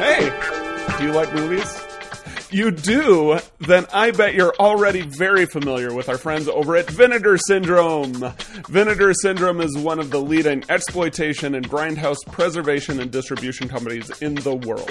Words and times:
Hey, 0.00 0.30
do 0.98 1.04
you 1.04 1.12
like 1.12 1.32
movies? 1.34 1.80
You 2.50 2.70
do? 2.70 3.38
Then 3.60 3.86
I 3.94 4.10
bet 4.10 4.34
you're 4.34 4.54
already 4.58 5.02
very 5.02 5.46
familiar 5.46 5.94
with 5.94 6.08
our 6.08 6.18
friends 6.18 6.48
over 6.48 6.76
at 6.76 6.90
Vinegar 6.90 7.38
Syndrome. 7.38 8.34
Vinegar 8.68 9.14
Syndrome 9.14 9.60
is 9.60 9.78
one 9.78 10.00
of 10.00 10.10
the 10.10 10.20
leading 10.20 10.64
exploitation 10.68 11.54
and 11.54 11.68
grindhouse 11.70 12.18
preservation 12.26 12.98
and 13.00 13.10
distribution 13.10 13.68
companies 13.68 14.10
in 14.20 14.34
the 14.34 14.54
world. 14.54 14.90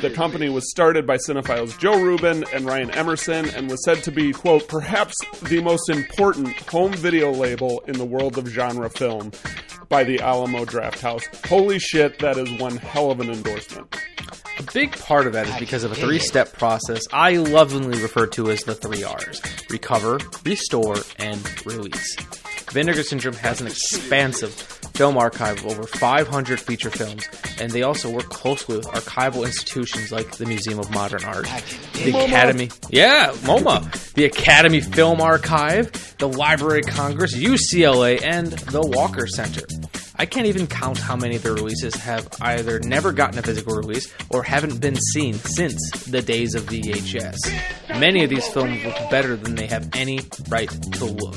The 0.00 0.10
company 0.10 0.48
was 0.48 0.68
started 0.70 1.06
by 1.06 1.16
cinephiles 1.16 1.78
Joe 1.78 2.02
Rubin 2.02 2.44
and 2.52 2.66
Ryan 2.66 2.90
Emerson 2.90 3.48
and 3.50 3.70
was 3.70 3.82
said 3.84 4.02
to 4.02 4.10
be, 4.10 4.32
quote, 4.32 4.68
perhaps 4.68 5.14
the 5.42 5.62
most 5.62 5.88
important 5.88 6.56
home 6.68 6.92
video 6.92 7.30
label 7.30 7.84
in 7.86 7.96
the 7.96 8.04
world 8.04 8.36
of 8.36 8.48
genre 8.48 8.90
film 8.90 9.30
by 9.88 10.04
the 10.04 10.20
Alamo 10.20 10.64
Drafthouse. 10.64 11.22
Holy 11.46 11.78
shit, 11.78 12.18
that 12.20 12.36
is 12.36 12.50
one 12.60 12.76
hell 12.76 13.10
of 13.10 13.20
an 13.20 13.30
endorsement. 13.30 13.94
A 14.58 14.62
big 14.72 14.92
part 14.92 15.26
of 15.26 15.34
that 15.34 15.46
is 15.46 15.56
because 15.56 15.84
of 15.84 15.92
a 15.92 15.94
three 15.94 16.18
step 16.18 16.52
process 16.54 17.02
I 17.12 17.36
lovingly 17.36 18.00
refer 18.00 18.26
to 18.28 18.50
as 18.50 18.64
the 18.64 18.74
three 18.74 19.04
R's 19.04 19.40
recover, 19.70 20.18
restore, 20.44 20.96
and 21.18 21.66
release. 21.66 22.16
Vinegar 22.72 23.02
Syndrome 23.02 23.34
has 23.34 23.60
an 23.60 23.66
expansive 23.66 24.75
film 24.96 25.18
archive 25.18 25.58
of 25.58 25.66
over 25.66 25.82
500 25.82 26.58
feature 26.58 26.90
films, 26.90 27.28
and 27.60 27.70
they 27.70 27.82
also 27.82 28.10
work 28.10 28.30
closely 28.30 28.78
with 28.78 28.86
archival 28.86 29.44
institutions 29.44 30.10
like 30.10 30.36
the 30.38 30.46
Museum 30.46 30.78
of 30.78 30.90
Modern 30.90 31.22
Art, 31.24 31.46
the 31.92 32.10
Academy, 32.24 32.70
yeah, 32.88 33.32
MoMA, 33.42 34.12
the 34.14 34.24
Academy 34.24 34.80
Film 34.80 35.20
Archive, 35.20 36.16
the 36.18 36.28
Library 36.28 36.80
of 36.80 36.86
Congress, 36.86 37.36
UCLA, 37.36 38.22
and 38.22 38.46
the 38.46 38.80
Walker 38.80 39.26
Center. 39.26 39.66
I 40.18 40.24
can't 40.24 40.46
even 40.46 40.66
count 40.66 40.96
how 40.96 41.14
many 41.14 41.36
of 41.36 41.42
their 41.42 41.52
releases 41.52 41.94
have 41.96 42.26
either 42.40 42.80
never 42.80 43.12
gotten 43.12 43.38
a 43.38 43.42
physical 43.42 43.76
release 43.76 44.12
or 44.30 44.42
haven't 44.42 44.80
been 44.80 44.96
seen 44.96 45.34
since 45.34 45.76
the 46.06 46.22
days 46.22 46.54
of 46.54 46.62
VHS. 46.64 47.36
Many 48.00 48.24
of 48.24 48.30
these 48.30 48.48
films 48.48 48.82
look 48.82 48.96
better 49.10 49.36
than 49.36 49.56
they 49.56 49.66
have 49.66 49.90
any 49.94 50.20
right 50.48 50.70
to 50.70 51.04
look. 51.04 51.36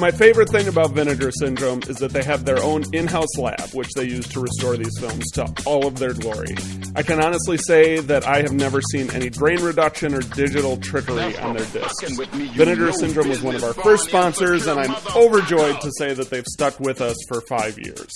My 0.00 0.10
favorite 0.10 0.48
thing 0.48 0.66
about 0.66 0.92
Vinegar 0.92 1.30
Syndrome 1.30 1.82
is 1.82 1.96
that 1.98 2.10
they 2.12 2.22
have 2.22 2.46
their 2.46 2.62
own 2.62 2.84
in 2.94 3.06
house 3.06 3.36
lab, 3.36 3.68
which 3.74 3.90
they 3.94 4.04
use 4.04 4.26
to 4.28 4.40
restore 4.40 4.78
these 4.78 4.98
films 4.98 5.30
to 5.32 5.46
all 5.66 5.86
of 5.86 5.98
their 5.98 6.14
glory. 6.14 6.56
I 6.96 7.02
can 7.02 7.22
honestly 7.22 7.58
say 7.58 8.00
that 8.00 8.26
I 8.26 8.40
have 8.40 8.52
never 8.52 8.80
seen 8.80 9.10
any 9.10 9.28
grain 9.28 9.60
reduction 9.62 10.14
or 10.14 10.20
digital 10.20 10.78
trickery 10.78 11.36
on 11.36 11.54
their 11.54 11.66
discs. 11.66 12.16
Vinegar 12.56 12.92
Syndrome 12.92 13.28
was 13.28 13.42
one 13.42 13.54
of 13.54 13.62
our 13.62 13.74
first 13.74 14.08
sponsors, 14.08 14.66
and 14.66 14.80
I'm 14.80 14.96
overjoyed 15.14 15.82
to 15.82 15.90
say 15.98 16.14
that 16.14 16.30
they've 16.30 16.46
stuck 16.46 16.80
with 16.80 17.02
us 17.02 17.16
for 17.28 17.42
five 17.42 17.78
years. 17.78 18.08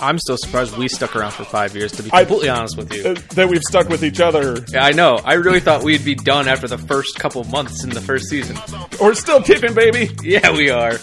I'm 0.00 0.18
still 0.18 0.36
surprised 0.36 0.76
we 0.76 0.88
stuck 0.88 1.16
around 1.16 1.32
for 1.32 1.44
five 1.44 1.74
years, 1.76 1.92
to 1.92 2.02
be 2.02 2.10
completely 2.10 2.48
honest 2.48 2.76
with 2.76 2.92
you. 2.92 3.10
Uh, 3.10 3.14
that 3.34 3.48
we've 3.48 3.62
stuck 3.62 3.88
with 3.88 4.02
each 4.04 4.20
other, 4.20 4.64
Yeah, 4.72 4.84
I 4.84 4.92
know. 4.92 5.18
I 5.24 5.34
really 5.34 5.60
thought 5.60 5.82
we'd 5.82 6.04
be 6.04 6.14
done 6.14 6.48
after 6.48 6.68
the 6.68 6.78
first 6.78 7.18
couple 7.18 7.44
months 7.44 7.84
in 7.84 7.90
the 7.90 8.00
first 8.00 8.28
season. 8.28 8.56
We're 9.00 9.14
still 9.14 9.42
keeping, 9.42 9.74
baby. 9.74 10.10
Yeah, 10.22 10.52
we 10.52 10.70
are. 10.70 10.98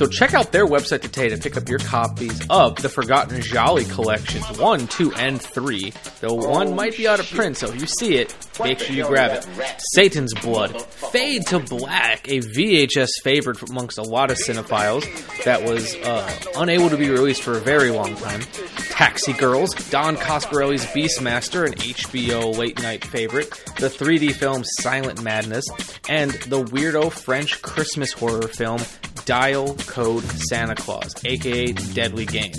So 0.00 0.06
check 0.06 0.32
out 0.32 0.50
their 0.50 0.66
website 0.66 1.02
today 1.02 1.28
to 1.28 1.36
pick 1.36 1.58
up 1.58 1.68
your 1.68 1.78
copies 1.78 2.40
of 2.48 2.76
the 2.76 2.88
Forgotten 2.88 3.42
Gialli 3.42 3.84
collections, 3.84 4.58
one, 4.58 4.86
two, 4.86 5.12
and 5.12 5.38
three. 5.38 5.92
Though 6.20 6.32
one 6.32 6.74
might 6.74 6.96
be 6.96 7.06
out 7.06 7.20
of 7.20 7.30
print, 7.30 7.58
so 7.58 7.68
if 7.68 7.78
you 7.78 7.86
see 7.86 8.14
it, 8.16 8.34
make 8.64 8.78
sure 8.78 8.96
you 8.96 9.06
grab 9.06 9.32
it. 9.32 9.46
Satan's 9.92 10.32
Blood, 10.32 10.80
Fade 10.80 11.46
to 11.48 11.58
Black, 11.58 12.26
a 12.28 12.38
VHS 12.38 13.10
favorite 13.22 13.60
amongst 13.68 13.98
a 13.98 14.02
lot 14.02 14.30
of 14.30 14.38
cinephiles 14.38 15.04
that 15.44 15.64
was 15.64 15.94
uh, 15.96 16.34
unable 16.56 16.88
to 16.88 16.96
be 16.96 17.10
released 17.10 17.42
for 17.42 17.58
a 17.58 17.60
very 17.60 17.90
long 17.90 18.16
time. 18.16 18.40
Taxi 18.88 19.34
Girls, 19.34 19.74
Don 19.90 20.16
Coscarelli's 20.16 20.86
Beastmaster, 20.86 21.66
an 21.66 21.74
HBO 21.74 22.56
late 22.56 22.82
night 22.82 23.04
favorite. 23.04 23.50
The 23.78 23.88
3D 23.88 24.32
film 24.32 24.64
Silent 24.64 25.22
Madness, 25.22 25.66
and 26.08 26.30
the 26.30 26.64
weirdo 26.64 27.12
French 27.12 27.60
Christmas 27.60 28.12
horror 28.12 28.48
film 28.48 28.80
Dial 29.24 29.74
Code 29.90 30.22
Santa 30.22 30.74
Claus, 30.74 31.12
aka 31.24 31.72
Deadly 31.72 32.24
Game, 32.24 32.52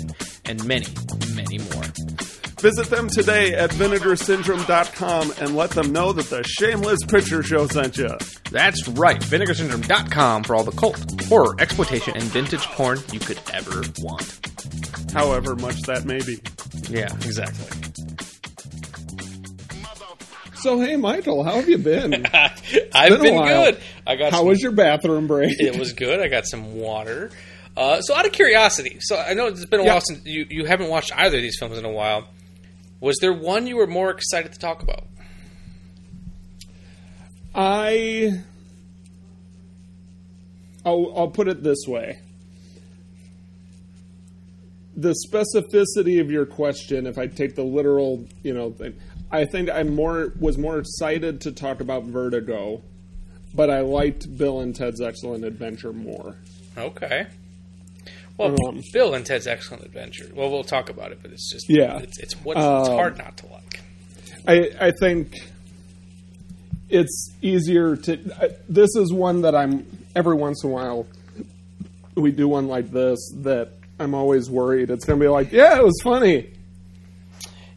and 0.44 0.64
many, 0.66 0.86
many 1.34 1.58
more. 1.58 1.84
Visit 2.60 2.90
them 2.90 3.08
today 3.08 3.54
at 3.54 3.70
vinegarsyndrome.com 3.70 5.32
and 5.40 5.56
let 5.56 5.70
them 5.70 5.92
know 5.92 6.12
that 6.12 6.26
the 6.26 6.44
Shameless 6.44 7.00
Picture 7.08 7.42
Show 7.42 7.66
sent 7.66 7.96
you. 7.96 8.10
That's 8.52 8.86
right, 8.88 9.20
vinegarsyndrome.com 9.20 10.44
for 10.44 10.54
all 10.54 10.62
the 10.62 10.70
cult, 10.70 11.22
horror, 11.22 11.56
exploitation, 11.58 12.14
and 12.14 12.22
vintage 12.24 12.64
porn 12.66 13.00
you 13.12 13.18
could 13.18 13.40
ever 13.52 13.82
want. 13.98 14.38
However 15.12 15.56
much 15.56 15.80
that 15.82 16.04
may 16.04 16.18
be. 16.18 16.38
Yeah, 16.88 17.12
exactly. 17.14 17.81
So, 20.62 20.78
hey, 20.80 20.96
Michael, 20.96 21.42
how 21.42 21.56
have 21.56 21.68
you 21.68 21.78
been? 21.78 22.24
I've 22.32 22.62
been 23.10 23.20
been, 23.22 23.42
good. 23.44 23.80
I 24.06 24.16
got 24.16 24.30
How 24.32 24.38
some, 24.38 24.46
was 24.48 24.60
your 24.62 24.72
bathroom 24.72 25.26
break? 25.26 25.58
it 25.60 25.76
was 25.76 25.92
good. 25.92 26.20
I 26.20 26.28
got 26.28 26.46
some 26.46 26.76
water. 26.76 27.30
Uh, 27.76 28.00
so 28.00 28.14
out 28.14 28.26
of 28.26 28.32
curiosity, 28.32 28.98
so 29.00 29.16
I 29.16 29.34
know 29.34 29.46
it's 29.46 29.64
been 29.66 29.80
a 29.80 29.84
Yeah. 29.84 29.92
while 29.92 30.00
since 30.02 30.24
you, 30.24 30.46
you 30.48 30.64
haven't 30.66 30.88
watched 30.88 31.10
either 31.16 31.36
of 31.38 31.42
these 31.42 31.56
films 31.58 31.78
in 31.78 31.84
a 31.84 31.90
while. 31.90 32.28
Was 33.00 33.16
there 33.20 33.32
one 33.32 33.66
you 33.66 33.76
were 33.76 33.86
more 33.86 34.10
excited 34.10 34.52
to 34.52 34.58
talk 34.58 34.82
about? 34.82 35.04
I. 37.54 38.30
I'll, 40.84 41.12
I'll 41.16 41.28
put 41.30 41.48
it 41.48 41.62
this 41.62 41.78
way. 41.86 42.20
The 44.96 45.14
specificity 45.26 46.20
of 46.20 46.30
your 46.30 46.44
question, 46.44 47.06
if 47.06 47.16
I 47.18 47.26
take 47.26 47.54
the 47.54 47.62
literal, 47.64 48.26
you 48.42 48.52
know, 48.52 48.70
thing, 48.72 48.94
I 49.32 49.44
think 49.46 49.70
I 49.70 49.82
more 49.82 50.32
was 50.38 50.58
more 50.58 50.78
excited 50.78 51.40
to 51.42 51.52
talk 51.52 51.80
about 51.80 52.04
Vertigo, 52.04 52.82
but 53.54 53.70
I 53.70 53.80
liked 53.80 54.36
Bill 54.36 54.60
and 54.60 54.74
Ted's 54.76 55.00
Excellent 55.00 55.44
Adventure 55.44 55.92
more. 55.92 56.36
Okay. 56.76 57.26
Well, 58.38 58.54
Um, 58.68 58.82
Bill 58.92 59.14
and 59.14 59.24
Ted's 59.24 59.46
Excellent 59.46 59.84
Adventure. 59.84 60.30
Well, 60.34 60.50
we'll 60.50 60.64
talk 60.64 60.88
about 60.90 61.12
it, 61.12 61.18
but 61.22 61.32
it's 61.32 61.50
just 61.50 61.68
Yeah. 61.68 61.98
it's 61.98 62.18
it's, 62.20 62.34
what, 62.44 62.56
it's 62.56 62.66
Um, 62.90 62.94
hard 62.96 63.18
not 63.18 63.36
to 63.38 63.46
like. 63.46 63.80
I, 64.46 64.88
I 64.88 64.92
think 65.00 65.38
it's 66.88 67.32
easier 67.40 67.96
to. 67.96 68.16
This 68.68 68.94
is 68.96 69.12
one 69.12 69.42
that 69.42 69.54
I'm 69.54 69.86
every 70.14 70.34
once 70.36 70.62
in 70.64 70.70
a 70.70 70.72
while. 70.72 71.06
We 72.14 72.32
do 72.32 72.48
one 72.48 72.68
like 72.68 72.90
this 72.90 73.18
that 73.42 73.70
I'm 73.98 74.14
always 74.14 74.50
worried 74.50 74.90
it's 74.90 75.04
going 75.04 75.18
to 75.18 75.24
be 75.24 75.28
like, 75.28 75.52
yeah, 75.52 75.78
it 75.78 75.84
was 75.84 75.98
funny. 76.02 76.50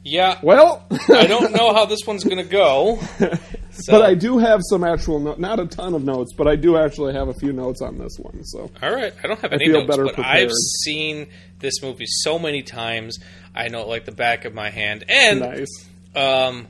Yeah, 0.07 0.39
Well, 0.43 0.85
I 1.09 1.25
don't 1.25 1.51
know 1.53 1.73
how 1.73 1.85
this 1.85 2.01
one's 2.05 2.23
going 2.23 2.37
to 2.37 2.43
go. 2.49 2.99
So, 3.77 3.91
but 3.91 4.03
I 4.03 4.13
do 4.15 4.37
have 4.37 4.61
some 4.69 4.85
actual 4.85 5.19
no- 5.19 5.35
not 5.37 5.59
a 5.59 5.65
ton 5.67 5.95
of 5.95 6.01
notes, 6.05 6.31
but 6.37 6.47
I 6.47 6.55
do 6.55 6.77
actually 6.77 7.11
have 7.13 7.27
a 7.27 7.33
few 7.33 7.51
notes 7.51 7.81
on 7.81 7.97
this 7.97 8.13
one. 8.17 8.41
So 8.45 8.71
All 8.81 8.89
right, 8.95 9.13
I 9.21 9.27
don't 9.27 9.37
have 9.41 9.51
any 9.51 9.65
feel 9.65 9.79
notes, 9.81 9.87
better 9.89 10.05
but 10.05 10.13
prepared. 10.15 10.43
I've 10.45 10.51
seen 10.85 11.27
this 11.59 11.83
movie 11.83 12.05
so 12.07 12.39
many 12.39 12.63
times. 12.63 13.19
I 13.53 13.67
know 13.67 13.81
it 13.81 13.89
like 13.89 14.05
the 14.05 14.13
back 14.13 14.45
of 14.45 14.53
my 14.53 14.69
hand, 14.69 15.03
and 15.09 15.41
nice. 15.41 15.67
um, 16.15 16.67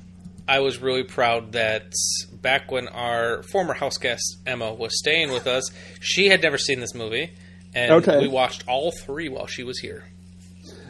I 0.47 0.61
was 0.61 0.79
really 0.79 1.03
proud 1.03 1.51
that 1.51 1.93
back 2.41 2.71
when 2.71 2.87
our 2.87 3.43
former 3.43 3.75
house 3.75 3.99
guest 3.99 4.37
Emma 4.47 4.73
was 4.73 4.97
staying 4.97 5.29
with 5.31 5.45
us, 5.45 5.69
she 6.01 6.27
had 6.29 6.41
never 6.41 6.57
seen 6.57 6.79
this 6.79 6.95
movie, 6.95 7.35
and 7.75 7.91
Okay. 8.03 8.17
we 8.19 8.27
watched 8.27 8.63
all 8.67 8.91
three 9.03 9.29
while 9.29 9.45
she 9.45 9.63
was 9.63 9.77
here. 9.77 10.05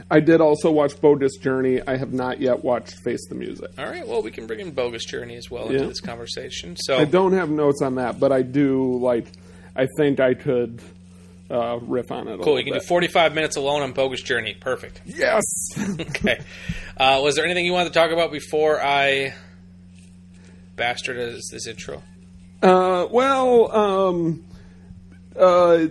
I 0.09 0.19
did 0.19 0.39
also 0.39 0.71
watch 0.71 0.99
Bogus 1.01 1.37
Journey. 1.37 1.81
I 1.85 1.97
have 1.97 2.13
not 2.13 2.39
yet 2.39 2.63
watched 2.63 2.93
Face 3.03 3.27
the 3.27 3.35
Music. 3.35 3.71
All 3.77 3.85
right, 3.85 4.07
well, 4.07 4.21
we 4.21 4.29
can 4.31 4.45
bring 4.45 4.59
in 4.59 4.71
Bogus 4.71 5.03
Journey 5.05 5.35
as 5.35 5.49
well 5.49 5.65
Yeah. 5.71 5.77
into 5.77 5.87
this 5.87 5.99
conversation. 6.01 6.75
So, 6.77 6.97
I 6.97 7.05
don't 7.05 7.33
have 7.33 7.49
notes 7.49 7.81
on 7.81 7.95
that, 7.95 8.19
but 8.19 8.31
I 8.31 8.41
do 8.43 8.97
like. 8.99 9.25
I 9.75 9.87
think 9.97 10.19
I 10.19 10.35
could 10.35 10.81
uh, 11.49 11.79
riff 11.81 12.11
on 12.11 12.27
it. 12.27 12.37
Cool. 12.37 12.37
little 12.37 12.57
You 12.59 12.63
can 12.65 12.73
bit. 12.73 12.81
do 12.83 12.87
45 12.87 13.33
minutes 13.35 13.55
alone 13.55 13.81
on 13.81 13.91
Bogus 13.93 14.21
Journey. 14.21 14.53
Perfect. 14.59 15.01
Yes. 15.05 15.43
Okay. 15.99 16.39
Uh, 16.97 17.19
was 17.23 17.35
there 17.35 17.43
anything 17.45 17.65
you 17.65 17.73
wanted 17.73 17.91
to 17.93 17.99
talk 17.99 18.11
about 18.11 18.31
before 18.31 18.79
I 18.81 19.33
bastardized 20.77 21.41
this 21.51 21.67
intro? 21.67 22.01
Uh, 22.63 23.05
well, 23.11 23.71
um, 23.75 24.43
uh, 25.37 25.87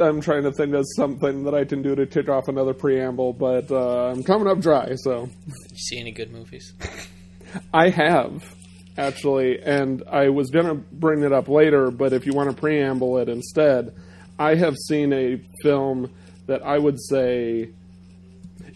I'm 0.00 0.20
trying 0.20 0.44
to 0.44 0.52
think 0.52 0.74
of 0.74 0.84
something 0.96 1.44
that 1.44 1.54
I 1.54 1.64
can 1.64 1.82
do 1.82 1.94
to 1.94 2.06
kick 2.06 2.28
off 2.28 2.48
another 2.48 2.74
preamble, 2.74 3.32
but 3.32 3.70
uh, 3.70 4.08
I'm 4.08 4.22
coming 4.22 4.48
up 4.48 4.60
dry. 4.60 4.94
So 4.96 5.26
Did 5.26 5.70
you 5.72 5.78
see 5.78 5.98
any 5.98 6.12
good 6.12 6.30
movies? 6.30 6.72
I 7.74 7.88
have 7.90 8.42
actually, 8.96 9.60
and 9.62 10.02
I 10.10 10.28
was 10.28 10.50
gonna 10.50 10.74
bring 10.74 11.22
it 11.22 11.32
up 11.32 11.48
later, 11.48 11.90
but 11.90 12.12
if 12.12 12.26
you 12.26 12.32
want 12.32 12.50
to 12.50 12.56
preamble 12.56 13.18
it 13.18 13.28
instead, 13.28 13.94
I 14.38 14.54
have 14.54 14.76
seen 14.76 15.12
a 15.12 15.40
film 15.62 16.10
that 16.46 16.62
I 16.62 16.78
would 16.78 17.00
say 17.00 17.70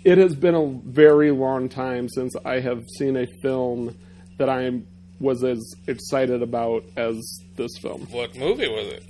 it 0.05 0.19
has 0.19 0.35
been 0.35 0.55
a 0.55 0.67
very 0.67 1.31
long 1.31 1.69
time 1.69 2.09
since 2.09 2.35
I 2.45 2.61
have 2.61 2.85
seen 2.99 3.17
a 3.17 3.27
film 3.43 3.97
that 4.39 4.49
I 4.49 4.81
was 5.21 5.43
as 5.45 5.59
excited 5.87 6.43
about 6.43 6.85
as 6.97 7.17
this 7.57 7.71
film. 7.81 8.07
What 8.11 8.37
movie 8.37 8.69
was 8.69 8.87
it? 8.89 9.05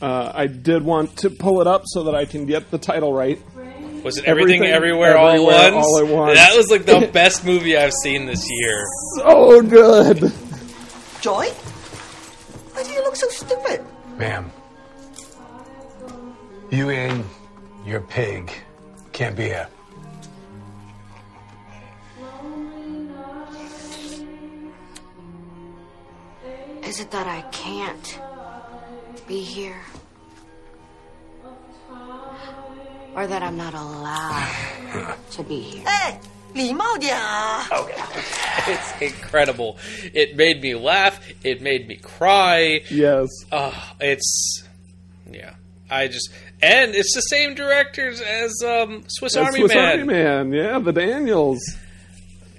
Uh, 0.00 0.30
I 0.34 0.46
did 0.46 0.82
want 0.82 1.16
to 1.18 1.30
pull 1.30 1.60
it 1.60 1.66
up 1.66 1.82
so 1.86 2.04
that 2.04 2.14
I 2.14 2.24
can 2.26 2.44
get 2.46 2.70
the 2.70 2.78
title 2.78 3.12
right. 3.12 3.40
Was 4.04 4.18
it 4.18 4.24
everything, 4.26 4.56
Everything, 4.62 4.64
everywhere, 4.74 5.16
all 5.18 5.28
Everywhere, 5.30 5.54
at? 5.56 5.72
All 5.72 5.98
at 5.98 6.06
Once. 6.06 6.38
That 6.38 6.56
was 6.56 6.70
like 6.70 6.84
the 6.84 7.06
best 7.12 7.44
movie 7.44 7.76
I've 7.76 7.92
seen 7.94 8.26
this 8.26 8.48
year. 8.48 8.84
so 9.16 9.62
good. 9.62 10.18
Joy? 11.20 11.46
Why 12.72 12.82
do 12.84 12.90
you 12.92 13.02
look 13.02 13.16
so 13.16 13.28
stupid? 13.28 13.84
Ma'am, 14.18 14.50
you 16.70 16.90
and 16.90 17.24
your 17.84 18.00
pig 18.00 18.52
can't 19.12 19.34
be 19.34 19.44
here. 19.44 19.68
Is 26.84 27.00
it 27.00 27.10
that 27.10 27.26
I 27.26 27.42
can't 27.50 28.20
be 29.26 29.40
here. 29.40 29.80
Or 33.14 33.26
that 33.26 33.42
I'm 33.42 33.56
not 33.56 33.72
allowed 33.74 35.16
to 35.32 35.42
be 35.42 35.60
here. 35.60 35.84
Hey! 35.86 36.18
Okay. 37.72 38.02
It's 38.68 39.00
incredible. 39.00 39.76
It 40.12 40.34
made 40.34 40.60
me 40.60 40.74
laugh. 40.74 41.20
It 41.44 41.62
made 41.62 41.86
me 41.86 41.96
cry. 41.96 42.80
Yes. 42.90 43.28
Uh, 43.52 43.70
it's 44.00 44.64
yeah. 45.30 45.54
I 45.88 46.08
just 46.08 46.30
and 46.60 46.92
it's 46.96 47.14
the 47.14 47.20
same 47.20 47.54
directors 47.54 48.20
as 48.20 48.52
um, 48.66 49.04
Swiss 49.06 49.36
Army 49.36 49.60
Swiss 49.60 49.74
Man. 49.74 50.00
Army 50.00 50.12
Man. 50.12 50.52
Yeah, 50.52 50.78
the 50.80 50.92
Daniels 50.92 51.60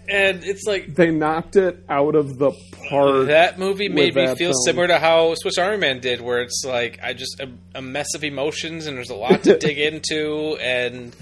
and 0.09 0.43
it's 0.43 0.63
like 0.65 0.95
They 0.95 1.11
knocked 1.11 1.55
it 1.55 1.83
out 1.89 2.15
of 2.15 2.37
the 2.37 2.51
park. 2.89 3.27
that 3.27 3.59
movie 3.59 3.89
made 3.89 4.15
me 4.15 4.25
feel 4.27 4.35
film. 4.51 4.53
similar 4.65 4.87
to 4.87 4.99
how 4.99 5.33
Swiss 5.35 5.57
Army 5.57 5.77
Man 5.77 5.99
did, 5.99 6.21
where 6.21 6.41
it's 6.41 6.63
like 6.65 6.99
I 7.03 7.13
just 7.13 7.39
a, 7.39 7.49
a 7.75 7.81
mess 7.81 8.13
of 8.15 8.23
emotions 8.23 8.87
and 8.87 8.97
there's 8.97 9.09
a 9.09 9.15
lot 9.15 9.43
to 9.43 9.57
dig 9.59 9.77
into, 9.79 10.57
and 10.61 11.15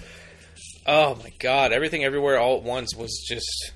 oh 0.85 1.15
my 1.15 1.31
god, 1.39 1.71
everything 1.73 2.03
everywhere 2.03 2.39
all 2.39 2.57
at 2.57 2.63
once 2.63 2.95
was 2.95 3.25
just. 3.27 3.71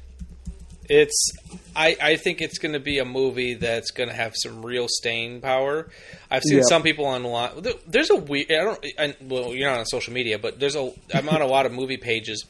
It's. 0.91 1.31
I, 1.75 1.95
I 2.01 2.15
think 2.15 2.41
it's 2.41 2.57
going 2.57 2.73
to 2.73 2.79
be 2.79 2.97
a 2.97 3.05
movie 3.05 3.53
that's 3.53 3.91
going 3.91 4.09
to 4.09 4.15
have 4.15 4.33
some 4.35 4.65
real 4.65 4.87
staying 4.89 5.39
power. 5.39 5.87
I've 6.31 6.41
seen 6.41 6.57
Yeah. 6.57 6.63
some 6.67 6.81
people 6.81 7.05
online. 7.05 7.61
there- 7.61 7.73
There's 7.87 8.09
a 8.09 8.15
weird. 8.15 8.49
I 8.51 8.55
don't. 8.63 8.85
I, 8.97 9.15
well, 9.21 9.53
you're 9.53 9.69
not 9.69 9.77
on 9.77 9.85
social 9.85 10.13
media, 10.13 10.39
but 10.39 10.59
there's 10.59 10.75
a. 10.75 10.91
I'm 11.13 11.29
on 11.29 11.41
a 11.43 11.45
lot 11.47 11.67
of 11.67 11.73
movie 11.73 11.97
pages, 11.97 12.43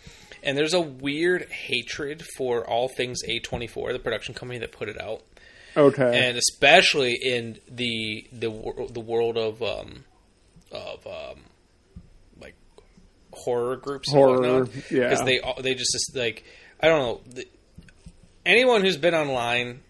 and 0.43 0.57
there's 0.57 0.73
a 0.73 0.81
weird 0.81 1.43
hatred 1.51 2.23
for 2.37 2.65
all 2.67 2.87
things 2.87 3.19
A24, 3.27 3.93
the 3.93 3.99
production 3.99 4.33
company 4.33 4.59
that 4.59 4.71
put 4.71 4.89
it 4.89 4.99
out 4.99 5.21
Okay. 5.77 6.27
and 6.27 6.37
especially 6.37 7.13
in 7.13 7.59
the 7.69 8.27
the 8.33 8.49
the 8.91 8.99
world 8.99 9.37
of 9.37 9.61
um 9.61 10.03
of 10.71 11.05
um 11.05 11.41
like 12.41 12.55
horror 13.31 13.75
groups 13.75 14.11
Horror, 14.11 14.67
yeah. 14.89 15.09
because 15.09 15.23
they 15.23 15.39
they 15.61 15.75
just 15.75 15.91
just, 15.93 16.15
like 16.15 16.43
I 16.81 16.87
don't 16.87 16.99
know 16.99 17.21
the, 17.33 17.47
anyone 18.45 18.81
who's 18.81 18.97
been 18.97 19.13
online 19.15 19.81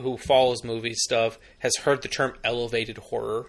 who 0.00 0.18
follows 0.18 0.64
movie 0.64 0.94
stuff 0.94 1.38
has 1.60 1.76
heard 1.76 2.02
the 2.02 2.08
term 2.08 2.34
elevated 2.44 2.98
horror 2.98 3.46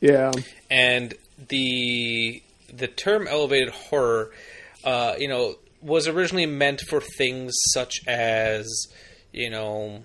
yeah. 0.00 0.32
and 0.70 1.14
the 1.48 2.42
the 2.72 2.86
term 2.86 3.26
elevated 3.28 3.70
horror, 3.70 4.30
uh, 4.84 5.14
you 5.18 5.28
know, 5.28 5.56
was 5.82 6.06
originally 6.08 6.46
meant 6.46 6.80
for 6.82 7.00
things 7.00 7.52
such 7.72 8.00
as, 8.06 8.66
you 9.32 9.50
know, 9.50 10.04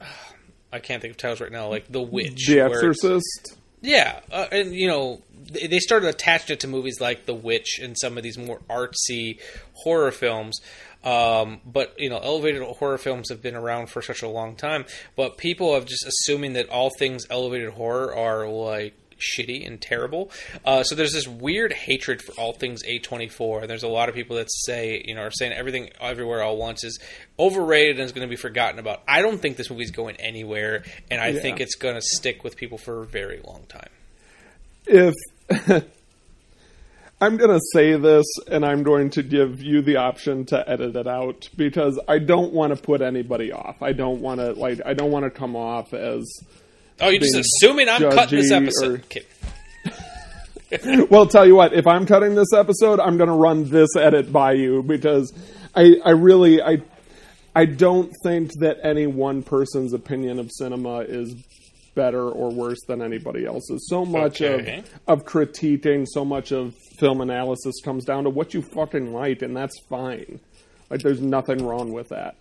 I 0.72 0.78
can't 0.78 1.02
think 1.02 1.12
of 1.12 1.16
titles 1.16 1.40
right 1.40 1.52
now, 1.52 1.68
like 1.68 1.90
The 1.90 2.00
Witch, 2.02 2.46
The 2.46 2.60
Exorcist. 2.60 3.56
yeah, 3.80 4.20
uh, 4.30 4.46
and 4.52 4.72
you 4.74 4.86
know 4.86 5.20
they 5.50 5.66
they 5.66 5.78
started 5.80 6.08
attaching 6.08 6.54
it 6.54 6.60
to 6.60 6.68
movies 6.68 7.00
like 7.00 7.26
The 7.26 7.34
Witch 7.34 7.80
and 7.82 7.96
some 7.98 8.16
of 8.16 8.22
these 8.22 8.38
more 8.38 8.60
artsy 8.70 9.40
horror 9.72 10.12
films. 10.12 10.60
Um, 11.02 11.60
but 11.64 11.94
you 11.98 12.10
know, 12.10 12.18
elevated 12.18 12.62
horror 12.62 12.98
films 12.98 13.30
have 13.30 13.42
been 13.42 13.56
around 13.56 13.88
for 13.88 14.02
such 14.02 14.22
a 14.22 14.28
long 14.28 14.54
time. 14.54 14.84
But 15.16 15.38
people 15.38 15.74
have 15.74 15.86
just 15.86 16.06
assuming 16.06 16.52
that 16.52 16.68
all 16.68 16.90
things 16.98 17.26
elevated 17.30 17.70
horror 17.70 18.14
are 18.14 18.46
like 18.46 18.94
shitty 19.20 19.66
and 19.66 19.80
terrible. 19.80 20.30
Uh, 20.64 20.82
so 20.82 20.94
there's 20.94 21.12
this 21.12 21.28
weird 21.28 21.72
hatred 21.72 22.20
for 22.22 22.32
all 22.32 22.52
things 22.52 22.82
A24. 22.84 23.62
And 23.62 23.70
there's 23.70 23.82
a 23.82 23.88
lot 23.88 24.08
of 24.08 24.14
people 24.14 24.36
that 24.36 24.48
say, 24.50 25.02
you 25.06 25.14
know, 25.14 25.22
are 25.22 25.30
saying 25.30 25.52
everything 25.52 25.90
everywhere 26.00 26.42
all 26.42 26.56
once 26.56 26.82
is 26.84 26.98
overrated 27.38 27.96
and 27.96 28.04
is 28.06 28.12
going 28.12 28.26
to 28.26 28.30
be 28.30 28.36
forgotten 28.36 28.78
about. 28.78 29.02
I 29.06 29.22
don't 29.22 29.38
think 29.38 29.56
this 29.56 29.70
movie's 29.70 29.90
going 29.90 30.16
anywhere, 30.16 30.84
and 31.10 31.20
I 31.20 31.28
Yeah. 31.28 31.40
think 31.40 31.60
it's 31.60 31.74
going 31.76 31.94
to 31.94 32.02
stick 32.02 32.42
with 32.44 32.56
people 32.56 32.78
for 32.78 33.02
a 33.02 33.06
very 33.06 33.40
long 33.44 33.64
time. 33.68 33.88
if 34.86 35.14
I'm 37.22 37.36
going 37.36 37.50
to 37.50 37.60
say 37.74 37.96
this 37.96 38.24
and 38.48 38.64
I'm 38.64 38.82
going 38.82 39.10
to 39.10 39.22
give 39.22 39.62
you 39.62 39.82
the 39.82 39.96
option 39.96 40.46
to 40.46 40.66
edit 40.68 40.96
it 40.96 41.06
out 41.06 41.50
because 41.54 42.00
I 42.08 42.18
don't 42.18 42.54
want 42.54 42.74
to 42.74 42.82
put 42.82 43.02
anybody 43.02 43.52
off. 43.52 43.82
I 43.82 43.92
don't 43.92 44.22
want 44.22 44.40
to 44.40 44.52
like 44.54 44.80
I 44.86 44.94
don't 44.94 45.10
want 45.10 45.24
to 45.26 45.30
come 45.30 45.54
off 45.54 45.92
as 45.92 46.24
Oh, 47.00 47.08
you're 47.08 47.20
just 47.20 47.36
assuming 47.36 47.88
I'm 47.88 48.02
cutting 48.02 48.38
this 48.40 48.50
episode. 48.52 49.00
or- 49.00 49.02
Kidding. 50.74 51.08
well, 51.10 51.26
tell 51.26 51.46
you 51.46 51.56
what, 51.56 51.72
if 51.72 51.86
I'm 51.86 52.06
cutting 52.06 52.34
this 52.34 52.52
episode, 52.54 53.00
I'm 53.00 53.16
going 53.16 53.28
to 53.28 53.34
run 53.34 53.68
this 53.70 53.88
edit 53.96 54.32
by 54.32 54.52
you 54.52 54.82
because 54.82 55.32
I 55.74 55.96
I 56.04 56.10
really 56.10 56.62
I 56.62 56.82
I 57.56 57.64
don't 57.64 58.12
think 58.22 58.52
that 58.60 58.78
any 58.84 59.06
one 59.08 59.42
person's 59.42 59.92
opinion 59.92 60.38
of 60.38 60.48
cinema 60.52 60.98
is 61.00 61.34
better 61.96 62.28
or 62.30 62.50
worse 62.52 62.78
than 62.86 63.02
anybody 63.02 63.44
else's. 63.46 63.88
So 63.88 64.04
much 64.04 64.40
Okay. 64.42 64.84
of 65.08 65.20
of 65.20 65.26
critiquing, 65.26 66.06
so 66.08 66.24
much 66.24 66.52
of 66.52 66.74
film 67.00 67.20
analysis 67.20 67.74
comes 67.84 68.04
down 68.04 68.24
to 68.24 68.30
what 68.30 68.54
you 68.54 68.62
fucking 68.62 69.12
like, 69.12 69.42
and 69.42 69.56
that's 69.56 69.74
fine. 69.88 70.38
Like, 70.88 71.00
there's 71.00 71.20
nothing 71.20 71.64
wrong 71.64 71.92
with 71.92 72.08
that. 72.10 72.36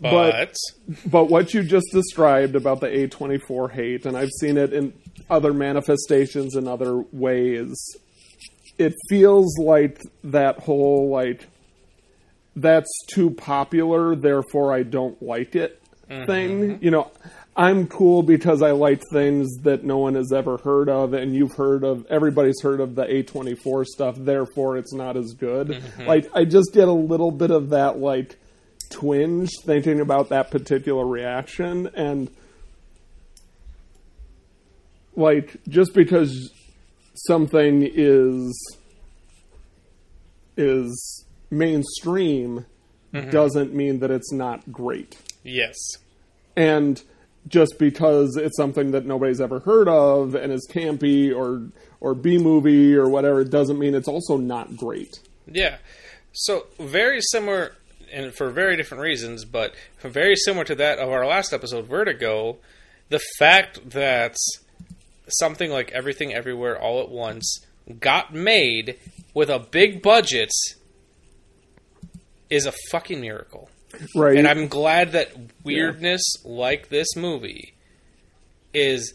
But, 0.00 0.56
But 1.06 1.30
what 1.30 1.54
you 1.54 1.62
just 1.62 1.86
described 1.92 2.54
about 2.54 2.80
the 2.80 2.88
A24 2.88 3.70
hate, 3.70 4.06
and 4.06 4.16
I've 4.16 4.30
seen 4.40 4.58
it 4.58 4.72
in 4.72 4.92
other 5.30 5.52
manifestations 5.52 6.54
in 6.54 6.68
other 6.68 7.02
ways, 7.12 7.74
it 8.78 8.94
feels 9.08 9.58
like 9.58 10.00
that 10.24 10.58
whole, 10.60 11.08
like, 11.10 11.46
that's 12.54 12.90
too 13.08 13.30
popular, 13.30 14.14
therefore 14.14 14.72
I 14.72 14.82
don't 14.82 15.20
like 15.22 15.56
it 15.56 15.82
mm-hmm. 16.10 16.26
thing. 16.26 16.78
You 16.82 16.90
know, 16.90 17.10
I'm 17.56 17.86
cool 17.86 18.22
because 18.22 18.60
I 18.60 18.72
like 18.72 19.02
things 19.10 19.48
that 19.62 19.82
no 19.82 19.98
one 19.98 20.14
has 20.14 20.32
ever 20.32 20.58
heard 20.58 20.88
of, 20.90 21.14
and 21.14 21.34
you've 21.34 21.52
heard 21.52 21.84
of, 21.84 22.06
everybody's 22.06 22.60
heard 22.60 22.80
of 22.80 22.94
the 22.94 23.04
A24 23.04 23.86
stuff, 23.86 24.16
therefore 24.18 24.76
it's 24.76 24.92
not 24.92 25.16
as 25.16 25.32
good. 25.32 25.68
Mm-hmm. 25.68 26.06
Like, 26.06 26.28
I 26.34 26.44
just 26.44 26.74
get 26.74 26.88
a 26.88 26.92
little 26.92 27.30
bit 27.30 27.50
of 27.50 27.70
that, 27.70 27.98
like, 27.98 28.38
twinge 28.90 29.50
thinking 29.64 30.00
about 30.00 30.28
that 30.28 30.50
particular 30.50 31.06
reaction 31.06 31.88
and 31.94 32.30
like 35.14 35.56
just 35.68 35.94
because 35.94 36.52
something 37.26 37.82
is 37.82 38.78
is 40.56 41.24
mainstream 41.50 42.66
mm-hmm. 43.12 43.30
doesn't 43.30 43.74
mean 43.74 44.00
that 44.00 44.10
it's 44.10 44.32
not 44.32 44.70
great 44.72 45.16
yes. 45.44 45.74
and 46.56 47.02
just 47.48 47.78
because 47.78 48.36
it's 48.36 48.56
something 48.56 48.90
that 48.90 49.06
nobody's 49.06 49.40
ever 49.40 49.60
heard 49.60 49.88
of 49.88 50.34
and 50.34 50.52
is 50.52 50.66
campy 50.70 51.34
or 51.34 51.68
or 52.00 52.14
B 52.14 52.38
movie 52.38 52.94
or 52.94 53.08
whatever 53.08 53.44
doesn't 53.44 53.78
mean 53.78 53.94
it's 53.94 54.08
also 54.08 54.36
not 54.36 54.76
great 54.76 55.20
Yeah. 55.50 55.76
So 56.32 56.66
very 56.78 57.20
similar, 57.20 57.74
and 58.12 58.34
for 58.34 58.50
very 58.50 58.76
different 58.76 59.02
reasons, 59.02 59.44
but 59.44 59.74
very 60.00 60.36
similar 60.36 60.64
to 60.64 60.74
that 60.76 60.98
of 60.98 61.10
our 61.10 61.26
last 61.26 61.52
episode, 61.52 61.86
Vertigo. 61.86 62.58
The 63.08 63.20
fact 63.38 63.90
that 63.90 64.36
something 65.28 65.70
like 65.70 65.92
Everything 65.92 66.34
Everywhere 66.34 66.78
All 66.78 67.00
at 67.02 67.08
Once 67.08 67.64
got 68.00 68.34
made 68.34 68.98
with 69.34 69.48
a 69.48 69.58
big 69.58 70.02
budget 70.02 70.50
is 72.50 72.66
a 72.66 72.72
fucking 72.90 73.20
miracle. 73.20 73.70
right 74.14 74.36
And 74.36 74.46
I'm 74.46 74.68
glad 74.68 75.12
that 75.12 75.32
weirdness 75.64 76.22
like 76.44 76.88
this 76.88 77.16
movie 77.16 77.74
is 78.74 79.14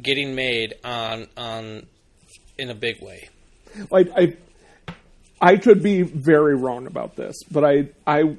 getting 0.00 0.34
made 0.34 0.74
on 0.84 1.26
on 1.36 1.86
in 2.58 2.70
a 2.70 2.74
big 2.74 3.02
way. 3.02 3.28
like 3.90 4.08
I 4.16 4.36
I 5.42 5.56
could 5.56 5.82
be 5.82 6.02
very 6.02 6.54
wrong 6.54 6.86
about 6.86 7.16
this, 7.16 7.34
but 7.50 7.64
I 7.64 7.88
I 8.06 8.36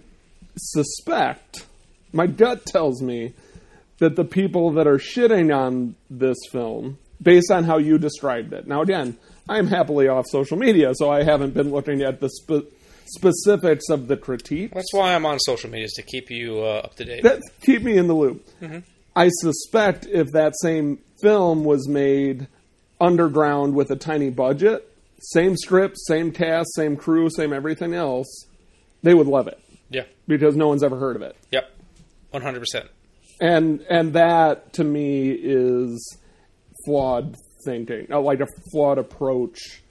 suspect 0.55 1.65
my 2.13 2.27
gut 2.27 2.65
tells 2.65 3.01
me 3.01 3.33
that 3.99 4.15
the 4.15 4.23
people 4.23 4.71
that 4.71 4.87
are 4.87 4.97
shitting 4.97 5.55
on 5.55 5.95
this 6.09 6.37
film 6.51 6.97
based 7.21 7.51
on 7.51 7.65
how 7.65 7.77
you 7.77 7.97
described 7.97 8.53
it. 8.53 8.67
Now 8.67 8.81
again, 8.81 9.17
I'm 9.49 9.67
happily 9.67 10.07
off 10.07 10.25
social 10.29 10.57
media, 10.57 10.93
so 10.95 11.11
I 11.11 11.23
haven't 11.23 11.53
been 11.53 11.71
looking 11.71 12.01
at 12.01 12.21
the 12.21 12.29
spe- 12.29 12.71
specifics 13.05 13.89
of 13.89 14.07
the 14.07 14.15
critique. 14.15 14.73
That's 14.73 14.93
why 14.93 15.13
I'm 15.13 15.25
on 15.25 15.39
social 15.39 15.69
media 15.69 15.85
is 15.85 15.93
to 15.93 16.03
keep 16.03 16.31
you 16.31 16.59
uh, 16.59 16.81
up 16.85 16.95
to 16.95 17.05
date. 17.05 17.23
That 17.23 17.41
keep 17.61 17.83
me 17.83 17.97
in 17.97 18.07
the 18.07 18.15
loop. 18.15 18.47
I 19.15 19.29
suspect 19.29 20.05
if 20.05 20.31
that 20.31 20.53
same 20.61 20.99
film 21.21 21.65
was 21.65 21.87
made 21.87 22.47
underground 22.99 23.75
with 23.75 23.91
a 23.91 23.95
tiny 23.95 24.29
budget, 24.29 24.89
same 25.31 25.55
script, 25.57 25.97
same 25.99 26.31
cast, 26.31 26.73
same 26.75 26.95
crew, 26.95 27.29
same 27.29 27.53
everything 27.53 27.93
else, 27.93 28.45
they 29.03 29.13
would 29.13 29.27
love 29.27 29.47
it 29.47 29.59
Yeah. 29.89 30.03
because 30.27 30.55
no 30.55 30.67
one's 30.67 30.83
ever 30.83 30.97
heard 30.97 31.15
of 31.15 31.21
it. 31.21 31.35
Yep. 31.51 31.69
One 32.31 32.41
hundred 32.41 32.59
percent. 32.59 32.89
And 33.41 33.81
and 33.89 34.13
that 34.13 34.73
to 34.73 34.83
me 34.83 35.31
is 35.31 36.17
flawed 36.85 37.35
thinking, 37.65 38.07
uh, 38.11 38.19
like 38.21 38.39
a 38.41 38.47
flawed 38.71 38.97
approach 38.97 39.81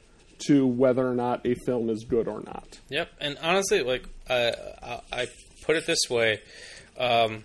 to 0.46 0.66
whether 0.66 1.06
or 1.06 1.14
not 1.14 1.46
a 1.46 1.54
film 1.66 1.88
is 1.88 2.04
good 2.04 2.26
or 2.28 2.40
not. 2.40 2.66
Yep, 2.90 3.10
and 3.20 3.38
honestly, 3.42 3.82
like 3.82 4.08
uh, 4.28 4.50
I 4.82 5.00
I 5.22 5.26
put 5.64 5.76
it 5.76 5.86
this 5.86 6.00
way, 6.10 6.40
um, 6.98 7.44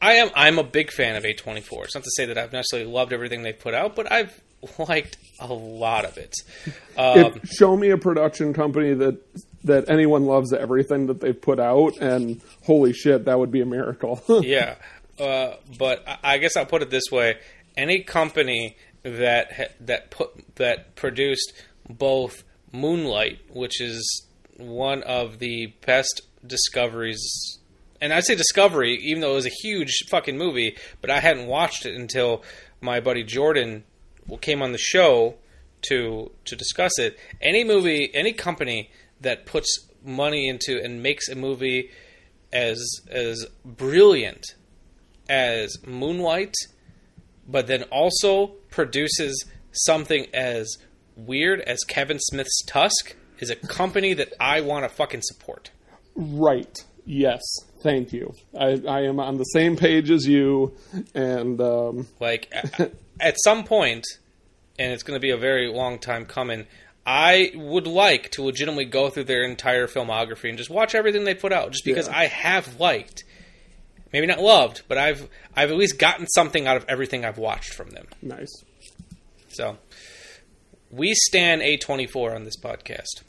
I 0.00 0.14
am 0.14 0.30
I'm 0.34 0.58
a 0.58 0.64
big 0.64 0.90
fan 0.90 1.16
of 1.16 1.24
A24. 1.24 1.84
It's 1.84 1.94
not 1.94 2.04
to 2.04 2.10
say 2.16 2.24
that 2.26 2.38
I've 2.38 2.52
necessarily 2.52 2.90
loved 2.90 3.12
everything 3.12 3.42
they 3.42 3.52
put 3.52 3.74
out, 3.74 3.94
but 3.94 4.10
I've 4.10 4.40
liked 4.78 5.16
a 5.50 5.52
lot 5.52 6.04
of 6.04 6.16
it. 6.18 6.34
Um, 6.94 7.18
if, 7.42 7.48
show 7.48 7.74
me 7.74 7.88
a 7.88 7.96
production 7.96 8.52
company 8.52 8.92
that 8.92 9.18
that 9.64 9.88
anyone 9.88 10.26
loves 10.26 10.52
everything 10.52 11.06
that 11.06 11.22
they've 11.22 11.40
put 11.40 11.58
out, 11.58 11.96
and 11.96 12.42
holy 12.64 12.92
shit, 12.92 13.24
that 13.24 13.38
would 13.38 13.50
be 13.50 13.62
a 13.62 13.64
miracle. 13.64 14.22
yeah, 14.42 14.74
uh, 15.18 15.54
but 15.78 16.06
I- 16.06 16.18
I 16.34 16.38
guess 16.38 16.54
I'll 16.54 16.66
put 16.66 16.82
it 16.82 16.90
this 16.90 17.04
way: 17.10 17.38
any 17.78 18.02
company 18.02 18.76
that 19.04 19.74
that 19.80 20.10
put 20.10 20.32
that 20.56 20.94
produced 20.96 21.54
both 21.88 22.44
Moonlight, 22.72 23.38
which 23.48 23.80
is 23.80 24.26
one 24.58 25.02
of 25.04 25.38
the 25.38 25.72
best 25.86 26.20
discoveries, 26.46 27.58
and 28.02 28.12
I'd 28.12 28.24
say 28.24 28.34
discovery, 28.34 28.96
even 29.02 29.22
though 29.22 29.32
it 29.32 29.36
was 29.36 29.46
a 29.46 29.52
huge 29.62 30.04
fucking 30.10 30.36
movie, 30.36 30.76
but 31.00 31.08
I 31.08 31.20
hadn't 31.20 31.46
watched 31.46 31.86
it 31.86 31.94
until 31.94 32.42
my 32.82 33.00
buddy 33.00 33.24
Jordan 33.24 33.84
came 34.40 34.62
on 34.62 34.72
the 34.72 34.78
show 34.78 35.36
to 35.82 36.30
to 36.44 36.56
discuss 36.56 36.98
it. 36.98 37.18
Any 37.40 37.64
movie, 37.64 38.10
any 38.14 38.32
company 38.32 38.90
that 39.20 39.46
puts 39.46 39.88
money 40.04 40.48
into 40.48 40.82
and 40.82 41.02
makes 41.02 41.28
a 41.28 41.34
movie 41.34 41.90
as 42.52 42.84
as 43.10 43.46
brilliant 43.64 44.54
as 45.28 45.78
Moonlight, 45.86 46.54
but 47.48 47.66
then 47.66 47.84
also 47.84 48.48
produces 48.70 49.44
something 49.72 50.26
as 50.34 50.76
weird 51.16 51.60
as 51.60 51.80
Kevin 51.84 52.18
Smith's 52.18 52.62
Tusk 52.66 53.14
is 53.38 53.50
a 53.50 53.56
company 53.56 54.14
that 54.14 54.32
I 54.38 54.60
want 54.60 54.84
to 54.84 54.88
fucking 54.88 55.22
support. 55.22 55.70
right? 56.14 56.78
Yes. 57.04 57.42
Thank 57.82 58.12
you. 58.12 58.34
I, 58.58 58.80
I 58.88 59.00
am 59.02 59.18
on 59.20 59.38
the 59.38 59.44
same 59.44 59.76
page 59.76 60.10
as 60.10 60.26
you, 60.26 60.74
and 61.14 61.60
um, 61.60 62.06
Like 62.20 62.48
a- 62.78 62.90
at 63.20 63.36
some 63.42 63.64
point, 63.64 64.04
and 64.78 64.92
it's 64.92 65.02
going 65.02 65.16
to 65.16 65.20
be 65.20 65.30
a 65.30 65.36
very 65.36 65.68
long 65.68 65.98
time 65.98 66.24
coming. 66.26 66.66
I 67.04 67.50
would 67.54 67.86
like 67.86 68.30
to 68.32 68.42
legitimately 68.44 68.84
go 68.84 69.10
through 69.10 69.24
their 69.24 69.42
entire 69.44 69.86
filmography 69.88 70.48
and 70.48 70.56
just 70.56 70.70
watch 70.70 70.94
everything 70.94 71.24
they 71.24 71.34
put 71.34 71.52
out, 71.52 71.72
just 71.72 71.84
because 71.84 72.06
Yeah. 72.06 72.16
I 72.16 72.26
have 72.26 72.78
liked, 72.78 73.24
maybe 74.12 74.26
not 74.28 74.40
loved, 74.40 74.82
but 74.88 74.98
I've 74.98 75.28
I've 75.56 75.70
at 75.70 75.76
least 75.76 75.98
gotten 75.98 76.26
something 76.28 76.66
out 76.68 76.76
of 76.76 76.84
everything 76.88 77.24
I've 77.24 77.38
watched 77.38 77.74
from 77.74 77.90
them. 77.90 78.06
nice. 78.22 78.52
So 79.48 79.76
we 80.92 81.12
stand 81.14 81.60
A 81.62 81.76
twenty 81.76 82.06
four 82.06 82.34
on 82.34 82.44
this 82.44 82.56
podcast. 82.56 83.22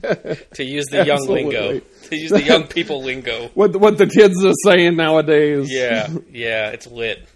to 0.54 0.64
use 0.64 0.86
the 0.90 1.04
young 1.04 1.26
lingo. 1.28 1.80
Absolutely. 2.12 2.16
To 2.18 2.22
use 2.22 2.30
the 2.30 2.42
young 2.52 2.66
people 2.66 3.02
lingo. 3.04 3.48
What 3.54 3.76
what 3.76 3.98
the 3.98 4.06
kids 4.06 4.44
are 4.44 4.52
saying 4.64 4.96
nowadays? 4.96 5.70
Yeah, 5.70 6.08
yeah, 6.32 6.70
it's 6.70 6.86
lit. 6.86 7.26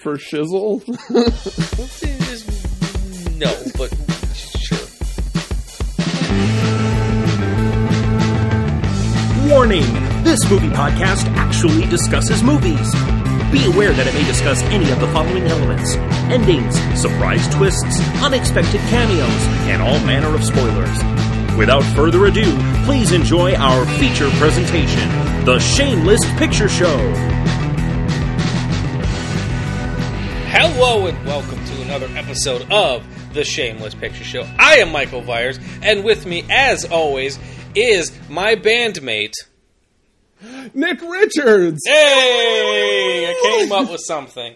For 0.00 0.16
shizzle. 0.16 0.82
No, 3.38 3.54
but 3.76 3.88
sure. 4.34 4.78
Warning! 9.48 9.84
This 10.24 10.50
movie 10.50 10.70
podcast 10.70 11.26
actually 11.36 11.86
discusses 11.86 12.42
movies. 12.42 12.92
Be 13.52 13.64
aware 13.66 13.92
that 13.92 14.08
it 14.08 14.14
may 14.14 14.24
discuss 14.24 14.60
any 14.64 14.90
of 14.90 14.98
the 14.98 15.06
following 15.12 15.44
elements 15.46 15.94
endings, 16.28 16.74
surprise 17.00 17.46
twists, 17.54 18.00
unexpected 18.22 18.80
cameos, 18.90 19.46
and 19.70 19.80
all 19.80 19.98
manner 20.04 20.34
of 20.34 20.44
spoilers. 20.44 20.98
Without 21.58 21.82
further 21.96 22.26
ado, 22.26 22.56
please 22.84 23.10
enjoy 23.10 23.52
our 23.56 23.84
feature 23.98 24.30
presentation 24.38 25.08
The 25.44 25.58
Shameless 25.58 26.20
Picture 26.38 26.68
Show. 26.68 26.96
Hello 30.46 31.08
and 31.08 31.26
welcome 31.26 31.58
to 31.64 31.82
another 31.82 32.06
episode 32.16 32.70
of 32.70 33.04
the 33.34 33.42
Shameless 33.42 33.96
Picture 33.96 34.22
Show. 34.22 34.46
I 34.56 34.76
am 34.76 34.92
Michael 34.92 35.20
Viers, 35.20 35.58
and 35.82 36.04
with 36.04 36.26
me, 36.26 36.44
as 36.48 36.84
always, 36.84 37.40
is 37.74 38.16
my 38.28 38.54
bandmate. 38.54 39.34
Nick 40.74 41.02
Richards. 41.02 41.82
Hey, 41.84 43.26
I 43.28 43.40
came 43.42 43.72
up 43.72 43.90
with 43.90 44.02
something. 44.06 44.54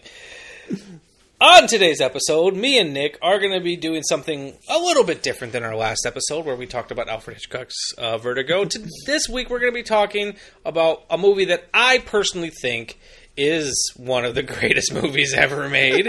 On 1.43 1.67
today's 1.67 2.01
episode, 2.01 2.55
me 2.55 2.79
and 2.79 2.95
Nick 2.95 3.19
are 3.21 3.41
going 3.41 3.51
to 3.51 3.59
be 3.59 3.75
doing 3.75 4.05
something 4.05 4.57
a 4.69 4.79
little 4.79 5.03
bit 5.03 5.25
different 5.25 5.53
than 5.53 5.65
our 5.65 5.75
last 5.75 6.07
episode, 6.07 6.47
where 6.47 6.55
we 6.55 6.67
talked 6.69 6.93
about 6.93 7.09
Alfred 7.09 7.37
Hitchcock's 7.37 7.75
uh, 7.99 8.17
Vertigo. 8.17 8.65
To 8.65 8.89
this 9.07 9.29
week, 9.29 9.51
we're 9.51 9.59
going 9.59 9.73
to 9.73 9.75
be 9.75 9.83
talking 9.83 10.37
about 10.65 11.03
a 11.11 11.19
movie 11.19 11.47
that 11.47 11.69
I 11.75 11.99
personally 11.99 12.51
think 12.51 12.97
is 13.37 13.93
one 13.97 14.25
of 14.25 14.37
the 14.37 14.43
greatest 14.45 14.95
movies 14.95 15.35
ever 15.35 15.69
made. 15.69 16.09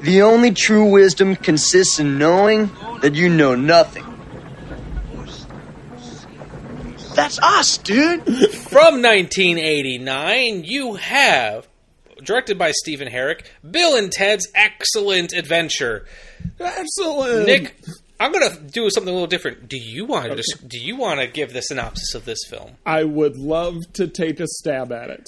The 0.00 0.22
only 0.22 0.52
true 0.52 0.86
wisdom 0.86 1.36
consists 1.36 1.98
in 1.98 2.16
knowing 2.16 2.70
that 3.02 3.14
you 3.14 3.28
know 3.28 3.54
nothing. 3.54 4.06
That's 7.14 7.38
us, 7.40 7.76
dude. 7.76 8.24
From 8.24 9.02
1989, 9.02 10.64
you 10.64 10.94
have, 10.94 11.67
directed 12.28 12.58
by 12.58 12.70
Stephen 12.70 13.08
Herek, 13.08 13.46
Bill 13.68 13.96
and 13.96 14.12
Ted's 14.12 14.46
Excellent 14.54 15.32
Adventure. 15.32 16.04
Excellent. 16.60 17.46
Nick, 17.46 17.74
I'm 18.20 18.32
going 18.32 18.50
to 18.50 18.60
do 18.60 18.88
something 18.90 19.10
a 19.10 19.12
little 19.12 19.26
different. 19.26 19.68
Do 19.68 19.78
you 19.78 20.04
want 20.04 20.36
to 20.36 20.58
do 20.66 20.78
you 20.78 20.96
want 20.96 21.20
to 21.20 21.26
give 21.26 21.52
the 21.52 21.62
synopsis 21.62 22.14
of 22.14 22.26
this 22.26 22.40
film? 22.48 22.72
I 22.84 23.04
would 23.04 23.36
love 23.36 23.76
to 23.94 24.06
take 24.06 24.40
a 24.40 24.46
stab 24.46 24.92
at 24.92 25.08
it. 25.08 25.26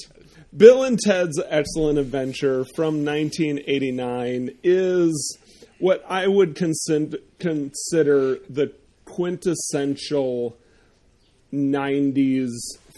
Bill 0.54 0.84
and 0.84 0.98
Ted's 0.98 1.40
Excellent 1.48 1.98
Adventure 1.98 2.64
from 2.76 3.04
1989 3.04 4.50
is 4.62 5.38
what 5.78 6.04
I 6.06 6.26
would 6.26 6.54
consider, 6.54 7.18
consider 7.38 8.38
the 8.48 8.72
quintessential 9.06 10.56
90s 11.52 12.50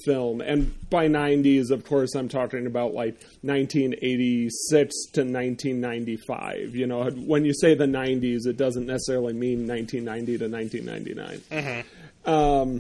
film. 0.05 0.41
And 0.41 0.75
by 0.91 1.09
90s, 1.09 1.71
of 1.71 1.85
course, 1.85 2.15
I'm 2.15 2.29
talking 2.29 2.67
about 2.67 2.95
like 2.95 3.15
1986 3.43 4.95
to 5.13 5.21
1995. 5.21 6.75
You 6.75 6.87
know, 6.87 7.11
when 7.11 7.45
you 7.45 7.55
say 7.55 7.75
the 7.75 7.87
90s, 7.87 8.47
it 8.47 8.57
doesn't 8.57 8.87
necessarily 8.87 9.33
mean 9.33 9.67
1990 9.67 10.39
to 10.39 10.49
1999 10.49 12.75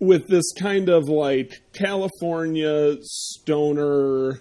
with 0.00 0.28
this 0.28 0.52
kind 0.52 0.88
of 0.88 1.08
like 1.08 1.60
California 1.72 2.96
stoner 3.02 4.40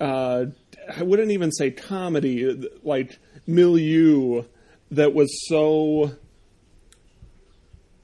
uh 0.00 0.46
I 0.96 1.02
wouldn't 1.02 1.30
even 1.30 1.52
say 1.52 1.70
comedy 1.70 2.68
like 2.82 3.18
milieu 3.46 4.44
that 4.90 5.14
was 5.14 5.30
so 5.48 6.12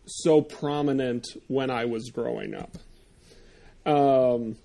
so 0.06 0.40
prominent 0.40 1.26
when 1.48 1.70
I 1.70 1.84
was 1.84 2.10
growing 2.10 2.54
up. 2.54 2.76
Um 3.84 4.56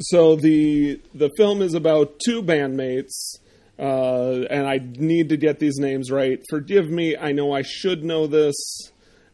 so 0.00 0.36
the 0.36 1.00
the 1.14 1.30
film 1.36 1.62
is 1.62 1.74
about 1.74 2.20
two 2.24 2.42
bandmates 2.42 3.38
uh, 3.78 4.44
and 4.50 4.66
I 4.66 4.80
need 4.82 5.28
to 5.28 5.36
get 5.36 5.60
these 5.60 5.76
names 5.78 6.10
right. 6.10 6.42
Forgive 6.50 6.88
me, 6.88 7.16
I 7.16 7.32
know 7.32 7.52
I 7.52 7.62
should 7.62 8.02
know 8.02 8.26
this, 8.26 8.56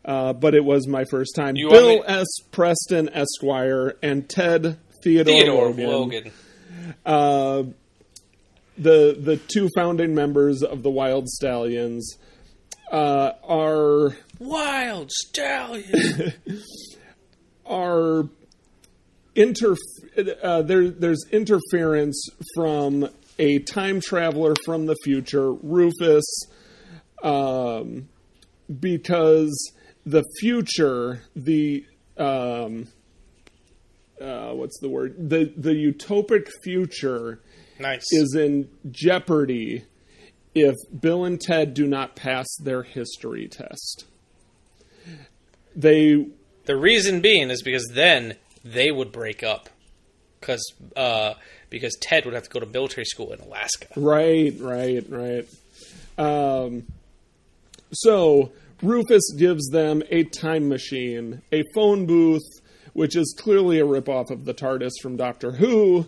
uh, 0.05 0.35
but 0.35 0.55
it 0.55 0.65
was 0.65 0.87
my 0.87 1.05
first 1.05 1.35
time. 1.35 1.57
You 1.57 1.71
Bill 1.71 2.01
me- 2.01 2.03
S. 2.07 2.27
Preston 2.51 3.09
Esquire 3.09 3.97
and 4.03 4.29
Ted 4.29 4.79
Theodore, 5.03 5.35
Theodore 5.35 5.67
Logan, 5.69 5.89
Logan. 5.89 6.33
Uh, 7.07 7.63
the 8.77 9.17
the 9.19 9.41
two 9.49 9.71
founding 9.75 10.15
members 10.15 10.63
of 10.63 10.83
the 10.83 10.91
Wild 10.91 11.29
Stallions, 11.29 12.19
uh, 12.91 13.33
are 13.45 14.17
Wild 14.39 15.11
Stallion. 15.11 16.33
are 17.67 18.29
inter 19.35 19.75
uh, 20.43 20.63
there 20.63 20.91
there's 20.91 21.25
interference 21.31 22.29
from 22.55 23.09
a 23.39 23.59
time 23.61 24.01
traveler 24.01 24.55
from 24.65 24.87
the 24.87 24.97
future, 25.03 25.53
Rufus, 25.53 26.25
um, 27.23 28.09
because 28.81 29.73
the 30.07 30.25
future, 30.41 31.23
the 31.35 31.85
um, 32.17 32.89
uh, 34.21 34.53
what's 34.53 34.79
the 34.81 34.89
word? 34.89 35.29
The 35.31 35.53
the 35.57 35.73
utopic 35.73 36.49
future 36.63 37.41
Nice. 37.79 38.05
is 38.13 38.35
in 38.35 38.69
jeopardy 38.91 39.85
if 40.55 40.77
Bill 41.01 41.25
and 41.25 41.41
Ted 41.41 41.75
do 41.75 41.87
not 41.87 42.15
pass 42.15 42.47
their 42.63 42.85
history 42.85 43.49
test. 43.49 44.07
They 45.77 46.27
The 46.67 46.77
reason 46.77 47.21
being 47.21 47.51
is 47.51 47.63
because 47.63 47.87
then 47.93 48.37
they 48.65 48.91
would 48.91 49.13
break 49.13 49.43
up, 49.43 49.69
because 50.41 50.73
uh, 50.97 51.35
because 51.69 51.97
Ted 52.01 52.25
would 52.25 52.35
have 52.35 52.45
to 52.45 52.51
go 52.51 52.61
to 52.61 52.67
military 52.67 53.05
school 53.05 53.33
in 53.33 53.41
Alaska. 53.41 53.89
Right, 53.97 54.55
right, 54.59 55.05
right. 55.09 55.47
Um, 56.17 56.85
so 57.93 58.53
Rufus 58.83 59.25
gives 59.37 59.69
them 59.69 60.03
a 60.11 60.25
time 60.25 60.69
machine, 60.69 61.43
a 61.53 61.63
phone 61.75 62.07
booth, 62.07 62.43
which 62.93 63.17
is 63.17 63.35
clearly 63.39 63.81
a 63.81 63.85
ripoff 63.85 64.31
of 64.31 64.45
the 64.45 64.55
TARDIS 64.55 64.93
from 65.03 65.17
Doctor 65.17 65.53
Who, 65.53 66.07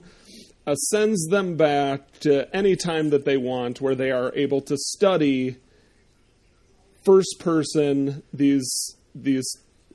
uh, 0.67 0.75
sends 0.75 1.27
them 1.27 1.57
back 1.57 2.19
to 2.21 2.55
any 2.55 2.77
time 2.77 3.11
that 3.11 3.25
they 3.25 3.37
want, 3.37 3.81
where 3.81 3.95
they 3.95 4.11
are 4.11 4.33
able 4.35 4.61
to 4.63 4.77
study 4.77 5.57
first 7.05 7.37
person 7.41 8.23
these 8.33 8.96
these 9.23 9.47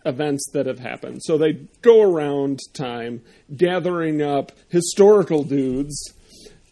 events 0.06 0.44
that 0.54 0.66
have 0.66 0.80
happened. 0.80 1.22
So 1.24 1.38
they 1.38 1.54
go 1.82 2.02
around 2.02 2.60
time 2.74 3.22
gathering 3.56 4.22
up 4.22 4.52
historical 4.70 5.44
dudes 5.44 6.14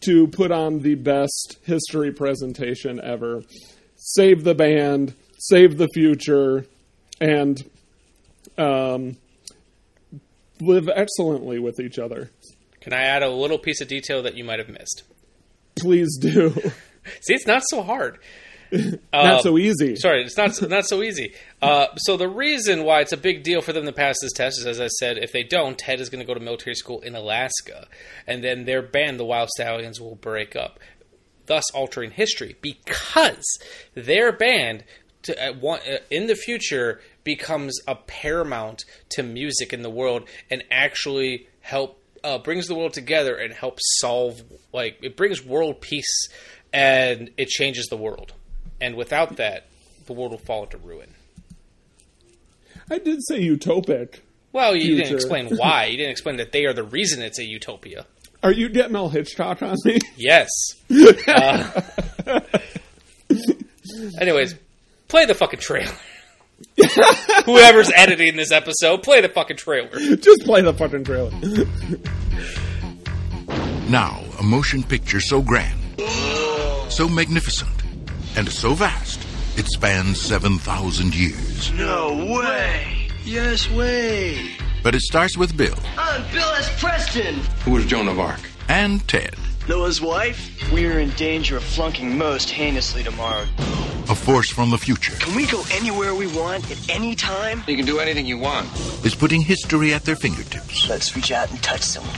to 0.00 0.26
put 0.28 0.50
on 0.50 0.80
the 0.80 0.94
best 0.94 1.58
history 1.62 2.12
presentation 2.12 3.00
ever. 3.00 3.42
Save 3.96 4.44
the 4.44 4.54
band, 4.54 5.14
save 5.38 5.76
the 5.76 5.88
future, 5.94 6.64
and 7.20 7.62
um, 8.56 9.16
live 10.60 10.88
excellently 10.88 11.58
with 11.58 11.78
each 11.78 11.98
other. 11.98 12.30
Can 12.80 12.92
I 12.94 13.02
add 13.02 13.22
a 13.22 13.30
little 13.30 13.58
piece 13.58 13.80
of 13.80 13.88
detail 13.88 14.22
that 14.22 14.36
you 14.36 14.44
might 14.44 14.58
have 14.58 14.70
missed? 14.70 15.02
Please 15.78 16.16
do. 16.18 16.50
See, 17.20 17.34
it's 17.34 17.46
not 17.46 17.62
so 17.68 17.82
hard. 17.82 18.18
Not 19.12 19.42
so 19.42 19.58
easy. 19.58 19.96
Sorry, 19.96 20.22
it's 20.22 20.36
not 20.36 20.60
not 20.68 20.86
so 20.86 21.02
easy. 21.02 21.34
Uh, 21.60 21.86
so 21.96 22.16
the 22.16 22.28
reason 22.28 22.84
why 22.84 23.00
it's 23.00 23.12
a 23.12 23.16
big 23.16 23.42
deal 23.42 23.60
for 23.60 23.72
them 23.72 23.84
to 23.84 23.92
pass 23.92 24.16
this 24.22 24.32
test 24.32 24.60
is, 24.60 24.66
as 24.66 24.80
I 24.80 24.86
said, 24.86 25.18
if 25.18 25.32
they 25.32 25.42
don't, 25.42 25.76
Ted 25.76 26.00
is 26.00 26.08
going 26.08 26.20
to 26.20 26.26
go 26.26 26.34
to 26.34 26.40
military 26.40 26.74
school 26.74 27.00
in 27.00 27.14
Alaska, 27.14 27.88
and 28.26 28.44
then 28.44 28.64
their 28.64 28.82
band, 28.82 29.18
the 29.18 29.24
Wild 29.24 29.48
Stallions, 29.50 30.00
will 30.00 30.14
break 30.14 30.54
up, 30.54 30.78
thus 31.46 31.64
altering 31.72 32.12
history 32.12 32.56
because 32.60 33.44
their 33.94 34.32
band. 34.32 34.84
To, 35.24 35.48
uh, 35.48 35.52
one, 35.52 35.80
uh, 35.80 35.98
in 36.10 36.28
the 36.28 36.34
future, 36.34 37.02
becomes 37.24 37.78
a 37.86 37.94
paramount 37.94 38.86
to 39.10 39.22
music 39.22 39.74
in 39.74 39.82
the 39.82 39.90
world, 39.90 40.26
and 40.50 40.64
actually 40.70 41.46
help 41.60 42.00
uh, 42.24 42.38
brings 42.38 42.68
the 42.68 42.74
world 42.74 42.94
together 42.94 43.34
and 43.36 43.52
helps 43.52 43.82
solve 44.00 44.42
like 44.72 44.98
it 45.02 45.16
brings 45.16 45.44
world 45.44 45.82
peace, 45.82 46.28
and 46.72 47.30
it 47.36 47.48
changes 47.48 47.86
the 47.88 47.98
world. 47.98 48.32
And 48.80 48.94
without 48.96 49.36
that, 49.36 49.66
the 50.06 50.12
world 50.12 50.30
will 50.32 50.38
fall 50.38 50.64
into 50.64 50.78
ruin. 50.78 51.14
I 52.90 52.98
did 52.98 53.20
say 53.28 53.40
utopic. 53.40 54.20
Well, 54.52 54.74
you 54.74 54.82
Future. 54.96 55.02
didn't 55.02 55.14
explain 55.16 55.48
why. 55.56 55.84
You 55.86 55.96
didn't 55.96 56.12
explain 56.12 56.36
that 56.36 56.52
they 56.52 56.64
are 56.66 56.72
the 56.72 56.82
reason 56.82 57.22
it's 57.22 57.38
a 57.38 57.44
utopia. 57.44 58.06
Are 58.42 58.50
you 58.52 58.68
getting 58.70 58.96
all 58.96 59.10
Hitchcock 59.10 59.62
on 59.62 59.76
me? 59.84 59.98
Yes. 60.16 60.48
Uh, 61.28 61.80
anyways, 64.20 64.54
play 65.08 65.26
the 65.26 65.34
fucking 65.34 65.60
trailer. 65.60 65.92
Whoever's 67.44 67.90
editing 67.94 68.36
this 68.36 68.50
episode, 68.52 69.02
play 69.02 69.20
the 69.20 69.28
fucking 69.28 69.56
trailer. 69.56 69.90
Just 70.16 70.42
play 70.44 70.62
the 70.62 70.72
fucking 70.74 71.04
trailer. 71.04 71.30
Now, 73.88 74.22
a 74.38 74.42
motion 74.42 74.82
picture 74.82 75.20
so 75.20 75.42
grand, 75.42 75.78
so 76.90 77.08
magnificent, 77.08 77.70
and 78.36 78.48
so 78.48 78.74
vast, 78.74 79.20
it 79.58 79.66
spans 79.66 80.20
7,000 80.20 81.14
years. 81.14 81.72
No 81.72 82.14
way. 82.38 83.08
Yes 83.24 83.70
way. 83.70 84.50
But 84.82 84.94
it 84.94 85.02
starts 85.02 85.36
with 85.36 85.56
Bill 85.56 85.74
I'm 85.98 86.22
Bill 86.32 86.48
S. 86.54 86.80
Preston. 86.80 87.34
Who 87.64 87.72
was 87.72 87.84
Joan 87.86 88.08
of 88.08 88.18
Arc? 88.18 88.40
and 88.68 89.06
Ted, 89.08 89.34
Noah's 89.68 90.00
wife. 90.00 90.48
We're 90.72 91.00
in 91.00 91.10
danger 91.10 91.56
of 91.56 91.64
flunking 91.64 92.16
most 92.16 92.50
heinously 92.50 93.02
tomorrow. 93.02 93.44
a 94.08 94.14
force 94.14 94.48
from 94.50 94.70
the 94.70 94.78
future, 94.78 95.14
Can 95.18 95.34
we 95.34 95.46
go 95.46 95.62
anywhere 95.72 96.14
we 96.14 96.28
want 96.28 96.70
at 96.70 96.88
any 96.88 97.14
time? 97.16 97.62
You 97.66 97.76
can 97.76 97.84
do 97.86 97.98
anything 97.98 98.26
you 98.26 98.38
want. 98.38 98.66
is 99.04 99.14
putting 99.14 99.40
history 99.40 99.92
at 99.92 100.04
their 100.04 100.16
fingertips. 100.16 100.88
Let's 100.88 101.14
reach 101.16 101.32
out 101.32 101.50
and 101.50 101.60
touch 101.62 101.82
someone. 101.82 102.14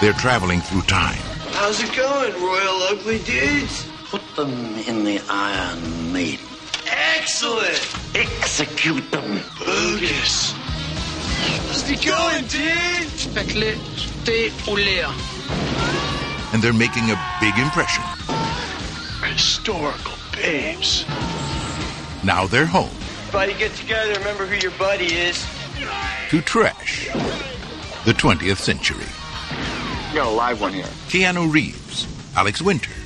They're 0.00 0.12
traveling 0.14 0.60
through 0.60 0.82
time, 0.82 1.18
How's 1.52 1.80
it 1.82 1.94
going, 1.96 2.32
Royal 2.42 2.82
Ugly 2.90 3.18
Dudes? 3.20 3.86
Put 4.40 4.46
them 4.48 4.74
in 4.88 5.04
the 5.04 5.20
Iron 5.28 6.12
Maiden. 6.14 6.46
Excellent. 6.86 7.94
Execute 8.14 9.10
them. 9.10 9.38
Bogus. 9.58 10.52
How's 10.52 11.90
it 11.90 12.02
going, 12.02 12.46
dude? 12.46 13.10
Faites-les 13.34 13.76
jeter 14.24 15.12
and 16.54 16.62
they're 16.62 16.72
making 16.72 17.10
a 17.10 17.20
big 17.38 17.54
impression. 17.58 18.02
Historical 19.22 20.14
babes. 20.32 21.04
Now 22.24 22.46
they're 22.46 22.64
home 22.64 22.96
Buddy, 23.30 23.52
get 23.52 23.74
together. 23.74 24.14
Remember 24.20 24.46
who 24.46 24.56
your 24.56 24.72
buddy 24.78 25.12
is. 25.12 25.46
to 26.30 26.40
trash 26.40 27.08
the 28.06 28.14
20th 28.14 28.56
century. 28.56 29.04
You 30.08 30.14
got 30.14 30.28
a 30.28 30.30
live 30.30 30.62
one 30.62 30.72
here. 30.72 30.84
Keanu 31.08 31.52
Reeves, 31.52 32.06
Alex 32.34 32.62
Winter, 32.62 32.99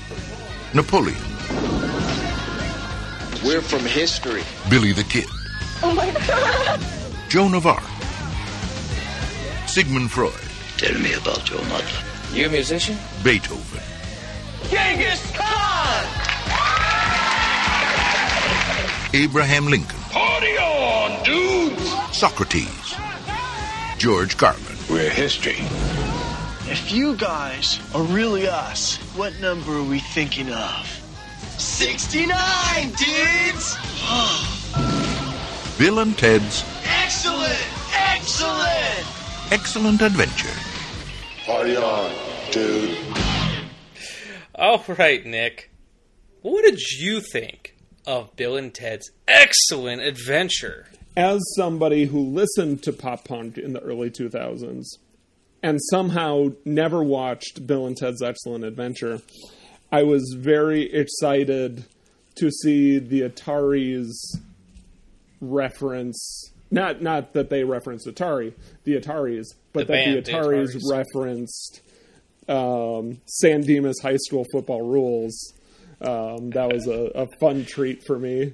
Napoleon, 0.75 1.15
We're 3.45 3.61
from 3.61 3.81
history. 3.87 4.43
Billy 4.69 4.91
the 4.93 5.05
Kid. 5.05 5.27
Oh 5.85 5.95
my 5.95 6.11
God. 6.27 6.81
Joan 7.29 7.55
of 7.55 7.65
Arc. 7.65 7.85
Sigmund 9.69 10.11
Freud. 10.11 10.33
Tell 10.77 10.99
me 11.01 11.13
about 11.13 11.49
your 11.49 11.63
mother. 11.67 11.87
You 12.33 12.47
a 12.47 12.49
musician? 12.49 12.97
Beethoven. 13.23 13.81
Genghis 14.69 15.31
Khan! 15.37 16.05
Abraham 19.15 19.67
Lincoln. 19.67 20.01
Party 20.11 20.59
on, 20.59 21.23
dudes! 21.23 21.95
Socrates. 22.17 22.97
George 23.99 24.37
Carlin. 24.37 24.77
We're 24.91 25.11
history. 25.11 25.59
If 26.75 26.91
you 26.91 27.15
guys 27.15 27.79
are 27.95 28.03
really 28.03 28.49
us, 28.49 28.97
what 29.15 29.33
number 29.41 29.77
are 29.79 29.85
we 29.85 30.01
thinking 30.01 30.51
of? 30.51 30.85
69, 31.57 32.27
dudes! 32.89 33.77
Bill 35.79 36.01
and 36.01 36.19
Ted's 36.19 36.65
Excellent! 36.85 37.65
Excellent! 37.95 39.07
Excellent 39.53 40.03
Adventure. 40.03 40.49
Party 41.47 41.77
on, 41.77 42.11
dude. 42.51 42.99
All 44.57 44.85
right, 44.99 45.25
Nick. 45.25 45.71
What 46.43 46.65
did 46.65 46.81
you 46.99 47.21
think 47.21 47.77
of 48.05 48.35
Bill 48.35 48.57
and 48.57 48.75
Ted's 48.75 49.13
excellent 49.29 50.03
adventure? 50.03 50.89
As 51.17 51.41
somebody 51.55 52.07
who 52.07 52.19
listened 52.19 52.83
to 52.83 52.93
pop 52.93 53.27
punk 53.29 53.59
in 53.59 53.75
the 53.75 53.81
early 53.81 54.11
2000s 54.11 54.85
and 55.65 55.81
somehow 55.83 56.49
never 56.67 57.03
watched 57.03 57.67
Bill 57.67 57.87
and 57.87 57.97
Ted's 57.97 58.23
Excellent 58.23 58.65
Adventure, 58.65 59.23
I 59.91 60.03
was 60.03 60.37
very 60.39 60.93
excited 60.93 61.85
to 62.37 62.51
see 62.51 62.99
the 62.99 63.23
Atari's 63.23 64.39
reference. 65.41 66.51
Not 66.71 67.01
not 67.01 67.33
that 67.33 67.49
they 67.49 67.65
referenced 67.65 68.07
Atari, 68.07 68.53
the 68.85 69.01
Ataris, 69.01 69.47
but 69.73 69.87
The 69.87 69.93
that 69.95 70.05
band, 70.05 70.17
the 70.19 70.21
the 70.21 70.33
Ataris, 70.33 70.77
Ataris. 70.77 71.05
referenced 71.15 71.81
um, 72.47 73.21
San 73.25 73.63
Dimas 73.63 74.01
High 74.03 74.19
School 74.19 74.45
football 74.53 74.83
rules. 74.83 75.55
Um, 76.03 76.51
that 76.51 76.71
was 76.71 76.87
a, 76.89 77.23
a 77.23 77.27
fun 77.41 77.65
treat 77.65 78.03
for 78.07 78.19
me. 78.19 78.53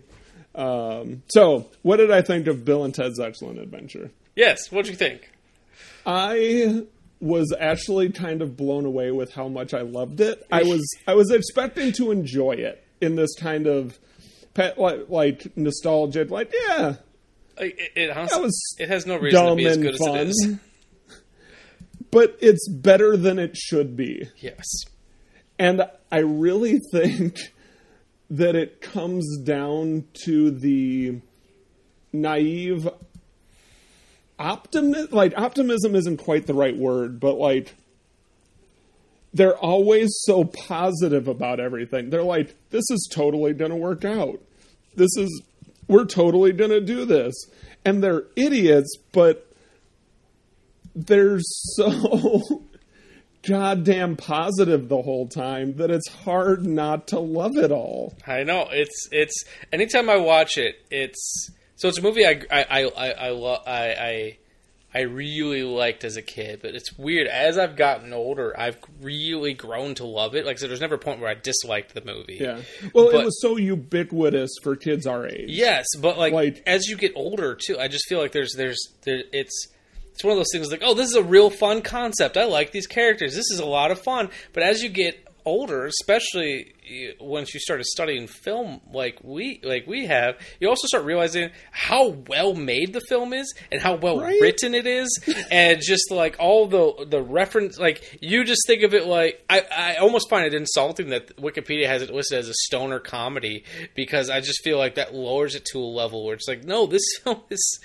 Um, 0.54 1.24
so, 1.26 1.70
what 1.82 1.96
did 1.96 2.12
I 2.12 2.22
think 2.22 2.46
of 2.46 2.64
Bill 2.64 2.84
and 2.84 2.94
Ted's 2.94 3.18
Excellent 3.18 3.58
Adventure? 3.58 4.12
Yes, 4.36 4.70
what 4.70 4.84
did 4.84 4.92
you 4.92 4.96
think? 4.96 5.28
I 6.06 6.84
was 7.20 7.54
actually 7.58 8.10
kind 8.10 8.40
of 8.42 8.56
blown 8.56 8.86
away 8.86 9.10
with 9.10 9.32
how 9.34 9.46
much 9.48 9.74
I 9.74 9.82
loved 9.82 10.20
it. 10.20 10.46
I 10.50 10.62
was 10.62 10.86
I 11.06 11.14
was 11.14 11.30
expecting 11.30 11.92
to 11.92 12.10
enjoy 12.10 12.52
it 12.52 12.82
in 13.00 13.16
this 13.16 13.34
kind 13.38 13.66
of 13.66 13.98
pet 14.54 14.78
like, 14.78 15.08
like 15.08 15.56
nostalgic, 15.56 16.30
like 16.30 16.52
yeah, 16.68 16.94
It, 17.58 17.76
it, 17.94 18.10
honestly, 18.10 18.36
That 18.36 18.42
was 18.42 18.76
it 18.78 18.88
has 18.88 19.06
no 19.06 19.16
reason 19.18 19.46
to 19.46 19.54
be 19.56 19.66
as 19.66 19.76
good 19.76 19.96
fun. 19.96 20.16
as 20.16 20.26
it 20.26 20.28
is. 20.30 20.56
but 22.10 22.36
it's 22.40 22.68
better 22.68 23.16
than 23.16 23.38
it 23.38 23.56
should 23.56 23.96
be. 23.96 24.28
Yes. 24.38 24.66
And 25.58 25.82
I 26.10 26.18
really 26.18 26.80
think 26.90 27.38
that 28.30 28.56
it 28.56 28.80
comes 28.80 29.38
down 29.42 30.04
to 30.24 30.50
the 30.50 31.20
naive 32.12 32.88
optimism. 34.40 35.08
Like, 35.12 35.38
optimism 35.38 35.94
isn't 35.94 36.16
quite 36.16 36.46
the 36.46 36.54
right 36.54 36.76
word, 36.76 37.20
but 37.20 37.34
like, 37.34 37.76
they're 39.32 39.56
always 39.56 40.10
so 40.22 40.44
positive 40.44 41.28
about 41.28 41.60
everything. 41.60 42.10
They're 42.10 42.24
like, 42.24 42.56
this 42.70 42.84
is 42.90 43.08
totally 43.12 43.52
to 43.70 43.76
work 43.76 44.04
out. 44.04 44.40
This 44.96 45.16
is, 45.16 45.42
we're 45.86 46.06
totally 46.06 46.52
to 46.70 46.80
do 46.80 47.04
this. 47.04 47.34
And 47.84 48.02
they're 48.02 48.24
idiots, 48.34 48.92
but 49.12 49.46
they're 50.96 51.38
so 51.76 52.64
goddamn 53.42 54.16
positive 54.16 54.88
the 54.88 55.02
whole 55.02 55.28
time 55.28 55.76
that 55.76 55.90
it's 55.90 56.08
hard 56.08 56.66
not 56.66 57.08
to 57.08 57.18
love 57.18 57.56
it 57.56 57.70
all. 57.72 58.14
I 58.26 58.42
know 58.42 58.68
it's 58.70 59.08
it's. 59.12 59.44
Anytime 59.72 60.10
I 60.10 60.16
watch 60.16 60.58
it, 60.58 60.74
it's 60.90 61.50
so 61.80 61.88
it's 61.88 61.98
a 61.98 62.02
movie 62.02 62.24
I 62.26 62.42
I 62.50 62.62
I 62.62 62.80
I 62.84 63.10
I, 63.10 63.28
lo- 63.30 63.62
I, 63.66 63.86
I 63.92 64.38
I 64.92 65.00
really 65.02 65.62
liked 65.62 66.02
as 66.04 66.16
a 66.16 66.22
kid, 66.22 66.58
but 66.62 66.74
it's 66.74 66.98
weird. 66.98 67.28
As 67.28 67.56
I've 67.58 67.76
gotten 67.76 68.12
older, 68.12 68.52
I've 68.58 68.76
really 69.00 69.54
grown 69.54 69.94
to 69.96 70.04
love 70.04 70.34
it. 70.34 70.44
Like 70.44 70.56
I 70.56 70.58
said, 70.58 70.68
there's 70.70 70.80
never 70.80 70.96
a 70.96 70.98
point 70.98 71.20
where 71.20 71.30
I 71.30 71.34
disliked 71.34 71.94
the 71.94 72.04
movie. 72.04 72.38
Yeah. 72.40 72.60
Well, 72.92 73.10
But- 73.12 73.20
it 73.20 73.24
was 73.24 73.40
so 73.40 73.56
ubiquitous 73.56 74.50
for 74.62 74.74
kids 74.76 75.06
our 75.06 75.28
age. 75.28 75.48
Yes, 75.48 75.86
but 76.00 76.18
like, 76.18 76.32
Like- 76.32 76.62
as 76.66 76.86
you 76.88 76.96
get 76.96 77.12
older 77.14 77.54
too, 77.56 77.78
I 77.78 77.86
just 77.88 78.06
feel 78.08 78.18
like 78.18 78.32
there's 78.32 78.52
there's 78.56 78.78
there 79.02 79.22
it's 79.32 79.68
it's 80.12 80.24
one 80.24 80.32
of 80.32 80.38
those 80.38 80.50
things 80.52 80.70
like 80.72 80.82
oh 80.84 80.94
this 80.94 81.08
is 81.08 81.14
a 81.14 81.22
real 81.22 81.50
fun 81.50 81.82
concept. 81.82 82.36
I 82.36 82.44
like 82.46 82.72
these 82.72 82.86
characters. 82.88 83.34
This 83.34 83.50
is 83.52 83.60
a 83.60 83.66
lot 83.66 83.90
of 83.92 84.00
fun. 84.02 84.28
But 84.52 84.64
as 84.64 84.82
you 84.82 84.88
get 84.88 85.24
older, 85.46 85.86
especially 85.86 86.74
once 87.20 87.54
you 87.54 87.60
started 87.60 87.84
studying 87.86 88.26
film 88.26 88.80
like 88.92 89.18
we 89.22 89.60
like 89.62 89.86
we 89.86 90.06
have, 90.06 90.36
you 90.58 90.68
also 90.68 90.86
start 90.86 91.04
realizing 91.04 91.50
how 91.70 92.08
well 92.28 92.54
made 92.54 92.92
the 92.92 93.00
film 93.08 93.32
is 93.32 93.52
and 93.70 93.80
how 93.80 93.94
well 93.96 94.20
Right? 94.20 94.40
written 94.40 94.74
it 94.74 94.86
is, 94.86 95.08
and 95.50 95.80
just 95.80 96.10
like 96.10 96.36
all 96.38 96.66
the 96.66 97.06
the 97.06 97.22
reference. 97.22 97.78
Like 97.78 98.18
you 98.20 98.44
just 98.44 98.66
think 98.66 98.82
of 98.82 98.94
it 98.94 99.06
like 99.06 99.44
I 99.48 99.62
I 99.74 99.96
almost 99.96 100.28
find 100.28 100.46
it 100.46 100.54
insulting 100.54 101.10
that 101.10 101.36
Wikipedia 101.36 101.86
has 101.86 102.02
it 102.02 102.10
listed 102.10 102.38
as 102.38 102.48
a 102.48 102.54
stoner 102.54 102.98
comedy 102.98 103.64
because 103.94 104.30
I 104.30 104.40
just 104.40 104.62
feel 104.62 104.78
like 104.78 104.96
that 104.96 105.14
lowers 105.14 105.54
it 105.54 105.64
to 105.72 105.78
a 105.78 105.84
level 105.84 106.24
where 106.24 106.34
it's 106.34 106.48
like 106.48 106.64
no, 106.64 106.86
this 106.86 107.02
film 107.24 107.40
is 107.50 107.80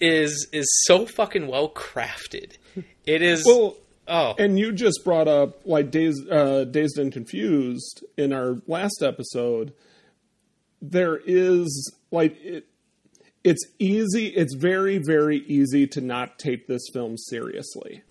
is 0.00 0.48
is 0.52 0.66
so 0.86 1.06
fucking 1.06 1.46
well 1.46 1.68
crafted. 1.68 2.56
It 3.06 3.22
is. 3.22 3.44
Well, 3.46 3.76
oh, 4.08 4.34
and 4.38 4.58
you 4.58 4.72
just 4.72 5.00
brought 5.04 5.28
up 5.28 5.66
like 5.66 5.90
dazed, 5.90 6.28
uh, 6.30 6.64
dazed 6.64 6.98
and 6.98 7.12
confused 7.12 8.04
in 8.16 8.32
our 8.32 8.56
last 8.66 9.02
episode. 9.02 9.72
There 10.80 11.20
is 11.24 11.92
like 12.10 12.36
it. 12.42 12.66
It's 13.44 13.64
easy. 13.78 14.26
It's 14.28 14.54
very, 14.54 14.98
very 14.98 15.38
easy 15.38 15.86
to 15.88 16.00
not 16.00 16.38
take 16.38 16.66
this 16.66 16.82
film 16.92 17.16
seriously. 17.16 18.02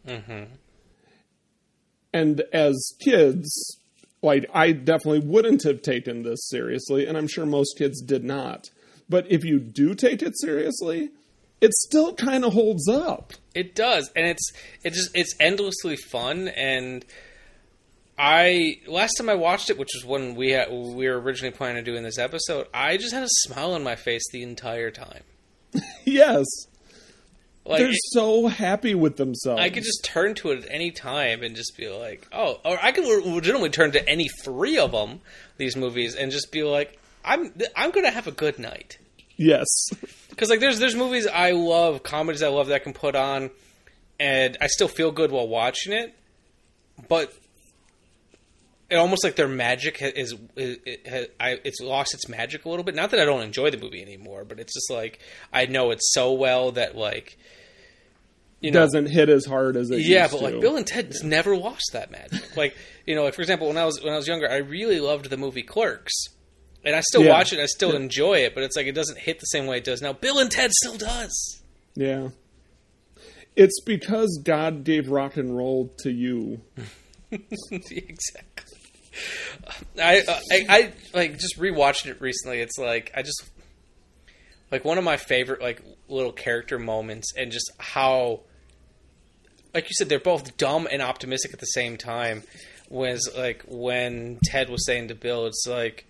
And 2.14 2.42
as 2.54 2.76
kids, 3.00 3.78
like 4.22 4.50
I 4.54 4.72
definitely 4.72 5.28
wouldn't 5.28 5.64
have 5.64 5.82
taken 5.82 6.24
this 6.24 6.48
seriously, 6.50 7.06
and 7.06 7.18
I'm 7.18 7.28
sure 7.28 7.46
most 7.46 7.78
kids 7.78 8.02
did 8.02 8.24
not. 8.24 8.70
But 9.10 9.30
if 9.32 9.44
you 9.44 9.60
do 9.60 9.94
take 9.96 10.22
it 10.22 10.38
seriously, 10.40 11.10
it 11.62 11.74
still 11.74 12.14
kind 12.14 12.46
of 12.46 12.54
holds 12.54 12.88
up. 12.88 13.34
It 13.54 13.76
does, 13.76 14.12
and 14.16 14.26
it's 14.28 14.52
it 14.84 14.94
just 14.94 15.10
it's 15.16 15.36
endlessly 15.40 15.96
fun. 15.96 16.48
And 16.48 17.06
I 18.18 18.78
last 18.88 19.14
time 19.18 19.30
I 19.30 19.36
watched 19.36 19.70
it, 19.70 19.78
which 19.78 19.90
was 19.96 20.06
when 20.06 20.36
we 20.36 20.52
had, 20.52 20.72
we 20.72 21.08
were 21.08 21.20
originally 21.20 21.56
planning 21.56 21.78
on 21.78 21.84
doing 21.84 22.04
this 22.04 22.18
episode, 22.18 22.68
I 22.74 22.98
just 22.98 23.14
had 23.14 23.24
a 23.24 23.30
smile 23.30 23.74
on 23.74 23.84
my 23.84 23.96
face 23.96 24.24
the 24.32 24.44
entire 24.44 24.92
time. 24.92 25.24
Yes. 26.06 26.46
Like 27.66 27.80
They're 27.80 27.92
so 28.14 28.48
happy 28.48 28.96
with 28.96 29.18
themselves. 29.18 29.62
I 29.62 29.70
could 29.70 29.84
just 29.84 30.06
turn 30.06 30.36
to 30.36 30.52
it 30.52 30.64
at 30.64 30.72
any 30.72 30.90
time 30.90 31.44
and 31.44 31.54
just 31.54 31.76
be 31.76 31.90
like, 31.90 32.26
oh, 32.32 32.62
or 32.64 32.80
I 32.82 32.94
could 32.94 33.04
legitimately 33.04 33.72
turn 33.72 33.92
to 33.92 34.10
any 34.10 34.30
three 34.42 34.78
of 34.78 34.94
them, 34.94 35.20
these 35.58 35.76
movies, 35.76 36.16
and 36.16 36.32
just 36.32 36.50
be 36.50 36.64
like, 36.64 36.98
I'm 37.26 37.52
I'm 37.76 37.92
gonna 37.92 38.10
have 38.10 38.26
a 38.26 38.32
good 38.32 38.58
night. 38.58 39.00
Yes. 39.38 39.68
Because 40.30 40.50
like 40.50 40.60
there's 40.60 40.80
there's 40.80 40.96
movies 40.96 41.26
I 41.28 41.52
love, 41.52 42.04
comedies 42.04 42.44
I 42.44 42.50
love 42.50 42.68
that 42.68 42.76
I 42.76 42.80
can 42.80 42.94
put 42.94 43.16
on, 43.16 43.50
and 44.20 44.58
I 44.62 44.68
still 44.68 44.88
feel 44.88 45.12
good 45.12 45.32
while 45.32 45.48
watching 45.48 45.94
it, 45.94 46.14
but 47.08 47.34
it 48.90 48.96
almost 48.96 49.24
like 49.24 49.36
their 49.36 49.48
magic 49.48 50.02
is, 50.02 50.34
is 50.56 50.78
it 50.86 51.08
has, 51.08 51.28
I, 51.40 51.60
it's 51.64 51.82
lost 51.82 52.14
its 52.14 52.30
magic 52.30 52.66
a 52.66 52.70
little 52.70 52.84
bit. 52.84 52.96
Not 52.96 53.12
that 53.12 53.20
I 53.20 53.26
don't 53.26 53.42
enjoy 53.42 53.70
the 53.70 53.78
movie 53.78 54.02
anymore, 54.02 54.46
but 54.46 54.60
it's 54.60 54.74
just 54.74 54.90
like 54.90 55.20
I 55.52 55.66
know 55.66 55.92
it 55.92 56.00
so 56.02 56.34
well 56.34 56.72
that 56.74 56.96
like 56.96 57.38
you 58.62 58.72
know 58.72 58.80
It 58.80 58.84
Doesn't 58.84 59.06
hit 59.08 59.30
as 59.30 59.46
hard 59.46 59.76
as 59.76 59.92
it 59.92 59.96
used 59.96 60.08
to 60.08 60.14
yeah, 60.14 60.28
but 60.28 60.38
to. 60.38 60.44
like 60.44 60.62
Bill 60.62 60.78
and 60.78 60.88
Ted 60.88 61.12
just 61.12 61.24
never 61.24 61.58
lost 61.58 61.90
that 61.94 62.12
magic. 62.12 62.56
like 62.56 62.76
you 63.06 63.16
know, 63.16 63.24
like 63.24 63.34
for 63.34 63.42
example, 63.42 63.68
when 63.68 63.78
I 63.78 63.86
was 63.86 64.02
when 64.02 64.14
I 64.14 64.18
was 64.18 64.28
younger, 64.28 64.50
I 64.50 64.58
really 64.58 65.00
loved 65.00 65.30
the 65.30 65.38
movie 65.38 65.64
Clerks, 65.64 66.14
and 66.84 66.96
I 66.96 67.02
still 67.02 67.24
Yeah. 67.24 67.32
watch 67.32 67.54
it. 67.54 67.60
I 67.60 67.66
still 67.66 67.92
Yeah. 67.92 67.98
enjoy 67.98 68.40
it, 68.40 68.54
but 68.56 68.64
it's 68.64 68.76
like 68.76 68.88
it 68.88 68.94
doesn't 68.94 69.18
hit 69.20 69.40
the 69.40 69.46
same 69.46 69.66
way 69.68 69.78
it 69.78 69.84
does 69.84 70.02
now. 70.02 70.14
Bill 70.14 70.40
and 70.40 70.50
Ted 70.52 70.72
still 70.74 70.98
does. 70.98 71.62
Yeah. 71.96 72.30
It's 73.56 73.82
because 73.82 74.40
God 74.44 74.84
gave 74.84 75.10
rock 75.10 75.36
and 75.38 75.56
roll 75.58 75.92
to 76.00 76.12
you. 76.12 76.62
exactly. 77.72 78.78
I, 80.00 80.20
uh, 80.28 80.40
I 80.52 80.66
I 80.70 80.94
like 81.14 81.40
just 81.40 81.58
rewatched 81.58 82.06
it 82.06 82.22
recently. 82.22 82.60
It's 82.62 82.78
like 82.78 83.12
I 83.16 83.24
just 83.24 83.44
like 84.72 84.86
one 84.86 84.98
of 85.00 85.04
my 85.04 85.18
favorite 85.18 85.60
like 85.62 85.82
little 86.08 86.32
character 86.32 86.78
moments, 86.78 87.34
and 87.36 87.52
just 87.52 87.72
how, 87.80 88.42
like 89.74 89.86
you 89.86 89.94
said, 89.98 90.08
they're 90.08 90.20
both 90.20 90.56
dumb 90.58 90.88
and 90.92 91.02
optimistic 91.02 91.52
at 91.54 91.60
the 91.60 91.66
same 91.66 91.98
time. 91.98 92.44
Was 92.90 93.28
like 93.36 93.64
when 93.68 94.38
Ted 94.46 94.70
was 94.70 94.86
saying 94.86 95.08
to 95.08 95.16
Bill, 95.16 95.48
"It's 95.48 95.66
like 95.68 96.06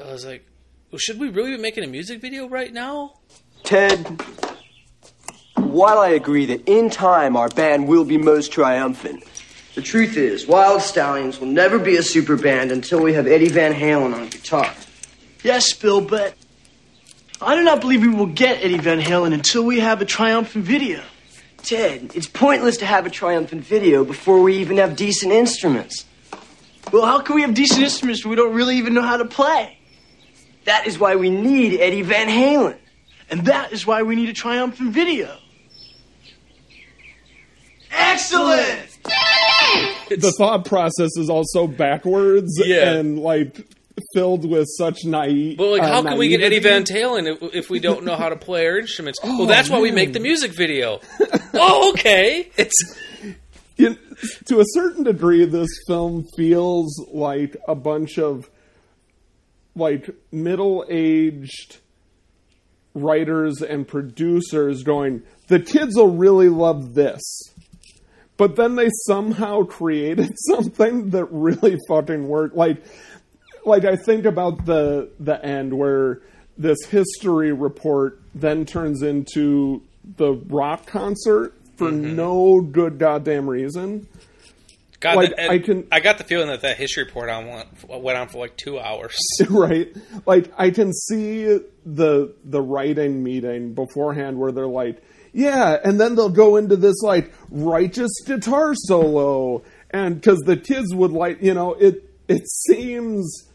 I 0.00 0.12
was 0.12 0.24
like, 0.24 0.46
well, 0.90 0.98
should 0.98 1.18
we 1.18 1.28
really 1.28 1.56
be 1.56 1.62
making 1.62 1.84
a 1.84 1.86
music 1.86 2.20
video 2.20 2.48
right 2.48 2.72
now?" 2.72 3.14
Ted, 3.64 4.20
while 5.56 5.98
I 5.98 6.10
agree 6.10 6.46
that 6.46 6.68
in 6.68 6.90
time 6.90 7.36
our 7.36 7.48
band 7.48 7.86
will 7.86 8.04
be 8.04 8.18
most 8.18 8.52
triumphant, 8.52 9.24
the 9.74 9.82
truth 9.82 10.16
is, 10.16 10.46
Wild 10.46 10.82
Stallions 10.82 11.38
will 11.38 11.46
never 11.46 11.78
be 11.78 11.96
a 11.96 12.02
super 12.02 12.36
band 12.36 12.72
until 12.72 13.00
we 13.00 13.12
have 13.12 13.26
Eddie 13.26 13.48
Van 13.48 13.72
Halen 13.72 14.14
on 14.14 14.28
guitar. 14.28 14.72
Yes, 15.44 15.72
Bill, 15.72 16.00
but 16.00 16.34
I 17.40 17.54
do 17.54 17.62
not 17.62 17.80
believe 17.80 18.02
we 18.02 18.08
will 18.08 18.26
get 18.26 18.62
Eddie 18.64 18.78
Van 18.78 19.00
Halen 19.00 19.32
until 19.32 19.64
we 19.64 19.80
have 19.80 20.02
a 20.02 20.04
triumphant 20.04 20.64
video. 20.64 21.02
Ted, 21.58 22.12
it's 22.14 22.26
pointless 22.26 22.78
to 22.78 22.86
have 22.86 23.06
a 23.06 23.10
triumphant 23.10 23.64
video 23.64 24.04
before 24.04 24.42
we 24.42 24.56
even 24.56 24.78
have 24.78 24.96
decent 24.96 25.32
instruments. 25.32 26.04
Well, 26.92 27.06
how 27.06 27.20
can 27.20 27.36
we 27.36 27.42
have 27.42 27.54
decent 27.54 27.82
instruments 27.82 28.20
if 28.20 28.26
we 28.26 28.36
don't 28.36 28.54
really 28.54 28.76
even 28.76 28.94
know 28.94 29.02
how 29.02 29.18
to 29.18 29.24
play? 29.24 29.78
That 30.70 30.86
is 30.86 31.00
why 31.00 31.16
we 31.16 31.30
need 31.30 31.80
Eddie 31.80 32.02
Van 32.02 32.28
Halen. 32.28 32.76
And 33.28 33.46
that 33.46 33.72
is 33.72 33.84
why 33.88 34.04
we 34.04 34.14
need 34.14 34.28
a 34.28 34.32
triumphant 34.32 34.92
video. 34.92 35.36
Excellent! 37.90 38.86
the 40.10 40.32
thought 40.38 40.64
process 40.64 41.16
is 41.16 41.28
also 41.28 41.66
backwards 41.66 42.52
Yeah. 42.64 42.92
and 42.92 43.18
like 43.18 43.66
filled 44.14 44.48
with 44.48 44.68
such 44.78 45.04
naive. 45.04 45.58
But 45.58 45.70
like, 45.70 45.82
uh, 45.82 45.88
how 45.88 46.02
can 46.04 46.16
we 46.18 46.28
get 46.28 46.40
Eddie. 46.40 46.60
Van 46.60 46.84
Halen 46.84 47.26
if, 47.42 47.52
if 47.52 47.70
we 47.70 47.80
don't 47.80 48.04
know 48.04 48.14
how 48.14 48.28
to 48.28 48.36
play 48.36 48.64
our 48.68 48.78
instruments? 48.78 49.18
Oh, 49.24 49.38
well, 49.38 49.46
that's 49.48 49.68
why 49.68 49.80
we 49.80 49.90
make 49.90 50.12
the 50.12 50.20
music 50.20 50.52
video. 50.52 51.00
oh, 51.54 51.90
okay. 51.94 52.48
It's 52.56 52.96
You- 53.76 53.98
to 54.46 54.60
a 54.60 54.64
certain 54.74 55.02
degree, 55.02 55.44
this 55.46 55.70
film 55.88 56.26
feels 56.36 56.96
like 57.12 57.56
a 57.66 57.74
bunch 57.74 58.20
of 58.20 58.48
like 59.74 60.10
middle-aged 60.32 61.78
writers 62.94 63.62
and 63.62 63.86
producers 63.86 64.82
going, 64.82 65.22
"The 65.48 65.60
kids 65.60 65.96
will 65.96 66.16
really 66.16 66.48
love 66.48 66.94
this." 66.94 67.20
But 68.36 68.56
then 68.56 68.76
they 68.76 68.88
somehow 69.06 69.62
created 69.64 70.32
something 70.48 71.10
that 71.10 71.26
really 71.26 71.78
fucking 71.88 72.26
worked. 72.26 72.56
Like, 72.56 72.82
like 73.64 73.84
I 73.84 73.96
think 73.96 74.24
about 74.24 74.64
the 74.64 75.10
the 75.20 75.44
end 75.44 75.74
where 75.74 76.20
this 76.56 76.78
history 76.90 77.52
report 77.52 78.20
then 78.34 78.66
turns 78.66 79.02
into 79.02 79.82
the 80.16 80.32
rock 80.48 80.86
concert 80.86 81.54
for 81.76 81.90
mm-hmm. 81.90 82.16
no 82.16 82.60
good 82.60 82.98
goddamn 82.98 83.48
reason. 83.48 84.06
God, 85.00 85.16
Like, 85.16 85.38
I 85.38 85.58
can- 85.58 85.86
I 85.90 86.00
got 86.00 86.18
the 86.18 86.24
feeling 86.24 86.48
that 86.48 86.60
that 86.60 86.76
history 86.76 87.04
report 87.04 87.30
on 87.30 87.46
went, 87.48 88.02
went 88.02 88.18
on 88.18 88.28
for 88.28 88.38
like 88.38 88.56
two 88.58 88.78
hours. 88.78 89.16
right? 89.48 89.88
Like 90.26 90.52
I 90.58 90.70
can 90.70 90.92
see 90.92 91.44
the 91.86 92.34
the 92.44 92.60
writing 92.60 93.22
meeting 93.22 93.72
beforehand 93.74 94.38
where 94.38 94.52
they're 94.52 94.66
like, 94.66 95.02
yeah, 95.32 95.78
and 95.82 95.98
then 95.98 96.16
they'll 96.16 96.28
go 96.28 96.56
into 96.56 96.76
this 96.76 97.00
like 97.02 97.32
righteous 97.50 98.10
guitar 98.26 98.74
solo, 98.74 99.62
and 99.90 100.16
because 100.16 100.40
the 100.40 100.56
kids 100.58 100.94
would 100.94 101.12
like, 101.12 101.40
you 101.42 101.54
know, 101.54 101.72
it 101.74 102.04
it 102.28 102.42
seems 102.46 103.48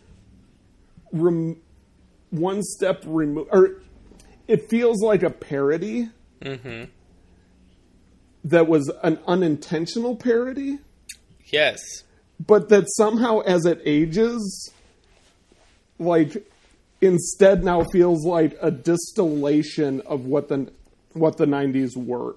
rem- 1.11 1.61
one 2.31 2.63
step 2.63 3.03
removed, 3.05 3.49
or 3.51 3.81
it 4.47 4.67
feels 4.69 5.01
like 5.03 5.21
a 5.23 5.29
parody 5.29 6.09
Mm-hmm. 6.41 6.85
that 8.45 8.67
was 8.67 8.91
an 9.03 9.19
unintentional 9.27 10.15
parody. 10.15 10.79
Yes. 11.47 11.79
but 12.45 12.69
that 12.69 12.85
somehow 12.97 13.39
as 13.41 13.65
it 13.65 13.81
ages, 13.85 14.71
like 15.99 16.45
instead 17.01 17.63
now 17.63 17.83
feels 17.91 18.25
like 18.25 18.57
a 18.61 18.71
distillation 18.71 20.01
of 20.01 20.25
what 20.25 20.47
the 20.49 20.71
what 21.13 21.37
the 21.37 21.45
'90s 21.45 21.95
were, 21.95 22.35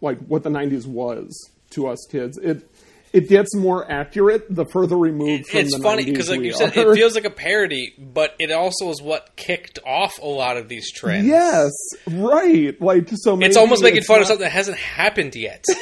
like 0.00 0.18
what 0.26 0.42
the 0.42 0.50
'90s 0.50 0.86
was 0.86 1.50
to 1.70 1.86
us 1.86 1.98
kids. 2.10 2.38
It 2.38 2.68
it 3.12 3.28
gets 3.28 3.54
more 3.56 3.90
accurate 3.90 4.46
the 4.54 4.64
further 4.72 4.96
removed 4.96 5.48
from 5.48 5.60
It's 5.60 5.76
the 5.76 5.82
funny 5.82 6.04
because, 6.04 6.30
like 6.30 6.42
you 6.42 6.52
said, 6.52 6.76
are. 6.76 6.92
it 6.92 6.96
feels 6.96 7.14
like 7.16 7.24
a 7.24 7.30
parody, 7.30 7.92
but 7.98 8.34
it 8.38 8.52
also 8.52 8.88
is 8.90 9.02
what 9.02 9.34
kicked 9.36 9.80
off 9.84 10.18
a 10.22 10.26
lot 10.26 10.56
of 10.56 10.68
these 10.68 10.92
trends. 10.92 11.26
Yes, 11.26 11.70
right. 12.06 12.80
Like 12.80 13.08
so, 13.12 13.38
It's 13.40 13.56
almost 13.56 13.82
making 13.82 13.98
it's 13.98 14.06
fun 14.06 14.20
of 14.20 14.28
something 14.28 14.44
that 14.44 14.52
hasn't 14.52 14.78
happened 14.78 15.34
yet. 15.34 15.64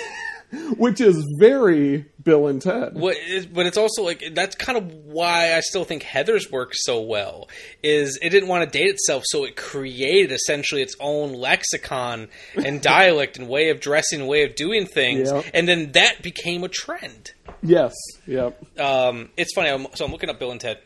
which 0.79 1.01
is 1.01 1.23
very 1.39 2.07
Bill 2.23 2.47
and 2.47 2.61
Ted. 2.61 2.95
What 2.95 3.17
is, 3.17 3.47
but 3.47 3.67
it's 3.67 3.77
also 3.77 4.03
like 4.03 4.23
that's 4.33 4.55
kind 4.57 4.79
of 4.79 4.93
why 5.05 5.55
I 5.55 5.61
still 5.61 5.85
think 5.85 6.03
Heather's 6.03 6.51
works 6.51 6.79
so 6.85 7.01
well. 7.03 7.49
Is 7.83 8.19
it 8.23 8.31
didn't 8.31 8.49
want 8.49 8.65
to 8.65 8.79
date 8.79 8.89
itself, 8.89 9.25
so 9.27 9.45
it 9.45 9.57
created 9.57 10.33
essentially 10.33 10.81
its 10.83 10.97
own 11.01 11.33
lexicon 11.35 12.29
and 12.55 12.81
dialect 12.83 13.39
and 13.39 13.49
way 13.49 13.69
of 13.71 13.81
dressing, 13.81 14.27
way 14.27 14.43
of 14.45 14.55
doing 14.55 14.87
things, 14.87 15.31
Yep. 15.31 15.45
and 15.53 15.69
then 15.69 15.93
that 15.93 16.23
became 16.23 16.65
a 16.65 16.69
trend. 16.69 17.33
Yes. 17.63 17.95
Yep. 18.27 18.79
Um, 18.81 19.31
it's 19.37 19.53
funny. 19.55 19.69
I'm, 19.71 19.87
so 19.95 20.05
I'm 20.05 20.13
looking 20.13 20.31
up 20.31 20.39
Bill 20.39 20.51
and 20.53 20.61
Ted, 20.61 20.79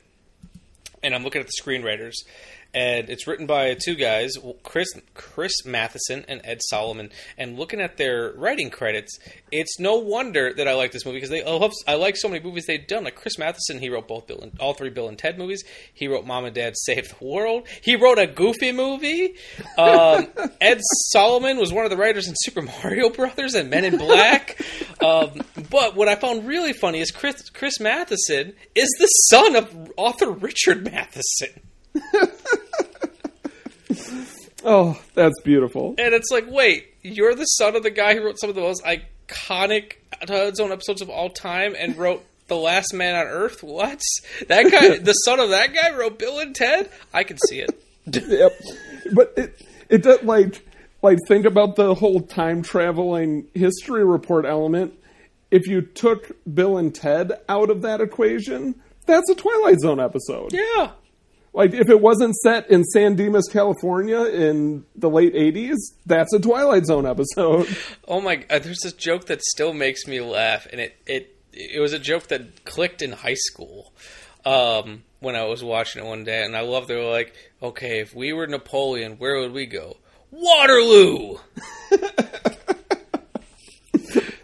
and 1.03 1.15
I'm 1.15 1.23
looking 1.25 1.41
at 1.41 1.47
the 1.47 1.53
screenwriters, 1.63 2.15
and 2.75 3.11
it's 3.11 3.27
written 3.27 3.47
by 3.47 3.75
two 3.75 3.95
guys, 3.95 4.33
Chris 4.63 4.89
Chris 5.15 5.53
Matheson 5.67 6.25
and 6.27 6.41
Ed 6.43 6.61
Solomon. 6.63 7.11
And 7.37 7.59
looking 7.59 7.81
at 7.81 7.99
their 7.99 8.33
writing 8.33 8.71
credits, 8.71 9.19
it's 9.51 9.79
no 9.79 9.97
wonder 9.97 10.53
that 10.55 10.67
I 10.67 10.75
like 10.75 10.93
this 10.93 11.05
movie 11.05 11.19
because 11.19 11.31
they 11.31 11.43
I 11.43 11.51
love 11.51 11.73
I 11.87 11.97
like 11.97 12.17
so 12.17 12.29
many 12.29 12.43
movies 12.43 12.65
they've 12.67 12.87
done. 12.87 13.05
Like 13.05 13.17
Chris 13.17 13.39
Matheson, 13.39 13.79
he 13.79 13.91
wrote 13.91 14.09
both 14.09 14.27
Bill 14.27 14.41
and 14.41 14.59
all 14.59 14.73
three 14.73 14.89
Bill 14.89 15.09
and 15.09 15.19
Ted 15.19 15.39
movies. 15.39 15.63
He 15.93 16.09
wrote 16.09 16.25
Mom 16.25 16.47
and 16.47 16.55
Dad 16.55 16.75
Save 16.77 17.19
the 17.19 17.25
World. 17.25 17.69
He 17.83 17.97
wrote 17.97 18.19
a 18.19 18.27
Goofy 18.27 18.73
movie. 18.73 19.35
Um, 19.77 20.29
Ed 20.61 20.81
Solomon 21.11 21.59
was 21.59 21.73
one 21.73 21.85
of 21.85 21.91
the 21.91 21.97
writers 21.99 22.27
in 22.27 22.35
Super 22.39 22.63
Mario 22.63 23.11
Brothers 23.11 23.55
and 23.55 23.69
Men 23.69 23.85
in 23.85 23.99
Black. 23.99 24.61
Um, 25.03 25.43
but 25.69 25.95
what 25.95 26.09
I 26.09 26.15
found 26.15 26.47
really 26.47 26.73
funny 26.73 27.01
is 27.01 27.11
Chris 27.11 27.51
Chris 27.51 27.81
Matheson 27.81 28.55
is 28.75 28.89
the 28.99 29.07
son 29.07 29.57
of 29.57 29.93
author 29.99 30.31
Richard 30.31 30.85
Matheson. 30.85 31.51
Oh, 34.65 35.01
that's 35.15 35.41
beautiful. 35.43 35.95
And 35.99 36.15
it's 36.15 36.31
like, 36.31 36.47
wait, 36.49 36.95
you're 37.03 37.35
the 37.35 37.45
son 37.45 37.77
of 37.77 37.83
the 37.83 37.91
guy 37.91 38.15
who 38.15 38.25
wrote 38.25 38.39
some 38.39 38.51
of 38.51 38.57
the 38.57 38.63
most 38.63 38.83
iconic 38.85 39.95
Twilight 40.27 40.57
Zone 40.57 40.73
episodes 40.73 41.03
of 41.03 41.11
all 41.11 41.31
time 41.31 41.75
and 41.79 41.97
wrote 41.97 42.25
The 42.49 42.57
Last 42.57 42.95
Man 42.95 43.15
on 43.15 43.27
Earth? 43.27 43.63
What? 43.63 44.03
That 44.49 44.71
guy, 44.71 44.99
the 45.03 45.13
son 45.13 45.41
of 45.41 45.51
that 45.51 45.75
guy 45.75 45.97
wrote 45.97 46.19
Bill 46.19 46.39
and 46.39 46.55
Ted? 46.55 46.91
I 47.13 47.25
can 47.25 47.39
see 47.49 47.61
it. 47.61 47.71
yep. 48.07 48.53
But 49.13 49.35
it 49.37 49.67
it 49.89 50.03
does 50.03 50.23
like 50.23 50.67
like 51.03 51.19
think 51.29 51.45
about 51.45 51.77
the 51.77 51.95
whole 51.95 52.21
time 52.21 52.63
traveling 52.63 53.47
history 53.55 54.05
report 54.05 54.45
element. 54.45 54.95
If 55.51 55.67
you 55.67 55.83
took 55.83 56.33
Bill 56.53 56.79
and 56.79 56.95
Ted 56.95 57.33
out 57.49 57.69
of 57.71 57.83
that 57.83 58.01
equation, 58.01 58.81
that's 59.07 59.29
a 59.29 59.35
Twilight 59.35 59.81
Zone 59.81 60.01
episode. 60.01 60.53
Yeah. 60.53 60.93
Like 61.55 61.75
if 61.75 61.91
it 61.91 62.01
wasn't 62.01 62.35
set 62.37 62.71
in 62.71 62.83
San 62.85 63.15
Dimas, 63.15 63.47
California 63.49 64.25
in 64.25 64.85
the 64.97 65.11
late 65.11 65.35
80s, 65.35 65.77
that's 66.07 66.33
a 66.33 66.39
Twilight 66.39 66.87
Zone 66.87 67.07
episode. 67.07 67.69
Oh 68.09 68.21
my 68.21 68.37
god, 68.37 68.63
there's 68.63 68.81
this 68.81 68.93
joke 68.93 69.27
that 69.27 69.43
still 69.43 69.73
makes 69.73 70.07
me 70.07 70.21
laugh, 70.21 70.67
and 70.71 70.81
it, 70.81 70.97
it, 71.07 71.37
it 71.53 71.81
was 71.81 71.93
a 71.93 71.99
joke 71.99 72.29
that 72.29 72.65
clicked 72.65 73.01
in 73.01 73.13
high 73.13 73.35
school. 73.35 73.93
Um, 74.45 75.05
when 75.21 75.37
I 75.37 75.45
was 75.45 75.63
watching 75.63 76.05
it 76.05 76.09
one 76.09 76.25
day, 76.25 76.43
and 76.45 76.57
I 76.57 76.61
love 76.63 76.89
they 76.89 76.97
were 76.97 77.11
like, 77.11 77.35
okay, 77.63 78.01
if 78.01 78.15
we 78.15 78.33
were 78.33 78.47
Napoleon, 78.47 79.13
where 79.19 79.39
would 79.41 79.53
we 79.53 79.67
go? 79.67 79.97
Waterloo! 80.31 81.37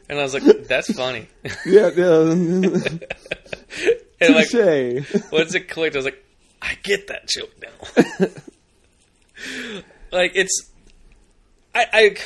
and 0.09 0.18
I 0.18 0.23
was 0.23 0.35
like, 0.35 0.66
that's 0.66 0.92
funny. 0.94 1.27
yeah, 1.66 1.90
yeah. 1.94 2.79
And 4.21 4.35
like, 4.35 4.51
once 5.31 5.55
it 5.55 5.68
clicked, 5.68 5.94
I 5.94 5.99
was 5.99 6.05
like, 6.05 6.25
get 6.88 7.09
that 7.09 7.29
joke 7.29 7.55
now. 7.62 8.27
like 10.12 10.33
it's, 10.35 10.70
I, 11.74 11.87
I, 11.92 12.16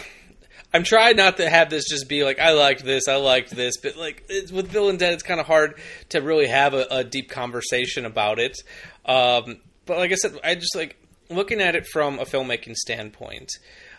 I'm 0.74 0.84
trying 0.84 1.16
not 1.16 1.36
to 1.36 1.48
have 1.48 1.68
this 1.68 1.84
just 1.88 2.08
be 2.08 2.24
like 2.24 2.38
I 2.38 2.52
liked 2.52 2.84
this, 2.84 3.08
I 3.08 3.16
liked 3.16 3.50
this, 3.50 3.76
but 3.76 3.96
like 3.96 4.24
with 4.52 4.72
Bill 4.72 4.88
and 4.88 4.98
Ted, 4.98 5.12
it's 5.12 5.22
kind 5.22 5.40
of 5.40 5.46
hard 5.46 5.74
to 6.10 6.20
really 6.20 6.46
have 6.46 6.72
a, 6.72 6.86
a 6.90 7.04
deep 7.04 7.28
conversation 7.28 8.06
about 8.06 8.38
it. 8.38 8.56
Um, 9.04 9.60
but 9.84 9.98
like 9.98 10.12
I 10.12 10.14
said, 10.14 10.38
I 10.42 10.54
just 10.54 10.74
like 10.74 10.96
looking 11.28 11.60
at 11.60 11.74
it 11.74 11.86
from 11.86 12.18
a 12.18 12.24
filmmaking 12.24 12.76
standpoint, 12.76 13.50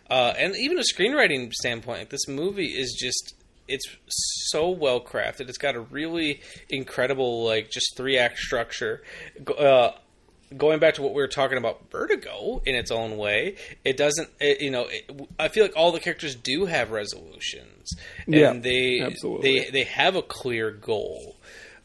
uh, 0.09 0.33
and 0.37 0.55
even 0.55 0.79
a 0.79 0.83
screenwriting 0.83 1.51
standpoint. 1.53 2.09
This 2.09 2.27
movie 2.27 2.67
is 2.67 2.97
just 2.99 3.35
it's 3.67 3.85
so 4.07 4.69
well 4.69 4.99
crafted. 4.99 5.49
It's 5.49 5.57
got 5.57 5.75
a 5.75 5.81
really 5.81 6.41
incredible 6.69 7.43
like 7.45 7.69
just 7.69 7.95
three 7.95 8.17
act 8.17 8.37
structure. 8.39 9.03
Uh, 9.57 9.91
going 10.57 10.79
back 10.79 10.95
to 10.95 11.01
what 11.01 11.13
we 11.13 11.21
were 11.21 11.27
talking 11.27 11.57
about 11.57 11.89
Vertigo 11.91 12.61
in 12.65 12.75
its 12.75 12.91
own 12.91 13.17
way, 13.17 13.55
it 13.83 13.97
doesn't. 13.97 14.29
It, 14.39 14.61
you 14.61 14.71
know, 14.71 14.87
it, 14.89 15.09
I 15.39 15.47
feel 15.47 15.63
like 15.63 15.75
all 15.75 15.91
the 15.91 15.99
characters 15.99 16.35
do 16.35 16.65
have 16.65 16.91
resolutions, 16.91 17.91
and 18.25 18.35
Yeah, 18.35 18.53
they 18.53 19.01
absolutely. 19.01 19.59
they 19.59 19.69
they 19.69 19.83
have 19.83 20.15
a 20.15 20.21
clear 20.21 20.71
goal, 20.71 21.35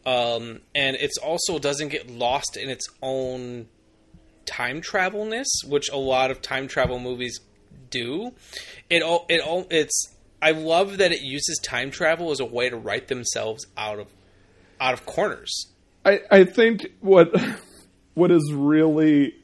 um, 0.06 0.60
and 0.74 0.96
it's 0.96 1.18
also 1.18 1.58
doesn't 1.58 1.88
get 1.88 2.10
lost 2.10 2.56
in 2.56 2.68
its 2.70 2.86
own 3.02 3.66
time 4.46 4.80
travelness, 4.80 5.46
which 5.66 5.90
a 5.90 5.96
lot 5.96 6.30
of 6.30 6.40
time 6.40 6.68
travel 6.68 6.98
movies 6.98 7.40
do. 7.90 8.32
It 8.90 9.02
all 9.02 9.26
it 9.28 9.40
all 9.40 9.66
it's. 9.70 10.14
I 10.40 10.52
love 10.52 10.98
that 10.98 11.10
it 11.10 11.20
uses 11.20 11.58
time 11.64 11.90
travel 11.90 12.30
as 12.30 12.38
a 12.38 12.44
way 12.44 12.70
to 12.70 12.76
write 12.76 13.08
themselves 13.08 13.66
out 13.76 13.98
of 13.98 14.06
out 14.80 14.94
of 14.94 15.04
corners. 15.04 15.66
I, 16.04 16.20
I 16.30 16.44
think 16.44 16.92
what 17.00 17.34
what 18.18 18.30
is 18.30 18.52
really 18.52 19.34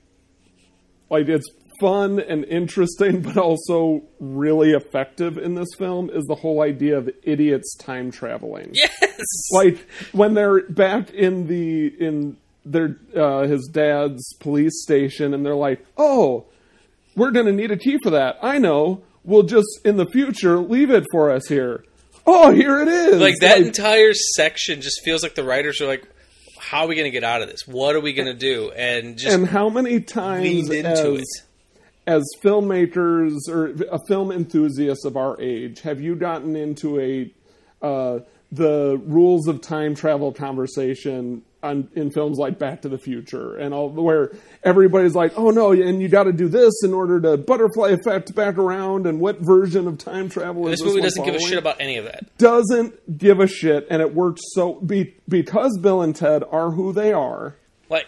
like 1.11 1.29
it's 1.29 1.49
fun 1.81 2.21
and 2.21 2.45
interesting 2.45 3.21
but 3.23 3.37
also 3.37 4.03
really 4.21 4.73
effective 4.73 5.39
in 5.39 5.55
this 5.55 5.69
film 5.79 6.11
is 6.11 6.25
the 6.27 6.35
whole 6.35 6.63
idea 6.63 6.97
of 6.99 7.11
idiots 7.23 7.77
time 7.77 8.11
traveling. 8.11 8.71
Yes. 8.73 8.91
Like 9.53 9.87
when 10.13 10.35
they're 10.35 10.69
back 10.69 11.11
in 11.11 11.47
the 11.47 11.87
in 11.87 12.37
their 12.65 12.97
uh, 13.17 13.47
his 13.47 13.69
dad's 13.73 14.35
police 14.41 14.83
station 14.83 15.35
and 15.35 15.45
they're 15.45 15.55
like, 15.55 15.85
"Oh, 15.97 16.47
we're 17.15 17.31
going 17.31 17.47
to 17.47 17.53
need 17.53 17.71
a 17.71 17.77
key 17.77 17.99
for 18.03 18.11
that. 18.11 18.39
I 18.43 18.59
know. 18.59 19.03
We'll 19.23 19.43
just 19.45 19.69
in 19.85 19.97
the 19.97 20.07
future 20.07 20.59
leave 20.59 20.91
it 20.91 21.05
for 21.13 21.31
us 21.31 21.47
here." 21.49 21.85
Oh, 22.27 22.51
here 22.51 22.81
it 22.81 22.89
is. 22.89 23.21
like 23.21 23.39
that 23.41 23.59
entire 23.59 24.15
section 24.15 24.81
just 24.81 25.03
feels 25.05 25.23
like 25.23 25.35
the 25.35 25.45
writers 25.45 25.81
are 25.81 25.87
like 25.87 26.09
how 26.71 26.85
are 26.85 26.89
we 26.89 26.95
going 26.95 27.05
to 27.05 27.11
get 27.11 27.25
out 27.25 27.43
of 27.43 27.49
this 27.49 27.67
what 27.67 27.95
are 27.95 28.01
we 28.01 28.13
going 28.13 28.27
to 28.27 28.35
do 28.35 28.71
and 28.73 29.17
just 29.19 29.35
and 29.35 29.47
how 29.47 29.69
many 29.69 30.01
times 30.01 30.71
into 30.71 30.89
as, 30.89 31.21
it. 31.21 31.25
as 32.07 32.25
filmmakers 32.43 33.49
or 33.49 33.67
a 33.91 33.99
film 34.07 34.33
enthusiast 34.33 35.05
of 35.05 35.17
our 35.17 35.41
age 35.41 35.81
have 35.81 36.01
you 36.01 36.15
gotten 36.15 36.57
into 36.57 37.01
a 37.01 37.33
uh, 37.85 38.21
the 38.55 39.01
rules 39.05 39.49
of 39.49 39.61
time 39.61 39.95
travel 39.95 40.33
conversation 40.33 41.43
on, 41.63 41.89
in 41.95 42.11
films 42.11 42.39
like 42.39 42.59
Back 42.59 42.83
to 42.83 42.89
the 42.89 42.99
Future 42.99 43.57
and 43.57 43.73
all 43.73 43.89
where 43.89 44.33
everybody's 44.63 45.15
like, 45.15 45.33
oh 45.37 45.51
no, 45.51 45.73
and 45.73 46.01
you 46.01 46.09
got 46.09 46.25
to 46.25 46.33
do 46.33 46.47
this 46.47 46.73
in 46.85 46.93
order 46.93 47.21
to 47.21 47.37
butterfly 47.37 47.91
effect 47.91 48.35
back 48.35 48.59
around, 48.59 49.07
and 49.07 49.19
what 49.19 49.41
version 49.41 49.89
of 49.89 49.99
time 49.99 50.29
travel 50.29 50.69
is 50.69 50.73
this 50.73 50.81
this 50.81 50.89
movie 50.89 51.01
doesn't 51.01 51.25
give 51.25 51.35
a 51.35 51.41
shit 51.41 51.59
about 51.59 51.81
any 51.81 51.97
of 51.97 52.05
that. 52.05 52.37
Doesn't 52.39 53.19
give 53.19 53.41
a 53.41 53.47
shit, 53.47 53.87
and 53.91 54.03
it 54.03 54.15
works 54.15 54.43
so 54.53 54.75
be, 54.75 55.17
because 55.29 55.79
Bill 55.81 56.03
and 56.03 56.15
Ted 56.15 56.45
are 56.51 56.71
who 56.71 56.93
they 56.93 57.13
are 57.13 57.57
like 57.89 58.07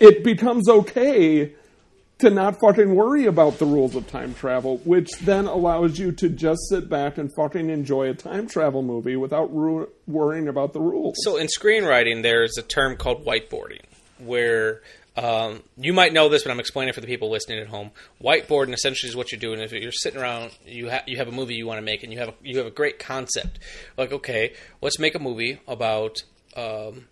it 0.00 0.24
becomes 0.24 0.68
okay 0.68 1.52
to 2.20 2.30
not 2.30 2.60
fucking 2.60 2.94
worry 2.94 3.26
about 3.26 3.58
the 3.58 3.66
rules 3.66 3.94
of 3.94 4.06
time 4.06 4.34
travel, 4.34 4.78
which 4.84 5.10
then 5.20 5.46
allows 5.46 5.98
you 5.98 6.12
to 6.12 6.28
just 6.28 6.60
sit 6.68 6.88
back 6.88 7.18
and 7.18 7.30
fucking 7.34 7.70
enjoy 7.70 8.08
a 8.10 8.14
time 8.14 8.46
travel 8.46 8.82
movie 8.82 9.16
without 9.16 9.54
ru- 9.54 9.88
worrying 10.06 10.48
about 10.48 10.72
the 10.72 10.80
rules. 10.80 11.16
so 11.22 11.36
in 11.36 11.46
screenwriting 11.46 12.22
there's 12.22 12.56
a 12.58 12.62
term 12.62 12.96
called 12.96 13.24
whiteboarding 13.24 13.80
where 14.18 14.82
um, 15.16 15.62
you 15.76 15.92
might 15.92 16.12
know 16.12 16.28
this, 16.28 16.44
but 16.44 16.50
I'm 16.50 16.60
explaining 16.60 16.94
for 16.94 17.00
the 17.00 17.06
people 17.06 17.30
listening 17.30 17.58
at 17.58 17.66
home. 17.66 17.90
Whiteboarding 18.22 18.72
essentially 18.72 19.08
is 19.10 19.16
what 19.16 19.32
you're 19.32 19.40
doing. 19.40 19.60
If 19.60 19.72
you're 19.72 19.92
sitting 19.92 20.20
around, 20.20 20.52
you 20.64 20.88
ha- 20.90 21.02
you 21.06 21.16
have 21.16 21.28
a 21.28 21.32
movie 21.32 21.54
you 21.54 21.66
want 21.66 21.78
to 21.78 21.82
make, 21.82 22.02
and 22.02 22.12
you 22.12 22.18
have 22.20 22.28
a, 22.28 22.34
you 22.42 22.58
have 22.58 22.66
a 22.66 22.70
great 22.70 22.98
concept. 22.98 23.58
Like, 23.96 24.12
okay, 24.12 24.54
let's 24.80 24.98
make 24.98 25.14
a 25.14 25.18
movie 25.18 25.60
about 25.66 26.22
um, 26.56 27.08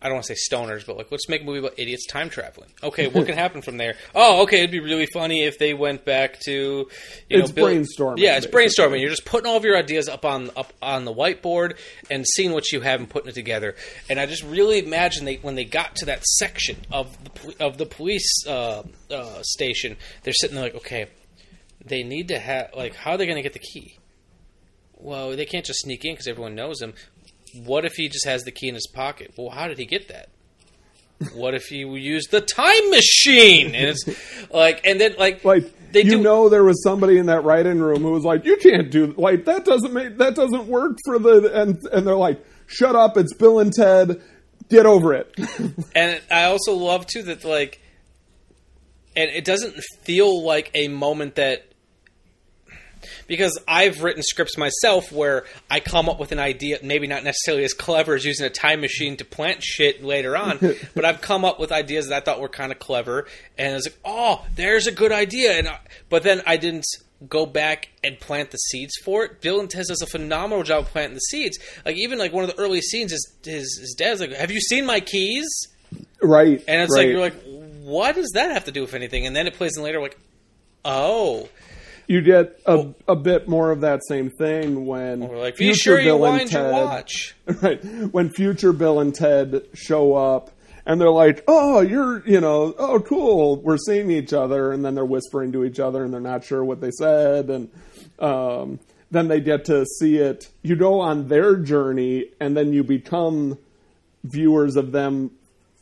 I 0.00 0.06
don't 0.06 0.14
want 0.14 0.26
to 0.26 0.36
say 0.36 0.40
stoners, 0.54 0.86
but 0.86 0.96
like 0.96 1.10
let's 1.10 1.28
make 1.28 1.42
a 1.42 1.44
movie 1.44 1.58
about 1.58 1.74
idiots 1.76 2.06
time 2.06 2.30
traveling. 2.30 2.70
Okay, 2.84 3.08
what 3.08 3.26
can 3.26 3.34
happen 3.36 3.62
from 3.62 3.78
there? 3.78 3.96
Oh, 4.14 4.42
okay, 4.44 4.58
it'd 4.58 4.70
be 4.70 4.78
really 4.80 5.06
funny 5.06 5.42
if 5.42 5.58
they 5.58 5.74
went 5.74 6.04
back 6.04 6.38
to 6.46 6.52
you 6.52 6.88
It's 7.28 7.48
know 7.48 7.54
Bill- 7.54 7.66
brainstorming, 7.66 8.18
Yeah, 8.18 8.36
it's 8.36 8.46
basically. 8.46 8.84
brainstorming. 8.96 9.00
You're 9.00 9.10
just 9.10 9.24
putting 9.24 9.48
all 9.50 9.56
of 9.56 9.64
your 9.64 9.76
ideas 9.76 10.08
up 10.08 10.24
on 10.24 10.50
up 10.56 10.72
on 10.80 11.04
the 11.04 11.12
whiteboard 11.12 11.76
and 12.10 12.24
seeing 12.26 12.52
what 12.52 12.70
you 12.70 12.80
have 12.82 13.00
and 13.00 13.10
putting 13.10 13.28
it 13.30 13.34
together. 13.34 13.74
And 14.08 14.20
I 14.20 14.26
just 14.26 14.44
really 14.44 14.78
imagine 14.78 15.24
they 15.24 15.36
when 15.36 15.56
they 15.56 15.64
got 15.64 15.96
to 15.96 16.06
that 16.06 16.22
section 16.24 16.76
of 16.92 17.24
the 17.24 17.30
pol- 17.30 17.54
of 17.58 17.78
the 17.78 17.86
police 17.86 18.46
uh, 18.46 18.84
uh, 19.10 19.42
station, 19.42 19.96
they're 20.22 20.32
sitting 20.34 20.54
there 20.54 20.64
like, 20.64 20.76
okay, 20.76 21.06
they 21.84 22.02
need 22.04 22.28
to 22.28 22.38
have 22.38 22.70
like 22.76 22.94
how 22.94 23.12
are 23.12 23.16
they 23.16 23.26
going 23.26 23.36
to 23.36 23.42
get 23.42 23.52
the 23.52 23.58
key? 23.58 23.96
Well, 25.00 25.36
they 25.36 25.46
can't 25.46 25.64
just 25.64 25.80
sneak 25.80 26.04
in 26.04 26.12
because 26.14 26.26
everyone 26.26 26.54
knows 26.54 26.80
him. 26.82 26.94
What 27.54 27.84
if 27.84 27.94
he 27.94 28.08
just 28.08 28.26
has 28.26 28.42
the 28.44 28.50
key 28.52 28.68
in 28.68 28.74
his 28.74 28.86
pocket? 28.92 29.32
Well, 29.36 29.50
how 29.50 29.68
did 29.68 29.78
he 29.78 29.86
get 29.86 30.08
that? 30.08 30.28
What 31.34 31.54
if 31.54 31.64
he 31.64 31.78
used 31.78 32.30
the 32.30 32.40
time 32.40 32.90
machine? 32.90 33.74
And 33.74 33.86
it's 33.88 34.04
like, 34.52 34.80
and 34.86 35.00
then 35.00 35.16
like, 35.18 35.44
Like 35.44 35.64
They 35.92 36.02
you 36.04 36.10
do- 36.12 36.22
know, 36.22 36.48
there 36.48 36.62
was 36.64 36.80
somebody 36.82 37.18
in 37.18 37.26
that 37.26 37.42
writing 37.42 37.78
room 37.80 38.02
who 38.02 38.12
was 38.12 38.22
like, 38.24 38.44
"You 38.44 38.56
can't 38.56 38.90
do 38.90 39.14
like 39.16 39.44
that. 39.46 39.64
Doesn't 39.64 39.92
make 39.92 40.16
that 40.18 40.34
doesn't 40.36 40.66
work 40.68 40.96
for 41.04 41.18
the." 41.18 41.50
And 41.60 41.82
and 41.92 42.06
they're 42.06 42.14
like, 42.14 42.38
"Shut 42.66 42.94
up! 42.94 43.16
It's 43.16 43.32
Bill 43.34 43.58
and 43.58 43.72
Ted. 43.72 44.20
Get 44.68 44.86
over 44.86 45.12
it." 45.14 45.34
and 45.96 46.20
I 46.30 46.44
also 46.44 46.74
love 46.74 47.06
too 47.06 47.22
that 47.24 47.42
like, 47.44 47.80
and 49.16 49.28
it 49.30 49.44
doesn't 49.44 49.74
feel 50.04 50.44
like 50.44 50.70
a 50.74 50.86
moment 50.88 51.34
that 51.34 51.64
because 53.26 53.58
I've 53.66 54.02
written 54.02 54.22
scripts 54.22 54.56
myself 54.56 55.12
where 55.12 55.44
I 55.70 55.80
come 55.80 56.08
up 56.08 56.18
with 56.18 56.32
an 56.32 56.38
idea, 56.38 56.78
maybe 56.82 57.06
not 57.06 57.24
necessarily 57.24 57.64
as 57.64 57.74
clever 57.74 58.14
as 58.14 58.24
using 58.24 58.46
a 58.46 58.50
time 58.50 58.80
machine 58.80 59.16
to 59.18 59.24
plant 59.24 59.62
shit 59.62 60.02
later 60.02 60.36
on, 60.36 60.58
but 60.94 61.04
I've 61.04 61.20
come 61.20 61.44
up 61.44 61.58
with 61.58 61.72
ideas 61.72 62.08
that 62.08 62.16
I 62.16 62.24
thought 62.24 62.40
were 62.40 62.48
kind 62.48 62.72
of 62.72 62.78
clever, 62.78 63.26
and 63.56 63.72
I 63.72 63.74
was 63.74 63.86
like, 63.86 63.98
oh, 64.04 64.46
there's 64.54 64.86
a 64.86 64.92
good 64.92 65.12
idea, 65.12 65.58
and 65.58 65.68
I, 65.68 65.78
but 66.08 66.22
then 66.22 66.42
I 66.46 66.56
didn't 66.56 66.86
go 67.28 67.46
back 67.46 67.88
and 68.04 68.18
plant 68.20 68.52
the 68.52 68.58
seeds 68.58 68.94
for 69.04 69.24
it. 69.24 69.40
Bill 69.40 69.58
and 69.58 69.68
Ted 69.68 69.86
does 69.88 70.02
a 70.02 70.06
phenomenal 70.06 70.62
job 70.62 70.86
planting 70.86 71.14
the 71.14 71.20
seeds. 71.20 71.58
Like 71.84 71.96
even 71.96 72.16
like 72.18 72.32
one 72.32 72.44
of 72.44 72.50
the 72.50 72.62
early 72.62 72.80
scenes 72.80 73.12
is 73.12 73.34
his, 73.42 73.78
his 73.80 73.94
dad's 73.98 74.20
like, 74.20 74.32
"Have 74.32 74.52
you 74.52 74.60
seen 74.60 74.86
my 74.86 75.00
keys?" 75.00 75.48
right. 76.22 76.62
And 76.68 76.82
it's 76.82 76.94
right. 76.94 77.06
like 77.06 77.08
you're 77.08 77.20
like, 77.20 77.42
what 77.82 78.14
does 78.14 78.32
that 78.34 78.50
have 78.52 78.64
to 78.66 78.72
do 78.72 78.82
with 78.82 78.94
anything? 78.94 79.26
And 79.26 79.34
then 79.34 79.46
it 79.46 79.54
plays 79.54 79.76
in 79.76 79.82
later, 79.82 80.00
like, 80.00 80.18
oh, 80.84 81.48
you 82.08 82.22
get 82.22 82.58
a, 82.66 82.92
a 83.06 83.14
bit 83.14 83.48
more 83.48 83.70
of 83.70 83.82
that 83.82 84.00
same 84.08 84.30
thing 84.30 84.86
when 84.86 85.20
like, 85.20 85.56
be 85.56 85.74
sure 85.74 86.02
Bill 86.02 86.24
and 86.24 86.50
Ted- 86.50 86.72
watch. 86.72 87.36
right 87.62 87.84
when 88.10 88.30
future 88.30 88.72
Bill 88.72 88.98
and 88.98 89.14
Ted 89.14 89.66
show 89.74 90.14
up 90.14 90.50
and 90.88 90.98
they're 90.98 91.10
like, 91.10 91.44
"Oh, 91.46 91.80
you're, 91.80 92.26
you 92.26 92.40
know, 92.40 92.74
oh, 92.78 92.98
cool, 92.98 93.60
we're 93.60 93.76
seeing 93.76 94.10
each 94.10 94.32
other," 94.32 94.72
and 94.72 94.82
then 94.82 94.94
they're 94.94 95.04
whispering 95.04 95.52
to 95.52 95.64
each 95.64 95.78
other 95.78 96.02
and 96.02 96.12
they're 96.12 96.20
not 96.20 96.44
sure 96.44 96.64
what 96.64 96.80
they 96.80 96.90
said, 96.90 97.50
and 97.50 97.70
um, 98.18 98.80
then 99.10 99.28
they 99.28 99.40
get 99.40 99.66
to 99.66 99.84
see 99.84 100.16
it. 100.16 100.48
You 100.62 100.76
go 100.76 101.00
on 101.00 101.28
their 101.28 101.56
journey, 101.56 102.30
and 102.40 102.56
then 102.56 102.72
you 102.72 102.82
become 102.82 103.58
viewers 104.24 104.76
of 104.76 104.92
them 104.92 105.32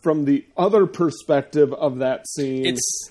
from 0.03 0.25
the 0.25 0.45
other 0.57 0.87
perspective 0.87 1.73
of 1.73 1.99
that 1.99 2.27
scene. 2.29 2.67
It's 2.67 3.11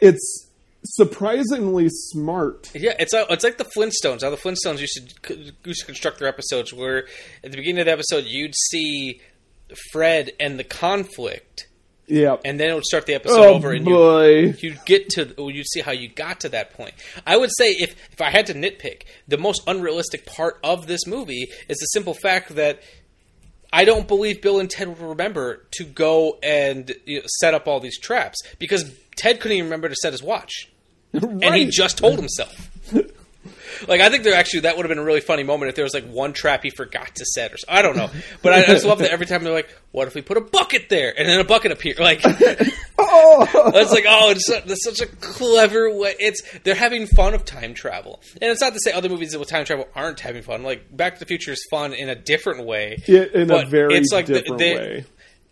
it's 0.00 0.47
surprisingly 0.84 1.88
smart. 1.88 2.70
yeah, 2.74 2.94
it's 2.98 3.14
uh, 3.14 3.24
it's 3.30 3.44
like 3.44 3.58
the 3.58 3.64
Flintstones. 3.64 4.22
How 4.22 4.30
the 4.30 4.36
Flintstones 4.36 4.78
used 4.80 5.14
to 5.24 5.52
used 5.64 5.80
to 5.80 5.86
construct 5.86 6.18
their 6.18 6.28
episodes, 6.28 6.72
where 6.72 7.06
at 7.44 7.50
the 7.50 7.56
beginning 7.56 7.80
of 7.80 7.86
the 7.86 7.92
episode 7.92 8.24
you'd 8.24 8.54
see 8.70 9.20
Fred 9.92 10.32
and 10.40 10.58
the 10.58 10.64
conflict, 10.64 11.68
Yeah. 12.06 12.36
and 12.44 12.58
then 12.58 12.70
it 12.70 12.74
would 12.74 12.84
start 12.84 13.06
the 13.06 13.14
episode 13.14 13.38
Oh, 13.40 13.54
over, 13.54 13.72
and 13.72 13.86
you 13.86 14.54
you'd 14.60 14.84
get 14.86 15.08
to 15.10 15.34
you'd 15.38 15.66
see 15.68 15.80
how 15.80 15.92
you 15.92 16.08
got 16.08 16.40
to 16.40 16.48
that 16.50 16.72
point. 16.72 16.94
I 17.26 17.36
would 17.36 17.50
say 17.58 17.70
if 17.70 17.94
if 18.12 18.20
I 18.20 18.30
had 18.30 18.46
to 18.46 18.54
nitpick, 18.54 19.02
the 19.26 19.38
most 19.38 19.62
unrealistic 19.66 20.26
part 20.26 20.58
of 20.64 20.86
this 20.86 21.06
movie 21.06 21.48
is 21.68 21.76
the 21.78 21.86
simple 21.86 22.14
fact 22.14 22.54
that 22.54 22.80
I 23.70 23.84
don't 23.84 24.08
believe 24.08 24.40
Bill 24.40 24.60
and 24.60 24.70
Ted 24.70 24.98
will 24.98 25.08
remember 25.10 25.66
to 25.72 25.84
go 25.84 26.38
and 26.42 26.90
you 27.04 27.18
know, 27.18 27.26
set 27.40 27.52
up 27.52 27.68
all 27.68 27.80
these 27.80 27.98
traps 27.98 28.38
because 28.58 28.90
Ted 29.18 29.40
couldn't 29.40 29.56
even 29.58 29.66
remember 29.66 29.88
to 29.90 29.96
set 29.96 30.12
his 30.12 30.22
watch, 30.22 30.70
and 31.12 31.54
he 31.54 31.66
just 31.66 31.98
told 31.98 32.18
himself. 32.18 32.70
Like 33.86 34.00
I 34.00 34.08
think 34.08 34.24
there 34.24 34.34
actually 34.34 34.60
that 34.60 34.76
would 34.76 34.84
have 34.84 34.88
been 34.88 34.98
a 34.98 35.04
really 35.04 35.20
funny 35.20 35.44
moment 35.44 35.68
if 35.68 35.76
there 35.76 35.84
was 35.84 35.94
like 35.94 36.04
one 36.08 36.32
trap 36.32 36.64
he 36.64 36.70
forgot 36.70 37.14
to 37.14 37.24
set 37.24 37.52
or 37.52 37.58
so. 37.58 37.66
I 37.68 37.80
don't 37.82 37.96
know, 37.96 38.10
but 38.42 38.52
I, 38.52 38.62
I 38.62 38.66
just 38.66 38.84
love 38.84 38.98
that 39.00 39.10
every 39.12 39.24
time 39.26 39.44
they're 39.44 39.52
like, 39.52 39.68
"What 39.92 40.08
if 40.08 40.14
we 40.16 40.22
put 40.22 40.36
a 40.36 40.40
bucket 40.40 40.88
there?" 40.88 41.14
and 41.16 41.28
then 41.28 41.38
a 41.38 41.44
bucket 41.44 41.70
appears. 41.70 41.98
Like 41.98 42.20
oh, 42.98 43.46
it's 43.74 43.92
like, 43.92 44.04
oh, 44.08 44.30
it's 44.30 44.46
su- 44.46 44.58
that's 44.66 44.84
such 44.84 45.00
a 45.00 45.06
clever 45.06 45.94
way. 45.94 46.14
It's 46.18 46.42
they're 46.64 46.74
having 46.74 47.06
fun 47.06 47.34
of 47.34 47.44
time 47.44 47.72
travel, 47.74 48.20
and 48.42 48.50
it's 48.50 48.60
not 48.60 48.72
to 48.72 48.80
say 48.82 48.90
other 48.90 49.08
movies 49.08 49.36
with 49.36 49.48
time 49.48 49.64
travel 49.64 49.86
aren't 49.94 50.18
having 50.20 50.42
fun. 50.42 50.62
Like 50.64 50.94
Back 50.96 51.14
to 51.14 51.20
the 51.20 51.26
Future 51.26 51.52
is 51.52 51.64
fun 51.70 51.92
in 51.92 52.08
a 52.08 52.16
different 52.16 52.66
way, 52.66 53.02
Yeah, 53.06 53.24
in 53.32 53.50
a 53.50 53.64
very 53.66 53.94
it's 53.96 54.10
like 54.12 54.26
the- 54.26 54.40
different 54.40 54.58
they- 54.58 54.74
way. 54.76 55.04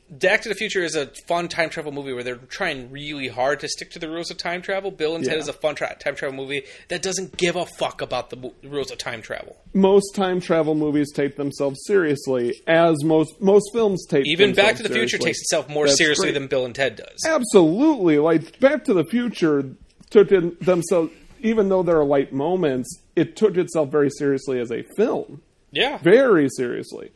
Back 0.08 0.42
to 0.42 0.48
the 0.48 0.54
Future 0.54 0.84
is 0.84 0.94
a 0.94 1.06
fun 1.26 1.48
time 1.48 1.68
travel 1.68 1.90
movie 1.90 2.12
where 2.12 2.22
they're 2.22 2.36
trying 2.36 2.92
really 2.92 3.26
hard 3.26 3.58
to 3.60 3.68
stick 3.68 3.90
to 3.90 3.98
the 3.98 4.08
rules 4.08 4.30
of 4.30 4.36
time 4.38 4.62
travel. 4.62 4.92
Bill 4.92 5.16
and 5.16 5.24
Ted 5.24 5.36
is 5.38 5.48
a 5.48 5.52
fun 5.52 5.74
tra- 5.74 5.96
time 5.98 6.14
travel 6.14 6.36
movie 6.36 6.62
that 6.88 7.02
doesn't 7.02 7.36
give 7.36 7.56
a 7.56 7.66
fuck 7.66 8.00
about 8.00 8.30
the 8.30 8.36
mo- 8.36 8.54
rules 8.62 8.92
of 8.92 8.98
time 8.98 9.20
travel. 9.20 9.56
most 9.74 10.14
time 10.14 10.40
travel 10.40 10.76
movies 10.76 11.10
take 11.12 11.34
themselves 11.34 11.80
seriously, 11.86 12.54
as 12.68 13.02
most 13.02 13.40
most 13.40 13.68
films 13.72 14.06
take. 14.06 14.26
Even 14.26 14.54
Back 14.54 14.76
to 14.76 14.84
the 14.84 14.88
Future 14.90 15.08
seriously. 15.18 15.26
takes 15.30 15.40
itself 15.40 15.68
more 15.68 15.86
That's 15.86 15.98
seriously 15.98 16.26
great. 16.26 16.34
than 16.34 16.46
Bill 16.46 16.64
and 16.64 16.74
Ted 16.74 16.96
does. 16.96 17.24
Absolutely, 17.26 18.18
like 18.18 18.60
Back 18.60 18.84
to 18.84 18.94
the 18.94 19.04
Future 19.04 19.70
took 20.10 20.28
themselves. 20.28 21.10
Even 21.40 21.68
though 21.68 21.82
there 21.82 21.98
are 21.98 22.04
light 22.04 22.32
moments, 22.32 22.88
it 23.16 23.34
took 23.36 23.56
itself 23.56 23.90
very 23.90 24.08
seriously 24.10 24.58
as 24.60 24.70
a 24.70 24.82
film. 24.96 25.42
Yeah, 25.72 25.98
very 25.98 26.48
seriously. 26.56 27.10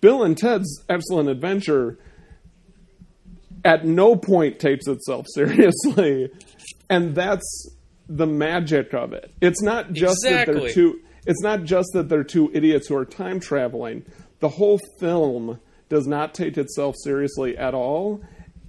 Bill 0.00 0.22
and 0.24 0.36
Ted's 0.36 0.82
Excellent 0.88 1.28
Adventure 1.28 1.98
at 3.64 3.84
no 3.84 4.16
point 4.16 4.58
takes 4.58 4.86
itself 4.86 5.26
seriously, 5.34 6.30
and 6.90 7.14
that's 7.14 7.70
the 8.08 8.26
magic 8.26 8.92
of 8.94 9.12
it. 9.12 9.32
It's 9.40 9.62
not 9.62 9.92
just 9.92 10.18
that 10.24 10.46
they're 10.46 10.70
two. 10.70 11.00
It's 11.26 11.42
not 11.42 11.64
just 11.64 11.88
that 11.94 12.08
they're 12.08 12.24
two 12.24 12.50
idiots 12.52 12.88
who 12.88 12.96
are 12.96 13.06
time 13.06 13.40
traveling. 13.40 14.04
The 14.40 14.50
whole 14.50 14.78
film 15.00 15.58
does 15.88 16.06
not 16.06 16.34
take 16.34 16.58
itself 16.58 16.94
seriously 17.02 17.56
at 17.56 17.72
all, 17.72 18.22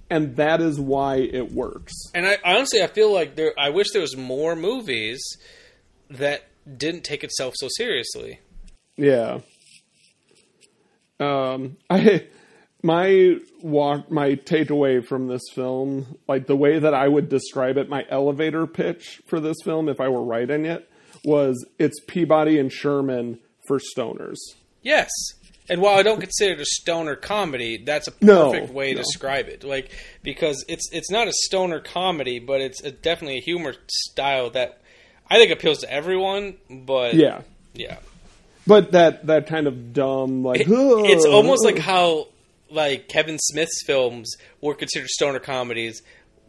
and 0.08 0.36
that 0.36 0.62
is 0.62 0.80
why 0.80 1.16
it 1.16 1.52
works. 1.52 1.92
And 2.14 2.26
I 2.26 2.38
honestly, 2.44 2.82
I 2.82 2.86
feel 2.86 3.12
like 3.12 3.36
there. 3.36 3.52
I 3.58 3.70
wish 3.70 3.88
there 3.92 4.02
was 4.02 4.16
more 4.16 4.56
movies 4.56 5.22
that 6.08 6.44
didn't 6.76 7.04
take 7.04 7.22
itself 7.22 7.54
so 7.56 7.68
seriously. 7.76 8.40
Yeah. 8.96 9.40
Um, 11.20 11.76
I 11.90 12.26
my 12.86 13.36
walk 13.62 14.10
my 14.10 14.36
takeaway 14.36 15.04
from 15.04 15.26
this 15.26 15.42
film, 15.52 16.16
like 16.28 16.46
the 16.46 16.56
way 16.56 16.78
that 16.78 16.94
I 16.94 17.08
would 17.08 17.28
describe 17.28 17.76
it, 17.76 17.88
my 17.88 18.06
elevator 18.08 18.66
pitch 18.66 19.20
for 19.26 19.40
this 19.40 19.56
film, 19.64 19.88
if 19.88 20.00
I 20.00 20.08
were 20.08 20.22
writing 20.22 20.64
it, 20.66 20.88
was 21.24 21.66
it's 21.78 21.98
Peabody 22.06 22.58
and 22.58 22.72
Sherman 22.72 23.40
for 23.66 23.78
stoners. 23.80 24.36
Yes. 24.82 25.10
And 25.68 25.80
while 25.80 25.98
I 25.98 26.04
don't 26.04 26.20
consider 26.20 26.52
it 26.54 26.60
a 26.60 26.64
stoner 26.64 27.16
comedy, 27.16 27.82
that's 27.84 28.06
a 28.06 28.12
No, 28.20 28.52
perfect 28.52 28.72
way 28.72 28.90
to 28.90 28.94
no. 28.96 29.02
describe 29.02 29.48
it. 29.48 29.64
Like 29.64 29.90
because 30.22 30.64
it's 30.68 30.88
it's 30.92 31.10
not 31.10 31.26
a 31.26 31.32
stoner 31.32 31.80
comedy, 31.80 32.38
but 32.38 32.60
it's 32.60 32.80
a, 32.84 32.92
definitely 32.92 33.38
a 33.38 33.40
humor 33.42 33.74
style 33.88 34.50
that 34.50 34.80
I 35.28 35.38
think 35.38 35.50
appeals 35.50 35.78
to 35.78 35.92
everyone. 35.92 36.54
But 36.70 37.14
Yeah. 37.14 37.40
yeah, 37.74 37.96
But 38.64 38.92
that 38.92 39.26
that 39.26 39.48
kind 39.48 39.66
of 39.66 39.92
dumb 39.92 40.44
like 40.44 40.60
It- 40.60 40.68
it's 40.70 41.26
almost 41.26 41.64
like 41.64 41.78
how 41.78 42.28
like 42.70 43.08
Kevin 43.08 43.38
Smith's 43.38 43.82
films 43.86 44.34
were 44.60 44.74
considered 44.74 45.08
stoner 45.08 45.38
comedies 45.38 46.02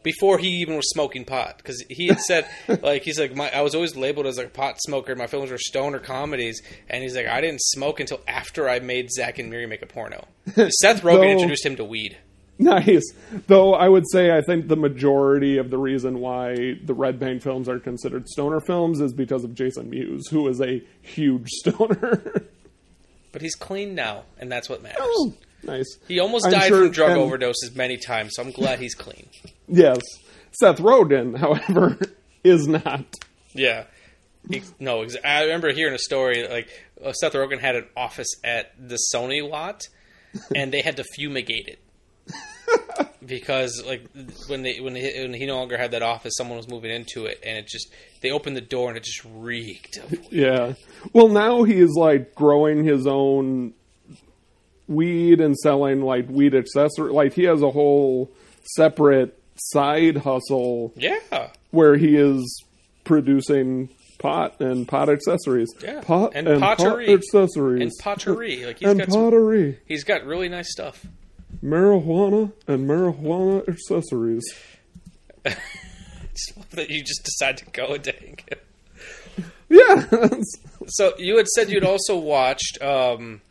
before 0.04 0.38
he 0.38 0.48
even 0.62 0.76
was 0.76 0.90
smoking 0.90 1.26
pot 1.26 1.58
because 1.58 1.84
he 1.90 2.08
had 2.08 2.20
said 2.20 2.48
like 2.82 3.04
he's 3.04 3.20
like 3.20 3.36
my 3.36 3.50
I 3.54 3.62
was 3.62 3.76
always 3.76 3.96
labeled 3.96 4.26
as 4.26 4.38
like 4.38 4.48
a 4.48 4.52
pot 4.52 4.76
smoker. 4.80 5.16
My 5.16 5.28
films 5.28 5.52
were 5.52 5.58
stoner 5.58 6.00
comedies, 6.00 6.62
and 6.90 7.04
he's 7.04 7.16
like 7.16 7.28
I 7.28 7.42
didn't 7.42 7.62
smoke 7.62 8.00
until 8.00 8.22
after 8.28 8.70
I 8.70 8.80
made 8.80 9.12
Zack 9.12 9.38
and 9.40 9.50
Miri 9.50 9.66
make 9.68 9.82
a 9.82 9.88
porno. 9.88 10.26
Seth 10.56 11.02
Rogen 11.02 11.22
Though- 11.22 11.24
introduced 11.24 11.66
him 11.66 11.76
to 11.78 11.84
weed. 11.86 12.18
Nice. 12.60 13.04
Though 13.46 13.76
I 13.76 13.88
would 13.88 14.06
say 14.12 14.36
I 14.36 14.42
think 14.42 14.68
the 14.68 14.76
majority 14.76 15.60
of 15.60 15.70
the 15.70 15.78
reason 15.78 16.20
why 16.20 16.56
the 16.84 16.94
Red 16.96 17.20
Bang 17.20 17.40
films 17.40 17.70
are 17.70 17.78
considered 17.80 18.28
stoner 18.28 18.60
films 18.60 19.00
is 19.00 19.14
because 19.14 19.44
of 19.44 19.54
Jason 19.54 19.92
Mewes, 19.92 20.28
who 20.30 20.48
is 20.48 20.60
a 20.60 20.82
huge 21.04 21.50
stoner. 21.60 22.24
But 23.32 23.42
he's 23.44 23.54
clean 23.54 23.94
now, 23.94 24.24
and 24.40 24.52
that's 24.52 24.70
what 24.70 24.82
matters. 24.82 24.98
Oh, 25.02 25.34
nice. 25.68 25.98
He 26.08 26.20
almost 26.20 26.46
I'm 26.46 26.52
died 26.52 26.68
sure- 26.70 26.84
from 26.86 26.92
drug 26.92 27.12
and- 27.12 27.20
overdoses 27.22 27.76
many 27.76 27.98
times, 27.98 28.32
so 28.36 28.44
I'm 28.44 28.52
glad 28.52 28.80
he's 28.80 28.96
clean. 28.96 29.28
Yes. 29.70 30.00
Seth 30.52 30.78
Rogen, 30.78 31.38
however, 31.38 32.00
is 32.44 32.68
not. 32.70 33.04
Yeah. 33.54 33.84
He, 34.50 34.62
no, 34.80 35.06
I 35.26 35.44
remember 35.44 35.74
hearing 35.74 35.94
a 35.94 35.98
story 36.00 36.48
like 36.48 36.70
uh, 37.04 37.12
Seth 37.12 37.34
Rogen 37.34 37.60
had 37.60 37.76
an 37.76 37.86
office 37.98 38.30
at 38.46 38.72
the 38.80 38.98
Sony 39.14 39.48
lot, 39.48 39.82
and 40.56 40.72
they 40.74 40.80
had 40.82 40.96
to 40.98 41.04
fumigate 41.16 41.68
it 41.68 41.80
because 43.26 43.84
like 43.86 44.06
when 44.48 44.62
they 44.62 44.80
when, 44.80 44.94
they, 44.94 45.14
when 45.22 45.34
he 45.34 45.46
no 45.46 45.58
longer 45.58 45.78
had 45.78 45.92
that 45.92 46.02
office, 46.02 46.34
someone 46.38 46.58
was 46.58 46.68
moving 46.70 46.92
into 46.92 47.26
it, 47.26 47.40
and 47.46 47.58
it 47.58 47.68
just 47.68 47.92
they 48.22 48.32
opened 48.32 48.56
the 48.56 48.62
door 48.62 48.88
and 48.90 48.98
it 48.98 49.04
just 49.04 49.24
reeked. 49.26 50.00
Yeah. 50.32 50.74
Well, 51.14 51.28
now 51.28 51.64
he 51.64 51.76
is 51.80 51.94
like 51.96 52.34
growing 52.36 52.84
his 52.86 53.06
own 53.06 53.74
weed 54.88 55.42
and 55.42 55.56
selling 55.58 56.02
like 56.02 56.28
weed 56.30 56.56
accessory. 56.56 57.12
Like 57.12 57.34
he 57.34 57.44
has 57.44 57.62
a 57.62 57.72
whole 57.72 58.32
separate 58.76 59.38
side 59.56 60.18
hustle 60.18 60.94
yeah, 60.96 61.50
where 61.72 61.96
he 61.98 62.16
is 62.16 62.64
producing 63.04 63.90
pot 64.20 64.60
and 64.62 64.88
pot 64.88 65.10
accessories. 65.10 65.70
Yeah. 65.82 66.02
Pot 66.02 66.32
And 66.36 66.48
and, 66.48 66.62
pottery. 66.62 67.06
pot 67.08 67.14
accessories. 67.16 67.82
and 67.82 67.92
pottery. 68.02 68.66
Like 68.66 68.80
he's 68.80 68.90
and 68.90 69.00
got 69.00 69.12
some, 69.12 69.22
pottery. 69.24 69.80
he's 69.86 70.04
got 70.04 70.26
really 70.26 70.50
nice 70.50 70.72
stuff. 70.72 71.06
Marijuana 71.64 72.52
and 72.68 72.88
marijuana 72.90 73.68
accessories. 73.68 74.44
That 76.72 76.92
you 76.92 77.04
just 77.04 77.24
decide 77.24 77.58
to 77.58 77.66
go 77.72 77.88
a 77.96 77.98
day. 77.98 78.16
and 78.28 78.38
get- 78.46 78.64
Yeah. 79.70 80.30
So 80.88 81.14
you 81.18 81.38
had 81.38 81.48
said 81.48 81.70
you'd 81.72 81.84
also 81.84 82.16
watched 82.16 82.80
um, 82.82 83.42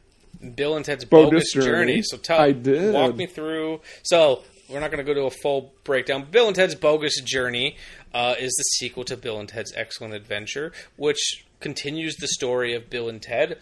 Bill 0.51 0.77
and 0.77 0.85
Ted's 0.85 1.05
Bogus. 1.05 1.53
Journey. 1.53 2.03
So 2.03 2.17
tell, 2.17 2.41
I 2.41 2.53
did. 2.53 2.95
walk 2.95 3.17
me 3.17 3.27
through. 3.27 3.81
So 4.03 4.43
we're 4.69 4.81
not 4.81 4.91
going 4.91 5.05
to 5.05 5.15
go 5.15 5.15
to 5.15 5.27
a 5.27 5.31
full 5.31 5.73
breakdown. 5.85 6.27
Bill 6.31 6.47
and 6.47 6.57
Ted's 6.57 6.75
Bogus 6.75 7.21
Journey 7.21 7.77
uh, 8.13 8.35
is 8.39 8.53
the 8.53 8.65
sequel 8.79 9.05
to 9.05 9.17
Bill 9.17 9.39
and 9.39 9.49
Ted's 9.49 9.73
Excellent 9.77 10.15
Adventure, 10.15 10.73
which 10.97 11.47
continues 11.61 12.17
the 12.17 12.29
story 12.29 12.75
of 12.75 12.91
Bill 12.91 13.09
and 13.09 13.23
Ted. 13.23 13.59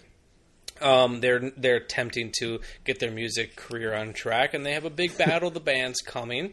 Um, 0.80 1.20
they're 1.20 1.50
they're 1.56 1.76
attempting 1.76 2.32
to 2.40 2.60
get 2.84 2.98
their 2.98 3.10
music 3.12 3.54
career 3.54 3.94
on 3.94 4.12
track, 4.12 4.54
and 4.54 4.66
they 4.66 4.72
have 4.72 4.84
a 4.84 4.90
big 4.90 5.16
battle. 5.16 5.50
the 5.50 5.60
band's 5.60 6.00
coming. 6.00 6.52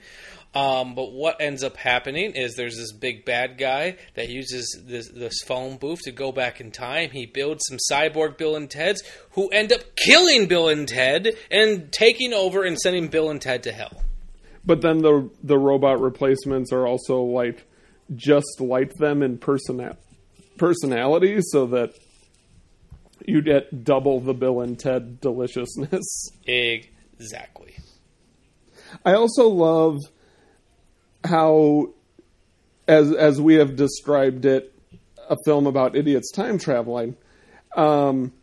Um, 0.53 0.95
but 0.95 1.13
what 1.13 1.39
ends 1.39 1.63
up 1.63 1.77
happening 1.77 2.33
is 2.35 2.55
there's 2.55 2.75
this 2.75 2.91
big 2.91 3.23
bad 3.23 3.57
guy 3.57 3.95
that 4.15 4.27
uses 4.27 4.81
this, 4.85 5.07
this 5.09 5.39
phone 5.45 5.77
booth 5.77 6.01
to 6.03 6.11
go 6.11 6.33
back 6.33 6.59
in 6.59 6.71
time. 6.71 7.11
He 7.11 7.25
builds 7.25 7.63
some 7.69 7.77
cyborg 7.89 8.37
Bill 8.37 8.57
and 8.57 8.69
Teds 8.69 8.97
who 9.31 9.47
end 9.49 9.71
up 9.71 9.95
killing 9.95 10.47
Bill 10.47 10.67
and 10.67 10.85
Ted 10.87 11.29
and 11.49 11.89
taking 11.93 12.33
over 12.33 12.63
and 12.63 12.77
sending 12.77 13.07
Bill 13.07 13.29
and 13.29 13.41
Ted 13.41 13.63
to 13.63 13.71
hell. 13.71 14.03
but 14.65 14.81
then 14.81 14.97
the 14.99 15.29
the 15.41 15.57
robot 15.57 16.01
replacements 16.01 16.73
are 16.73 16.85
also 16.85 17.21
like 17.21 17.65
just 18.13 18.59
like 18.59 18.93
them 18.95 19.23
in 19.23 19.37
persona- 19.37 19.95
personality 20.57 21.39
so 21.41 21.65
that 21.67 21.93
you 23.25 23.41
get 23.41 23.85
double 23.85 24.19
the 24.19 24.33
Bill 24.33 24.59
and 24.59 24.77
Ted 24.77 25.21
deliciousness. 25.21 26.29
Exactly. 26.45 27.77
I 29.05 29.13
also 29.13 29.47
love 29.47 29.97
how, 31.23 31.89
as 32.87 33.11
as 33.13 33.39
we 33.41 33.55
have 33.55 33.75
described 33.75 34.45
it, 34.45 34.73
a 35.29 35.37
film 35.45 35.67
about 35.67 35.95
idiots 35.95 36.31
time 36.31 36.57
traveling. 36.57 37.15
Um, 37.75 38.33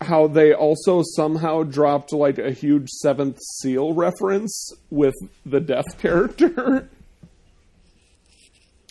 how 0.00 0.26
they 0.26 0.52
also 0.52 1.02
somehow 1.14 1.62
dropped 1.62 2.12
like 2.12 2.38
a 2.38 2.50
huge 2.50 2.88
Seventh 2.90 3.38
Seal 3.60 3.94
reference 3.94 4.72
with 4.90 5.14
the 5.46 5.60
death 5.60 5.98
character. 5.98 6.88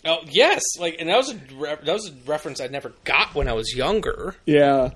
Oh 0.06 0.18
yes, 0.30 0.62
like 0.78 0.96
and 0.98 1.08
that 1.08 1.16
was 1.16 1.30
a 1.30 1.38
re- 1.54 1.76
that 1.82 1.92
was 1.92 2.08
a 2.10 2.28
reference 2.28 2.60
I 2.60 2.66
never 2.66 2.92
got 3.04 3.34
when 3.34 3.48
I 3.48 3.52
was 3.54 3.74
younger. 3.74 4.34
yeah, 4.44 4.90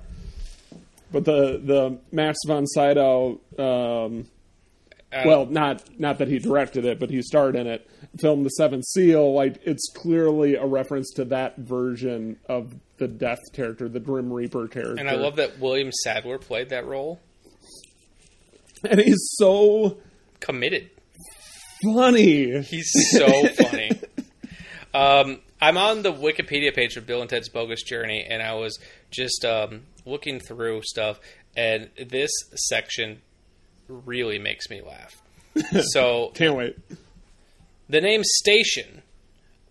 but 1.11 1.25
the 1.25 1.59
the 1.63 1.99
Max 2.11 2.37
von 2.45 2.67
Sydow. 2.67 3.39
Um, 3.57 4.27
Uh, 5.11 5.23
well, 5.25 5.45
not 5.47 5.83
not 5.99 6.19
that 6.19 6.27
he 6.27 6.37
directed 6.37 6.85
it, 6.85 6.99
but 6.99 7.09
he 7.09 7.21
starred 7.21 7.55
in 7.55 7.65
it. 7.67 7.89
Film 8.19 8.43
The 8.43 8.49
Seventh 8.49 8.85
Seal, 8.85 9.33
like 9.33 9.59
it's 9.63 9.89
clearly 9.95 10.55
a 10.55 10.65
reference 10.65 11.11
to 11.15 11.25
that 11.25 11.57
version 11.57 12.37
of 12.47 12.73
the 12.97 13.07
Death 13.07 13.39
character, 13.53 13.89
the 13.89 13.99
Grim 13.99 14.31
Reaper 14.31 14.67
character. 14.67 14.95
and 14.99 15.09
I 15.09 15.15
love 15.15 15.37
that 15.37 15.59
William 15.59 15.91
Sadler 16.03 16.37
played 16.37 16.69
that 16.69 16.85
role. 16.85 17.19
and 18.89 18.99
he's 18.99 19.17
so 19.37 19.97
Committed. 20.39 20.89
funny. 21.93 22.61
He's 22.61 22.91
so 23.11 23.47
funny. 23.49 23.91
Um, 24.91 25.41
I'm 25.61 25.77
on 25.77 26.01
the 26.01 26.11
Wikipedia 26.11 26.73
page 26.73 26.95
for 26.95 27.01
Bill 27.01 27.21
and 27.21 27.29
Ted's 27.29 27.47
Bogus 27.47 27.83
Journey, 27.83 28.25
and 28.27 28.41
I 28.41 28.55
was 28.55 28.79
just 29.11 29.45
um, 29.45 29.81
looking 30.03 30.39
through 30.39 30.81
stuff, 30.81 31.19
and 31.55 31.91
this 32.07 32.31
section 32.55 33.21
really 33.89 34.39
makes 34.39 34.69
me 34.69 34.81
laugh. 34.81 35.21
so 35.91 36.31
Can't 36.35 36.55
wait. 36.55 36.77
the 37.89 38.01
name 38.01 38.21
Station 38.23 39.01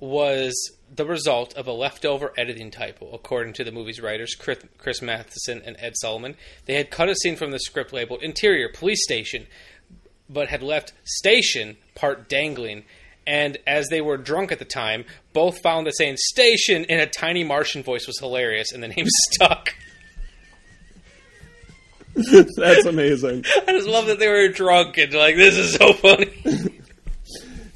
was 0.01 0.55
the 0.95 1.05
result 1.05 1.55
of 1.55 1.67
a 1.67 1.73
leftover 1.73 2.33
editing 2.37 2.71
typo, 2.71 3.11
according 3.13 3.53
to 3.55 3.65
the 3.65 3.73
movie's 3.73 4.01
writers, 4.01 4.35
Chris, 4.35 5.03
Matheson 5.03 5.63
and 5.65 5.77
Ed 5.79 5.95
Solomon. 5.97 6.37
They 6.67 6.75
had 6.75 6.91
cut 6.91 7.09
a 7.09 7.15
scene 7.15 7.37
from 7.37 7.51
the 7.51 7.59
script 7.59 7.93
labeled 7.93 8.23
Interior 8.23 8.69
Police 8.69 9.03
Station, 9.03 9.47
but 10.29 10.49
had 10.49 10.63
left 10.63 10.93
Station 11.05 11.77
part 11.95 12.29
dangling. 12.29 12.85
And 13.27 13.59
as 13.67 13.89
they 13.89 14.01
were 14.01 14.17
drunk 14.17 14.53
at 14.53 14.59
the 14.59 14.65
time, 14.65 15.05
both 15.35 15.61
found 15.63 15.87
that 15.87 15.97
saying 15.97 16.17
Station 16.17 16.85
in 16.85 16.99
a 16.99 17.07
tiny 17.07 17.45
Martian 17.45 17.83
voice 17.83 18.07
was 18.07 18.19
hilarious, 18.19 18.73
and 18.73 18.83
the 18.83 18.89
name 18.89 19.07
stuck. 19.33 19.75
That's 22.57 22.87
amazing. 22.87 23.45
I 23.67 23.73
just 23.73 23.89
love 23.89 24.07
that 24.07 24.19
they 24.19 24.29
were 24.29 24.49
drunk 24.49 24.99
and 24.99 25.13
like, 25.13 25.37
this 25.37 25.57
is 25.57 25.75
so 25.75 25.93
funny. 25.93 26.33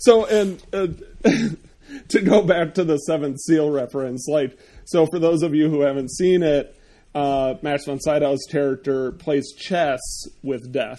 So, 0.05 0.27
and 0.27 0.61
uh, 0.73 0.89
to 2.09 2.21
go 2.23 2.43
back 2.43 2.75
to 2.75 2.83
the 2.83 2.97
Seventh 2.99 3.39
Seal 3.39 3.71
reference, 3.71 4.27
like, 4.27 4.59
so 4.85 5.07
for 5.07 5.21
those 5.21 5.43
of 5.43 5.55
you 5.55 5.71
who 5.71 5.83
haven't 5.83 6.11
seen 6.11 6.43
it, 6.43 6.77
uh, 7.15 7.55
Max 7.63 7.85
von 7.85 8.01
Sydow's 8.01 8.45
character 8.51 9.13
plays 9.13 9.53
chess 9.57 10.01
with 10.43 10.73
death, 10.73 10.99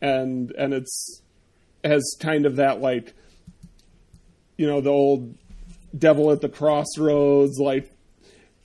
and 0.00 0.52
and 0.52 0.72
it's 0.72 1.22
has 1.82 2.16
kind 2.20 2.46
of 2.46 2.56
that 2.56 2.80
like, 2.80 3.12
you 4.56 4.68
know, 4.68 4.80
the 4.80 4.90
old 4.90 5.36
devil 5.98 6.30
at 6.30 6.42
the 6.42 6.48
crossroads, 6.48 7.58
like 7.58 7.90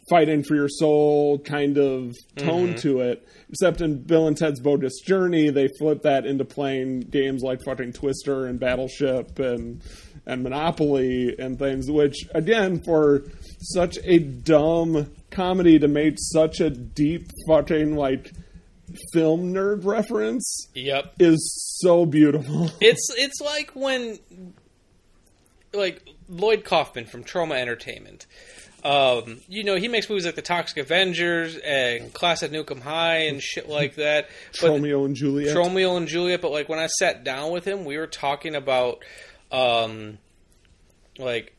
fighting 0.09 0.43
for 0.43 0.55
your 0.55 0.69
soul 0.69 1.39
kind 1.39 1.77
of 1.77 2.13
tone 2.37 2.73
Mhm. 2.73 2.79
to 2.81 2.99
it. 3.01 3.27
Except 3.49 3.81
in 3.81 4.03
Bill 4.03 4.27
and 4.27 4.37
Ted's 4.37 4.59
Bogus 4.59 4.99
Journey, 5.05 5.49
they 5.49 5.67
flip 5.79 6.03
that 6.03 6.25
into 6.25 6.45
playing 6.45 7.01
games 7.01 7.41
like 7.41 7.61
fucking 7.63 7.93
Twister 7.93 8.45
and 8.45 8.59
Battleship 8.59 9.39
and 9.39 9.81
and 10.27 10.41
Monopoly 10.43 11.35
and 11.37 11.57
things. 11.59 11.89
Which 11.89 12.15
again, 12.33 12.81
for 12.83 13.23
such 13.59 13.97
a 14.03 14.17
dumb 14.19 15.11
comedy 15.31 15.77
to 15.79 15.87
make 15.87 16.15
such 16.17 16.59
a 16.59 16.69
deep 16.69 17.27
fucking 17.47 17.95
like 17.95 18.31
film 19.13 19.53
nerd 19.53 19.83
reference 19.85 20.67
Yep. 20.75 21.13
is 21.19 21.77
so 21.81 22.05
beautiful. 22.05 22.69
It's 22.81 23.07
it's 23.17 23.41
like 23.41 23.71
when 23.75 24.19
like 25.73 26.01
Lloyd 26.29 26.63
Kaufman 26.63 27.05
from 27.05 27.23
Troma 27.23 27.55
Entertainment. 27.55 28.25
Um, 28.85 29.41
you 29.49 29.63
know, 29.63 29.75
he 29.77 29.87
makes 29.87 30.07
movies 30.09 30.25
like 30.27 30.35
The 30.35 30.43
Toxic 30.43 30.77
Avengers 30.77 31.57
and 31.57 32.13
Class 32.13 32.43
at 32.43 32.51
Nuke 32.51 32.69
'Em 32.69 32.81
High 32.81 33.23
and 33.25 33.41
shit 33.41 33.67
like 33.67 33.95
that. 33.95 34.29
But 34.61 34.69
Romeo 34.69 35.05
and 35.05 35.15
Juliet. 35.15 35.55
Romeo 35.55 35.97
and 35.97 36.07
Juliet, 36.07 36.39
but 36.41 36.51
like 36.51 36.69
when 36.69 36.77
I 36.77 36.85
sat 36.87 37.23
down 37.23 37.51
with 37.51 37.65
him, 37.65 37.83
we 37.83 37.97
were 37.97 38.05
talking 38.07 38.53
about 38.55 38.99
um 39.51 40.19
like 41.17 41.55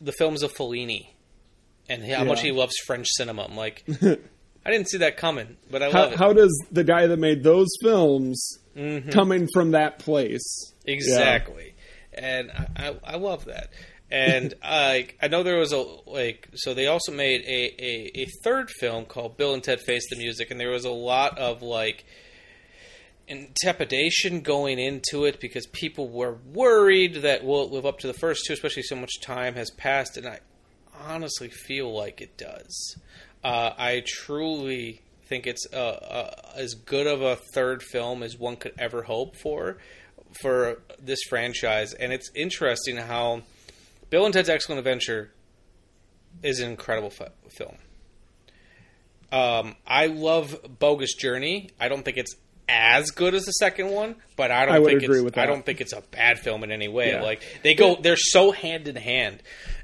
the 0.00 0.12
films 0.12 0.42
of 0.42 0.52
Fellini 0.54 1.08
and 1.88 2.04
how 2.04 2.24
much 2.24 2.42
he 2.42 2.52
loves 2.52 2.74
French 2.86 3.08
cinema. 3.10 3.42
I'm 3.44 3.56
like 3.56 3.84
I 4.02 4.70
didn't 4.70 4.88
see 4.88 4.98
that 4.98 5.16
coming, 5.16 5.56
but 5.70 5.82
I 5.82 5.90
how, 5.90 6.00
love 6.02 6.12
it. 6.12 6.18
how 6.18 6.32
does 6.32 6.64
the 6.70 6.84
guy 6.84 7.06
that 7.08 7.16
made 7.18 7.42
those 7.42 7.68
films 7.82 8.58
Mhm. 8.76 9.10
coming 9.10 9.48
from 9.52 9.72
that 9.72 9.98
place 9.98 10.72
Exactly, 10.86 11.74
and 12.14 12.50
I, 12.52 12.68
I, 12.76 12.96
I 13.04 13.16
love 13.16 13.46
that. 13.46 13.70
And 14.10 14.54
I 14.62 15.08
I 15.22 15.28
know 15.28 15.42
there 15.42 15.58
was 15.58 15.72
a 15.72 15.84
like 16.06 16.48
so 16.54 16.74
they 16.74 16.88
also 16.88 17.12
made 17.12 17.42
a, 17.42 17.82
a, 17.82 18.22
a 18.22 18.26
third 18.42 18.70
film 18.70 19.04
called 19.04 19.36
Bill 19.36 19.54
and 19.54 19.62
Ted 19.62 19.80
Face 19.80 20.02
the 20.10 20.16
Music, 20.16 20.50
and 20.50 20.58
there 20.58 20.70
was 20.70 20.84
a 20.84 20.90
lot 20.90 21.38
of 21.38 21.62
like 21.62 22.04
intimidation 23.28 24.40
going 24.40 24.80
into 24.80 25.24
it 25.24 25.40
because 25.40 25.66
people 25.68 26.08
were 26.08 26.36
worried 26.52 27.22
that 27.22 27.44
will 27.44 27.64
it 27.64 27.70
live 27.70 27.86
up 27.86 28.00
to 28.00 28.08
the 28.08 28.14
first 28.14 28.44
two, 28.46 28.52
especially 28.52 28.82
so 28.82 28.96
much 28.96 29.20
time 29.22 29.54
has 29.54 29.70
passed, 29.70 30.16
and 30.16 30.26
I 30.26 30.40
honestly 31.00 31.48
feel 31.48 31.96
like 31.96 32.20
it 32.20 32.36
does. 32.36 32.96
Uh, 33.44 33.70
I 33.78 34.02
truly 34.04 35.02
think 35.28 35.46
it's 35.46 35.66
uh, 35.72 35.76
uh, 35.76 36.30
as 36.56 36.74
good 36.74 37.06
of 37.06 37.22
a 37.22 37.36
third 37.54 37.82
film 37.84 38.24
as 38.24 38.36
one 38.36 38.56
could 38.56 38.74
ever 38.76 39.02
hope 39.02 39.36
for 39.36 39.78
for 40.42 40.82
this 41.00 41.20
franchise, 41.28 41.94
and 41.94 42.12
it's 42.12 42.30
interesting 42.34 42.96
how 42.96 43.42
Bill 44.10 44.24
and 44.24 44.34
Ted's 44.34 44.48
Excellent 44.48 44.78
Adventure 44.80 45.32
is 46.42 46.60
an 46.60 46.68
incredible 46.70 47.10
fi- 47.10 47.28
film. 47.48 47.76
Um, 49.32 49.76
I 49.86 50.06
love 50.06 50.56
Bogus 50.78 51.14
Journey. 51.14 51.70
I 51.78 51.88
don't 51.88 52.04
think 52.04 52.16
it's 52.16 52.34
as 52.68 53.10
good 53.10 53.34
as 53.34 53.44
the 53.44 53.52
second 53.52 53.90
one, 53.90 54.16
but 54.36 54.50
I 54.50 54.66
don't 54.66 54.74
I 54.74 54.84
think 54.84 55.02
it's, 55.02 55.38
I 55.38 55.46
don't 55.46 55.64
think 55.64 55.80
it's 55.80 55.92
a 55.92 56.02
bad 56.10 56.38
film 56.40 56.64
in 56.64 56.70
any 56.72 56.88
way. 56.88 57.12
Yeah. 57.12 57.22
Like 57.22 57.42
they 57.62 57.74
go, 57.74 57.96
they're 58.00 58.16
so 58.16 58.50
hand 58.52 58.88
in 58.88 58.96
hand, 58.96 59.42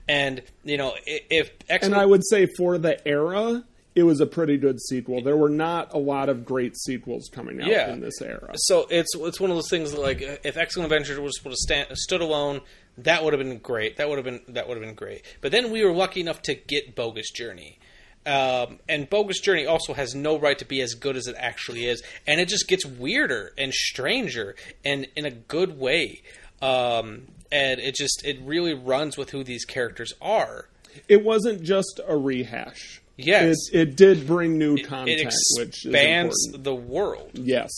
and 0.08 0.42
you 0.64 0.76
know 0.76 0.94
if 1.04 1.50
X 1.68 1.86
And 1.86 1.94
I 1.94 2.06
would 2.06 2.22
say 2.28 2.46
for 2.56 2.76
the 2.78 3.06
era, 3.06 3.64
it 3.94 4.02
was 4.04 4.20
a 4.20 4.26
pretty 4.26 4.56
good 4.56 4.80
sequel. 4.80 5.22
There 5.22 5.36
were 5.36 5.48
not 5.48 5.94
a 5.94 5.98
lot 5.98 6.28
of 6.28 6.44
great 6.44 6.76
sequels 6.76 7.28
coming 7.32 7.60
out 7.60 7.68
Yeah. 7.68 7.92
in 7.92 8.00
this 8.00 8.20
era. 8.22 8.52
So 8.54 8.86
it's 8.90 9.14
it's 9.16 9.40
one 9.40 9.50
of 9.50 9.56
those 9.56 9.70
things 9.70 9.92
that, 9.92 10.00
like 10.00 10.20
if 10.44 10.56
Excellent 10.56 10.92
Adventure 10.92 11.20
was 11.20 11.40
would 11.44 11.50
have 11.50 11.56
stand, 11.56 11.88
stood 11.96 12.20
alone, 12.20 12.60
that 12.98 13.22
would 13.24 13.32
have 13.32 13.42
been 13.42 13.58
great. 13.58 13.96
That 13.96 14.08
would 14.08 14.18
have 14.18 14.24
been 14.24 14.40
that 14.54 14.68
would 14.68 14.76
have 14.76 14.84
been 14.84 14.94
great. 14.94 15.22
But 15.40 15.52
then 15.52 15.70
we 15.70 15.84
were 15.84 15.92
lucky 15.92 16.20
enough 16.20 16.42
to 16.42 16.54
get 16.54 16.94
Bogus 16.94 17.30
Journey. 17.30 17.78
Um, 18.24 18.80
and 18.88 19.08
Bogus 19.08 19.38
Journey 19.40 19.66
also 19.66 19.94
has 19.94 20.14
no 20.14 20.36
right 20.36 20.58
to 20.58 20.64
be 20.64 20.80
as 20.80 20.94
good 20.94 21.16
as 21.16 21.28
it 21.28 21.36
actually 21.38 21.86
is, 21.86 22.02
and 22.26 22.40
it 22.40 22.48
just 22.48 22.66
gets 22.66 22.84
weirder 22.84 23.52
and 23.56 23.72
stranger, 23.72 24.56
and 24.84 25.06
in 25.14 25.24
a 25.24 25.30
good 25.30 25.78
way. 25.78 26.22
Um, 26.60 27.28
and 27.52 27.78
it 27.80 27.94
just 27.94 28.24
it 28.24 28.40
really 28.42 28.74
runs 28.74 29.16
with 29.16 29.30
who 29.30 29.44
these 29.44 29.64
characters 29.64 30.12
are. 30.20 30.68
It 31.08 31.24
wasn't 31.24 31.62
just 31.62 32.00
a 32.06 32.16
rehash. 32.16 33.00
Yes. 33.16 33.56
it, 33.72 33.80
it 33.80 33.96
did 33.96 34.26
bring 34.26 34.58
new 34.58 34.76
It 34.76 34.86
content, 34.86 35.32
which 35.56 35.86
is 35.86 35.86
expands 35.86 36.34
the 36.52 36.74
world. 36.74 37.30
Yes, 37.34 37.70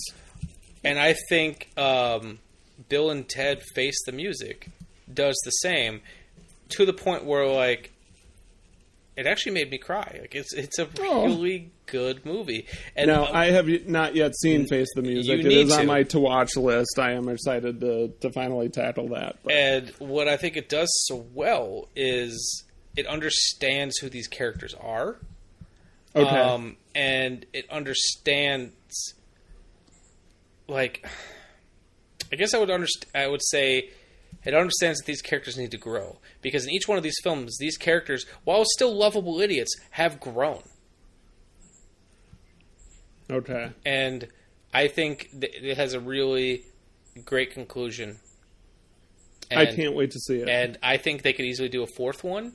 And 0.83 0.99
I 0.99 1.15
think 1.29 1.69
um, 1.77 2.39
Bill 2.89 3.11
and 3.11 3.29
Ted 3.29 3.63
Face 3.75 3.97
the 4.07 4.13
Music 4.13 4.71
does 5.13 5.37
the 5.45 5.51
same 5.51 6.01
to 6.71 6.85
the 6.87 6.93
point 6.93 7.25
where 7.25 7.47
like 7.47 7.93
it 9.17 9.27
actually 9.27 9.53
made 9.53 9.71
me 9.71 9.79
cry. 9.79 10.19
Like 10.21 10.35
it's 10.35 10.53
it's 10.55 10.79
a 10.79 10.89
Oh. 11.01 11.27
really 11.27 11.71
good 11.87 12.25
movie. 12.25 12.67
And 12.95 13.09
now 13.09 13.25
uh, 13.25 13.31
I 13.33 13.47
have 13.47 13.67
not 13.89 14.15
yet 14.15 14.37
seen 14.37 14.67
Face 14.69 14.89
the 14.95 15.03
Music. 15.03 15.41
It 15.41 15.47
is 15.53 15.73
on 15.73 15.81
to. 15.81 15.87
my 15.87 16.03
to 16.05 16.21
watch 16.21 16.55
list. 16.57 16.99
I 16.99 17.13
am 17.13 17.29
excited 17.29 17.81
to 17.81 18.09
to 18.21 18.31
finally 18.31 18.69
tackle 18.69 19.09
that. 19.09 19.37
But 19.43 19.53
and 19.53 19.89
what 19.99 20.29
I 20.29 20.37
think 20.37 20.57
it 20.57 20.69
does 20.69 20.89
so 21.07 21.27
well 21.35 21.89
is 21.97 22.65
it 22.97 23.07
understands 23.07 23.97
who 23.99 24.09
these 24.09 24.29
characters 24.29 24.75
are. 24.75 25.17
Okay. 26.15 26.29
Um, 26.37 26.77
and 26.95 27.45
it 27.53 27.69
understands 27.71 29.15
like 30.69 31.07
I 32.33 32.37
guess 32.37 32.55
I 32.55 32.59
would 32.59 32.69
underst- 32.69 33.07
I 33.15 33.27
would 33.27 33.43
say 33.43 33.91
it 34.45 34.55
understands 34.55 34.99
that 34.99 35.07
these 35.07 35.23
characters 35.23 35.57
need 35.57 35.71
to 35.71 35.79
grow 35.79 36.19
because 36.43 36.65
in 36.65 36.71
each 36.71 36.89
one 36.89 36.97
of 36.97 37.05
these 37.05 37.19
films, 37.23 37.57
these 37.59 37.77
characters, 37.77 38.25
while 38.45 38.65
still 38.65 38.95
lovable 38.95 39.41
idiots, 39.41 39.75
have 39.91 40.21
grown, 40.21 40.63
okay, 43.31 43.73
and 43.85 44.29
I 44.73 44.89
think 44.89 45.29
th- 45.39 45.55
it 45.63 45.77
has 45.77 45.95
a 45.95 46.01
really 46.01 46.65
great 47.25 47.53
conclusion. 47.53 48.19
I 49.51 49.67
can't 49.67 49.95
wait 49.95 50.11
to 50.11 50.19
see 50.19 50.41
it. 50.41 50.49
And 50.49 50.79
I 50.83 50.99
think 50.99 51.23
they 51.23 51.33
could 51.33 51.47
easily 51.47 51.69
do 51.71 51.83
a 51.83 51.87
fourth 51.87 52.23
one. 52.23 52.53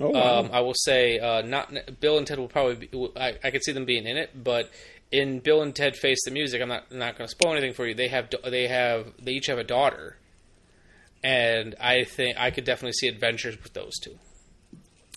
Oh, 0.00 0.10
wow. 0.10 0.40
Um, 0.40 0.50
I 0.52 0.60
will 0.62 0.74
say, 0.74 1.20
uh, 1.20 1.42
not 1.42 1.72
Bill 2.00 2.18
and 2.18 2.26
Ted 2.26 2.38
will 2.38 2.48
probably. 2.48 2.86
Be, 2.88 3.10
I, 3.16 3.34
I 3.44 3.50
could 3.50 3.62
see 3.62 3.70
them 3.70 3.84
being 3.84 4.06
in 4.06 4.16
it, 4.16 4.30
but 4.42 4.70
in 5.12 5.38
Bill 5.38 5.62
and 5.62 5.74
Ted 5.74 5.94
Face 5.94 6.18
the 6.24 6.32
Music, 6.32 6.60
I'm 6.60 6.68
not 6.68 6.90
not 6.90 7.16
going 7.16 7.28
to 7.28 7.30
spoil 7.30 7.52
anything 7.52 7.72
for 7.72 7.86
you. 7.86 7.94
They 7.94 8.08
have 8.08 8.28
they 8.42 8.66
have 8.66 9.12
they 9.22 9.32
each 9.32 9.46
have 9.46 9.58
a 9.58 9.64
daughter, 9.64 10.16
and 11.24 11.74
I 11.80 12.04
think 12.04 12.36
I 12.38 12.50
could 12.50 12.64
definitely 12.64 12.92
see 12.92 13.08
adventures 13.08 13.56
with 13.60 13.72
those 13.72 13.94
two. 13.98 14.18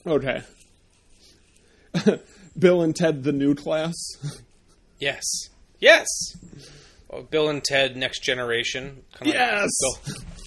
okay. 0.08 0.42
Bill 2.58 2.82
and 2.82 2.96
Ted, 2.96 3.24
the 3.24 3.34
new 3.34 3.54
class. 3.54 3.94
Yes, 5.00 5.24
yes. 5.80 6.08
Oh, 7.10 7.22
Bill 7.22 7.50
and 7.50 7.64
Ted 7.64 7.96
Next 7.98 8.24
Generation. 8.24 9.04
Yes! 9.24 9.70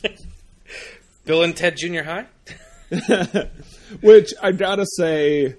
Bill, 0.03 0.13
Bill 1.25 1.43
and 1.43 1.57
Ted 1.57 1.77
Junior 1.77 2.03
High. 2.05 2.27
Which 4.01 4.33
I 4.43 4.53
gotta 4.53 4.87
say, 4.97 5.55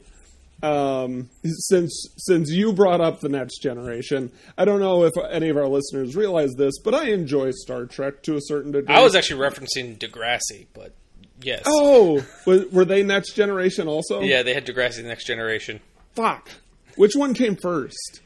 um, 0.63 1.29
since 1.43 2.07
since 2.17 2.49
you 2.51 2.73
brought 2.73 3.01
up 3.01 3.19
the 3.19 3.29
next 3.29 3.59
generation, 3.59 4.31
I 4.57 4.65
don't 4.65 4.79
know 4.79 5.03
if 5.03 5.13
any 5.29 5.49
of 5.49 5.57
our 5.57 5.67
listeners 5.67 6.15
realize 6.15 6.53
this, 6.57 6.73
but 6.83 6.93
I 6.93 7.09
enjoy 7.09 7.51
Star 7.51 7.85
Trek 7.85 8.23
to 8.23 8.35
a 8.35 8.41
certain 8.41 8.71
degree. 8.71 8.93
I 8.93 9.01
was 9.01 9.15
actually 9.15 9.41
referencing 9.41 9.97
Degrassi, 9.97 10.67
but 10.73 10.93
yes. 11.41 11.63
Oh, 11.65 12.25
were, 12.45 12.85
they 12.85 13.03
next 13.03 13.33
generation 13.33 13.87
also? 13.87 14.21
Yeah, 14.21 14.43
they 14.43 14.53
had 14.53 14.65
Degrassi 14.65 15.03
Next 15.03 15.25
Generation. 15.25 15.79
Fuck. 16.15 16.49
Which 16.95 17.15
one 17.15 17.33
came 17.33 17.55
first? 17.55 18.21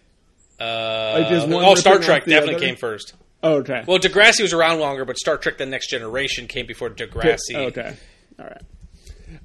Uh, 0.60 1.26
Like, 1.48 1.64
oh, 1.66 1.76
Star 1.76 2.00
Trek 2.00 2.26
definitely 2.26 2.56
other? 2.56 2.66
came 2.66 2.76
first. 2.76 3.14
Oh, 3.44 3.58
Okay. 3.58 3.84
Well, 3.86 4.00
Degrassi 4.00 4.42
was 4.42 4.54
around 4.54 4.80
longer, 4.80 5.06
but 5.06 5.18
Star 5.18 5.38
Trek: 5.38 5.58
The 5.58 5.66
Next 5.68 5.90
Generation 5.90 6.48
came 6.48 6.66
before 6.66 6.90
Degrassi. 6.90 7.56
Okay. 7.56 7.96
All 8.40 8.46
right. 8.46 8.62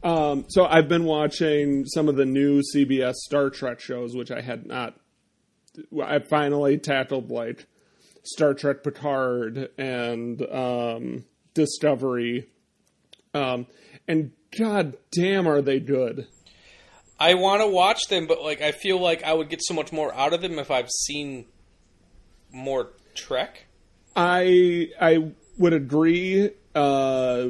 Um, 0.03 0.45
so 0.49 0.65
I've 0.65 0.89
been 0.89 1.05
watching 1.05 1.85
some 1.87 2.09
of 2.09 2.17
the 2.17 2.27
new 2.27 2.63
CBS 2.75 3.15
Star 3.15 3.51
Trek 3.51 3.81
shows, 3.81 4.15
which 4.15 4.31
I 4.31 4.41
had 4.41 4.67
not. 4.67 4.97
I 6.03 6.19
finally 6.19 6.79
tackled 6.79 7.31
like 7.31 7.67
Star 8.25 8.55
Trek 8.55 8.83
Picard 8.83 9.71
and 9.79 10.43
um, 10.51 11.25
Discovery, 11.55 12.49
um, 13.35 13.67
and 14.09 14.33
god 14.59 14.97
damn, 15.13 15.47
are 15.47 15.63
they 15.63 15.81
good? 15.81 16.27
I 17.19 17.35
want 17.35 17.61
to 17.61 17.69
watch 17.69 18.09
them, 18.09 18.27
but 18.27 18.43
like 18.43 18.63
I 18.63 18.73
feel 18.73 18.99
like 18.99 19.23
I 19.23 19.33
would 19.33 19.51
get 19.51 19.61
so 19.63 19.75
much 19.75 19.93
more 19.93 20.13
out 20.15 20.33
of 20.33 20.41
them 20.41 20.59
if 20.59 20.71
I've 20.71 20.91
seen 20.91 21.47
more 22.53 22.93
Trek. 23.15 23.67
I 24.17 24.89
I 25.01 25.33
would 25.59 25.73
agree. 25.73 26.51
Uh, 26.75 27.49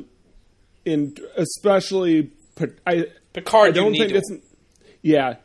in 0.90 1.14
especially 1.36 2.30
I 2.86 3.06
Picard, 3.32 3.68
I 3.68 3.70
don't 3.70 3.92
need 3.92 3.98
think 3.98 4.10
to- 4.12 4.18
it's 4.18 4.32
yeah. 5.02 5.36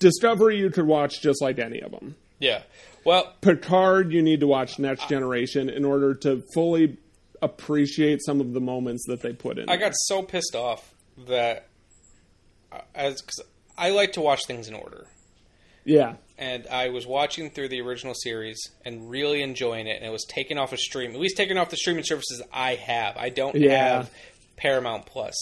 Discovery 0.00 0.58
you 0.58 0.70
could 0.70 0.86
watch 0.86 1.20
just 1.22 1.40
like 1.40 1.58
any 1.58 1.80
of 1.80 1.92
them. 1.92 2.16
Yeah. 2.40 2.62
Well, 3.04 3.32
Picard 3.40 4.12
you 4.12 4.22
need 4.22 4.40
to 4.40 4.46
watch 4.46 4.78
Next 4.78 5.08
Generation 5.08 5.68
in 5.70 5.84
order 5.84 6.14
to 6.16 6.42
fully 6.54 6.96
appreciate 7.42 8.20
some 8.24 8.40
of 8.40 8.52
the 8.54 8.60
moments 8.60 9.04
that 9.08 9.20
they 9.22 9.32
put 9.32 9.58
in. 9.58 9.68
I 9.68 9.76
got 9.76 9.92
so 10.06 10.22
pissed 10.22 10.54
off 10.56 10.94
that 11.28 11.68
uh, 12.72 12.80
as 12.94 13.20
cause 13.20 13.40
I 13.78 13.90
like 13.90 14.12
to 14.14 14.20
watch 14.20 14.46
things 14.46 14.68
in 14.68 14.74
order. 14.74 15.06
yeah. 15.84 16.14
and 16.38 16.66
I 16.68 16.88
was 16.88 17.06
watching 17.06 17.50
through 17.50 17.68
the 17.68 17.80
original 17.82 18.14
series 18.14 18.58
and 18.84 19.08
really 19.10 19.42
enjoying 19.42 19.86
it, 19.86 19.96
and 19.96 20.04
it 20.04 20.10
was 20.10 20.24
taken 20.28 20.58
off 20.58 20.72
a 20.72 20.76
stream. 20.76 21.12
At 21.12 21.20
least 21.20 21.36
taken 21.36 21.56
off 21.58 21.70
the 21.70 21.76
streaming 21.76 22.04
services 22.04 22.42
I 22.52 22.74
have. 22.76 23.16
I 23.16 23.28
don't 23.28 23.54
Yeah. 23.54 23.96
have 23.98 24.10
Paramount 24.56 25.06
Plus. 25.06 25.34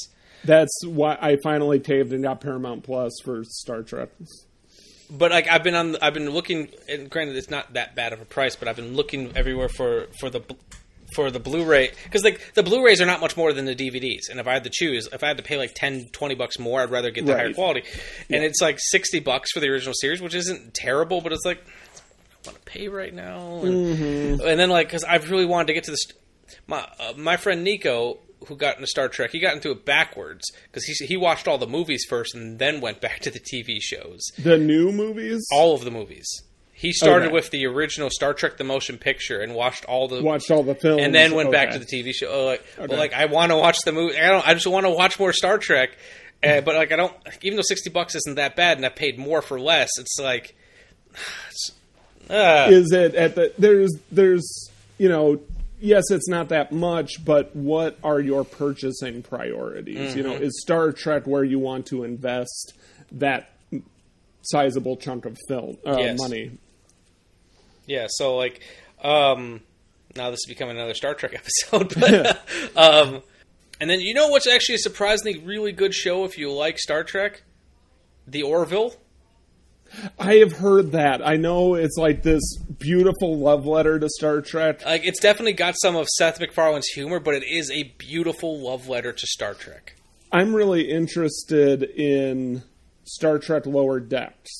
That's 0.44 0.72
why 0.84 1.16
I 1.20 1.36
finally 1.42 1.78
caved 1.80 2.12
and 2.12 2.22
got 2.22 2.40
Paramount 2.40 2.82
Plus 2.84 3.12
for 3.24 3.44
Star 3.44 3.82
Trek. 3.82 4.08
But 5.10 5.30
like 5.30 5.46
I've 5.48 5.62
been 5.62 5.74
on, 5.74 5.96
I've 6.02 6.14
been 6.14 6.30
looking. 6.30 6.68
And 6.88 7.08
granted, 7.10 7.36
it's 7.36 7.50
not 7.50 7.74
that 7.74 7.94
bad 7.94 8.12
of 8.12 8.20
a 8.20 8.24
price, 8.24 8.56
but 8.56 8.66
I've 8.68 8.76
been 8.76 8.94
looking 8.96 9.32
everywhere 9.36 9.68
for 9.68 10.06
for 10.18 10.30
the 10.30 10.40
for 11.14 11.30
the 11.30 11.38
Blu-ray 11.38 11.90
because 12.04 12.24
like 12.24 12.40
the 12.54 12.62
Blu-rays 12.62 13.02
are 13.02 13.06
not 13.06 13.20
much 13.20 13.36
more 13.36 13.52
than 13.52 13.66
the 13.66 13.74
DVDs. 13.76 14.30
And 14.30 14.40
if 14.40 14.46
I 14.48 14.54
had 14.54 14.64
to 14.64 14.70
choose, 14.72 15.08
if 15.12 15.22
I 15.22 15.28
had 15.28 15.36
to 15.36 15.42
pay 15.42 15.58
like 15.58 15.74
10, 15.74 16.06
20 16.12 16.34
bucks 16.36 16.58
more, 16.58 16.80
I'd 16.80 16.90
rather 16.90 17.10
get 17.10 17.26
the 17.26 17.34
higher 17.36 17.46
Right. 17.48 17.54
quality. 17.54 17.82
And 18.30 18.42
Yeah. 18.42 18.48
it's 18.48 18.62
like 18.62 18.78
sixty 18.80 19.20
bucks 19.20 19.52
for 19.52 19.60
the 19.60 19.68
original 19.68 19.92
series, 19.94 20.22
which 20.22 20.34
isn't 20.34 20.72
terrible, 20.72 21.20
but 21.20 21.32
it's 21.34 21.44
like 21.44 21.58
I 21.58 22.48
want 22.48 22.56
to 22.64 22.64
pay 22.64 22.88
right 22.88 23.12
now. 23.12 23.60
And, 23.62 23.96
Mhm. 24.40 24.46
and 24.46 24.58
then 24.58 24.70
like 24.70 24.88
because 24.88 25.04
I've 25.04 25.30
really 25.30 25.44
wanted 25.46 25.66
to 25.68 25.74
get 25.74 25.84
to 25.84 25.90
this. 25.90 26.06
My 26.66 26.88
uh, 26.98 27.12
my 27.18 27.36
friend 27.36 27.62
Nico, 27.62 28.18
who 28.46 28.56
got 28.56 28.76
into 28.76 28.86
Star 28.86 29.08
Trek, 29.08 29.30
he 29.32 29.38
got 29.40 29.54
into 29.54 29.70
it 29.70 29.84
backwards 29.84 30.44
because 30.64 30.84
he 30.84 30.92
he 31.06 31.16
watched 31.16 31.46
all 31.48 31.58
the 31.58 31.66
movies 31.66 32.04
first 32.08 32.34
and 32.34 32.58
then 32.58 32.80
went 32.80 33.00
back 33.00 33.20
to 33.20 33.30
the 33.30 33.40
TV 33.40 33.78
shows. 33.80 34.20
The 34.38 34.58
new 34.58 34.92
movies? 34.92 35.44
All 35.52 35.74
of 35.74 35.84
the 35.84 35.90
movies. 35.90 36.28
He 36.74 36.92
started 36.92 37.26
Okay. 37.26 37.34
with 37.34 37.50
the 37.50 37.64
original 37.66 38.10
Star 38.10 38.34
Trek: 38.34 38.56
The 38.56 38.64
Motion 38.64 38.98
Picture 38.98 39.40
and 39.40 39.54
watched 39.54 39.84
all 39.84 40.08
the 40.08 40.20
Watched 40.22 40.50
all 40.50 40.62
the 40.64 40.74
films. 40.74 41.02
and 41.02 41.14
then 41.14 41.34
went 41.34 41.52
back 41.52 41.70
to 41.72 41.78
the 41.78 41.84
TV 41.84 42.12
show. 42.12 42.28
Oh, 42.28 42.44
like, 42.46 42.64
Okay. 42.78 42.86
well, 42.88 42.98
like 42.98 43.12
I 43.12 43.26
want 43.26 43.52
to 43.52 43.56
watch 43.56 43.76
the 43.84 43.92
movie. 43.92 44.18
I 44.18 44.28
don't. 44.28 44.46
I 44.48 44.54
just 44.54 44.66
want 44.66 44.84
to 44.86 44.90
watch 44.90 45.18
more 45.20 45.32
Star 45.32 45.58
Trek. 45.58 45.90
Uh, 46.42 46.60
but 46.64 46.74
like 46.74 46.90
I 46.90 46.96
don't. 46.96 47.14
Even 47.42 47.56
though 47.56 47.62
sixty 47.62 47.88
bucks 47.90 48.14
isn't 48.16 48.34
that 48.34 48.56
bad, 48.56 48.78
and 48.78 48.84
I 48.86 48.88
paid 48.88 49.16
more 49.18 49.42
for 49.42 49.60
less, 49.60 49.90
it's 49.98 50.18
like. 50.20 50.56
It's, 51.50 51.70
uh, 52.30 52.68
is 52.70 52.92
it 52.92 53.14
at 53.14 53.34
the 53.34 53.52
there's 53.58 53.92
there's 54.10 54.70
you 54.98 55.08
know 55.08 55.38
yes 55.82 56.04
it's 56.10 56.28
not 56.28 56.48
that 56.48 56.72
much 56.72 57.24
but 57.24 57.54
what 57.56 57.98
are 58.04 58.20
your 58.20 58.44
purchasing 58.44 59.22
priorities 59.22 60.14
you 60.16 60.22
know 60.22 60.34
Mhm. 60.34 60.40
is 60.42 60.60
star 60.62 60.92
trek 60.92 61.26
where 61.26 61.44
you 61.44 61.58
want 61.58 61.84
to 61.86 62.04
invest 62.04 62.72
that 63.10 63.50
sizable 64.42 64.96
chunk 64.96 65.24
of 65.26 65.36
film 65.48 65.76
uh, 65.84 65.96
Yes. 65.98 66.18
money 66.18 66.52
Yeah, 67.86 68.06
so 68.08 68.36
like, 68.36 68.60
um, 69.02 69.60
now 70.14 70.30
this 70.30 70.38
is 70.38 70.46
becoming 70.48 70.76
another 70.76 70.94
Star 70.94 71.14
Trek 71.14 71.34
episode, 71.42 71.92
but 71.98 72.40
um, 72.76 73.22
and 73.80 73.90
then 73.90 74.00
you 74.00 74.14
know 74.14 74.28
what's 74.28 74.46
actually 74.46 74.76
a 74.76 74.78
surprisingly 74.78 75.40
really 75.40 75.72
good 75.72 75.92
show 75.92 76.24
if 76.24 76.38
you 76.38 76.50
like 76.52 76.78
Star 76.78 77.02
Trek, 77.02 77.42
The 78.26 78.42
Orville. 78.44 78.94
I 80.18 80.36
have 80.36 80.52
heard 80.52 80.92
that. 80.92 81.26
I 81.26 81.36
know 81.36 81.74
it's 81.74 81.96
like 81.96 82.22
this 82.22 82.42
beautiful 82.78 83.38
love 83.38 83.66
letter 83.66 83.98
to 83.98 84.08
Star 84.08 84.40
Trek. 84.40 84.84
Like 84.84 85.04
it's 85.04 85.20
definitely 85.20 85.52
got 85.52 85.74
some 85.80 85.96
of 85.96 86.08
Seth 86.08 86.40
MacFarlane's 86.40 86.88
humor, 86.88 87.20
but 87.20 87.34
it 87.34 87.44
is 87.44 87.70
a 87.70 87.84
beautiful 87.98 88.58
love 88.58 88.88
letter 88.88 89.12
to 89.12 89.26
Star 89.26 89.54
Trek. 89.54 89.96
I'm 90.30 90.54
really 90.54 90.90
interested 90.90 91.82
in 91.82 92.62
Star 93.04 93.38
Trek 93.38 93.66
Lower 93.66 94.00
Decks. 94.00 94.50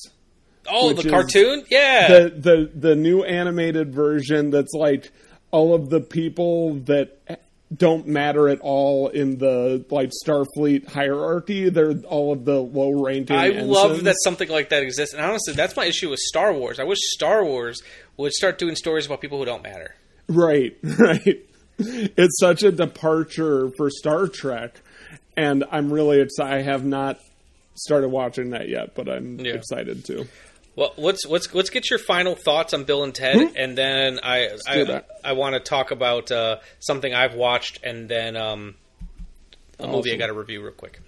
Oh, 0.69 0.93
the 0.93 1.09
cartoon? 1.09 1.65
Yeah. 1.69 2.07
The 2.07 2.29
the 2.29 2.71
the 2.73 2.95
new 2.95 3.23
animated 3.23 3.93
version 3.93 4.49
that's 4.49 4.73
like 4.73 5.11
all 5.51 5.73
of 5.73 5.89
the 5.89 5.99
people 5.99 6.75
that 6.75 7.41
don't 7.75 8.07
matter 8.07 8.49
at 8.49 8.59
all 8.61 9.07
in 9.07 9.37
the 9.37 9.85
like 9.89 10.11
Starfleet 10.25 10.87
hierarchy. 10.87 11.69
They're 11.69 11.93
all 12.07 12.33
of 12.33 12.45
the 12.45 12.59
low 12.59 12.91
ranking. 13.03 13.35
I 13.35 13.49
love 13.49 14.03
that 14.03 14.15
something 14.23 14.49
like 14.49 14.69
that 14.69 14.83
exists. 14.83 15.13
And 15.15 15.23
honestly, 15.23 15.53
that's 15.53 15.75
my 15.75 15.85
issue 15.85 16.09
with 16.09 16.19
Star 16.19 16.53
Wars. 16.53 16.79
I 16.79 16.83
wish 16.83 16.99
Star 17.13 17.43
Wars 17.43 17.81
would 18.17 18.33
start 18.33 18.57
doing 18.59 18.75
stories 18.75 19.05
about 19.05 19.21
people 19.21 19.39
who 19.39 19.45
don't 19.45 19.63
matter. 19.63 19.95
Right, 20.27 20.75
right. 20.83 21.45
It's 21.79 22.39
such 22.39 22.63
a 22.63 22.71
departure 22.71 23.69
for 23.77 23.89
Star 23.89 24.27
Trek, 24.27 24.79
and 25.35 25.63
I'm 25.71 25.91
really 25.91 26.21
excited. 26.21 26.53
I 26.53 26.61
have 26.61 26.85
not 26.85 27.19
started 27.75 28.09
watching 28.09 28.51
that 28.51 28.69
yet, 28.69 28.93
but 28.95 29.09
I'm 29.09 29.39
Yeah. 29.39 29.53
excited 29.53 30.05
to. 30.05 30.27
Well, 30.75 30.93
let's 30.97 31.25
let's 31.27 31.53
let's 31.53 31.69
get 31.69 31.89
your 31.89 31.99
final 31.99 32.35
thoughts 32.35 32.73
on 32.73 32.83
Bill 32.83 33.03
and 33.03 33.13
Ted, 33.13 33.53
and 33.55 33.77
then 33.77 34.19
I 34.23 34.57
I. 34.67 35.01
I 35.23 35.33
want 35.33 35.53
to 35.53 35.59
talk 35.59 35.91
about 35.91 36.31
uh, 36.31 36.57
something 36.79 37.13
I've 37.13 37.35
watched, 37.35 37.79
and 37.83 38.09
then 38.09 38.35
um, 38.35 38.75
a 39.79 39.87
movie 39.87 40.11
I 40.13 40.17
got 40.17 40.27
to 40.27 40.33
review 40.33 40.61
real 40.61 40.73
quick. 40.73 40.99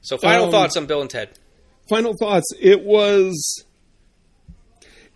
So, 0.00 0.16
final 0.16 0.46
Um, 0.46 0.50
thoughts 0.50 0.76
on 0.76 0.86
Bill 0.86 1.00
and 1.02 1.10
Ted. 1.10 1.30
Final 1.90 2.14
thoughts. 2.18 2.46
It 2.58 2.84
was. 2.84 3.64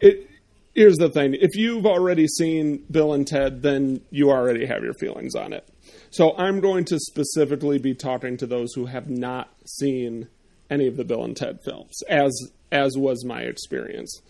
It. 0.00 0.28
Here's 0.74 0.96
the 0.96 1.08
thing: 1.08 1.34
if 1.34 1.54
you've 1.54 1.86
already 1.86 2.26
seen 2.26 2.84
Bill 2.90 3.12
and 3.12 3.26
Ted, 3.26 3.62
then 3.62 4.00
you 4.10 4.30
already 4.30 4.66
have 4.66 4.82
your 4.82 4.94
feelings 4.94 5.34
on 5.34 5.52
it. 5.52 5.66
So 6.10 6.36
I'm 6.36 6.60
going 6.60 6.84
to 6.86 6.98
specifically 6.98 7.78
be 7.78 7.94
talking 7.94 8.36
to 8.38 8.46
those 8.46 8.74
who 8.74 8.86
have 8.86 9.08
not 9.08 9.50
seen 9.64 10.28
any 10.68 10.86
of 10.86 10.96
the 10.96 11.04
Bill 11.04 11.24
and 11.24 11.36
Ted 11.36 11.60
films, 11.64 11.94
as 12.08 12.32
as 12.72 12.96
was 12.96 13.24
my 13.24 13.42
experience. 13.42 14.20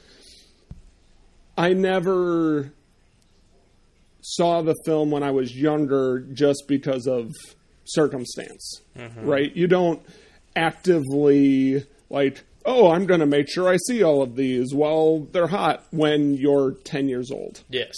I 1.56 1.72
never 1.72 2.72
saw 4.20 4.62
the 4.62 4.74
film 4.84 5.10
when 5.10 5.22
I 5.22 5.30
was 5.30 5.56
younger 5.56 6.20
just 6.32 6.64
because 6.68 7.06
of 7.06 7.30
circumstance, 7.84 8.80
Mhm. 8.96 9.26
right? 9.26 9.54
You 9.56 9.66
don't 9.66 10.00
actively 10.54 11.84
like, 12.10 12.44
oh, 12.64 12.90
I'm 12.90 13.06
going 13.06 13.20
to 13.20 13.26
make 13.26 13.48
sure 13.48 13.68
I 13.68 13.76
see 13.88 14.02
all 14.02 14.22
of 14.22 14.36
these 14.36 14.72
while 14.74 15.20
they're 15.32 15.48
hot 15.48 15.84
when 15.90 16.34
you're 16.34 16.72
10 16.84 17.08
years 17.08 17.30
old. 17.30 17.62
Yes. 17.70 17.92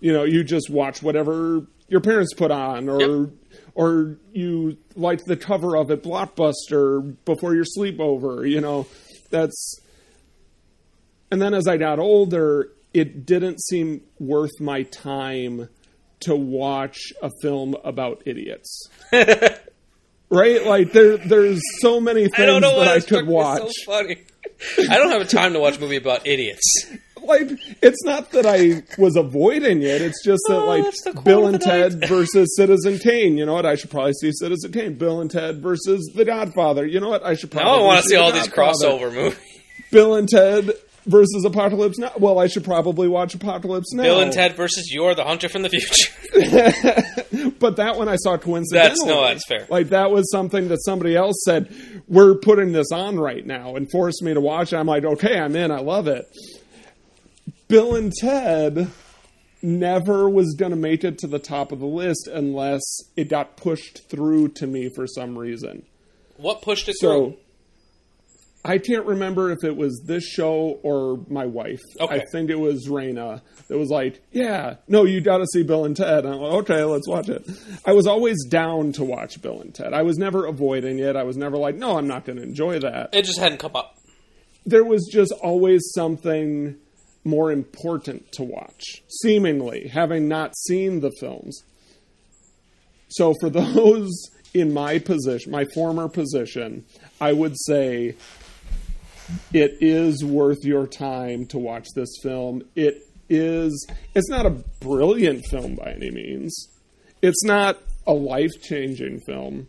You 0.00 0.12
know, 0.12 0.24
you 0.24 0.44
just 0.44 0.70
watch 0.70 1.02
whatever 1.02 1.66
your 1.88 2.00
parents 2.00 2.34
put 2.34 2.50
on 2.50 2.88
or 2.88 3.30
or 3.74 4.16
you 4.32 4.76
like 4.94 5.22
the 5.26 5.36
cover 5.36 5.76
of 5.76 5.90
it 5.90 6.02
blockbuster 6.02 7.14
before 7.26 7.54
your 7.54 7.64
sleepover, 7.76 8.48
you 8.48 8.60
know. 8.60 8.86
That's 9.30 9.78
and 11.30 11.40
then 11.40 11.54
as 11.54 11.66
I 11.66 11.76
got 11.76 11.98
older, 11.98 12.72
it 12.94 13.26
didn't 13.26 13.60
seem 13.60 14.02
worth 14.18 14.60
my 14.60 14.84
time 14.84 15.68
to 16.20 16.34
watch 16.34 17.12
a 17.22 17.30
film 17.42 17.76
about 17.84 18.22
idiots. 18.26 18.88
right? 20.30 20.64
Like 20.64 20.92
there 20.92 21.16
there's 21.18 21.60
so 21.80 22.00
many 22.00 22.28
things 22.28 22.38
I 22.38 22.60
that 22.60 22.88
I 22.88 23.00
could 23.00 23.26
watch. 23.26 23.60
So 23.60 23.92
funny. 23.92 24.24
I 24.90 24.96
don't 24.96 25.10
have 25.10 25.20
a 25.20 25.26
time 25.26 25.52
to 25.52 25.60
watch 25.60 25.76
a 25.76 25.80
movie 25.80 25.96
about 25.96 26.26
idiots. 26.26 26.62
like 27.22 27.50
it's 27.82 28.02
not 28.04 28.30
that 28.32 28.46
I 28.46 28.82
was 28.98 29.16
avoiding 29.16 29.82
it. 29.82 30.02
It's 30.02 30.24
just 30.24 30.42
that 30.48 30.60
Oh, 30.60 30.66
like 30.66 30.84
that's 30.84 31.02
the 31.04 31.12
quote 31.12 31.24
Bill 31.24 31.46
and 31.46 31.64
night. 31.64 31.90
Ted 31.90 32.08
versus 32.08 32.56
Citizen 32.56 32.98
Kane. 32.98 33.36
You 33.36 33.46
know 33.46 33.54
what? 33.54 33.66
I 33.66 33.74
should 33.74 33.90
probably 33.90 34.14
see 34.14 34.32
Citizen 34.32 34.72
Kane. 34.72 34.94
Bill 34.94 35.20
and 35.20 35.30
Ted 35.30 35.60
versus 35.60 36.10
The 36.14 36.24
Godfather. 36.24 36.86
You 36.86 37.00
know 37.00 37.10
what? 37.10 37.24
I 37.24 37.34
should 37.34 37.50
probably. 37.50 37.82
I 37.82 37.84
want 37.84 38.02
to 38.02 38.08
see 38.08 38.16
all 38.16 38.32
these 38.32 38.48
crossover 38.48 39.12
movies. 39.12 39.38
Bill 39.90 40.16
and 40.16 40.28
Ted 40.28 40.72
versus 41.06 41.44
Apocalypse 41.44 41.98
Now. 41.98 42.12
Well, 42.18 42.38
I 42.38 42.46
should 42.46 42.64
probably 42.64 43.08
watch 43.08 43.34
Apocalypse 43.34 43.92
Now. 43.92 44.02
Bill 44.02 44.20
and 44.20 44.32
Ted 44.32 44.54
versus 44.56 44.90
You're 44.92 45.14
the 45.14 45.24
Hunter 45.24 45.48
from 45.48 45.62
the 45.62 45.68
Future. 45.68 47.52
but 47.58 47.76
that 47.76 47.96
one 47.96 48.08
I 48.08 48.16
saw 48.16 48.36
coincidentally. 48.36 48.88
That's 48.90 49.04
no, 49.04 49.22
that's 49.22 49.46
fair. 49.46 49.66
Like 49.70 49.88
that 49.90 50.10
was 50.10 50.30
something 50.30 50.68
that 50.68 50.84
somebody 50.84 51.16
else 51.16 51.36
said, 51.44 51.74
"We're 52.08 52.34
putting 52.34 52.72
this 52.72 52.92
on 52.92 53.18
right 53.18 53.44
now," 53.44 53.76
and 53.76 53.90
forced 53.90 54.22
me 54.22 54.34
to 54.34 54.40
watch. 54.40 54.72
it. 54.72 54.76
I'm 54.76 54.86
like, 54.86 55.04
okay, 55.04 55.38
I'm 55.38 55.56
in. 55.56 55.70
I 55.70 55.80
love 55.80 56.06
it. 56.08 56.26
Bill 57.68 57.96
and 57.96 58.12
Ted 58.12 58.90
never 59.62 60.28
was 60.28 60.54
going 60.54 60.70
to 60.70 60.76
make 60.76 61.02
it 61.02 61.18
to 61.18 61.26
the 61.26 61.38
top 61.38 61.72
of 61.72 61.80
the 61.80 61.86
list 61.86 62.28
unless 62.32 62.82
it 63.16 63.28
got 63.28 63.56
pushed 63.56 64.08
through 64.08 64.48
to 64.48 64.66
me 64.66 64.88
for 64.94 65.06
some 65.06 65.36
reason. 65.36 65.84
What 66.36 66.62
pushed 66.62 66.88
it 66.88 66.94
So 67.00 67.08
through? 67.30 67.36
I 68.66 68.78
can't 68.78 69.06
remember 69.06 69.52
if 69.52 69.62
it 69.62 69.76
was 69.76 70.02
this 70.06 70.24
show 70.24 70.80
or 70.82 71.24
my 71.28 71.46
wife. 71.46 71.80
Okay. 72.00 72.16
I 72.16 72.24
think 72.32 72.50
it 72.50 72.58
was 72.58 72.88
Raina 72.88 73.40
that 73.68 73.78
was 73.78 73.90
like, 73.90 74.20
"Yeah, 74.32 74.76
no, 74.88 75.04
you 75.04 75.20
got 75.20 75.38
to 75.38 75.46
see 75.46 75.62
Bill 75.62 75.84
and 75.84 75.96
Ted." 75.96 76.24
And 76.24 76.34
I'm 76.34 76.40
like, 76.40 76.52
"Okay, 76.64 76.82
let's 76.82 77.06
watch 77.08 77.28
it." 77.28 77.48
I 77.84 77.92
was 77.92 78.08
always 78.08 78.44
down 78.46 78.90
to 78.92 79.04
watch 79.04 79.40
Bill 79.40 79.60
and 79.60 79.72
Ted. 79.72 79.94
I 79.94 80.02
was 80.02 80.18
never 80.18 80.46
avoiding 80.46 80.98
it. 80.98 81.14
I 81.14 81.22
was 81.22 81.36
never 81.36 81.56
like, 81.56 81.76
"No, 81.76 81.96
I'm 81.96 82.08
not 82.08 82.24
going 82.24 82.38
to 82.38 82.42
enjoy 82.42 82.80
that." 82.80 83.10
It 83.12 83.24
just 83.24 83.38
hadn't 83.38 83.58
come 83.58 83.76
up. 83.76 83.94
There 84.64 84.84
was 84.84 85.08
just 85.12 85.32
always 85.42 85.82
something 85.94 86.74
more 87.22 87.52
important 87.52 88.32
to 88.32 88.42
watch, 88.42 88.82
seemingly, 89.22 89.88
having 89.88 90.26
not 90.26 90.56
seen 90.56 91.00
the 91.00 91.12
films. 91.20 91.62
So 93.08 93.32
for 93.40 93.48
those 93.50 94.10
in 94.52 94.72
my 94.72 94.98
position, 94.98 95.52
my 95.52 95.66
former 95.72 96.08
position, 96.08 96.84
I 97.20 97.32
would 97.32 97.54
say 97.56 98.16
it 99.52 99.78
is 99.80 100.24
worth 100.24 100.64
your 100.64 100.86
time 100.86 101.46
to 101.46 101.58
watch 101.58 101.86
this 101.94 102.10
film. 102.22 102.62
It 102.74 103.02
is 103.28 103.86
it's 104.14 104.28
not 104.28 104.46
a 104.46 104.50
brilliant 104.80 105.44
film 105.50 105.74
by 105.74 105.92
any 105.92 106.10
means. 106.10 106.68
It's 107.22 107.44
not 107.44 107.78
a 108.06 108.12
life-changing 108.12 109.20
film, 109.26 109.66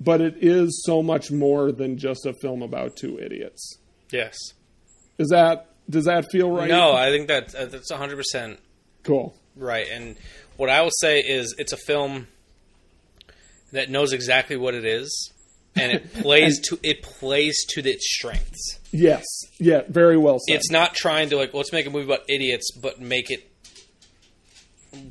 but 0.00 0.20
it 0.20 0.34
is 0.40 0.82
so 0.84 1.02
much 1.02 1.30
more 1.30 1.70
than 1.70 1.96
just 1.98 2.26
a 2.26 2.32
film 2.32 2.62
about 2.62 2.96
two 2.96 3.18
idiots. 3.20 3.78
Yes. 4.10 4.36
Is 5.18 5.28
that 5.28 5.68
does 5.88 6.06
that 6.06 6.30
feel 6.30 6.50
right? 6.50 6.68
No, 6.68 6.92
I 6.92 7.10
think 7.10 7.28
that 7.28 7.54
uh, 7.54 7.66
that's 7.66 7.90
100 7.90 8.16
percent 8.16 8.58
Cool. 9.04 9.34
right. 9.56 9.86
And 9.90 10.16
what 10.56 10.68
I 10.70 10.80
will 10.82 10.90
say 11.00 11.20
is, 11.20 11.54
it's 11.58 11.72
a 11.72 11.76
film 11.76 12.28
that 13.72 13.90
knows 13.90 14.12
exactly 14.12 14.56
what 14.56 14.74
it 14.74 14.84
is, 14.84 15.31
and 15.76 15.92
it 15.92 16.12
plays 16.22 16.60
to 16.68 16.78
it 16.82 17.02
plays 17.02 17.56
to 17.70 17.80
its 17.88 18.06
strengths. 18.14 18.78
Yes. 18.92 19.24
Yeah, 19.58 19.82
very 19.88 20.16
well 20.18 20.38
said. 20.46 20.56
It's 20.56 20.70
not 20.70 20.94
trying 20.94 21.30
to 21.30 21.36
like 21.36 21.54
let's 21.54 21.72
make 21.72 21.86
a 21.86 21.90
movie 21.90 22.04
about 22.04 22.28
idiots, 22.28 22.70
but 22.76 23.00
make 23.00 23.30
it, 23.30 23.48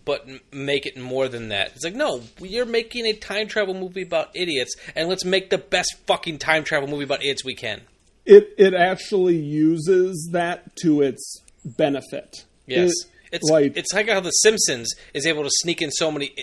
but 0.05 0.27
make 0.53 0.85
it 0.85 0.97
more 0.97 1.27
than 1.27 1.49
that. 1.49 1.71
It's 1.75 1.83
like 1.83 1.95
no, 1.95 2.21
you're 2.39 2.65
making 2.65 3.05
a 3.07 3.13
time 3.13 3.47
travel 3.47 3.73
movie 3.73 4.03
about 4.03 4.29
idiots, 4.35 4.75
and 4.95 5.09
let's 5.09 5.25
make 5.25 5.49
the 5.49 5.57
best 5.57 5.95
fucking 6.05 6.37
time 6.37 6.63
travel 6.63 6.87
movie 6.87 7.03
about 7.03 7.21
idiots 7.21 7.43
we 7.43 7.55
can. 7.55 7.81
it 8.25 8.53
it 8.57 8.73
actually 8.75 9.37
uses 9.37 10.29
that 10.33 10.75
to 10.77 11.01
its 11.01 11.41
benefit. 11.65 12.45
Yes, 12.67 12.91
It- 12.91 13.07
it's 13.33 13.49
like 13.49 13.77
it's 13.77 13.93
like 13.93 14.09
how 14.09 14.19
The 14.19 14.29
Simpsons 14.31 14.93
is 15.13 15.25
able 15.25 15.43
to 15.43 15.49
sneak 15.61 15.81
in 15.81 15.89
so 15.89 16.11
many 16.11 16.35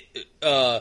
uh, 0.43 0.81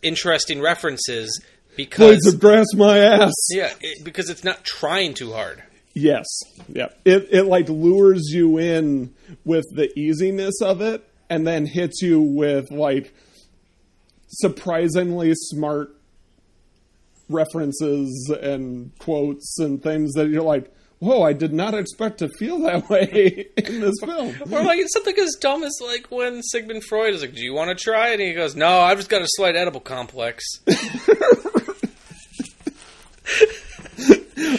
interesting 0.00 0.60
references 0.60 1.40
because 1.76 1.98
blades 1.98 2.26
of 2.34 2.40
grass 2.40 2.66
my 2.74 2.98
ass. 2.98 3.34
yeah, 3.50 3.72
it, 3.80 4.04
because 4.04 4.30
it's 4.30 4.44
not 4.44 4.64
trying 4.64 5.14
too 5.14 5.32
hard. 5.32 5.62
Yes. 5.94 6.26
Yeah. 6.68 6.88
It 7.04 7.28
it 7.30 7.44
like 7.44 7.68
lures 7.68 8.30
you 8.32 8.58
in 8.58 9.14
with 9.44 9.64
the 9.72 9.88
easiness 9.98 10.60
of 10.60 10.80
it 10.80 11.08
and 11.30 11.46
then 11.46 11.66
hits 11.66 12.02
you 12.02 12.20
with 12.20 12.70
like 12.70 13.14
surprisingly 14.28 15.32
smart 15.34 15.90
references 17.28 18.30
and 18.42 18.96
quotes 18.98 19.58
and 19.58 19.82
things 19.82 20.12
that 20.14 20.28
you're 20.28 20.42
like, 20.42 20.72
"Whoa, 20.98 21.22
I 21.22 21.32
did 21.32 21.52
not 21.52 21.74
expect 21.74 22.18
to 22.18 22.28
feel 22.28 22.58
that 22.62 22.88
way 22.90 23.46
in 23.56 23.80
this 23.80 23.94
film." 24.04 24.34
Or 24.52 24.62
like 24.64 24.80
something 24.88 25.16
as 25.18 25.36
dumb 25.40 25.62
as 25.62 25.78
like 25.80 26.10
when 26.10 26.42
Sigmund 26.42 26.84
Freud 26.84 27.14
is 27.14 27.20
like, 27.22 27.34
"Do 27.34 27.42
you 27.42 27.54
want 27.54 27.70
to 27.70 27.82
try 27.82 28.08
it?" 28.10 28.14
And 28.14 28.22
he 28.22 28.34
goes, 28.34 28.56
"No, 28.56 28.80
I've 28.80 28.98
just 28.98 29.08
got 29.10 29.22
a 29.22 29.28
slight 29.28 29.56
edible 29.56 29.80
complex." 29.80 30.44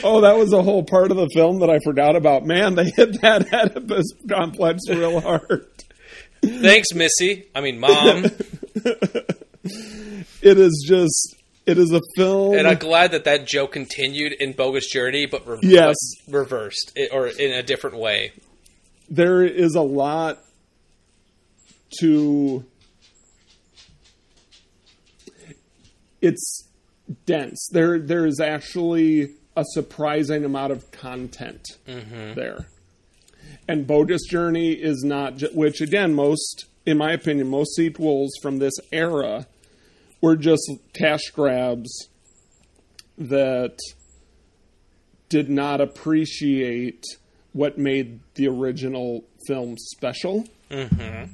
oh, 0.06 0.22
that 0.22 0.38
was 0.38 0.54
a 0.54 0.62
whole 0.64 0.84
part 0.84 1.12
of 1.12 1.18
the 1.18 1.28
film 1.34 1.60
that 1.60 1.70
I 1.70 1.80
forgot 1.84 2.16
about. 2.16 2.46
Man, 2.46 2.76
they 2.76 2.86
hit 2.96 3.22
that 3.22 3.48
Oedipus 3.54 4.06
complex 4.30 4.82
real 4.88 5.20
hard. 5.20 5.66
Thanks, 6.44 6.94
Missy. 6.94 7.46
I 7.56 7.62
mean, 7.62 7.80
Mom. 7.80 8.26
It 10.42 10.60
is 10.60 10.86
just 10.88 11.36
It 11.66 11.80
is 11.80 11.92
a 11.92 12.02
film. 12.16 12.56
And 12.56 12.68
I'm 12.68 12.78
glad 12.78 13.12
that 13.14 13.24
that 13.24 13.48
joke 13.48 13.72
continued 13.72 14.34
in 14.34 14.52
Bogus 14.54 14.92
Journey, 14.92 15.26
but 15.26 15.48
re- 15.48 15.58
Yes. 15.64 15.96
reversed 16.30 16.92
it, 16.96 17.10
or 17.12 17.28
in 17.28 17.52
a 17.52 17.64
different 17.64 17.98
way. 17.98 18.32
there 19.10 19.42
is 19.44 19.74
a 19.74 19.82
lot 19.82 20.38
to 22.00 22.64
it's 26.22 26.68
dense 27.26 27.68
there 27.72 28.00
there 28.00 28.26
is 28.26 28.40
actually 28.40 29.30
a 29.56 29.64
surprising 29.74 30.44
amount 30.44 30.72
of 30.72 30.92
content 30.92 31.66
there 32.36 32.68
and 33.68 33.88
bogus 33.88 34.24
journey 34.30 34.72
is 34.72 35.04
not 35.04 35.38
ju- 35.38 35.50
which 35.54 35.82
again 35.82 36.14
most 36.14 36.66
in 36.86 36.98
my 36.98 37.12
opinion 37.12 37.48
most 37.48 37.76
sequels 37.76 38.32
from 38.42 38.60
this 38.60 38.74
era 38.92 39.48
were 40.22 40.36
just 40.36 40.72
cash 40.94 41.30
grabs 41.34 42.10
that 43.18 43.78
did 45.30 45.50
not 45.50 45.82
appreciate 45.82 47.04
what 47.54 47.78
made 47.78 48.20
the 48.36 48.48
original 48.48 49.24
film 49.48 49.78
special. 49.78 50.46
Mm-hmm. 50.70 51.32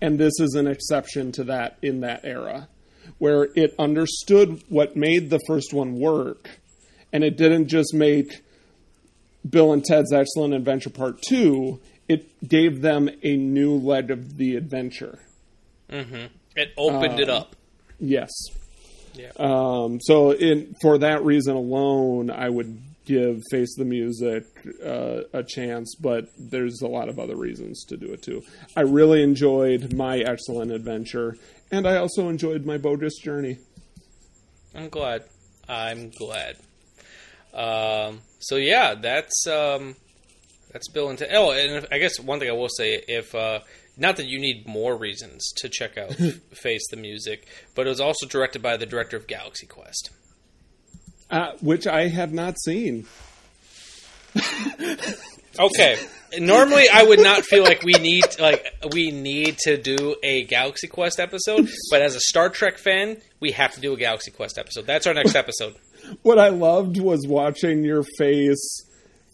And 0.00 0.18
this 0.18 0.34
is 0.38 0.54
an 0.54 0.66
exception 0.66 1.32
to 1.32 1.44
that 1.44 1.78
in 1.80 2.00
that 2.00 2.20
era, 2.24 2.68
where 3.18 3.48
it 3.54 3.74
understood 3.78 4.62
what 4.68 4.96
made 4.96 5.30
the 5.30 5.40
first 5.46 5.72
one 5.72 5.98
work, 5.98 6.50
and 7.14 7.24
it 7.24 7.38
didn't 7.38 7.68
just 7.68 7.94
make 7.94 8.42
Bill 9.48 9.72
and 9.72 9.82
Ted's 9.84 10.12
Excellent 10.12 10.52
Adventure 10.52 10.90
Part 10.90 11.22
2, 11.22 11.80
it 12.08 12.46
gave 12.46 12.82
them 12.82 13.08
a 13.22 13.36
new 13.36 13.74
leg 13.76 14.10
of 14.10 14.36
the 14.36 14.56
adventure. 14.56 15.20
hmm 15.88 16.26
It 16.56 16.72
opened 16.76 17.20
it 17.20 17.30
Um, 17.30 17.36
up. 17.36 17.56
Yes. 18.00 18.30
Yeah. 19.14 19.30
Um, 19.36 20.00
so, 20.02 20.32
in 20.32 20.74
for 20.82 20.98
that 20.98 21.24
reason 21.24 21.54
alone, 21.54 22.30
I 22.30 22.48
would 22.50 22.78
give 23.06 23.40
Face 23.50 23.74
the 23.76 23.84
Music 23.84 24.44
uh, 24.84 25.20
a 25.32 25.42
chance, 25.44 25.94
but 25.94 26.24
there's 26.38 26.80
a 26.82 26.88
lot 26.88 27.08
of 27.08 27.18
other 27.20 27.36
reasons 27.36 27.84
to 27.90 27.96
do 27.96 28.12
it 28.12 28.22
too. 28.22 28.42
I 28.76 28.80
really 28.80 29.22
enjoyed 29.22 29.92
my 29.92 30.18
excellent 30.18 30.72
adventure, 30.72 31.36
and 31.70 31.86
I 31.86 31.96
also 31.98 32.28
enjoyed 32.28 32.64
my 32.66 32.76
bogus 32.78 33.16
journey. 33.22 33.58
I'm 34.74 34.88
glad. 34.88 35.24
I'm 35.68 36.10
glad. 36.10 36.56
Um, 37.54 38.20
so 38.40 38.56
yeah, 38.56 38.94
that's 38.94 39.46
um, 39.46 39.96
that's 40.72 40.88
Bill 40.88 41.08
and 41.08 41.18
Ted. 41.18 41.30
Oh, 41.32 41.52
and 41.52 41.86
I 41.92 41.98
guess 41.98 42.18
one 42.18 42.40
thing 42.40 42.48
I 42.48 42.52
will 42.52 42.68
say, 42.68 43.02
if 43.06 43.34
uh, 43.34 43.60
not 43.96 44.16
that 44.16 44.26
you 44.26 44.38
need 44.38 44.66
more 44.66 44.96
reasons 44.96 45.52
to 45.58 45.68
check 45.68 45.96
out 45.96 46.14
Face 46.52 46.82
the 46.90 46.96
Music, 46.96 47.46
but 47.74 47.86
it 47.86 47.90
was 47.90 48.00
also 48.00 48.26
directed 48.26 48.62
by 48.62 48.76
the 48.76 48.86
director 48.86 49.16
of 49.16 49.26
Galaxy 49.26 49.66
Quest. 49.66 50.10
Uh, 51.30 51.52
which 51.60 51.86
I 51.86 52.08
have 52.08 52.32
not 52.32 52.56
seen. 52.58 53.06
Okay. 55.58 55.96
Normally, 56.38 56.88
I 56.92 57.04
would 57.04 57.20
not 57.20 57.44
feel 57.44 57.62
like 57.62 57.82
we 57.84 57.92
need 57.92 58.24
like 58.40 58.66
we 58.92 59.12
need 59.12 59.56
to 59.58 59.76
do 59.76 60.16
a 60.22 60.42
Galaxy 60.44 60.88
Quest 60.88 61.20
episode, 61.20 61.68
but 61.90 62.02
as 62.02 62.16
a 62.16 62.20
Star 62.20 62.48
Trek 62.48 62.76
fan, 62.76 63.18
we 63.38 63.52
have 63.52 63.72
to 63.74 63.80
do 63.80 63.92
a 63.92 63.96
Galaxy 63.96 64.32
Quest 64.32 64.58
episode. 64.58 64.84
That's 64.86 65.06
our 65.06 65.14
next 65.14 65.36
episode. 65.36 65.76
What 66.22 66.38
I 66.38 66.48
loved 66.48 66.98
was 67.00 67.26
watching 67.26 67.84
your 67.84 68.04
face 68.18 68.82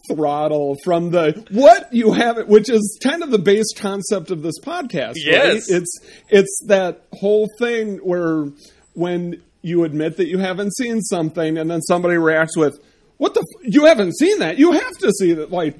throttle 0.09 0.75
from 0.83 1.11
the 1.11 1.45
what 1.51 1.93
you 1.93 2.11
have 2.13 2.39
it 2.39 2.47
which 2.47 2.69
is 2.71 2.99
kind 3.03 3.21
of 3.21 3.29
the 3.29 3.37
base 3.37 3.71
concept 3.77 4.31
of 4.31 4.41
this 4.41 4.59
podcast 4.59 5.13
Yes. 5.15 5.69
right? 5.69 5.77
it's 5.77 5.99
it's 6.29 6.61
that 6.67 7.03
whole 7.13 7.47
thing 7.59 7.97
where 7.97 8.47
when 8.93 9.41
you 9.61 9.83
admit 9.83 10.17
that 10.17 10.25
you 10.27 10.39
haven't 10.39 10.75
seen 10.75 11.01
something 11.01 11.55
and 11.55 11.69
then 11.69 11.81
somebody 11.81 12.17
reacts 12.17 12.57
with 12.57 12.79
what 13.17 13.35
the 13.35 13.41
f- 13.41 13.71
you 13.71 13.85
haven't 13.85 14.17
seen 14.17 14.39
that 14.39 14.57
you 14.57 14.71
have 14.71 14.97
to 14.97 15.11
see 15.19 15.33
that 15.33 15.51
like 15.51 15.77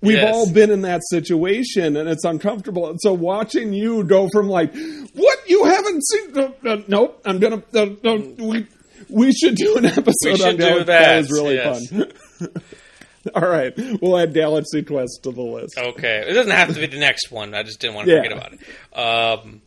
we've 0.00 0.16
Yes. 0.18 0.32
all 0.32 0.48
been 0.52 0.70
in 0.70 0.82
that 0.82 1.00
situation 1.10 1.96
and 1.96 2.08
it's 2.08 2.24
uncomfortable 2.24 2.88
and 2.88 3.00
so 3.00 3.12
watching 3.14 3.72
you 3.72 4.04
go 4.04 4.28
from 4.32 4.48
like 4.48 4.72
what 5.14 5.38
you 5.50 5.64
haven't 5.64 6.06
seen 6.06 6.32
no, 6.34 6.54
no, 6.62 6.84
nope 6.86 7.20
i'm 7.24 7.40
gonna 7.40 7.60
no, 7.72 8.16
we 8.38 8.64
we 9.08 9.32
should 9.32 9.54
do 9.54 9.76
an 9.76 9.86
episode 9.86 10.38
We 10.38 10.44
on 10.44 10.56
that, 10.58 10.86
that 10.86 11.16
was 11.18 11.30
really 11.32 11.54
yes. 11.56 11.88
fun 11.90 12.12
all 13.34 13.48
right 13.48 13.72
we'll 14.00 14.16
add 14.18 14.32
galaxy 14.34 14.82
quest 14.82 15.20
to 15.24 15.32
the 15.32 15.42
list 15.42 15.76
Okay, 15.78 16.24
it 16.28 16.32
doesn't 16.32 16.52
have 16.52 16.72
to 16.74 16.80
be 16.80 16.86
the 16.86 16.98
next 16.98 17.30
one. 17.30 17.54
I 17.54 17.62
just 17.62 17.80
didn't 17.80 17.94
want 17.96 18.08
to 18.08 18.14
Yeah. 18.14 18.22
forget 18.22 18.32
about 18.38 18.52
it. 18.52 19.44
Um, 19.44 19.62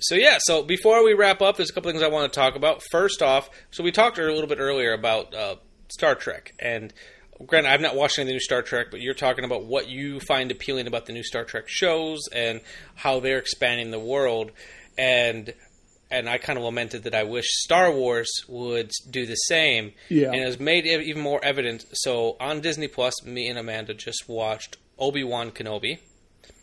so 0.00 0.14
yeah, 0.16 0.38
so 0.40 0.62
before 0.62 1.04
we 1.04 1.14
wrap 1.14 1.40
up, 1.42 1.56
there's 1.56 1.70
a 1.70 1.72
couple 1.72 1.90
things 1.90 2.02
I 2.02 2.08
want 2.08 2.32
to 2.32 2.36
talk 2.38 2.56
about. 2.56 2.82
First 2.90 3.22
off, 3.22 3.48
so 3.70 3.82
we 3.84 3.92
talked 3.92 4.18
a 4.18 4.22
little 4.22 4.48
bit 4.48 4.58
earlier 4.58 4.92
about 4.92 5.34
uh, 5.34 5.56
Star 5.88 6.14
Trek, 6.14 6.52
and 6.58 6.92
granted, 7.46 7.70
I've 7.70 7.80
not 7.80 7.94
watched 7.96 8.18
any 8.18 8.24
of 8.24 8.28
the 8.28 8.32
new 8.34 8.40
Star 8.40 8.62
Trek, 8.62 8.88
but 8.90 9.00
you're 9.00 9.14
talking 9.14 9.44
about 9.44 9.64
what 9.64 9.88
you 9.88 10.20
find 10.20 10.50
appealing 10.50 10.86
about 10.86 11.06
the 11.06 11.12
new 11.12 11.22
Star 11.22 11.44
Trek 11.44 11.64
shows 11.68 12.20
and 12.32 12.60
how 12.96 13.20
they're 13.20 13.38
expanding 13.38 13.90
the 13.92 14.00
world, 14.00 14.50
and 14.98 15.52
and 16.10 16.28
I 16.28 16.38
kind 16.38 16.58
of 16.58 16.64
lamented 16.64 17.04
that 17.04 17.14
I 17.14 17.24
wish 17.24 17.46
Star 17.48 17.90
Wars 17.92 18.30
would 18.48 18.90
do 19.10 19.26
the 19.26 19.34
same. 19.34 19.92
Yeah. 20.08 20.28
And 20.32 20.36
it 20.36 20.46
was 20.46 20.60
made 20.60 20.86
even 20.86 21.22
more 21.22 21.44
evident. 21.44 21.84
So 21.92 22.36
on 22.40 22.60
Disney 22.60 22.88
Plus, 22.88 23.24
me 23.24 23.48
and 23.48 23.58
Amanda 23.58 23.94
just 23.94 24.28
watched 24.28 24.76
Obi 24.98 25.24
Wan 25.24 25.50
Kenobi. 25.50 25.98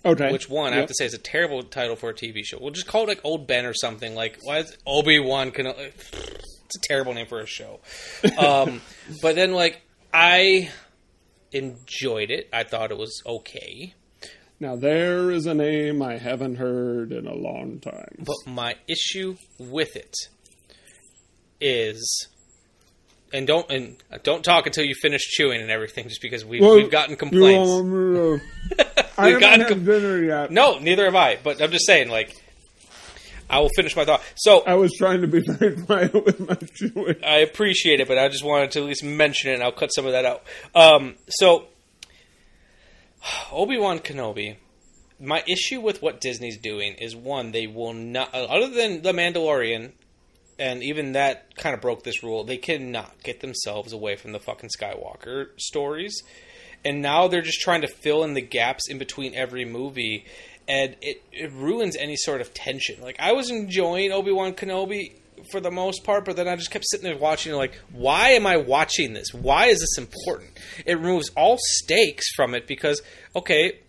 okay 0.06 0.32
Which 0.32 0.50
one 0.50 0.74
I 0.74 0.78
have 0.78 0.88
to 0.88 0.94
say 0.94 1.06
is 1.06 1.14
a 1.14 1.18
terrible 1.20 1.64
title 1.64 1.96
for 1.96 2.10
a 2.10 2.14
TV 2.14 2.44
show. 2.44 2.58
We'll 2.62 2.72
just 2.72 2.88
call 2.88 3.04
it 3.04 3.08
like 3.08 3.22
Old 3.24 3.48
Ben 3.48 3.66
or 3.66 3.74
something. 3.74 4.16
Like 4.16 4.40
why 4.44 4.60
is 4.60 4.78
Obi 4.86 5.20
Wan 5.20 5.52
Kenobi? 5.52 5.92
It's 5.94 6.78
a 6.78 6.88
terrible 6.88 7.14
name 7.14 7.28
for 7.28 7.40
a 7.42 7.46
show. 7.48 7.80
Um, 8.38 8.82
but 9.22 9.36
then 9.36 9.52
like 9.52 9.82
I 10.14 10.70
enjoyed 11.52 12.32
it. 12.32 12.50
I 12.54 12.64
thought 12.64 12.92
it 12.92 12.98
was 12.98 13.22
okay. 13.26 13.94
Now 14.62 14.76
there 14.78 15.30
is 15.32 15.46
a 15.46 15.54
name 15.54 16.02
i 16.02 16.18
haven't 16.18 16.56
heard 16.56 17.12
in 17.12 17.28
a 17.28 17.36
long 17.36 17.80
time 17.80 18.16
But 18.20 18.38
my 18.48 18.76
issue 18.88 19.36
with 19.60 19.96
it 19.98 20.14
is, 21.60 22.28
and 23.34 23.46
don't 23.48 23.70
and 23.70 23.96
don't 24.24 24.44
talk 24.44 24.66
until 24.66 24.84
you 24.84 24.96
finish 25.02 25.22
chewing 25.22 25.62
and 25.62 25.70
everything, 25.70 26.08
just 26.08 26.22
because 26.22 26.44
we've, 26.44 26.62
Well, 26.62 26.76
we've 26.76 26.92
gotten 26.92 27.16
complaints. 27.16 27.70
you, 27.70 28.42
uh, 28.80 28.84
I 29.18 29.26
We've 29.26 29.34
haven't 29.34 29.40
gotten 29.42 29.60
had 29.62 29.70
com- 29.70 29.86
dinner 29.86 30.24
yet 30.24 30.52
No, 30.52 30.80
neither 30.80 31.06
have 31.06 31.16
I. 31.16 31.38
But 31.44 31.62
I'm 31.62 31.72
just 31.72 31.86
saying, 31.86 32.10
like, 32.10 32.36
I 33.50 33.60
will 33.60 33.70
finish 33.76 33.96
my 33.96 34.06
thought. 34.06 34.22
So 34.36 34.62
i 34.66 34.74
was 34.76 34.92
trying 34.98 35.22
to 35.22 35.28
be 35.28 35.40
very 35.46 35.76
quiet 35.84 36.14
with 36.14 36.40
my 36.40 36.56
chewing 36.76 37.18
I 37.24 37.38
appreciate 37.40 38.00
it, 38.00 38.08
but 38.08 38.18
I 38.18 38.28
just 38.30 38.44
wanted 38.44 38.72
to 38.72 38.80
at 38.80 38.86
least 38.86 39.04
mention 39.04 39.52
it, 39.52 39.56
and 39.56 39.64
I'll 39.64 39.72
cut 39.72 39.90
some 39.90 40.06
of 40.06 40.14
that 40.14 40.26
out. 40.26 40.44
Um, 40.74 41.16
so, 41.30 41.66
Obi 43.52 43.78
Wan 43.78 44.00
Kenobi. 44.00 44.58
My 45.20 45.44
issue 45.48 45.80
with 45.80 46.02
what 46.02 46.20
Disney's 46.20 46.58
doing 46.58 46.96
is 46.96 47.16
one, 47.16 47.52
they 47.52 47.68
will 47.68 47.94
not, 47.94 48.34
uh, 48.34 48.46
other 48.46 48.70
than 48.70 49.04
The 49.04 49.12
Mandalorian, 49.12 49.92
and 50.58 50.84
even 50.84 51.12
that 51.12 51.56
kind 51.58 51.76
of 51.76 51.82
broke 51.82 52.04
this 52.04 52.24
rule, 52.24 52.44
they 52.44 52.58
cannot 52.58 53.22
get 53.24 53.40
themselves 53.40 53.94
away 53.94 54.16
from 54.16 54.32
the 54.32 54.40
fucking 54.40 54.70
Skywalker 54.76 55.60
stories. 55.60 56.24
And 56.84 57.02
now 57.04 57.28
they're 57.28 57.44
just 57.44 57.62
trying 57.62 57.82
to 57.82 57.88
fill 57.88 58.24
in 58.24 58.34
the 58.34 58.42
gaps 58.42 58.90
in 58.90 58.98
between 58.98 59.36
every 59.36 59.66
movie, 59.66 60.26
and 60.68 60.96
it, 61.02 61.22
it 61.32 61.52
ruins 61.52 61.96
any 61.96 62.16
sort 62.16 62.42
of 62.42 62.54
tension. 62.54 63.02
Like, 63.02 63.18
I 63.20 63.34
was 63.34 63.52
enjoying 63.52 64.12
Obi 64.12 64.32
Wan 64.32 64.54
Kenobi 64.54 65.21
for 65.52 65.60
the 65.60 65.72
most 65.72 66.04
part, 66.04 66.26
but 66.26 66.36
then 66.36 66.48
I 66.48 66.56
just 66.56 66.72
kept 66.72 66.86
sitting 66.90 67.04
there 67.04 67.18
watching, 67.18 67.54
like, 67.54 67.76
why 67.92 68.30
am 68.30 68.46
I 68.46 68.58
watching 68.58 69.14
this? 69.14 69.34
Why 69.34 69.68
is 69.68 69.80
this 69.80 69.98
important? 69.98 70.52
It 70.86 70.96
removes 70.96 71.30
all 71.36 71.58
stakes 71.60 72.34
from 72.36 72.54
it 72.54 72.68
because, 72.68 73.02
okay, 73.36 73.80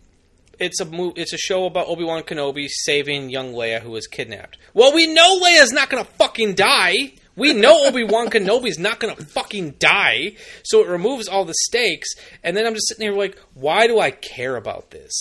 it's 0.59 0.80
a 0.80 0.84
mo- 0.84 1.14
it's 1.16 1.32
a 1.32 1.38
show 1.38 1.66
about 1.66 1.88
Obi 1.88 2.05
Wan 2.05 2.22
Kenobi 2.22 2.68
saving 2.68 3.30
young 3.30 3.53
Leia 3.53 3.80
who 3.80 3.90
was 3.90 4.07
kidnapped. 4.07 4.59
Well, 4.74 4.94
we 4.94 5.07
know 5.07 5.40
Leia's 5.40 5.72
not 5.72 5.90
gonna 5.90 6.05
fucking 6.05 6.55
die. 6.55 7.14
We 7.34 7.53
know 7.53 7.84
Obi 7.86 8.05
Wan 8.05 8.28
Kenobi's 8.28 8.78
not 8.78 9.00
gonna 9.00 9.16
fucking 9.16 9.72
die. 9.78 10.36
So 10.62 10.82
it 10.82 10.88
removes 10.88 11.28
all 11.28 11.44
the 11.44 11.55
stakes, 11.66 12.09
and 12.44 12.57
then 12.57 12.66
I'm 12.66 12.74
just 12.74 12.88
sitting 12.88 13.03
here 13.03 13.16
like, 13.16 13.38
why 13.55 13.86
do 13.86 13.98
I 13.98 14.11
care 14.11 14.57
about 14.57 14.90
this? 14.90 15.12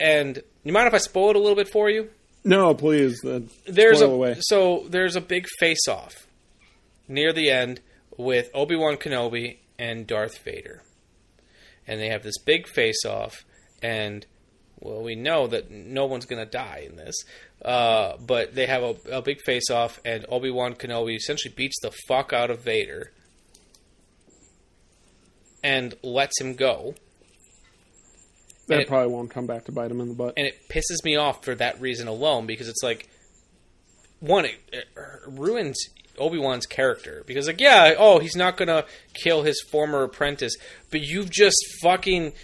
And 0.00 0.42
you 0.64 0.72
mind 0.72 0.86
if 0.88 0.94
I 0.94 0.98
spoil 0.98 1.30
it 1.30 1.36
a 1.36 1.40
little 1.40 1.56
bit 1.56 1.68
for 1.68 1.90
you? 1.90 2.10
No 2.44 2.74
please 2.74 3.24
uh, 3.24 3.40
There's 3.66 4.00
a 4.00 4.06
away. 4.06 4.36
so 4.40 4.86
there's 4.88 5.16
a 5.16 5.20
big 5.20 5.46
face 5.58 5.86
off 5.88 6.26
near 7.08 7.32
the 7.32 7.50
end 7.50 7.80
with 8.16 8.50
Obi 8.54 8.76
Wan 8.76 8.96
Kenobi 8.96 9.58
and 9.78 10.06
Darth 10.06 10.38
Vader, 10.44 10.82
and 11.86 12.00
they 12.00 12.08
have 12.08 12.22
this 12.22 12.38
big 12.38 12.68
face 12.68 13.04
off, 13.06 13.44
and 13.82 14.26
well, 14.78 15.02
we 15.02 15.14
know 15.14 15.46
that 15.46 15.70
no 15.70 16.06
one's 16.06 16.26
gonna 16.26 16.46
die 16.46 16.84
in 16.88 16.96
this, 16.96 17.14
uh, 17.64 18.16
but 18.18 18.54
they 18.54 18.66
have 18.66 18.82
a, 18.82 18.94
a 19.10 19.22
big 19.22 19.40
face 19.40 19.70
off, 19.70 20.00
and 20.04 20.24
Obi 20.28 20.50
Wan 20.50 20.74
Kenobi 20.74 21.16
essentially 21.16 21.52
beats 21.54 21.80
the 21.82 21.90
fuck 22.08 22.32
out 22.32 22.50
of 22.50 22.60
Vader 22.60 23.10
and 25.62 25.94
lets 26.02 26.40
him 26.40 26.54
go. 26.54 26.94
That 28.70 28.80
it- 28.80 28.88
probably 28.88 29.12
won't 29.12 29.30
come 29.30 29.46
back 29.46 29.64
to 29.66 29.72
bite 29.72 29.90
him 29.90 30.00
in 30.00 30.08
the 30.08 30.14
butt 30.14 30.34
and 30.36 30.46
it 30.46 30.68
pisses 30.68 31.04
me 31.04 31.16
off 31.16 31.44
for 31.44 31.54
that 31.54 31.80
reason 31.80 32.08
alone 32.08 32.46
because 32.46 32.68
it's 32.68 32.82
like 32.82 33.08
one 34.20 34.44
it, 34.44 34.54
it 34.72 34.86
ruins 35.26 35.78
Obi 36.18 36.38
Wan's 36.38 36.66
character 36.66 37.24
because, 37.26 37.46
like, 37.46 37.60
yeah, 37.62 37.94
oh, 37.98 38.18
he's 38.18 38.36
not 38.36 38.58
gonna 38.58 38.84
kill 39.14 39.42
his 39.42 39.62
former 39.70 40.02
apprentice, 40.02 40.54
but 40.90 41.00
you've 41.00 41.30
just 41.30 41.56
fucking 41.82 42.34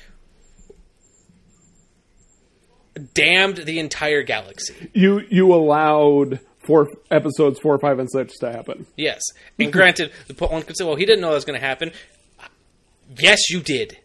damned 3.14 3.58
the 3.58 3.78
entire 3.78 4.22
galaxy. 4.22 4.90
You 4.94 5.22
you 5.28 5.52
allowed 5.54 6.40
four 6.64 6.88
episodes 7.10 7.58
four, 7.60 7.78
five, 7.78 7.98
and 7.98 8.10
six 8.10 8.38
to 8.38 8.50
happen. 8.50 8.86
Yes, 8.96 9.20
and 9.58 9.72
granted, 9.72 10.10
the 10.26 10.46
one 10.46 10.62
could 10.62 10.76
say, 10.76 10.84
well, 10.84 10.96
he 10.96 11.04
didn't 11.04 11.20
know 11.20 11.28
that 11.28 11.34
was 11.34 11.44
going 11.44 11.60
to 11.60 11.66
happen. 11.66 11.92
Yes, 13.18 13.50
you 13.50 13.60
did. 13.60 13.98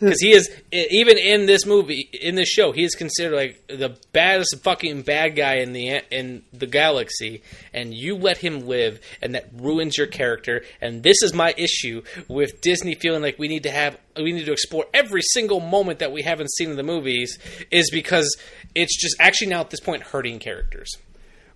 Because 0.00 0.20
he 0.20 0.32
is 0.32 0.50
even 0.72 1.18
in 1.18 1.46
this 1.46 1.66
movie, 1.66 2.08
in 2.12 2.34
this 2.34 2.48
show, 2.48 2.72
he 2.72 2.84
is 2.84 2.94
considered 2.94 3.36
like 3.36 3.66
the 3.68 3.96
baddest 4.12 4.56
fucking 4.62 5.02
bad 5.02 5.36
guy 5.36 5.56
in 5.56 5.72
the 5.72 6.02
in 6.10 6.42
the 6.52 6.66
galaxy, 6.66 7.42
and 7.72 7.94
you 7.94 8.16
let 8.16 8.38
him 8.38 8.66
live, 8.66 9.00
and 9.22 9.34
that 9.34 9.48
ruins 9.54 9.96
your 9.96 10.06
character. 10.06 10.62
And 10.80 11.02
this 11.02 11.22
is 11.22 11.32
my 11.34 11.54
issue 11.56 12.02
with 12.28 12.60
Disney 12.60 12.94
feeling 12.94 13.22
like 13.22 13.38
we 13.38 13.48
need 13.48 13.62
to 13.64 13.70
have 13.70 13.98
we 14.16 14.32
need 14.32 14.46
to 14.46 14.52
explore 14.52 14.86
every 14.94 15.22
single 15.22 15.60
moment 15.60 15.98
that 15.98 16.12
we 16.12 16.22
haven't 16.22 16.50
seen 16.52 16.70
in 16.70 16.76
the 16.76 16.82
movies, 16.82 17.38
is 17.70 17.90
because 17.90 18.36
it's 18.74 19.00
just 19.00 19.16
actually 19.20 19.48
now 19.48 19.60
at 19.60 19.70
this 19.70 19.80
point 19.80 20.02
hurting 20.02 20.38
characters. 20.38 20.96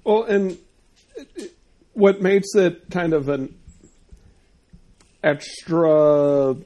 Well, 0.05 0.24
and 0.24 0.59
what 1.93 2.22
makes 2.22 2.55
it 2.55 2.91
kind 2.91 3.12
of 3.12 3.28
an 3.28 3.55
extra 5.22 6.57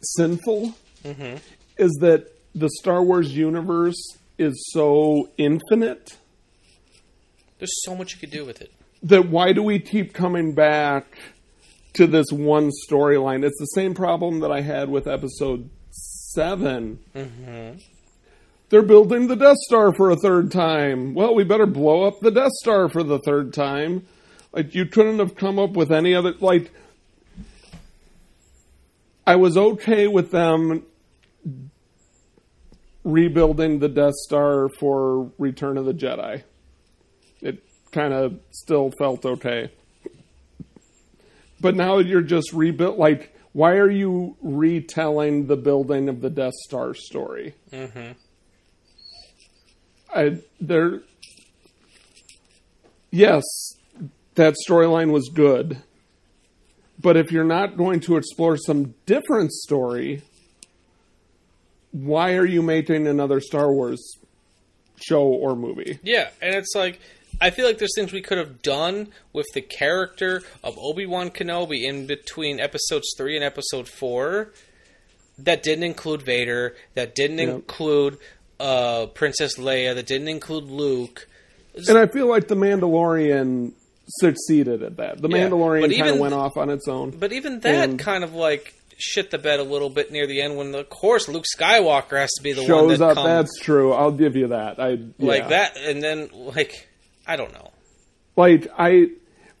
sinful 0.00 0.74
Mm-hmm. 1.04 1.36
is 1.78 1.96
that 2.02 2.26
the 2.54 2.68
Star 2.78 3.02
Wars 3.02 3.34
universe 3.34 3.96
is 4.38 4.54
so 4.72 5.30
infinite 5.38 6.18
There's 7.58 7.72
so 7.84 7.94
much 7.96 8.12
you 8.14 8.18
could 8.20 8.30
do 8.30 8.44
with 8.44 8.60
it. 8.60 8.70
that 9.04 9.28
why 9.30 9.52
do 9.54 9.62
we 9.62 9.78
keep 9.78 10.12
coming 10.12 10.52
back 10.54 11.06
to 11.94 12.06
this 12.06 12.26
one 12.30 12.70
storyline? 12.88 13.44
It's 13.44 13.58
the 13.58 13.64
same 13.74 13.94
problem 13.94 14.40
that 14.40 14.52
I 14.52 14.60
had 14.60 14.88
with 14.90 15.06
episode 15.06 15.70
7 15.90 16.98
Mm-hmm. 17.16 17.78
They're 18.68 18.82
building 18.82 19.26
the 19.26 19.34
Death 19.36 19.56
Star 19.66 19.92
for 19.92 20.10
a 20.10 20.16
third 20.16 20.52
time. 20.52 21.12
Well, 21.14 21.34
we 21.34 21.42
better 21.44 21.66
blow 21.66 22.04
up 22.04 22.20
the 22.20 22.30
Death 22.30 22.52
Star 22.60 22.88
for 22.88 23.02
the 23.02 23.18
third 23.18 23.52
time. 23.52 24.06
Like 24.52 24.74
you 24.76 24.86
couldn't 24.86 25.18
have 25.18 25.34
come 25.34 25.58
up 25.58 25.70
with 25.72 25.90
any 25.90 26.14
other 26.14 26.34
like 26.40 26.70
I 29.30 29.36
was 29.36 29.56
okay 29.56 30.08
with 30.08 30.32
them 30.32 30.86
rebuilding 33.04 33.78
the 33.78 33.88
Death 33.88 34.14
Star 34.26 34.66
for 34.80 35.30
Return 35.38 35.78
of 35.78 35.84
the 35.84 35.94
Jedi. 35.94 36.42
It 37.40 37.62
kind 37.92 38.12
of 38.12 38.40
still 38.50 38.90
felt 38.98 39.24
okay. 39.24 39.70
But 41.60 41.76
now 41.76 41.98
you're 41.98 42.22
just 42.22 42.52
rebuilt 42.52 42.98
like 42.98 43.32
why 43.52 43.74
are 43.74 43.88
you 43.88 44.36
retelling 44.42 45.46
the 45.46 45.56
building 45.56 46.08
of 46.08 46.22
the 46.22 46.30
Death 46.30 46.54
Star 46.66 46.92
story? 46.92 47.54
Mm-hmm. 47.70 48.12
I 50.12 50.40
there 50.60 51.02
yes, 53.12 53.44
that 54.34 54.56
storyline 54.68 55.12
was 55.12 55.28
good. 55.28 55.84
But 57.00 57.16
if 57.16 57.32
you're 57.32 57.44
not 57.44 57.76
going 57.76 58.00
to 58.00 58.16
explore 58.16 58.56
some 58.56 58.94
different 59.06 59.52
story, 59.52 60.22
why 61.92 62.34
are 62.34 62.44
you 62.44 62.62
making 62.62 63.06
another 63.06 63.40
Star 63.40 63.72
Wars 63.72 64.18
show 64.96 65.22
or 65.22 65.56
movie? 65.56 65.98
Yeah, 66.02 66.30
and 66.42 66.54
it's 66.54 66.74
like 66.74 67.00
I 67.40 67.50
feel 67.50 67.66
like 67.66 67.78
there's 67.78 67.94
things 67.94 68.12
we 68.12 68.20
could 68.20 68.38
have 68.38 68.60
done 68.60 69.08
with 69.32 69.46
the 69.54 69.62
character 69.62 70.42
of 70.62 70.76
Obi 70.78 71.06
Wan 71.06 71.30
Kenobi 71.30 71.84
in 71.84 72.06
between 72.06 72.60
episodes 72.60 73.14
three 73.16 73.34
and 73.34 73.44
episode 73.44 73.88
four 73.88 74.52
that 75.38 75.62
didn't 75.62 75.84
include 75.84 76.20
Vader, 76.22 76.76
that 76.94 77.14
didn't 77.14 77.40
include 77.40 78.18
uh, 78.58 79.06
Princess 79.06 79.56
Leia, 79.56 79.94
that 79.94 80.06
didn't 80.06 80.28
include 80.28 80.64
Luke. 80.64 81.26
And 81.88 81.96
I 81.96 82.06
feel 82.06 82.28
like 82.28 82.48
the 82.48 82.56
Mandalorian 82.56 83.72
succeeded 84.18 84.82
at 84.82 84.96
that. 84.96 85.20
The 85.22 85.28
Yeah, 85.28 85.48
Mandalorian 85.48 85.96
kind 85.96 86.10
of 86.10 86.18
went 86.18 86.34
off 86.34 86.56
on 86.56 86.70
its 86.70 86.88
own. 86.88 87.10
But 87.10 87.32
even 87.32 87.60
that 87.60 87.88
And- 87.90 87.98
kind 87.98 88.24
of 88.24 88.34
like 88.34 88.74
shit 88.98 89.30
the 89.30 89.38
bed 89.38 89.58
a 89.60 89.62
little 89.62 89.88
bit 89.88 90.12
near 90.12 90.26
the 90.26 90.42
end 90.42 90.56
when 90.58 90.74
of 90.74 90.90
course 90.90 91.26
Luke 91.28 91.44
Skywalker 91.58 92.18
has 92.18 92.30
to 92.36 92.42
be 92.42 92.52
the 92.52 92.60
one 92.60 92.66
shows 92.68 92.98
that 92.98 93.10
up. 93.10 93.14
comes 93.14 93.26
That's 93.26 93.58
true. 93.60 93.92
I'll 93.92 94.10
give 94.12 94.36
you 94.36 94.48
that. 94.48 94.78
I 94.78 94.98
like 95.18 95.48
that, 95.48 95.76
and 95.78 96.02
then 96.02 96.28
like 96.34 96.86
I 97.26 97.36
don't 97.36 97.52
know. 97.52 97.70
Like 98.36 98.66
I, 98.78 99.08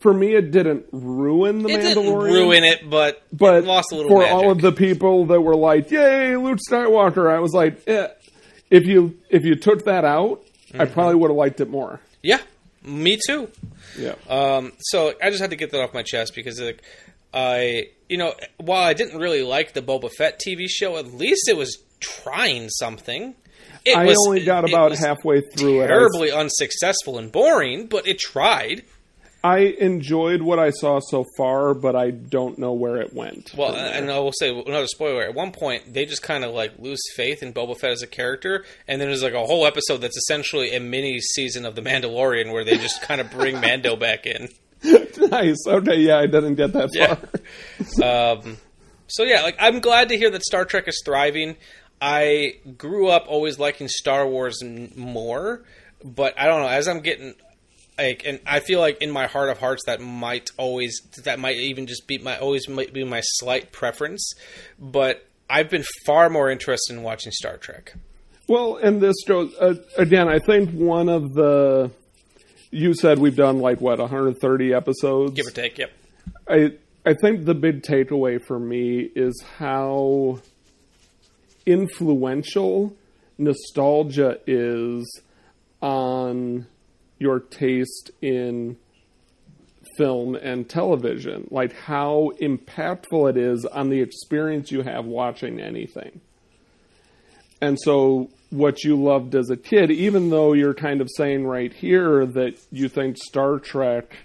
for 0.00 0.12
me, 0.12 0.34
it 0.34 0.50
didn't 0.50 0.86
ruin 0.92 1.62
the 1.62 1.68
It 1.70 1.80
didn't 1.82 2.04
Mandalorian. 2.04 2.32
ruin 2.32 2.64
it, 2.64 2.90
but 2.90 3.22
but 3.32 3.54
it 3.54 3.64
lost 3.64 3.92
a 3.92 3.94
little 3.96 4.10
for 4.10 4.18
magic. 4.20 4.34
all 4.34 4.50
of 4.50 4.60
the 4.60 4.72
people 4.72 5.26
that 5.26 5.40
were 5.40 5.56
like, 5.56 5.90
"Yay, 5.90 6.36
Luke 6.36 6.58
Skywalker," 6.70 7.30
I 7.34 7.38
was 7.40 7.52
like, 7.52 7.82
eh. 7.86 8.08
if 8.70 8.84
you 8.86 9.16
if 9.30 9.44
you 9.44 9.54
took 9.54 9.84
that 9.84 10.04
out, 10.04 10.42
I 10.74 10.84
Mm-hmm. 10.84 10.92
probably 10.94 11.14
would 11.16 11.30
have 11.30 11.36
liked 11.36 11.60
it 11.60 11.68
more. 11.70 12.00
Yeah, 12.22 12.40
me 12.82 13.18
too. 13.26 13.50
Yeah. 13.98 14.14
Um, 14.28 14.72
so 14.78 15.14
I 15.22 15.30
just 15.30 15.40
had 15.40 15.50
to 15.50 15.56
get 15.56 15.70
that 15.72 15.80
off 15.82 15.94
my 15.94 16.02
chest 16.02 16.34
because 16.34 16.60
like 16.60 16.82
I, 17.32 17.88
you 18.08 18.16
know, 18.16 18.34
while 18.58 18.82
I 18.82 18.94
didn't 18.94 19.18
really 19.18 19.42
like 19.42 19.72
the 19.72 19.82
Boba 19.82 20.10
Fett 20.10 20.40
TV 20.44 20.66
show, 20.68 20.96
at 20.96 21.12
least 21.14 21.48
it 21.48 21.56
was 21.56 21.78
trying 22.00 22.68
something. 22.70 23.34
It 23.84 23.96
I 23.96 24.04
was, 24.04 24.16
only 24.26 24.44
got 24.44 24.68
about 24.68 24.92
halfway 24.96 25.40
through 25.40 25.82
it. 25.82 25.86
Terribly 25.86 26.30
unsuccessful 26.30 27.18
and 27.18 27.32
boring, 27.32 27.86
but 27.86 28.06
it 28.06 28.18
tried. 28.18 28.82
I 29.42 29.58
enjoyed 29.60 30.42
what 30.42 30.58
I 30.58 30.68
saw 30.70 31.00
so 31.00 31.24
far, 31.36 31.72
but 31.72 31.96
I 31.96 32.10
don't 32.10 32.58
know 32.58 32.72
where 32.74 32.96
it 33.00 33.14
went. 33.14 33.52
Well, 33.56 33.74
and 33.74 34.10
I 34.10 34.18
will 34.18 34.32
say 34.32 34.50
another 34.50 34.86
spoiler. 34.86 35.22
At 35.22 35.34
one 35.34 35.50
point, 35.50 35.94
they 35.94 36.04
just 36.04 36.22
kind 36.22 36.44
of 36.44 36.52
like 36.52 36.78
lose 36.78 37.00
faith 37.16 37.42
in 37.42 37.52
Boba 37.54 37.78
Fett 37.78 37.90
as 37.92 38.02
a 38.02 38.06
character, 38.06 38.64
and 38.86 39.00
then 39.00 39.08
there's 39.08 39.22
like 39.22 39.32
a 39.32 39.46
whole 39.46 39.66
episode 39.66 39.98
that's 39.98 40.16
essentially 40.18 40.74
a 40.76 40.80
mini 40.80 41.20
season 41.20 41.64
of 41.64 41.74
The 41.74 41.80
Mandalorian 41.82 42.52
where 42.52 42.64
they 42.64 42.76
just 42.76 43.00
kind 43.02 43.20
of 43.20 43.30
bring 43.30 43.60
Mando 43.60 43.96
back 43.96 44.26
in. 44.26 44.48
nice. 44.84 45.56
Okay, 45.66 45.96
yeah, 46.00 46.18
I 46.18 46.26
didn't 46.26 46.56
get 46.56 46.72
that 46.74 46.90
Yeah. 46.92 47.14
far. 47.14 47.30
Um, 48.42 48.58
so 49.08 49.22
yeah, 49.24 49.42
like 49.42 49.56
I'm 49.58 49.80
glad 49.80 50.10
to 50.10 50.18
hear 50.18 50.30
that 50.30 50.42
Star 50.42 50.64
Trek 50.66 50.86
is 50.86 51.00
thriving. 51.04 51.56
I 52.00 52.56
grew 52.78 53.08
up 53.08 53.24
always 53.28 53.58
liking 53.58 53.88
Star 53.88 54.26
Wars 54.26 54.62
more, 54.64 55.62
but 56.04 56.34
I 56.38 56.46
don't 56.46 56.60
know. 56.62 56.68
As 56.68 56.88
I'm 56.88 57.00
getting 57.00 57.34
like, 58.00 58.22
and 58.24 58.40
I 58.46 58.60
feel 58.60 58.80
like 58.80 59.02
in 59.02 59.10
my 59.10 59.26
heart 59.26 59.50
of 59.50 59.58
hearts 59.58 59.82
that 59.86 60.00
might 60.00 60.50
always 60.56 61.00
that 61.24 61.38
might 61.38 61.56
even 61.56 61.86
just 61.86 62.06
be 62.06 62.18
my 62.18 62.38
always 62.38 62.68
might 62.68 62.92
be 62.92 63.04
my 63.04 63.20
slight 63.22 63.72
preference. 63.72 64.32
But 64.78 65.26
I've 65.48 65.68
been 65.68 65.84
far 66.06 66.30
more 66.30 66.50
interested 66.50 66.94
in 66.94 67.02
watching 67.02 67.32
Star 67.32 67.56
Trek. 67.56 67.94
Well, 68.48 68.76
and 68.76 69.00
this 69.00 69.16
goes 69.26 69.54
uh, 69.60 69.74
again. 69.96 70.28
I 70.28 70.38
think 70.38 70.70
one 70.70 71.08
of 71.08 71.34
the 71.34 71.90
you 72.70 72.94
said 72.94 73.18
we've 73.18 73.36
done 73.36 73.58
like 73.58 73.80
what 73.80 73.98
130 73.98 74.74
episodes, 74.74 75.34
Give 75.34 75.46
or 75.46 75.50
take, 75.50 75.78
yep. 75.78 75.92
I 76.48 76.72
I 77.04 77.14
think 77.14 77.44
the 77.44 77.54
big 77.54 77.82
takeaway 77.82 78.40
for 78.44 78.58
me 78.58 79.10
is 79.14 79.42
how 79.58 80.40
influential 81.66 82.96
nostalgia 83.38 84.38
is 84.46 85.20
on 85.80 86.66
your 87.20 87.38
taste 87.38 88.10
in 88.20 88.76
film 89.96 90.34
and 90.34 90.68
television. 90.68 91.46
Like 91.50 91.72
how 91.74 92.32
impactful 92.40 93.30
it 93.30 93.36
is 93.36 93.64
on 93.66 93.90
the 93.90 94.00
experience 94.00 94.72
you 94.72 94.82
have 94.82 95.04
watching 95.04 95.60
anything. 95.60 96.20
And 97.60 97.78
so 97.80 98.30
what 98.48 98.82
you 98.82 98.96
loved 99.00 99.34
as 99.34 99.50
a 99.50 99.56
kid, 99.56 99.90
even 99.90 100.30
though 100.30 100.54
you're 100.54 100.74
kind 100.74 101.00
of 101.00 101.08
saying 101.16 101.46
right 101.46 101.72
here 101.72 102.24
that 102.26 102.58
you 102.72 102.88
think 102.88 103.16
Star 103.18 103.58
Trek 103.58 104.16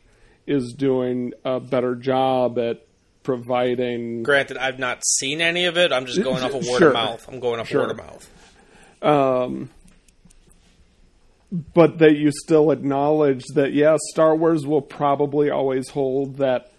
is 0.48 0.74
doing 0.78 1.34
a 1.44 1.60
better 1.60 1.96
job 1.96 2.58
at 2.58 2.86
providing 3.24 4.24
Granted, 4.24 4.58
I've 4.58 4.80
not 4.80 5.04
seen 5.06 5.42
any 5.42 5.66
of 5.66 5.78
it. 5.78 5.92
I'm 5.92 6.06
just 6.06 6.24
going 6.24 6.44
off 6.44 6.54
of 6.54 6.66
word 6.66 6.80
Sure. 6.80 6.88
of 6.90 6.94
mouth. 6.94 7.28
I'm 7.28 7.40
going 7.40 7.60
off 7.60 7.68
Sure. 7.68 7.82
word 7.82 7.92
of 7.92 7.98
mouth. 7.98 8.30
um 9.02 9.70
but 11.74 12.00
that 12.00 12.18
you 12.18 12.32
still 12.32 12.72
acknowledge 12.72 13.44
that 13.54 13.74
yes, 13.74 14.00
Star 14.12 14.36
Wars 14.36 14.66
will 14.66 14.82
probably 14.82 15.50
always 15.50 15.90
hold 15.90 16.38
that 16.38 16.72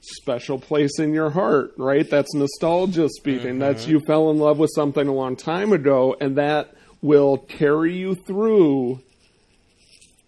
special 0.00 0.58
place 0.58 0.98
in 0.98 1.12
your 1.12 1.30
heart, 1.30 1.72
right? 1.76 2.08
That's 2.08 2.32
nostalgia 2.34 3.08
speaking. 3.08 3.58
That's 3.58 3.86
you 3.86 4.00
fell 4.00 4.30
in 4.30 4.38
love 4.38 4.58
with 4.58 4.70
something 4.74 5.06
a 5.06 5.12
long 5.12 5.36
time 5.36 5.72
ago 5.72 6.16
and 6.20 6.36
that 6.36 6.74
will 7.02 7.38
carry 7.38 7.96
you 7.96 8.14
through 8.14 9.00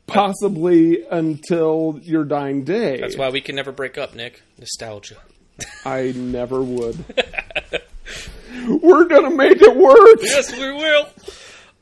possibly 0.07 1.05
until 1.11 1.98
your 2.03 2.24
dying 2.24 2.64
day. 2.64 3.01
That's 3.01 3.16
why 3.16 3.30
we 3.30 3.40
can 3.40 3.57
never 3.57 3.72
break 3.72 3.96
up, 3.96 4.14
Nick. 4.14 4.42
Nostalgia. 4.59 5.16
I 5.84 6.12
never 6.16 6.62
would. 6.62 7.05
We're 8.82 9.05
gonna 9.05 9.30
make 9.34 9.62
it 9.62 9.76
work. 9.76 10.18
yes, 10.22 10.53
we 10.53 10.72
will. 10.72 11.09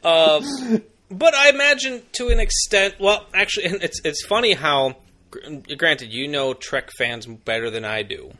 Um, 0.04 0.82
but 1.10 1.34
I 1.34 1.48
imagine 1.48 2.02
to 2.12 2.28
an 2.28 2.40
extent. 2.40 2.96
Well, 2.98 3.26
actually, 3.34 3.66
and 3.72 3.82
it's 3.82 4.00
it's 4.04 4.24
funny 4.26 4.54
how 4.54 4.96
granted, 5.30 6.12
you 6.12 6.28
know 6.28 6.54
Trek 6.54 6.90
fans 6.98 7.26
better 7.26 7.70
than 7.70 7.84
I 7.84 8.02
do. 8.02 8.32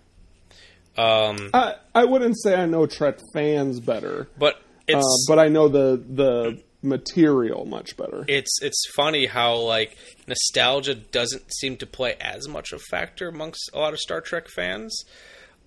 Um, 0.96 1.50
I 1.54 1.76
I 1.94 2.04
wouldn't 2.04 2.40
say 2.40 2.54
I 2.54 2.66
know 2.66 2.86
Trek 2.86 3.18
fans 3.32 3.80
better, 3.80 4.28
but 4.38 4.54
uh, 4.54 4.58
it's 4.88 5.26
but 5.28 5.38
I 5.38 5.48
know 5.48 5.68
the 5.68 6.02
the 6.08 6.62
material 6.80 7.64
much 7.64 7.96
better. 7.96 8.24
it's 8.28 8.62
it's 8.62 8.84
funny 8.94 9.26
how 9.26 9.56
like 9.56 9.96
nostalgia 10.28 10.94
doesn't 10.94 11.52
seem 11.52 11.76
to 11.76 11.86
play 11.86 12.14
as 12.20 12.46
much 12.46 12.72
of 12.72 12.80
a 12.80 12.82
factor 12.90 13.28
amongst 13.28 13.68
a 13.74 13.78
lot 13.78 13.92
of 13.92 13.98
Star 13.98 14.20
Trek 14.20 14.48
fans. 14.48 15.04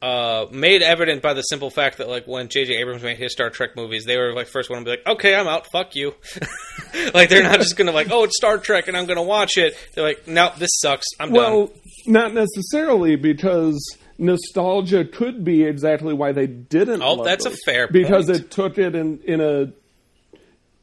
Uh, 0.01 0.47
made 0.51 0.81
evident 0.81 1.21
by 1.21 1.35
the 1.35 1.43
simple 1.43 1.69
fact 1.69 1.99
that 1.99 2.09
like 2.09 2.25
when 2.25 2.47
J.J. 2.47 2.73
Abrams 2.77 3.03
made 3.03 3.17
his 3.17 3.31
Star 3.31 3.51
Trek 3.51 3.75
movies, 3.75 4.03
they 4.05 4.17
were 4.17 4.33
like 4.33 4.47
first 4.47 4.67
one 4.67 4.79
to 4.79 4.85
be 4.85 4.91
like, 4.91 5.05
"Okay, 5.05 5.35
I'm 5.35 5.47
out. 5.47 5.67
Fuck 5.71 5.95
you." 5.95 6.15
like 7.13 7.29
they're 7.29 7.43
not 7.43 7.59
just 7.59 7.77
gonna 7.77 7.91
like, 7.91 8.07
"Oh, 8.09 8.23
it's 8.23 8.35
Star 8.35 8.57
Trek 8.57 8.87
and 8.87 8.97
I'm 8.97 9.05
gonna 9.05 9.21
watch 9.21 9.57
it." 9.57 9.75
They're 9.93 10.03
like, 10.03 10.27
"No, 10.27 10.51
this 10.57 10.71
sucks. 10.79 11.05
I'm 11.19 11.31
well, 11.31 11.67
done." 11.67 11.75
not 12.07 12.33
necessarily 12.33 13.15
because 13.15 13.79
nostalgia 14.17 15.05
could 15.05 15.43
be 15.43 15.63
exactly 15.63 16.15
why 16.15 16.31
they 16.31 16.47
didn't. 16.47 17.03
Oh, 17.03 17.23
that's 17.23 17.45
a 17.45 17.51
fair 17.65 17.87
because 17.87 18.25
point. 18.25 18.39
it 18.39 18.49
took 18.51 18.77
it 18.79 18.95
in 18.95 19.19
in 19.19 19.39
a 19.39 19.71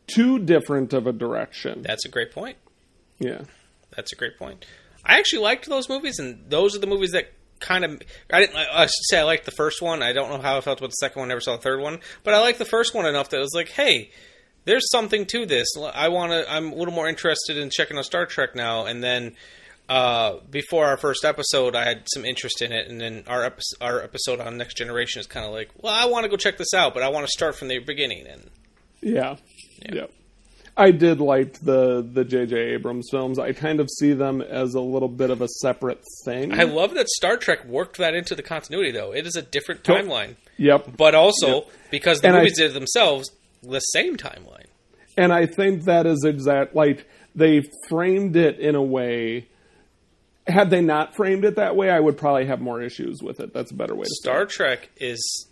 too 0.07 0.39
different 0.39 0.93
of 0.93 1.07
a 1.07 1.13
direction. 1.13 1.83
That's 1.83 2.05
a 2.05 2.09
great 2.09 2.33
point. 2.33 2.57
Yeah. 3.19 3.43
That's 3.95 4.13
a 4.13 4.17
great 4.17 4.39
point. 4.39 4.65
I 5.05 5.19
actually 5.19 5.43
liked 5.43 5.67
those 5.69 5.89
movies, 5.89 6.19
and 6.19 6.51
those 6.51 6.77
are 6.77 6.79
the 6.79 6.87
movies 6.87 7.13
that 7.13 7.33
kind 7.61 7.85
of. 7.85 8.03
I 8.33 8.41
didn't. 8.41 8.57
I 8.57 8.87
should 8.87 9.05
say 9.11 9.19
I 9.19 9.25
liked 9.25 9.45
the 9.45 9.51
first 9.53 9.83
one. 9.83 10.03
I 10.03 10.13
don't 10.13 10.31
know 10.31 10.39
how 10.41 10.57
I 10.57 10.61
felt 10.61 10.79
about 10.79 10.91
the 10.91 10.95
second 11.01 11.21
one. 11.21 11.29
Never 11.29 11.41
saw 11.41 11.57
the 11.57 11.63
third 11.63 11.81
one, 11.81 12.01
but 12.25 12.35
I 12.35 12.41
liked 12.41 12.59
the 12.59 12.65
first 12.65 12.95
one 12.95 13.07
enough 13.07 13.31
that 13.31 13.39
it 13.39 13.41
was 13.41 13.55
like, 13.55 13.69
hey, 13.69 14.11
there's 14.65 14.91
something 14.91 15.27
to 15.27 15.47
this. 15.47 15.69
I 15.95 16.09
want 16.09 16.33
to. 16.33 16.51
I'm 16.53 16.73
a 16.73 16.75
little 16.75 16.95
more 16.95 17.09
interested 17.09 17.57
in 17.57 17.71
checking 17.71 17.97
out 17.97 18.05
Star 18.05 18.27
Trek 18.27 18.55
now. 18.55 18.87
And 18.87 19.03
then 19.03 19.35
uh, 19.89 20.37
before 20.51 20.85
our 20.87 20.97
first 20.97 21.25
episode, 21.25 21.75
I 21.75 21.85
had 21.85 22.03
some 22.13 22.25
interest 22.25 22.61
in 22.61 22.73
it, 22.73 22.89
and 22.89 23.01
then 23.01 23.25
our 23.27 23.45
episode, 23.45 23.79
our 23.81 24.03
episode 24.03 24.41
on 24.41 24.57
Next 24.59 24.77
Generation 24.77 25.21
is 25.21 25.27
kind 25.27 25.47
of 25.47 25.53
like, 25.53 25.71
well, 25.81 25.95
I 25.95 26.05
want 26.07 26.25
to 26.25 26.29
go 26.29 26.37
check 26.37 26.59
this 26.59 26.75
out, 26.75 26.93
but 26.93 27.03
I 27.03 27.09
want 27.09 27.27
to 27.27 27.33
start 27.33 27.57
from 27.57 27.69
the 27.69 27.79
beginning. 27.79 28.27
And 28.27 28.51
Yeah. 29.01 29.37
Yep. 29.91 30.11
I 30.79 30.93
did 30.93 31.21
like 31.21 31.59
the 31.61 32.03
the 32.03 32.25
J.J. 32.25 32.57
Abrams 32.75 33.09
films. 33.11 33.39
I 33.39 33.53
kind 33.53 33.81
of 33.81 33.89
see 33.99 34.13
them 34.13 34.41
as 34.41 34.75
a 34.75 34.81
little 34.81 35.09
bit 35.09 35.31
of 35.31 35.43
a 35.43 35.49
separate 35.61 36.01
thing. 36.25 36.53
I 36.59 36.63
love 36.63 36.95
that 36.95 37.09
Star 37.09 37.37
Trek 37.37 37.65
worked 37.65 37.99
that 37.99 38.15
into 38.15 38.35
the 38.37 38.43
continuity, 38.43 38.93
though. 38.93 39.13
It 39.13 39.27
is 39.27 39.35
a 39.37 39.43
different 39.43 39.83
timeline. 39.83 40.37
Yep. 40.57 40.97
But 40.97 41.15
also, 41.15 41.47
Yep. 41.57 41.67
because 41.91 42.21
the 42.21 42.29
And 42.29 42.37
I- 42.37 42.41
movies 42.41 42.57
did 42.59 42.73
themselves, 42.75 43.31
the 43.63 43.81
same 43.81 44.17
timeline. 44.17 44.67
And 45.17 45.33
I 45.33 45.47
think 45.47 45.85
that 45.85 46.07
is 46.07 46.25
exact. 46.25 46.77
Like 46.77 47.07
they 47.35 47.63
framed 47.89 48.37
it 48.37 48.61
in 48.61 48.75
a 48.77 48.83
way. 48.83 49.49
Had 50.47 50.71
they 50.71 50.81
not 50.81 51.15
framed 51.17 51.45
it 51.45 51.57
that 51.57 51.77
way, 51.77 51.91
I 51.91 52.01
would 52.01 52.17
probably 52.17 52.47
have 52.47 52.61
more 52.61 52.81
issues 52.81 53.21
with 53.23 53.41
it. 53.41 53.53
That's 53.53 53.71
a 53.71 53.75
better 53.75 53.95
way 53.95 54.05
to 54.05 54.09
say. 54.09 54.15
Star 54.23 54.47
Trek 54.47 54.89
is 54.97 55.47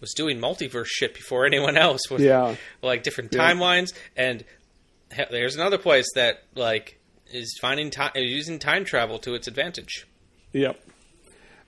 was 0.00 0.12
doing 0.12 0.38
multiverse 0.38 0.86
shit 0.86 1.14
before 1.14 1.46
anyone 1.46 1.78
else 1.78 2.02
Yeah. 2.18 2.56
like 2.82 3.02
different 3.04 3.32
Yeah. 3.32 3.40
timelines 3.52 3.94
and 4.16 4.40
he- 4.42 4.46
there's 5.30 5.54
another 5.56 5.78
place 5.78 6.06
that 6.14 6.42
like 6.54 6.98
is 7.32 7.56
finding 7.60 7.90
time 7.90 8.12
using 8.14 8.58
time 8.58 8.84
travel 8.84 9.18
to 9.20 9.34
its 9.34 9.46
advantage. 9.48 10.06
Yep. 10.52 10.80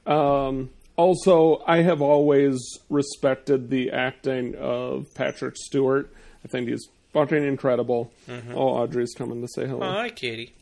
Um, 0.07 0.70
also, 0.97 1.62
I 1.66 1.82
have 1.82 2.01
always 2.01 2.59
respected 2.88 3.68
the 3.70 3.90
acting 3.90 4.55
of 4.55 5.12
Patrick 5.14 5.57
Stewart. 5.57 6.12
I 6.44 6.49
think 6.49 6.68
he's 6.68 6.86
fucking 7.12 7.44
incredible. 7.44 8.12
Mhm. 8.28 8.55
Oh, 8.55 8.68
Audrey's 8.68 9.12
coming 9.14 9.40
to 9.42 9.49
say 9.49 9.66
hello. 9.66 9.86
Oh, 9.86 9.90
hi, 9.92 10.11
Katie. 10.11 10.53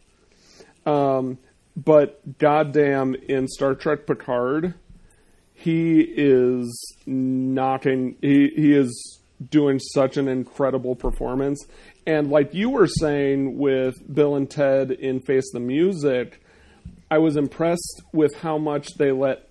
Um, 0.87 1.39
but 1.77 2.39
goddamn, 2.39 3.15
in 3.15 3.49
Star 3.49 3.75
Trek 3.75 4.07
Picard, 4.07 4.75
he 5.55 6.01
is 6.01 6.97
knocking. 7.07 8.17
He 8.21 8.49
he 8.49 8.75
is 8.75 9.21
doing 9.51 9.79
such 9.79 10.17
an 10.17 10.29
incredible 10.29 10.95
performance. 10.95 11.65
And 12.07 12.31
like 12.31 12.55
you 12.55 12.71
were 12.71 12.87
saying 12.87 13.59
with 13.59 13.95
Bill 14.13 14.37
and 14.37 14.49
Ted 14.49 14.91
in 14.91 15.21
Face 15.21 15.51
the 15.53 15.61
Music, 15.61 16.41
I 17.11 17.19
was 17.19 17.37
impressed 17.37 18.03
with 18.13 18.35
how 18.37 18.59
much 18.59 18.95
they 18.95 19.13
let 19.13 19.49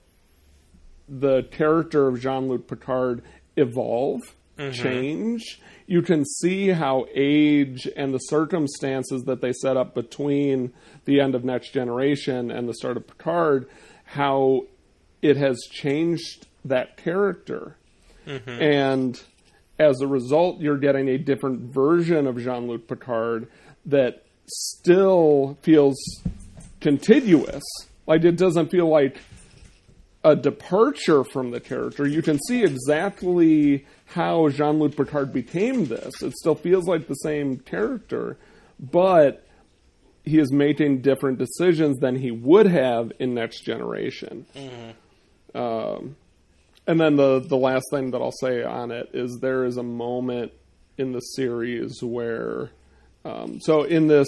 the 1.08 1.44
character 1.44 2.08
of 2.08 2.20
Jean 2.20 2.48
Luc 2.48 2.68
Picard 2.68 3.22
evolve, 3.58 4.22
Mhm. 4.58 4.74
change. 4.74 5.62
You 5.86 6.02
can 6.02 6.24
see 6.26 6.70
how 6.70 7.06
age 7.14 7.88
and 7.98 8.14
the 8.14 8.20
circumstances 8.20 9.24
that 9.24 9.42
they 9.42 9.52
set 9.52 9.76
up 9.78 9.94
between 9.94 10.72
the 11.06 11.20
end 11.20 11.36
of 11.36 11.44
Next 11.44 11.72
Generation 11.72 12.50
and 12.50 12.70
the 12.70 12.74
start 12.74 12.96
of 12.98 13.06
Picard, 13.06 13.68
how 14.06 14.66
it 15.22 15.38
has 15.38 15.60
changed 15.70 16.48
that 16.64 16.98
character. 16.98 17.76
Mhm. 18.26 18.62
And 18.62 19.22
as 19.80 20.02
a 20.02 20.08
result, 20.08 20.62
you're 20.62 20.78
getting 20.78 21.10
a 21.10 21.18
different 21.18 21.74
version 21.74 22.28
of 22.28 22.38
Jean 22.38 22.68
Luc 22.68 22.88
Picard 22.88 23.48
that 23.86 24.24
still 24.48 25.58
feels 25.62 25.96
contiguous. 26.80 27.64
Like 28.06 28.24
it 28.24 28.38
doesn't 28.38 28.70
feel 28.70 28.88
like 28.88 29.20
a 30.24 30.36
departure 30.36 31.24
from 31.24 31.52
the 31.52 31.60
character. 31.60 32.08
You 32.08 32.22
can 32.22 32.40
see 32.48 32.64
exactly 32.64 33.86
how 34.06 34.50
Jean 34.50 34.80
Luc 34.80 34.96
Picard 34.96 35.34
became 35.34 35.86
this. 35.86 36.22
It 36.22 36.34
still 36.34 36.56
feels 36.56 36.86
like 36.88 37.08
the 37.08 37.16
same 37.16 37.58
character, 37.58 38.38
but 38.80 39.46
he 40.24 40.40
is 40.40 40.52
making 40.52 41.02
different 41.02 41.40
decisions 41.40 42.00
than 42.00 42.16
he 42.16 42.32
would 42.32 42.68
have 42.68 43.12
in 43.20 43.34
Next 43.34 43.62
Generation. 43.62 44.46
Um, 45.54 46.16
and 46.88 47.00
then 47.00 47.16
the 47.16 47.40
the 47.40 47.58
last 47.58 47.86
thing 47.92 48.12
that 48.12 48.22
I'll 48.22 48.32
say 48.32 48.64
on 48.64 48.92
it 48.92 49.10
is 49.14 49.40
there 49.42 49.66
is 49.66 49.78
a 49.78 49.84
moment 49.84 50.52
in 50.98 51.12
the 51.12 51.20
series 51.22 52.02
where, 52.04 52.70
um, 53.26 53.60
so 53.62 53.84
in 53.84 54.08
this 54.08 54.28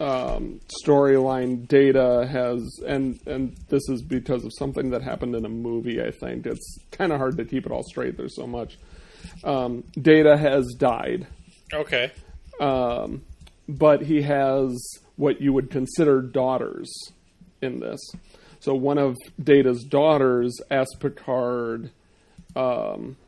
um, 0.00 0.60
storyline, 0.84 1.68
Data 1.68 2.26
has, 2.30 2.80
and 2.86 3.18
and 3.26 3.56
this 3.68 3.88
is 3.88 4.02
because 4.02 4.44
of 4.44 4.50
something 4.58 4.90
that 4.90 5.02
happened 5.02 5.36
in 5.36 5.44
a 5.44 5.48
movie. 5.48 6.02
I 6.02 6.10
think 6.10 6.46
it's 6.46 6.78
kind 6.90 7.12
of 7.12 7.18
hard 7.18 7.36
to 7.36 7.44
keep 7.44 7.64
it 7.66 7.72
all 7.72 7.84
straight. 7.84 8.16
There's 8.16 8.34
so 8.36 8.46
much. 8.46 8.76
Um, 9.42 9.84
Data 10.00 10.36
has 10.36 10.74
died 10.78 11.26
Okay. 11.72 12.12
um, 12.60 13.22
but 13.66 14.02
he 14.02 14.20
has 14.22 14.76
what 15.16 15.40
you 15.40 15.52
would 15.52 15.70
consider 15.70 16.20
daughters 16.20 16.92
in 17.62 17.80
this. 17.80 18.00
So 18.64 18.74
one 18.74 18.96
of 18.96 19.18
Data's 19.38 19.84
daughters 19.84 20.58
asked 20.70 20.96
Picard. 20.98 21.90
Um, 22.56 23.18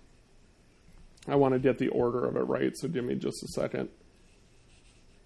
I 1.28 1.34
want 1.34 1.53
to 1.53 1.59
get 1.61 1.76
the 1.76 1.89
order 1.89 2.24
of 2.24 2.37
it 2.37 2.41
right, 2.41 2.72
so 2.74 2.89
give 2.89 3.05
me 3.05 3.16
just 3.16 3.43
a 3.43 3.49
second. 3.49 3.91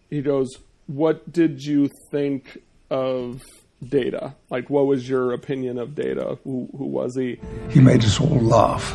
He 0.09 0.21
goes, 0.21 0.49
"What 0.89 1.31
did 1.31 1.65
you 1.65 1.89
think 2.11 2.59
of 2.91 3.41
Data? 3.89 4.35
Like, 4.51 4.69
what 4.69 4.87
was 4.87 5.09
your 5.09 5.33
opinion 5.33 5.79
of 5.79 5.95
Data? 5.95 6.39
Who, 6.43 6.69
who 6.77 6.87
was 6.87 7.15
he?" 7.15 7.39
He 7.71 7.79
made 7.79 8.03
us 8.03 8.21
all 8.21 8.41
laugh. 8.41 8.93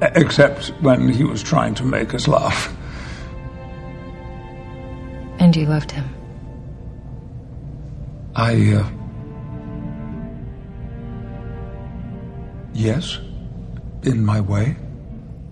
Except 0.00 0.68
when 0.80 1.08
he 1.08 1.24
was 1.24 1.42
trying 1.42 1.74
to 1.74 1.84
make 1.84 2.14
us 2.14 2.28
laugh. 2.28 2.72
And 5.40 5.56
you 5.56 5.66
loved 5.66 5.90
him. 5.90 6.08
I, 8.36 8.74
uh. 8.74 9.03
Yes, 12.74 13.18
in 14.02 14.24
my 14.24 14.40
way. 14.40 14.76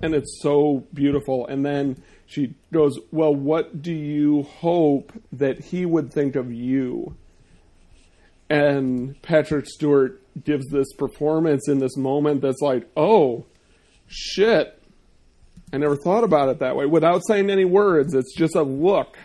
and 0.02 0.14
it's 0.14 0.40
so 0.42 0.84
beautiful. 0.92 1.46
And 1.46 1.64
then 1.64 2.02
she 2.26 2.54
goes, 2.72 2.98
"Well, 3.12 3.32
what 3.32 3.80
do 3.82 3.92
you 3.92 4.42
hope 4.42 5.12
that 5.32 5.60
he 5.60 5.86
would 5.86 6.12
think 6.12 6.34
of 6.34 6.52
you?" 6.52 7.14
And 8.50 9.20
Patrick 9.22 9.66
Stewart 9.66 10.20
gives 10.44 10.66
this 10.70 10.92
performance 10.94 11.68
in 11.68 11.78
this 11.78 11.96
moment 11.96 12.40
that's 12.42 12.60
like, 12.60 12.88
"Oh, 12.96 13.44
shit." 14.08 14.76
I 15.72 15.78
never 15.78 15.96
thought 15.96 16.24
about 16.24 16.48
it 16.48 16.58
that 16.58 16.74
way 16.76 16.84
without 16.86 17.22
saying 17.26 17.48
any 17.48 17.64
words. 17.64 18.12
It's 18.12 18.34
just 18.34 18.56
a 18.56 18.62
look 18.62 19.16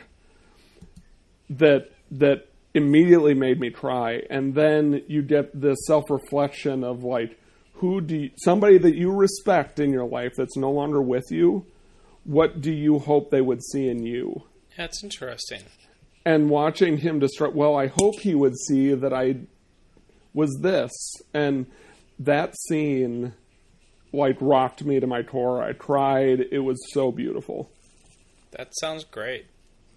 that 1.49 1.89
that 2.11 2.47
immediately 2.73 3.33
made 3.33 3.59
me 3.59 3.71
cry. 3.71 4.21
And 4.29 4.53
then 4.53 5.01
you 5.07 5.23
get 5.23 5.59
the 5.59 5.73
self-reflection 5.75 6.83
of 6.83 7.03
like 7.03 7.37
who 7.77 8.01
do 8.01 8.15
you, 8.15 8.31
somebody 8.37 8.77
that 8.77 8.95
you 8.95 9.11
respect 9.11 9.79
in 9.79 9.91
your 9.91 10.05
life 10.05 10.33
that's 10.35 10.57
no 10.57 10.71
longer 10.71 11.01
with 11.01 11.31
you, 11.31 11.65
what 12.23 12.61
do 12.61 12.71
you 12.71 12.99
hope 12.99 13.29
they 13.29 13.41
would 13.41 13.63
see 13.63 13.87
in 13.87 14.03
you? 14.03 14.43
That's 14.75 15.03
interesting. 15.03 15.63
And 16.25 16.49
watching 16.49 16.97
him 16.97 17.19
destroy, 17.19 17.49
well, 17.49 17.75
I 17.75 17.87
hope 17.87 18.19
he 18.19 18.35
would 18.35 18.57
see 18.67 18.93
that 18.93 19.13
I 19.13 19.37
was 20.33 20.59
this. 20.61 20.91
And 21.33 21.67
that 22.19 22.55
scene, 22.67 23.33
like, 24.11 24.37
rocked 24.41 24.83
me 24.83 24.99
to 24.99 25.07
my 25.07 25.23
core. 25.23 25.63
I 25.63 25.73
cried. 25.73 26.45
It 26.51 26.59
was 26.59 26.77
so 26.91 27.11
beautiful. 27.11 27.71
That 28.51 28.69
sounds 28.79 29.03
great. 29.03 29.45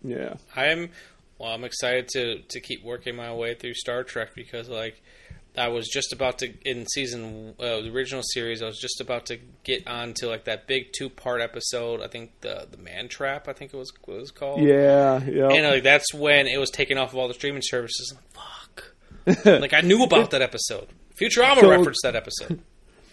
Yeah. 0.02 0.34
I'm 0.54 0.90
Well, 1.38 1.52
I'm 1.52 1.64
excited 1.64 2.08
to 2.10 2.42
to 2.42 2.60
keep 2.60 2.84
working 2.84 3.16
my 3.16 3.32
way 3.32 3.54
through 3.54 3.74
Star 3.74 4.04
Trek 4.04 4.34
because 4.34 4.68
like 4.68 5.02
I 5.58 5.68
was 5.68 5.88
just 5.88 6.12
about 6.12 6.38
to 6.38 6.52
in 6.68 6.86
season 6.86 7.54
uh, 7.58 7.80
the 7.80 7.90
original 7.90 8.22
series. 8.22 8.62
I 8.62 8.66
was 8.66 8.78
just 8.78 9.00
about 9.00 9.26
to 9.26 9.38
get 9.64 9.86
on 9.86 10.14
to 10.14 10.28
like 10.28 10.44
that 10.44 10.66
big 10.66 10.92
two 10.92 11.08
part 11.08 11.40
episode. 11.40 12.00
I 12.00 12.06
think 12.08 12.40
the 12.40 12.66
the 12.70 12.76
Man 12.76 13.08
Trap. 13.08 13.48
I 13.48 13.52
think 13.52 13.74
it 13.74 13.76
was 13.76 13.92
what 14.04 14.14
it 14.14 14.20
was 14.20 14.30
called. 14.30 14.62
Yeah, 14.62 15.22
yeah. 15.24 15.48
And 15.48 15.66
like 15.66 15.82
that's 15.82 16.14
when 16.14 16.46
it 16.46 16.58
was 16.58 16.70
taken 16.70 16.98
off 16.98 17.12
of 17.12 17.18
all 17.18 17.28
the 17.28 17.34
streaming 17.34 17.62
services. 17.64 18.14
Fuck. 18.32 18.94
like 19.44 19.74
I 19.74 19.80
knew 19.80 20.02
about 20.04 20.30
that 20.30 20.42
episode. 20.42 20.88
Futurama 21.20 21.60
So- 21.60 21.70
referenced 21.70 22.00
that 22.04 22.16
episode. 22.16 22.60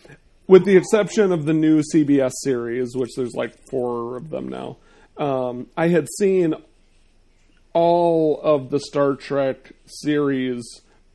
with 0.47 0.63
the 0.65 0.77
exception 0.77 1.31
of 1.31 1.45
the 1.45 1.53
new 1.53 1.81
CBS 1.93 2.31
series, 2.43 2.95
which 2.95 3.09
there's 3.17 3.33
like 3.33 3.53
four 3.69 4.15
of 4.15 4.29
them 4.29 4.47
now, 4.47 4.77
um, 5.17 5.67
I 5.75 5.89
had 5.89 6.07
seen 6.17 6.53
all 7.73 8.39
of 8.41 8.69
the 8.69 8.79
Star 8.79 9.15
Trek 9.15 9.73
series 9.85 10.63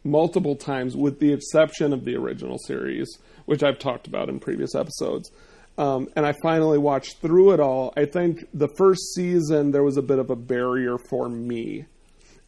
multiple 0.04 0.56
times, 0.56 0.96
with 0.96 1.20
the 1.20 1.32
exception 1.32 1.92
of 1.92 2.04
the 2.04 2.16
original 2.16 2.58
series, 2.58 3.18
which 3.46 3.62
I've 3.62 3.78
talked 3.78 4.06
about 4.06 4.28
in 4.28 4.40
previous 4.40 4.74
episodes. 4.74 5.30
Um, 5.78 6.08
and 6.16 6.26
I 6.26 6.34
finally 6.42 6.78
watched 6.78 7.20
through 7.20 7.52
it 7.52 7.60
all. 7.60 7.92
I 7.96 8.04
think 8.04 8.44
the 8.52 8.68
first 8.76 9.14
season 9.14 9.70
there 9.70 9.82
was 9.82 9.96
a 9.96 10.02
bit 10.02 10.18
of 10.18 10.30
a 10.30 10.36
barrier 10.36 10.96
for 11.08 11.28
me 11.28 11.86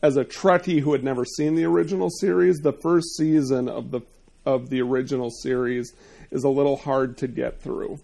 as 0.03 0.17
a 0.19 0.25
Trekkie 0.25 0.81
who 0.81 0.93
had 0.93 1.03
never 1.03 1.25
seen 1.25 1.55
the 1.55 1.65
original 1.65 2.11
series. 2.11 2.59
The 2.59 2.77
first 2.83 3.17
season 3.17 3.69
of 3.69 3.91
the 3.91 4.03
of 4.45 4.69
the 4.69 4.83
original 4.83 5.31
series 5.31 5.95
is 6.31 6.45
a 6.45 6.49
little 6.51 6.77
hard 6.77 7.17
to 7.17 7.27
get 7.27 7.63
through, 7.63 7.99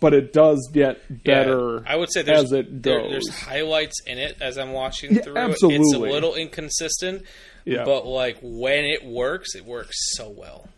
but 0.00 0.14
it 0.14 0.32
does 0.32 0.68
get 0.72 1.24
better. 1.24 1.82
I 1.86 1.96
would 1.96 2.12
say 2.12 2.22
there's, 2.22 2.44
as 2.44 2.52
it 2.52 2.82
there- 2.82 3.08
there's 3.08 3.28
highlights 3.28 4.00
in 4.06 4.18
it 4.18 4.36
as 4.40 4.56
I'm 4.58 4.72
watching 4.72 5.14
Yeah, 5.16 5.22
through 5.22 5.36
it. 5.36 5.56
It's 5.60 5.94
a 5.94 5.98
little 5.98 6.34
inconsistent, 6.34 7.24
Yeah. 7.64 7.84
but 7.84 8.06
like 8.06 8.38
when 8.42 8.84
it 8.84 9.04
works, 9.04 9.54
it 9.54 9.64
works 9.64 9.96
so 10.16 10.28
well. 10.30 10.68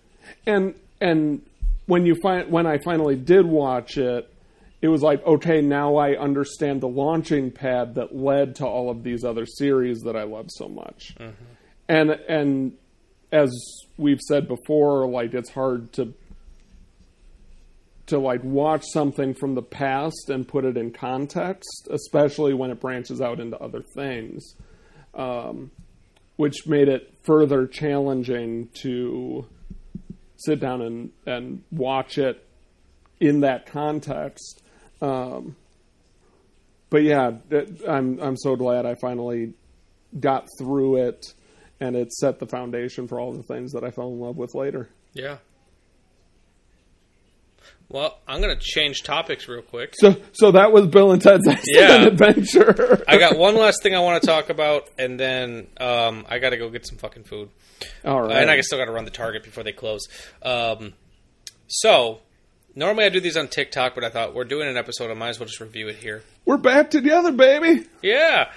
and 0.46 0.74
and 1.00 1.42
when 1.86 2.06
you 2.06 2.14
find 2.22 2.50
when 2.50 2.66
I 2.66 2.78
finally 2.78 3.16
did 3.16 3.44
watch 3.46 3.96
it, 3.98 4.28
it 4.80 4.88
was 4.88 5.02
like 5.02 5.24
okay, 5.26 5.60
now 5.60 5.96
I 5.96 6.16
understand 6.16 6.80
the 6.80 6.88
launching 6.88 7.50
pad 7.50 7.96
that 7.96 8.14
led 8.16 8.54
to 8.56 8.66
all 8.66 8.90
of 8.90 9.02
these 9.02 9.24
other 9.24 9.44
series 9.44 10.00
that 10.02 10.16
I 10.16 10.22
love 10.22 10.46
so 10.48 10.68
much. 10.68 11.14
Mm-hmm. 11.18 11.44
And 11.88 12.10
and 12.10 12.72
as 13.32 13.50
we've 13.98 14.20
said 14.20 14.48
before, 14.48 15.06
like 15.08 15.34
it's 15.34 15.50
hard 15.50 15.92
to 15.94 16.14
to 18.10 18.18
like 18.18 18.44
watch 18.44 18.84
something 18.92 19.34
from 19.34 19.54
the 19.54 19.62
past 19.62 20.28
and 20.28 20.46
put 20.46 20.64
it 20.64 20.76
in 20.76 20.92
context, 20.92 21.88
especially 21.90 22.54
when 22.54 22.70
it 22.70 22.80
branches 22.80 23.20
out 23.20 23.40
into 23.40 23.58
other 23.58 23.82
things. 23.94 24.54
Um, 25.14 25.72
which 26.40 26.66
made 26.66 26.88
it 26.88 27.12
further 27.22 27.66
challenging 27.66 28.66
to 28.72 29.44
sit 30.36 30.58
down 30.58 30.80
and, 30.80 31.10
and 31.26 31.62
watch 31.70 32.16
it 32.16 32.42
in 33.20 33.40
that 33.40 33.66
context. 33.66 34.62
Um, 35.02 35.54
but 36.88 37.02
yeah, 37.02 37.32
I'm 37.86 38.18
I'm 38.20 38.38
so 38.38 38.56
glad 38.56 38.86
I 38.86 38.94
finally 38.94 39.52
got 40.18 40.46
through 40.58 41.08
it, 41.08 41.26
and 41.78 41.94
it 41.94 42.10
set 42.10 42.38
the 42.38 42.46
foundation 42.46 43.06
for 43.06 43.20
all 43.20 43.32
the 43.32 43.42
things 43.42 43.72
that 43.72 43.84
I 43.84 43.90
fell 43.90 44.08
in 44.08 44.18
love 44.18 44.38
with 44.38 44.54
later. 44.54 44.88
Yeah. 45.12 45.36
Well, 47.90 48.16
I'm 48.28 48.40
gonna 48.40 48.56
change 48.58 49.02
topics 49.02 49.48
real 49.48 49.62
quick. 49.62 49.94
So 49.98 50.14
so 50.32 50.52
that 50.52 50.70
was 50.72 50.86
Bill 50.86 51.10
and 51.12 51.20
Ted's 51.20 51.44
Yeah. 51.66 52.04
Adventure. 52.06 53.02
I 53.08 53.18
got 53.18 53.36
one 53.36 53.56
last 53.56 53.82
thing 53.82 53.94
I 53.96 54.00
want 54.00 54.22
to 54.22 54.26
talk 54.26 54.48
about, 54.48 54.88
and 54.96 55.18
then 55.18 55.66
um, 55.80 56.24
I 56.28 56.38
got 56.38 56.50
to 56.50 56.56
go 56.56 56.70
get 56.70 56.86
some 56.86 56.98
fucking 56.98 57.24
food. 57.24 57.48
All 58.04 58.22
right. 58.22 58.36
And 58.36 58.50
I 58.50 58.60
still 58.60 58.78
got 58.78 58.84
to 58.84 58.92
run 58.92 59.04
the 59.04 59.10
Target 59.10 59.42
before 59.42 59.64
they 59.64 59.72
close. 59.72 60.02
Um, 60.42 60.92
so, 61.66 62.20
normally 62.76 63.04
I 63.06 63.08
do 63.08 63.20
these 63.20 63.36
on 63.36 63.48
TikTok, 63.48 63.94
but 63.96 64.04
I 64.04 64.10
thought 64.10 64.34
we're 64.34 64.44
doing 64.44 64.68
an 64.68 64.76
episode. 64.76 65.10
I 65.10 65.14
might 65.14 65.30
as 65.30 65.40
well 65.40 65.46
just 65.48 65.60
review 65.60 65.88
it 65.88 65.96
here. 65.96 66.22
We're 66.44 66.58
back 66.58 66.90
together, 66.90 67.32
baby. 67.32 67.86
Yeah. 68.02 68.52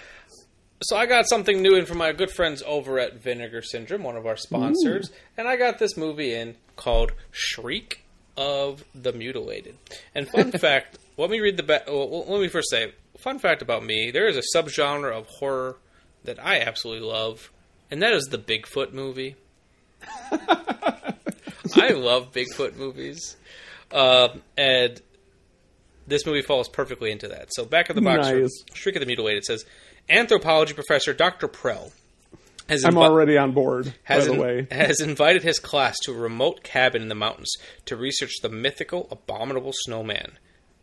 So 0.84 0.98
I 0.98 1.06
got 1.06 1.28
something 1.30 1.62
new 1.62 1.76
in 1.76 1.86
from 1.86 1.98
my 1.98 2.12
good 2.12 2.30
friends 2.30 2.62
over 2.68 3.00
at 3.00 3.16
Vinegar 3.24 3.62
Syndrome, 3.62 4.04
one 4.04 4.18
of 4.18 4.26
our 4.28 4.36
sponsors, 4.36 5.12
and 5.38 5.48
I 5.48 5.56
got 5.56 5.80
this 5.80 5.96
movie 5.96 6.34
in 6.34 6.56
called 6.76 7.14
Shriek 7.32 8.03
of 8.38 8.84
the 8.96 9.14
Mutilated. 9.14 9.76
And 10.16 10.28
fun 10.30 10.52
fact, 10.60 10.98
let 11.18 11.30
me 11.30 11.40
read 11.40 11.58
the 11.58 11.64
ba- 11.64 11.84
well, 11.88 12.26
let 12.28 12.42
me 12.42 12.48
first 12.48 12.70
say, 12.70 12.94
fun 13.18 13.40
fact 13.40 13.62
about 13.62 13.84
me, 13.84 14.12
there 14.12 14.28
is 14.28 14.38
a 14.38 14.58
subgenre 14.58 15.12
of 15.12 15.28
horror 15.28 15.78
that 16.24 16.44
I 16.44 16.60
absolutely 16.62 17.08
love, 17.08 17.52
and 17.92 18.02
that 18.02 18.14
is 18.14 18.26
the 18.26 18.38
Bigfoot 18.38 18.94
movie. 18.94 19.36
I 20.32 21.90
love 21.90 22.32
Bigfoot 22.32 22.76
movies. 22.76 23.36
Um, 23.92 24.42
and 24.58 25.02
this 26.08 26.26
movie 26.26 26.42
falls 26.42 26.68
perfectly 26.68 27.12
into 27.12 27.28
that. 27.30 27.48
So 27.54 27.66
back 27.66 27.90
of 27.90 27.96
the 27.96 28.02
box, 28.02 28.28
Nice. 28.28 28.50
Shriek 28.74 28.96
of 28.96 29.00
the 29.02 29.06
Mutilated 29.06 29.44
says 29.46 29.66
anthropology 30.10 30.74
professor 30.74 31.14
Dr. 31.14 31.48
Prell 31.48 31.92
has 32.70 32.84
I'm 32.84 32.94
invi- 32.94 33.04
already 33.04 33.38
on 33.38 33.52
board. 33.52 33.86
By 33.86 33.92
has, 34.04 34.26
the 34.26 34.34
in- 34.34 34.40
way, 34.40 34.68
has 34.72 35.02
invited 35.02 35.44
his 35.44 35.60
class 35.60 35.98
to 36.04 36.12
a 36.12 36.18
remote 36.18 36.64
cabin 36.64 37.02
in 37.02 37.10
the 37.10 37.16
mountains 37.16 37.54
to 37.86 37.96
research 37.96 38.34
the 38.42 38.50
mythical, 38.50 39.08
abominable 39.12 39.74
snowman. 39.74 40.38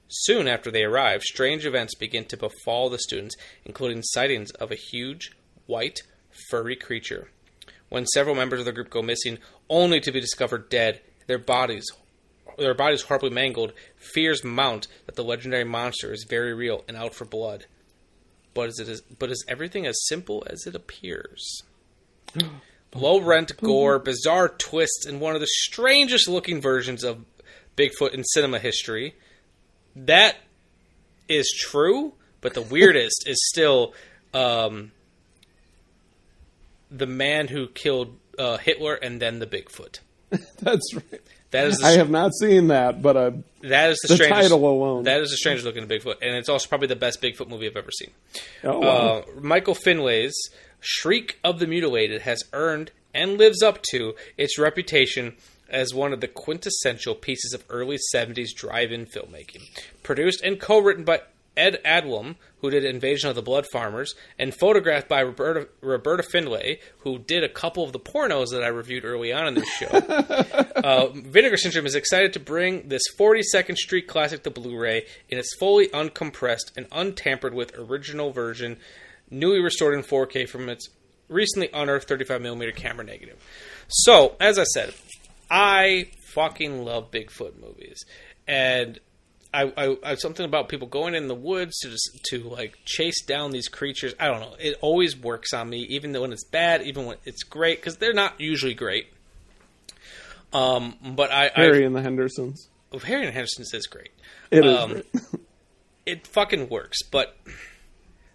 Soon 0.09 0.49
after 0.49 0.71
they 0.71 0.83
arrive, 0.83 1.23
strange 1.23 1.65
events 1.65 1.95
begin 1.95 2.25
to 2.27 2.37
befall 2.37 2.91
the 2.91 2.99
students, 2.99 3.37
including 3.65 4.03
sightings 4.03 4.51
of 4.53 4.73
a 4.73 4.77
huge, 4.77 5.31
white, 5.67 6.01
furry 6.51 6.75
creature. 6.75 7.29
When 7.89 8.07
several 8.07 8.35
members 8.35 8.61
of 8.61 8.67
the 8.67 8.73
group 8.73 8.91
go 8.91 9.03
missing, 9.03 9.39
only 9.69 10.01
to 10.01 10.13
be 10.13 10.21
discovered 10.21 10.69
dead, 10.69 11.01
their 11.27 11.39
bodies 11.39 11.87
their 12.59 12.75
bodies 12.75 13.03
horribly 13.03 13.31
mangled, 13.31 13.73
fears 13.97 14.45
mount 14.45 14.87
that 15.07 15.17
the 15.17 15.25
legendary 15.25 15.65
monster 15.65 16.13
is 16.13 16.27
very 16.29 16.53
real 16.53 16.85
and 16.89 16.97
out 16.97 17.15
for 17.15 17.25
blood. 17.25 17.67
But 18.55 18.69
is 18.69 18.79
it 18.81 18.89
is, 18.89 19.01
but 19.01 19.31
is 19.31 19.45
everything 19.49 19.87
as 19.87 19.97
simple 20.09 20.45
as 20.49 20.67
it 20.67 20.75
appears? 20.75 21.63
Low 22.95 23.21
rent 23.21 23.53
gore, 23.61 24.01
bizarre 24.01 24.49
twists, 24.49 25.07
and 25.07 25.21
one 25.21 25.35
of 25.35 25.41
the 25.41 25.47
strangest 25.47 26.27
looking 26.29 26.61
versions 26.61 27.05
of 27.05 27.25
Bigfoot 27.77 28.15
in 28.15 28.25
cinema 28.25 28.59
history. 28.59 29.15
That 29.95 30.37
is 31.29 31.53
true, 31.57 32.15
but 32.41 32.55
the 32.55 32.63
weirdest 32.63 33.29
is 33.29 33.39
still 33.49 33.95
um, 34.35 34.91
the 36.91 37.07
man 37.07 37.47
who 37.47 37.69
killed 37.69 38.17
uh, 38.39 38.57
Hitler 38.57 38.95
and 38.95 39.21
then 39.21 39.39
the 39.39 39.47
Bigfoot. 39.47 40.01
that's 40.59 40.95
right. 40.95 41.23
That 41.51 41.67
is 41.67 41.79
the 41.79 41.87
I 41.87 41.91
have 41.93 42.11
not 42.11 42.33
seen 42.35 42.69
that, 42.69 43.03
but 43.03 43.17
uh, 43.17 43.31
That 43.63 43.91
is 43.91 43.99
the, 44.03 44.09
the 44.09 44.15
strangest 44.15 44.51
title 44.51 44.69
alone. 44.69 45.05
That 45.05 45.21
is 45.21 45.31
the 45.31 45.37
strangest 45.37 45.67
looking 45.67 45.87
Bigfoot, 45.89 46.17
and 46.23 46.37
it's 46.37 46.49
also 46.49 46.69
probably 46.69 46.87
the 46.87 46.97
best 46.97 47.21
Bigfoot 47.21 47.49
movie 47.49 47.67
I've 47.67 47.77
ever 47.77 47.91
seen. 47.91 48.11
Oh, 48.63 48.79
wow. 48.79 48.89
uh, 48.89 49.23
Michael 49.41 49.75
Findlay's 49.75 50.51
Shriek 50.81 51.39
of 51.45 51.59
the 51.59 51.67
Mutilated 51.67 52.23
has 52.23 52.45
earned 52.53 52.91
and 53.15 53.39
lives 53.39 53.63
up 53.63 53.83
to 53.91 54.15
its 54.37 54.59
reputation 54.59 55.37
as 55.69 55.95
one 55.95 56.13
of 56.13 56.21
the 56.21 56.29
quintessential 56.29 57.15
pieces 57.15 57.53
of 57.53 57.65
early 57.71 57.99
70s 58.15 58.55
drive-in 58.55 59.07
filmmaking. 59.07 59.63
Produced 60.03 60.43
and 60.43 60.61
co-written 60.61 61.05
by 61.05 61.21
Ed 61.57 61.81
Adlum, 61.85 62.37
who 62.61 62.71
did 62.71 62.85
Invasion 62.85 63.29
of 63.29 63.37
the 63.37 63.43
Blood 63.43 63.67
Farmers, 63.73 64.15
and 64.39 64.55
photographed 64.55 65.09
by 65.09 65.21
Roberta, 65.21 65.69
Roberta 65.81 66.23
Findlay, 66.23 66.79
who 67.01 67.19
did 67.19 67.45
a 67.45 67.49
couple 67.49 67.85
of 67.85 67.93
the 67.93 68.01
pornos 68.01 68.51
that 68.51 68.63
I 68.63 68.69
reviewed 68.69 69.05
early 69.05 69.33
on 69.33 69.49
in 69.49 69.55
this 69.55 69.69
show. 69.69 69.87
uh, 70.77 71.09
Vinegar 71.09 71.57
Syndrome 71.57 71.87
is 71.87 71.95
excited 71.95 72.33
to 72.35 72.41
bring 72.41 72.89
this 72.89 73.03
42nd 73.19 73.77
Street 73.77 74.07
classic 74.07 74.43
to 74.45 74.51
Blu-ray 74.51 75.07
in 75.29 75.39
its 75.39 75.55
fully 75.59 75.89
uncompressed 75.89 76.77
and 76.77 76.87
untampered 76.93 77.55
with 77.55 77.77
original 77.77 78.31
version, 78.31 78.79
newly 79.31 79.61
restored 79.61 79.95
in 79.95 80.03
4K 80.03 80.49
from 80.49 80.69
its 80.69 80.89
recently 81.29 81.69
unearthed 81.73 82.09
35mm 82.09 82.75
camera 82.75 83.05
negative. 83.05 83.37
So, 83.89 84.37
as 84.41 84.59
I 84.59 84.65
said, 84.65 84.95
I 85.51 86.11
fucking 86.35 86.85
love 86.85 87.11
Bigfoot 87.11 87.59
movies, 87.61 88.05
and 88.47 88.99
I, 89.53 89.73
I, 89.77 89.97
I 90.05 90.15
something 90.15 90.47
about 90.47 90.69
people 90.69 90.87
going 90.87 91.15
in 91.17 91.27
the 91.27 91.35
woods 91.35 91.77
to 91.81 91.91
just, 91.91 92.21
to 92.31 92.39
like 92.45 92.79
chase 92.85 93.25
down 93.25 93.51
these 93.51 93.67
creatures. 93.69 94.15
I 94.21 94.29
don't 94.29 94.41
know. 94.41 94.55
It 94.61 94.77
always 94.81 95.17
works 95.17 95.53
on 95.53 95.69
me, 95.69 95.81
even 95.91 96.13
though 96.13 96.21
when 96.23 96.33
it's 96.33 96.45
bad, 96.45 96.83
even 96.83 97.07
when 97.07 97.17
it's 97.25 97.43
great, 97.43 97.79
because 97.79 97.97
they're 97.97 98.13
not 98.13 98.41
usually 98.41 98.75
great. 98.75 99.13
Um, 100.53 100.97
but 101.17 101.31
I, 101.31 101.51
Harry 101.55 101.83
I 101.83 101.87
and 101.87 101.95
the 101.95 102.03
Hendersons. 102.03 102.69
Harry 103.05 103.21
and 103.21 103.29
the 103.29 103.33
Henderson's 103.33 103.73
is 103.73 103.87
great. 103.87 104.11
It 104.51 104.65
is 104.65 104.77
Um, 104.77 104.91
great. 104.93 105.07
it 106.07 106.27
fucking 106.27 106.69
works. 106.69 106.99
But 107.11 107.37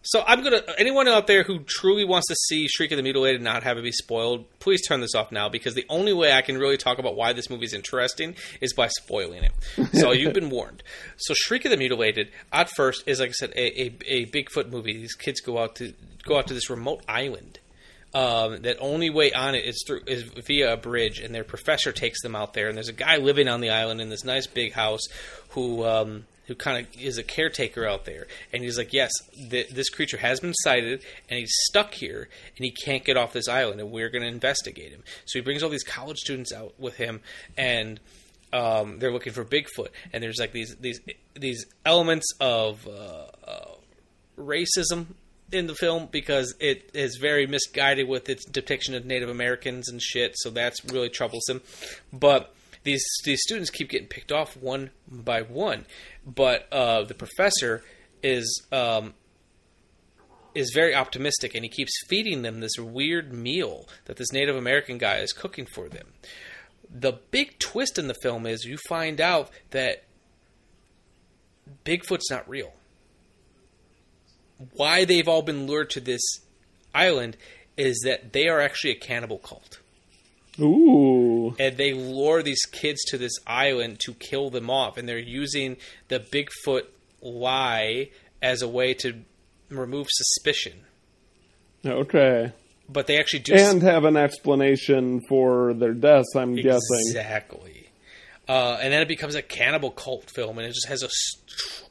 So 0.05 0.23
I'm 0.25 0.43
gonna 0.43 0.61
anyone 0.77 1.07
out 1.07 1.25
there 1.25 1.43
who 1.43 1.59
truly 1.59 2.05
wants 2.05 2.27
to 2.27 2.35
see 2.35 2.67
Shriek 2.67 2.91
of 2.91 2.97
the 2.97 3.03
Mutilated 3.03 3.37
and 3.37 3.43
not 3.43 3.63
have 3.63 3.77
it 3.77 3.83
be 3.83 3.91
spoiled, 3.91 4.45
please 4.59 4.85
turn 4.87 5.01
this 5.01 5.15
off 5.15 5.31
now 5.31 5.49
because 5.49 5.73
the 5.73 5.85
only 5.89 6.13
way 6.13 6.31
I 6.31 6.41
can 6.41 6.57
really 6.57 6.77
talk 6.77 6.99
about 6.99 7.15
why 7.15 7.33
this 7.33 7.49
movie 7.49 7.65
is 7.65 7.73
interesting 7.73 8.35
is 8.61 8.73
by 8.73 8.87
spoiling 8.87 9.43
it. 9.43 9.51
So 9.95 10.11
you've 10.11 10.33
been 10.33 10.49
warned. 10.49 10.83
So 11.17 11.33
Shriek 11.33 11.65
of 11.65 11.71
the 11.71 11.77
Mutilated 11.77 12.29
at 12.51 12.69
first 12.69 13.03
is 13.07 13.19
like 13.19 13.29
I 13.29 13.33
said 13.33 13.51
a, 13.55 13.81
a, 13.81 13.97
a 14.07 14.25
Bigfoot 14.27 14.69
movie. 14.69 14.93
These 14.93 15.15
kids 15.15 15.39
go 15.41 15.57
out 15.57 15.75
to 15.77 15.93
go 16.23 16.37
out 16.37 16.47
to 16.47 16.53
this 16.53 16.69
remote 16.69 17.03
island. 17.07 17.59
Um, 18.13 18.61
that 18.61 18.77
only 18.79 19.09
way 19.09 19.33
on 19.33 19.55
it 19.55 19.65
is 19.65 19.83
through 19.85 20.01
is 20.07 20.23
via 20.23 20.73
a 20.73 20.77
bridge, 20.77 21.19
and 21.19 21.35
their 21.35 21.43
professor 21.43 21.91
takes 21.91 22.21
them 22.21 22.35
out 22.35 22.53
there. 22.53 22.69
And 22.69 22.77
there's 22.77 22.87
a 22.87 22.93
guy 22.93 23.17
living 23.17 23.47
on 23.47 23.59
the 23.59 23.71
island 23.71 23.99
in 23.99 24.09
this 24.09 24.23
nice 24.23 24.47
big 24.47 24.71
house 24.71 25.01
who 25.49 25.83
um, 25.83 26.25
who 26.47 26.55
kind 26.55 26.85
of 26.85 27.01
is 27.01 27.17
a 27.17 27.23
caretaker 27.23 27.85
out 27.85 28.05
there, 28.05 28.27
and 28.53 28.63
he's 28.63 28.77
like, 28.77 28.93
"Yes, 28.93 29.11
th- 29.49 29.69
this 29.69 29.89
creature 29.89 30.17
has 30.17 30.39
been 30.39 30.53
sighted, 30.53 31.03
and 31.29 31.39
he's 31.39 31.53
stuck 31.69 31.93
here, 31.93 32.29
and 32.57 32.65
he 32.65 32.71
can't 32.71 33.03
get 33.03 33.17
off 33.17 33.33
this 33.33 33.47
island, 33.47 33.79
and 33.79 33.91
we're 33.91 34.09
going 34.09 34.23
to 34.23 34.27
investigate 34.27 34.91
him." 34.91 35.03
So 35.25 35.39
he 35.39 35.43
brings 35.43 35.63
all 35.63 35.69
these 35.69 35.83
college 35.83 36.17
students 36.17 36.53
out 36.53 36.73
with 36.79 36.97
him, 36.97 37.21
and 37.57 37.99
um, 38.53 38.99
they're 38.99 39.11
looking 39.11 39.33
for 39.33 39.43
Bigfoot, 39.43 39.89
and 40.13 40.23
there's 40.23 40.39
like 40.39 40.51
these 40.51 40.75
these 40.77 41.01
these 41.35 41.65
elements 41.85 42.27
of 42.39 42.87
uh, 42.87 43.25
uh, 43.47 43.71
racism 44.37 45.07
in 45.51 45.67
the 45.67 45.75
film 45.75 46.07
because 46.11 46.55
it 46.59 46.89
is 46.93 47.17
very 47.17 47.47
misguided 47.47 48.07
with 48.07 48.29
its 48.29 48.45
depiction 48.45 48.95
of 48.95 49.05
Native 49.05 49.29
Americans 49.29 49.89
and 49.89 50.01
shit. 50.01 50.33
So 50.37 50.49
that's 50.49 50.83
really 50.85 51.09
troublesome. 51.09 51.61
But 52.11 52.54
these 52.85 53.03
these 53.25 53.41
students 53.41 53.69
keep 53.69 53.89
getting 53.89 54.07
picked 54.07 54.31
off 54.31 54.55
one 54.55 54.91
by 55.09 55.41
one. 55.41 55.85
But 56.25 56.71
uh, 56.71 57.03
the 57.03 57.13
professor 57.13 57.83
is 58.23 58.65
um, 58.71 59.13
is 60.55 60.71
very 60.73 60.95
optimistic, 60.95 61.53
and 61.53 61.65
he 61.65 61.69
keeps 61.69 61.91
feeding 62.07 62.41
them 62.41 62.61
this 62.61 62.79
weird 62.79 63.33
meal 63.33 63.89
that 64.05 64.15
this 64.15 64.31
Native 64.31 64.55
American 64.55 64.97
guy 64.97 65.17
is 65.17 65.33
cooking 65.33 65.65
for 65.65 65.89
them. 65.89 66.13
The 66.89 67.19
big 67.31 67.59
twist 67.59 67.99
in 67.99 68.07
the 68.07 68.15
film 68.21 68.45
is 68.45 68.63
you 68.63 68.77
find 68.87 69.19
out 69.19 69.49
that 69.71 70.05
Bigfoot's 71.83 72.31
not 72.31 72.47
real 72.47 72.71
why 74.73 75.05
they've 75.05 75.27
all 75.27 75.41
been 75.41 75.67
lured 75.67 75.89
to 75.91 75.99
this 75.99 76.21
island 76.93 77.37
is 77.77 78.01
that 78.05 78.33
they 78.33 78.47
are 78.47 78.61
actually 78.61 78.91
a 78.91 78.95
cannibal 78.99 79.37
cult. 79.37 79.79
Ooh. 80.59 81.55
And 81.59 81.77
they 81.77 81.93
lure 81.93 82.41
these 82.41 82.65
kids 82.65 83.03
to 83.05 83.17
this 83.17 83.33
island 83.45 83.99
to 84.05 84.13
kill 84.13 84.49
them 84.49 84.69
off. 84.69 84.97
And 84.97 85.07
they're 85.07 85.17
using 85.17 85.77
the 86.07 86.19
Bigfoot 86.19 86.85
lie 87.21 88.09
as 88.41 88.61
a 88.61 88.67
way 88.67 88.93
to 88.95 89.21
remove 89.69 90.07
suspicion. 90.09 90.85
Okay. 91.85 92.51
But 92.87 93.07
they 93.07 93.19
actually 93.19 93.39
do. 93.39 93.55
And 93.55 93.81
have 93.81 94.05
an 94.05 94.15
explanation 94.15 95.21
for 95.27 95.73
their 95.73 95.93
deaths, 95.93 96.35
I'm 96.35 96.55
guessing. 96.55 96.79
Exactly. 97.07 97.89
Uh, 98.47 98.77
and 98.79 98.93
then 98.93 99.01
it 99.01 99.07
becomes 99.07 99.33
a 99.33 99.41
cannibal 99.41 99.89
cult 99.89 100.29
film, 100.29 100.59
and 100.59 100.67
it 100.67 100.73
just 100.73 100.87
has 100.87 101.01
a 101.01 101.09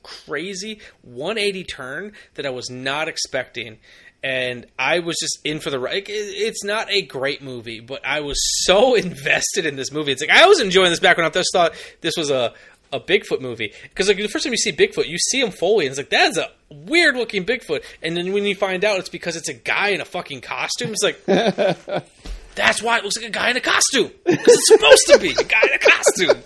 crazy 0.05 0.79
180 1.03 1.65
turn 1.65 2.13
that 2.35 2.47
I 2.47 2.51
was 2.51 2.71
not 2.71 3.09
expecting. 3.09 3.79
And 4.25 4.65
I 4.79 5.01
was 5.01 5.19
just 5.21 5.39
in 5.45 5.61
for 5.61 5.69
the 5.69 5.79
ride. 5.79 6.05
It's 6.09 6.65
not 6.65 6.91
a 6.91 7.03
great 7.03 7.43
movie, 7.43 7.81
but 7.81 8.01
I 8.07 8.21
was 8.21 8.39
so 8.65 8.95
invested 8.95 9.67
in 9.67 9.77
this 9.77 9.93
movie. 9.93 10.13
It's 10.13 10.23
like 10.23 10.31
I 10.31 10.47
was 10.47 10.61
enjoying 10.61 10.89
this 10.91 10.99
back 10.99 11.19
when 11.19 11.27
I 11.27 11.29
just 11.29 11.51
thought 11.53 11.75
this 12.01 12.15
was 12.17 12.31
a 12.31 12.55
a 12.93 13.01
Bigfoot 13.01 13.41
movie 13.41 13.73
because 13.83 14.07
like 14.09 14.17
the 14.17 14.29
first 14.29 14.45
time 14.45 14.53
you 14.53 14.57
see 14.57 14.73
Bigfoot, 14.73 15.09
you 15.09 15.19
see 15.19 15.41
him 15.41 15.51
fully, 15.51 15.87
and 15.87 15.91
it's 15.93 15.99
like 15.99 16.09
that's 16.09 16.39
a 16.39 16.51
weird 16.71 17.17
looking 17.17 17.45
Bigfoot. 17.45 17.85
And 18.03 18.17
then 18.17 18.33
when 18.33 18.45
you 18.45 18.55
find 18.55 18.85
out 18.85 18.99
it's 18.99 19.09
because 19.09 19.37
it's 19.37 19.49
a 19.49 19.55
guy 19.55 19.89
in 19.89 20.01
a 20.01 20.05
fucking 20.05 20.41
costume, 20.41 20.93
it's 20.93 21.03
like 21.03 21.23
that's 22.55 22.83
why 22.83 22.99
it 22.99 23.05
looks 23.05 23.17
like 23.17 23.27
a 23.27 23.31
guy 23.31 23.51
in 23.51 23.57
a 23.57 23.61
costume 23.61 24.11
because 24.25 24.55
it's 24.55 24.69
supposed 24.69 25.07
to 25.09 25.19
be 25.19 25.31
a 25.31 25.45
guy 25.45 25.61
in 25.65 25.75
a 25.75 25.79
costume. 25.79 26.43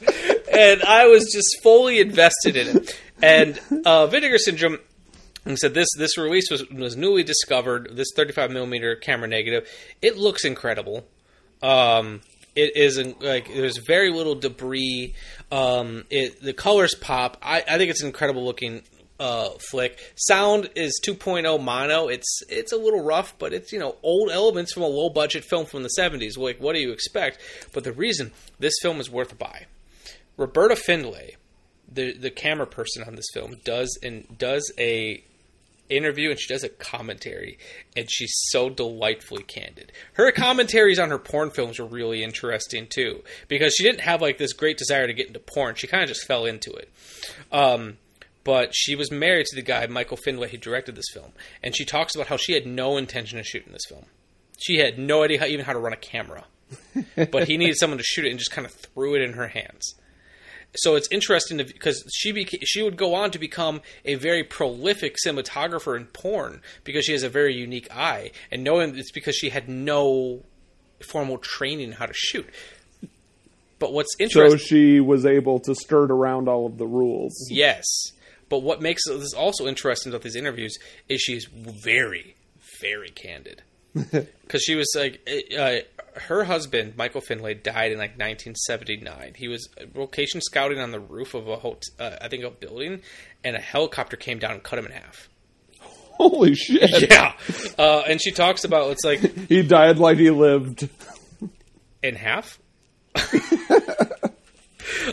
And 0.52 0.82
I 0.82 1.06
was 1.06 1.30
just 1.32 1.62
fully 1.62 2.00
invested 2.00 2.56
in 2.56 2.78
it. 2.78 3.00
And 3.22 3.60
uh, 3.86 4.06
Vinegar 4.09 4.38
Syndrome. 4.38 4.78
Like 5.48 5.58
said 5.58 5.74
this 5.74 5.88
this 5.96 6.18
release 6.18 6.50
was 6.50 6.68
was 6.70 6.96
newly 6.96 7.22
discovered. 7.22 7.96
This 7.96 8.08
35 8.14 8.50
millimeter 8.50 8.96
camera 8.96 9.28
negative, 9.28 9.68
it 10.02 10.16
looks 10.16 10.44
incredible. 10.44 11.06
Um, 11.62 12.20
it 12.54 12.76
is 12.76 12.98
like 13.20 13.48
there's 13.48 13.78
very 13.78 14.10
little 14.10 14.34
debris. 14.34 15.14
Um, 15.50 16.04
it 16.10 16.42
the 16.42 16.52
colors 16.52 16.94
pop. 16.94 17.38
I, 17.42 17.64
I 17.66 17.78
think 17.78 17.90
it's 17.90 18.02
an 18.02 18.08
incredible 18.08 18.44
looking 18.44 18.82
uh, 19.20 19.50
flick. 19.70 19.98
Sound 20.16 20.70
is 20.74 21.00
2.0 21.04 21.62
mono. 21.62 22.08
It's 22.08 22.42
it's 22.48 22.72
a 22.72 22.76
little 22.76 23.02
rough, 23.02 23.38
but 23.38 23.52
it's 23.52 23.72
you 23.72 23.78
know 23.78 23.96
old 24.02 24.30
elements 24.30 24.72
from 24.72 24.82
a 24.82 24.88
low 24.88 25.08
budget 25.08 25.44
film 25.44 25.66
from 25.66 25.82
the 25.82 25.90
70s. 25.98 26.36
Like 26.36 26.60
what 26.60 26.74
do 26.74 26.80
you 26.80 26.92
expect? 26.92 27.38
But 27.72 27.84
the 27.84 27.92
reason 27.92 28.32
this 28.58 28.74
film 28.82 29.00
is 29.00 29.10
worth 29.10 29.32
a 29.32 29.36
buy. 29.36 29.66
Roberta 30.36 30.76
Findlay, 30.76 31.36
the 31.90 32.12
the 32.12 32.30
camera 32.30 32.66
person 32.66 33.02
on 33.04 33.14
this 33.14 33.26
film, 33.32 33.56
does 33.64 33.98
and 34.02 34.38
does 34.38 34.72
a 34.78 35.22
interview 35.89 36.31
and 36.31 36.39
she 36.39 36.52
does 36.52 36.65
a 36.65 36.69
commentary 36.69 37.59
and 37.97 38.10
she's 38.10 38.32
so 38.51 38.69
delightfully 38.69 39.43
candid. 39.43 39.93
Her 40.15 40.32
commentaries 40.32 40.98
on 40.98 41.10
her 41.10 41.19
porn 41.19 41.51
films 41.51 41.78
were 41.78 41.86
really 41.86 42.23
interesting 42.23 42.86
too 42.86 43.23
because 43.48 43.74
she 43.74 43.82
didn't 43.82 44.01
have 44.01 44.20
like 44.20 44.39
this 44.39 44.52
great 44.52 44.78
desire 44.78 45.06
to 45.06 45.15
get 45.15 45.28
into 45.28 45.40
porn. 45.40 45.74
She 45.74 45.86
kind 45.86 46.02
of 46.02 46.09
just 46.09 46.27
fell 46.27 46.44
into 46.44 46.73
it. 46.73 46.90
Um, 47.52 47.98
but 48.44 48.70
she 48.74 48.94
was 48.94 49.10
married 49.10 49.47
to 49.47 49.56
the 49.56 49.62
guy 49.62 49.86
Michael 49.86 50.16
Findlay 50.16 50.48
who 50.51 50.56
directed 50.56 50.94
this 50.94 51.10
film 51.12 51.32
and 51.62 51.77
she 51.77 51.85
talks 51.85 52.15
about 52.15 52.28
how 52.28 52.36
she 52.36 52.55
had 52.55 52.66
no 52.66 52.97
intention 52.97 53.39
of 53.39 53.47
shooting 53.47 53.73
this 53.73 53.86
film. 53.89 54.06
She 54.59 54.78
had 54.78 54.98
no 54.98 55.23
idea 55.23 55.40
how, 55.40 55.47
even 55.47 55.65
how 55.65 55.73
to 55.73 55.78
run 55.78 55.93
a 55.93 55.97
camera. 55.97 56.44
but 57.31 57.48
he 57.48 57.56
needed 57.56 57.78
someone 57.78 57.98
to 57.98 58.05
shoot 58.05 58.27
it 58.27 58.31
and 58.31 58.39
just 58.39 58.51
kind 58.51 58.66
of 58.66 58.73
threw 58.73 59.15
it 59.15 59.23
in 59.23 59.35
her 59.35 59.48
hands 59.48 59.94
so 60.77 60.97
it's 60.97 61.09
interesting 61.11 61.57
because 61.57 62.05
she 62.15 62.32
beca- 62.32 62.62
she 62.62 62.82
would 62.82 62.97
go 62.97 63.15
on 63.15 63.31
to 63.31 63.39
become 63.39 63.81
a 64.05 64.16
very 64.16 64.45
prolific 64.45 65.16
cinematographer 65.24 65.97
in 65.97 66.07
porn 66.07 66.61
because 66.85 67.05
she 67.05 67.12
has 67.12 67.23
a 67.23 67.28
very 67.28 67.55
unique 67.55 67.89
eye, 67.95 68.31
and 68.51 68.62
knowing 68.62 68.97
it's 68.97 69.12
because 69.12 69.35
she 69.36 69.51
had 69.51 69.69
no 69.69 70.43
formal 71.11 71.39
training 71.39 71.93
how 71.93 72.07
to 72.07 72.15
shoot. 72.15 72.47
But 73.78 73.93
what's 73.93 74.15
interesting, 74.19 74.59
so 74.59 74.65
she 74.65 75.01
was 75.01 75.24
able 75.24 75.61
to 75.61 75.74
skirt 75.74 76.11
around 76.11 76.49
all 76.49 76.66
of 76.66 76.78
the 76.78 76.86
rules. 76.86 77.35
Yes, 77.51 77.85
but 78.49 78.62
what 78.62 78.82
makes 78.82 79.03
this 79.07 79.32
also 79.32 79.66
interesting 79.66 80.12
about 80.12 80.23
these 80.23 80.36
interviews 80.36 80.77
is 81.09 81.20
she's 81.20 81.47
very, 81.82 82.35
very 82.81 83.11
candid 83.11 83.62
because 83.95 84.62
she 84.62 84.74
was 84.74 84.89
like, 84.97 85.28
uh, 85.57 85.77
her 86.19 86.45
husband 86.45 86.97
Michael 86.97 87.20
Findlay 87.20 87.55
died 87.55 87.93
in 87.93 87.99
like 87.99 88.19
1979. 88.19 89.35
He 89.36 89.49
was 89.49 89.69
location 89.95 90.40
scouting 90.40 90.78
on 90.78 90.90
the 90.90 91.01
roof 91.01 91.35
of 91.35 91.49
a 91.49 91.57
hotel, 91.57 91.95
uh, 91.99 92.16
I 92.20 92.28
think 92.28 92.45
a 92.45 92.51
building, 92.51 93.03
and 93.45 93.57
a 93.57 93.61
helicopter 93.61 94.16
came 94.16 94.39
down 94.39 94.53
and 94.53 94.62
cut 94.62 94.78
him 94.78 94.86
in 94.86 94.93
half. 94.93 95.28
Holy 96.19 96.55
shit! 96.55 96.90
Yeah, 97.11 97.32
uh, 97.78 98.03
and 98.09 98.20
she 98.20 98.32
talks 98.32 98.65
about 98.65 98.90
it's 98.90 99.05
like 99.05 99.20
he 99.49 99.62
died 99.62 99.99
like 99.99 100.19
he 100.19 100.31
lived 100.31 100.89
in 102.03 102.16
half. 102.16 102.59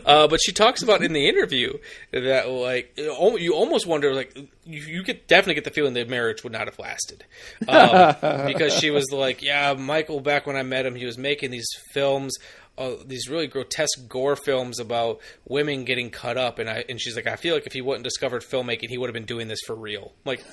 Uh, 0.06 0.28
but 0.28 0.40
she 0.42 0.52
talks 0.52 0.82
about 0.82 1.04
in 1.04 1.14
the 1.14 1.28
interview 1.28 1.78
that 2.12 2.50
like 2.50 2.94
you 2.98 3.54
almost 3.54 3.88
wonder 3.88 4.14
like 4.14 4.36
you, 4.66 4.82
you 4.82 5.04
get 5.04 5.28
definitely 5.28 5.56
get 5.56 5.64
the 5.64 5.72
feeling 5.72 5.94
the 5.94 6.06
marriage 6.06 6.44
would 6.44 6.54
not 6.54 6.68
have 6.68 6.80
lasted. 6.80 7.24
Um, 7.68 8.16
because 8.48 8.74
she 8.74 8.92
was 8.92 9.12
like 9.12 9.42
yeah 9.42 9.74
Michael 9.74 10.20
back 10.20 10.46
when 10.46 10.56
I 10.56 10.64
met 10.64 10.86
him 10.86 10.96
he 10.96 11.06
was 11.06 11.18
making 11.18 11.52
these 11.52 11.68
films 11.94 12.36
uh, 12.78 12.96
these 13.06 13.30
really 13.30 13.48
grotesque 13.48 14.08
gore 14.08 14.36
films 14.36 14.80
about 14.80 15.22
women 15.48 15.86
getting 15.86 16.10
cut 16.10 16.38
up. 16.38 16.60
And 16.60 16.70
I 16.70 16.84
and 16.90 17.00
she's 17.00 17.16
like 17.16 17.28
I 17.28 17.36
feel 17.36 17.54
like 17.54 17.68
if 17.68 17.74
he 17.74 17.82
wouldn't 17.82 18.04
discovered 18.04 18.44
filmmaking 18.44 18.90
he 18.90 18.98
would 18.98 19.08
have 19.08 19.14
been 19.14 19.26
doing 19.26 19.48
this 19.48 19.62
for 19.66 19.76
real. 19.76 20.14
Like 20.26 20.44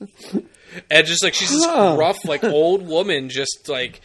and 0.90 1.06
just 1.06 1.22
like 1.22 1.34
she's 1.34 1.50
this 1.50 1.66
rough 1.66 2.24
like 2.24 2.44
old 2.44 2.86
woman 2.86 3.28
just 3.28 3.68
like 3.68 4.00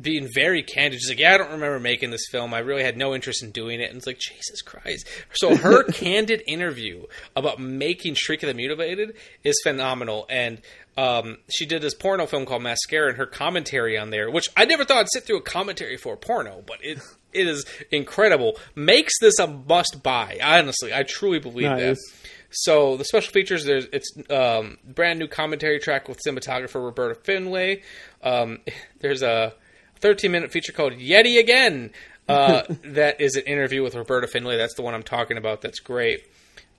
being 0.00 0.28
very 0.32 0.62
candid. 0.62 1.00
She's 1.00 1.08
like, 1.08 1.18
"Yeah, 1.18 1.34
I 1.34 1.38
don't 1.38 1.52
remember 1.52 1.80
making 1.80 2.10
this 2.10 2.26
film. 2.30 2.52
I 2.54 2.58
really 2.58 2.82
had 2.82 2.96
no 2.96 3.14
interest 3.14 3.42
in 3.42 3.50
doing 3.50 3.80
it." 3.80 3.90
And 3.90 3.96
it's 3.96 4.06
like, 4.06 4.18
Jesus 4.18 4.62
Christ! 4.62 5.06
So 5.32 5.56
her 5.56 5.84
candid 5.92 6.42
interview 6.46 7.04
about 7.34 7.58
making 7.58 8.14
Shriek 8.14 8.42
of 8.42 8.48
the 8.48 8.54
Mutilated 8.54 9.14
is 9.44 9.58
phenomenal, 9.62 10.26
and 10.28 10.60
um, 10.96 11.38
she 11.50 11.66
did 11.66 11.82
this 11.82 11.94
porno 11.94 12.26
film 12.26 12.46
called 12.46 12.62
Mascara, 12.62 13.08
and 13.08 13.18
her 13.18 13.26
commentary 13.26 13.98
on 13.98 14.10
there, 14.10 14.30
which 14.30 14.48
I 14.56 14.64
never 14.64 14.84
thought 14.84 14.98
I'd 14.98 15.08
sit 15.12 15.24
through 15.24 15.38
a 15.38 15.42
commentary 15.42 15.96
for 15.96 16.14
a 16.14 16.16
porno, 16.16 16.62
but 16.66 16.78
it 16.82 16.98
it 17.32 17.46
is 17.46 17.64
incredible. 17.90 18.58
Makes 18.74 19.14
this 19.20 19.38
a 19.38 19.46
must 19.46 20.02
buy. 20.02 20.38
Honestly, 20.42 20.94
I 20.94 21.02
truly 21.02 21.38
believe 21.38 21.70
nice. 21.70 21.80
that. 21.80 21.96
So 22.50 22.96
the 22.96 23.04
special 23.04 23.32
features 23.32 23.64
there's 23.64 23.86
it's 23.92 24.10
um, 24.30 24.78
brand 24.84 25.18
new 25.18 25.28
commentary 25.28 25.78
track 25.78 26.08
with 26.08 26.18
cinematographer 26.26 26.82
Roberta 26.82 27.14
Findlay. 27.14 27.82
Um, 28.22 28.60
there's 29.00 29.22
a 29.22 29.54
13 30.06 30.30
minute 30.30 30.52
feature 30.52 30.72
called 30.72 30.92
Yeti 30.92 31.36
Again. 31.36 31.90
Uh, 32.28 32.62
that 32.84 33.20
is 33.20 33.34
an 33.34 33.42
interview 33.42 33.82
with 33.82 33.96
Roberta 33.96 34.28
Findlay. 34.28 34.56
That's 34.56 34.74
the 34.74 34.82
one 34.82 34.94
I'm 34.94 35.02
talking 35.02 35.36
about. 35.36 35.62
That's 35.62 35.80
great. 35.80 36.20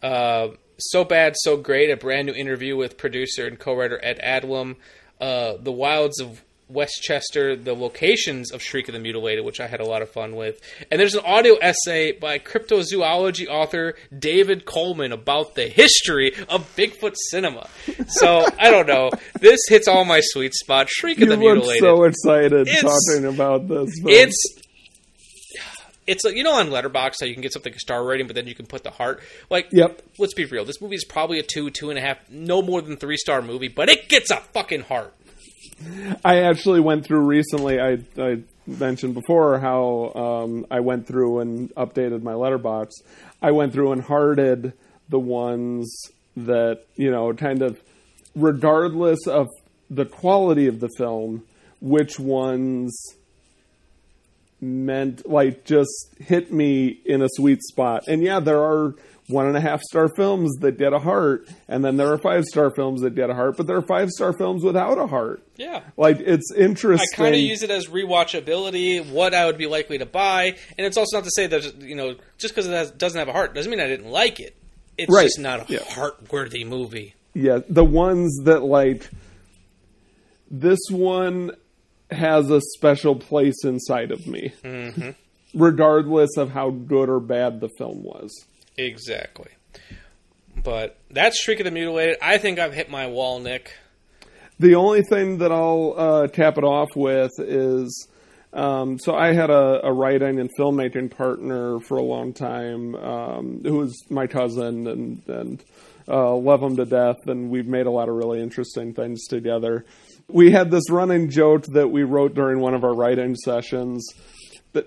Uh, 0.01 0.49
So 0.77 1.03
Bad, 1.03 1.33
So 1.35 1.57
Great, 1.57 1.89
a 1.91 1.97
brand 1.97 2.27
new 2.27 2.33
interview 2.33 2.77
with 2.77 2.97
producer 2.97 3.45
and 3.45 3.59
co-writer 3.59 3.99
Ed 4.01 4.21
Adlum, 4.23 4.77
uh, 5.19 5.55
The 5.59 5.73
Wilds 5.73 6.21
of 6.21 6.41
Westchester, 6.69 7.55
the 7.55 7.73
locations 7.73 8.51
of 8.51 8.61
Shriek 8.61 8.87
of 8.89 8.93
the 8.93 8.99
Mutilated, 8.99 9.45
which 9.45 9.59
I 9.59 9.67
had 9.67 9.79
a 9.79 9.85
lot 9.85 10.01
of 10.01 10.09
fun 10.09 10.35
with. 10.35 10.59
And 10.91 10.99
there's 10.99 11.13
an 11.15 11.23
audio 11.25 11.55
essay 11.55 12.11
by 12.11 12.39
cryptozoology 12.39 13.47
author 13.47 13.95
David 14.17 14.65
Coleman 14.65 15.11
about 15.11 15.55
the 15.55 15.67
history 15.67 16.33
of 16.49 16.75
Bigfoot 16.75 17.15
cinema. 17.29 17.67
So, 18.07 18.45
I 18.59 18.69
don't 18.69 18.87
know. 18.87 19.11
This 19.39 19.59
hits 19.69 19.87
all 19.87 20.05
my 20.05 20.19
sweet 20.21 20.53
spots. 20.53 20.91
Shriek 20.91 21.17
of 21.17 21.23
You 21.23 21.29
the 21.29 21.37
Mutilated. 21.37 21.79
so 21.81 22.03
excited 22.03 22.67
It's- 22.67 22.81
talking 22.81 23.25
about 23.25 23.67
this. 23.67 23.93
film. 23.99 24.07
It's 24.09 24.57
it's 26.05 26.23
like 26.23 26.35
you 26.35 26.43
know 26.43 26.53
on 26.53 26.69
Letterboxd 26.69 27.15
how 27.19 27.25
you 27.25 27.33
can 27.33 27.41
get 27.41 27.51
something 27.51 27.73
a 27.73 27.79
star 27.79 28.01
rating, 28.05 28.27
but 28.27 28.35
then 28.35 28.47
you 28.47 28.55
can 28.55 28.65
put 28.65 28.81
the 28.83 28.91
heart. 28.91 29.21
Like, 29.49 29.67
Yep. 29.73 30.01
Let's 30.17 30.33
be 30.33 30.45
real. 30.45 30.63
This 30.63 30.81
movie 30.81 30.95
is 30.95 31.03
probably 31.03 31.37
a 31.39 31.43
two, 31.43 31.69
two 31.69 31.89
and 31.89 31.99
a 31.99 32.01
half, 32.01 32.17
no 32.29 32.61
more 32.61 32.81
than 32.81 32.95
three 32.95 33.17
star 33.17 33.41
movie, 33.41 33.67
but 33.67 33.89
it 33.89 34.07
gets 34.07 34.31
a 34.31 34.37
fucking 34.37 34.83
heart. 34.83 35.13
I 36.25 36.39
actually 36.43 36.79
went 36.79 37.05
through 37.05 37.25
recently. 37.25 37.79
I, 37.79 37.99
I 38.17 38.43
mentioned 38.65 39.13
before 39.13 39.59
how 39.59 40.11
um, 40.15 40.65
I 40.71 40.79
went 40.79 41.07
through 41.07 41.39
and 41.39 41.73
updated 41.75 42.23
my 42.23 42.33
Letterboxd. 42.33 43.03
I 43.41 43.51
went 43.51 43.73
through 43.73 43.91
and 43.91 44.01
hearted 44.01 44.73
the 45.09 45.19
ones 45.19 45.91
that 46.35 46.85
you 46.95 47.11
know, 47.11 47.33
kind 47.33 47.61
of 47.61 47.79
regardless 48.35 49.27
of 49.27 49.47
the 49.89 50.05
quality 50.05 50.67
of 50.67 50.79
the 50.79 50.89
film, 50.97 51.43
which 51.79 52.19
ones 52.19 52.95
meant 54.59 55.27
like 55.29 55.63
just 55.65 56.15
hit 56.19 56.51
me 56.51 56.99
in 57.05 57.21
a 57.21 57.27
sweet 57.31 57.61
spot. 57.63 58.03
And 58.07 58.23
yeah, 58.23 58.39
there 58.39 58.61
are 58.61 58.95
one 59.29 59.45
and 59.45 59.57
a 59.57 59.61
half 59.61 59.81
star 59.81 60.07
films 60.15 60.55
that 60.61 60.77
get 60.77 60.93
a 60.93 60.99
heart, 60.99 61.47
and 61.67 61.83
then 61.83 61.97
there 61.97 62.11
are 62.13 62.17
five 62.17 62.45
star 62.45 62.71
films 62.71 63.01
that 63.01 63.13
get 63.13 63.29
a 63.29 63.33
heart, 63.33 63.57
but 63.57 63.67
there 63.67 63.75
are 63.75 63.81
five 63.81 64.09
star 64.09 64.31
films 64.31 64.63
without 64.63 64.97
a 64.97 65.05
heart. 65.07 65.41
Yeah. 65.57 65.81
Like 65.97 66.19
it's 66.21 66.51
interesting. 66.55 67.07
I 67.13 67.17
kind 67.17 67.35
of 67.35 67.41
use 67.41 67.61
it 67.63 67.69
as 67.69 67.87
rewatchability, 67.87 69.11
what 69.11 69.33
I 69.33 69.45
would 69.45 69.57
be 69.57 69.67
likely 69.67 69.97
to 69.97 70.05
buy, 70.05 70.55
and 70.77 70.87
it's 70.87 70.95
also 70.97 71.17
not 71.17 71.23
to 71.25 71.31
say 71.35 71.47
that 71.47 71.81
you 71.81 71.95
know 71.95 72.15
just 72.37 72.53
because 72.55 72.67
it 72.67 72.71
has, 72.71 72.91
doesn't 72.91 73.19
have 73.19 73.27
a 73.27 73.33
heart 73.33 73.53
doesn't 73.53 73.69
mean 73.69 73.79
I 73.81 73.87
didn't 73.87 74.09
like 74.09 74.39
it. 74.39 74.55
It's 74.97 75.13
Right. 75.13 75.23
just 75.25 75.39
not 75.39 75.69
a 75.69 75.73
Yeah. 75.73 75.83
heart-worthy 75.83 76.63
movie. 76.63 77.13
yeah, 77.33 77.59
the 77.69 77.83
ones 77.85 78.35
that 78.45 78.63
like 78.63 79.09
this 80.49 80.79
one 80.89 81.51
has 82.09 82.49
a 82.49 82.61
special 82.77 83.15
place 83.15 83.63
inside 83.65 84.11
of 84.11 84.25
me, 84.25 84.53
Mhm. 84.63 85.15
regardless 85.53 86.37
of 86.37 86.51
how 86.51 86.69
good 86.69 87.09
or 87.09 87.19
bad 87.19 87.59
the 87.59 87.69
film 87.77 88.03
was. 88.03 88.31
Exactly. 88.77 89.49
But 90.63 90.97
that's 91.09 91.39
Shriek 91.41 91.59
of 91.59 91.65
the 91.65 91.71
Mutilated. 91.71 92.17
I 92.21 92.37
think 92.37 92.59
I've 92.59 92.73
hit 92.73 92.89
my 92.89 93.07
wall, 93.07 93.39
Nick. 93.39 93.73
The 94.59 94.75
only 94.75 95.03
thing 95.03 95.37
that 95.37 95.51
I'll 95.51 95.93
uh, 95.95 96.27
cap 96.27 96.57
it 96.57 96.63
off 96.63 96.89
with 96.95 97.31
is 97.39 98.07
um, 98.53 98.97
so 98.97 99.13
I 99.13 99.33
had 99.33 99.49
a, 99.49 99.85
a 99.85 99.93
writing 99.93 100.39
and 100.39 100.49
filmmaking 100.57 101.15
partner 101.15 101.79
for 101.79 101.97
a 101.97 102.01
long 102.01 102.33
time 102.33 102.95
um, 102.95 103.61
who 103.63 103.75
was 103.75 103.95
my 104.09 104.25
cousin 104.25 104.87
and, 104.87 105.21
and 105.27 105.63
uh, 106.07 106.33
love 106.35 106.63
him 106.63 106.77
to 106.77 106.85
death, 106.85 107.17
and 107.27 107.49
we've 107.49 107.67
made 107.67 107.85
a 107.85 107.91
lot 107.91 108.09
of 108.09 108.15
really 108.15 108.41
interesting 108.41 108.93
things 108.93 109.27
together. 109.27 109.85
We 110.29 110.51
had 110.51 110.71
this 110.71 110.89
running 110.89 111.29
joke 111.29 111.65
that 111.73 111.89
we 111.89 112.03
wrote 112.03 112.33
during 112.33 112.59
one 112.59 112.73
of 112.73 112.83
our 112.83 112.95
writing 112.95 113.35
sessions. 113.35 114.07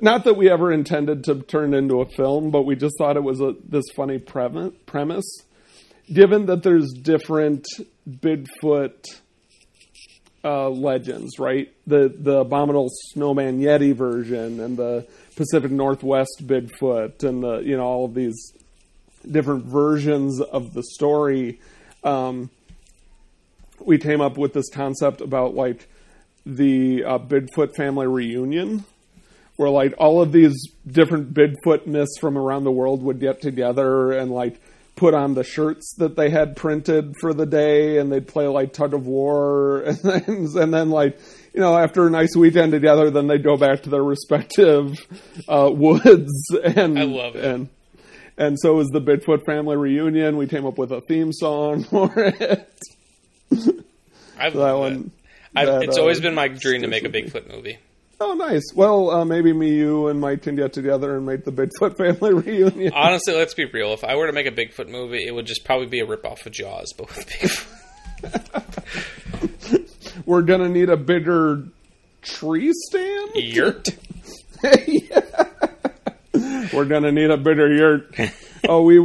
Not 0.01 0.25
that 0.25 0.37
we 0.37 0.51
ever 0.51 0.73
intended 0.73 1.25
to 1.25 1.43
turn 1.43 1.75
into 1.75 2.01
a 2.01 2.07
film, 2.17 2.51
but 2.51 2.63
we 2.63 2.77
just 2.77 2.95
thought 2.99 3.17
it 3.17 3.23
was 3.23 3.41
a, 3.41 3.55
this 3.67 3.85
funny 3.95 4.19
premi- 4.19 4.71
premise. 4.87 5.27
Given 6.13 6.47
that 6.47 6.63
there's 6.63 6.93
different 6.93 7.67
Bigfoot 8.09 9.21
uh, 10.43 10.71
legends, 10.71 11.39
right? 11.39 11.73
The 11.87 12.09
the 12.09 12.39
abominable 12.39 12.89
snowman 13.13 13.61
Yeti 13.61 13.95
version 13.95 14.61
and 14.61 14.77
the 14.77 15.07
Pacific 15.37 15.71
Northwest 15.71 16.47
Bigfoot 16.47 17.23
and 17.23 17.43
the 17.43 17.59
you 17.59 17.77
know 17.77 17.85
all 17.85 18.05
of 18.07 18.15
these 18.15 18.53
different 19.31 19.67
versions 19.67 20.41
of 20.41 20.73
the 20.73 20.83
story. 20.83 21.61
Um, 22.03 22.51
we 23.81 23.99
came 23.99 24.21
up 24.21 24.39
with 24.39 24.53
this 24.53 24.69
concept 24.71 25.21
about 25.21 25.55
like 25.55 25.89
the 26.47 27.05
uh, 27.05 27.19
Bigfoot 27.19 27.75
family 27.75 28.07
reunion, 28.07 28.85
where 29.57 29.71
like 29.71 29.95
all 29.99 30.23
of 30.23 30.33
these 30.33 30.57
different 30.87 31.35
Bigfoot 31.35 31.87
myths 31.87 32.19
from 32.19 32.39
around 32.39 32.65
the 32.65 32.73
world 32.73 33.03
would 33.03 33.21
get 33.21 33.41
together 33.41 34.13
and 34.13 34.31
like 34.31 34.61
put 34.97 35.15
on 35.15 35.33
the 35.33 35.43
shirts 35.43 35.95
that 35.97 36.15
they 36.15 36.29
had 36.29 36.57
printed 36.57 37.15
for 37.21 37.33
the 37.33 37.47
day, 37.47 37.97
and 37.99 38.13
they'd 38.13 38.29
play 38.29 38.47
like 38.47 38.73
tug 38.73 38.93
of 38.93 39.07
war, 39.07 39.81
and 39.87 39.99
then 39.99 40.49
and 40.57 40.75
then 40.75 40.91
like 40.91 41.19
you 41.55 41.61
know 41.61 41.77
after 41.77 42.07
a 42.07 42.11
nice 42.11 42.37
weekend 42.37 42.73
together, 42.73 43.11
then 43.11 43.27
they'd 43.27 43.43
go 43.43 43.57
back 43.57 43.83
to 43.83 43.91
their 43.91 44.05
respective 44.05 44.95
uh, 45.49 45.71
woods 45.75 46.33
and 46.63 46.99
I 46.99 47.05
love 47.05 47.37
it. 47.37 47.45
and 47.45 47.69
and 48.37 48.59
so 48.59 48.75
was 48.75 48.89
the 48.89 49.01
Bigfoot 49.01 49.45
family 49.45 49.77
reunion. 49.77 50.37
We 50.37 50.47
came 50.47 50.65
up 50.65 50.79
with 50.79 50.93
a 50.93 51.01
theme 51.03 51.33
song 51.33 51.85
for 51.91 52.11
it. 52.17 52.73
I've 54.39 54.55
that 54.55 54.73
one. 54.73 55.11
I've, 55.55 55.67
that, 55.67 55.83
it's 55.83 55.99
uh, 55.99 56.01
always 56.01 56.21
been 56.21 56.35
my 56.35 56.49
dream 56.49 56.83
to 56.83 56.89
make 56.89 57.05
a 57.05 57.09
Bigfoot 57.09 57.51
movie. 57.51 57.79
Oh, 58.23 58.35
nice. 58.35 58.65
Well, 58.75 59.11
uh, 59.11 59.25
maybe 59.25 59.53
me, 59.55 59.71
you, 59.75 60.09
and 60.09 60.21
Mike 60.21 60.43
can 60.43 60.55
get 60.55 60.75
together 60.75 61.17
and 61.17 61.25
make 61.25 61.45
the 61.45 61.53
Bigfoot 61.53 61.97
family 61.99 62.35
reunion. 62.35 62.93
Honestly, 62.95 63.35
let's 63.35 63.55
be 63.55 63.65
real. 63.65 63.93
If 63.95 64.05
I 64.05 64.15
were 64.17 64.27
to 64.27 64.33
make 64.33 64.47
a 64.47 64.51
Bigfoot 64.51 64.89
movie, 64.91 65.27
it 65.27 65.35
would 65.35 65.47
just 65.47 65.65
probably 65.65 65.87
be 65.87 66.01
a 66.01 66.07
ripoff 66.07 66.45
of 66.45 66.53
Jaws, 66.53 66.93
but 66.97 67.09
with 67.09 67.27
Bigfoot. 67.29 67.77
We're 70.27 70.43
gonna 70.43 70.69
need 70.69 70.91
a 70.91 70.97
bigger 70.99 71.65
tree 72.21 72.73
stand. 72.75 73.31
Yurt. 73.37 73.89
We're 76.73 76.85
gonna 76.85 77.11
need 77.13 77.31
a 77.31 77.39
bigger 77.39 77.73
yurt. 77.75 78.15
oh, 78.69 78.83
we 78.83 78.99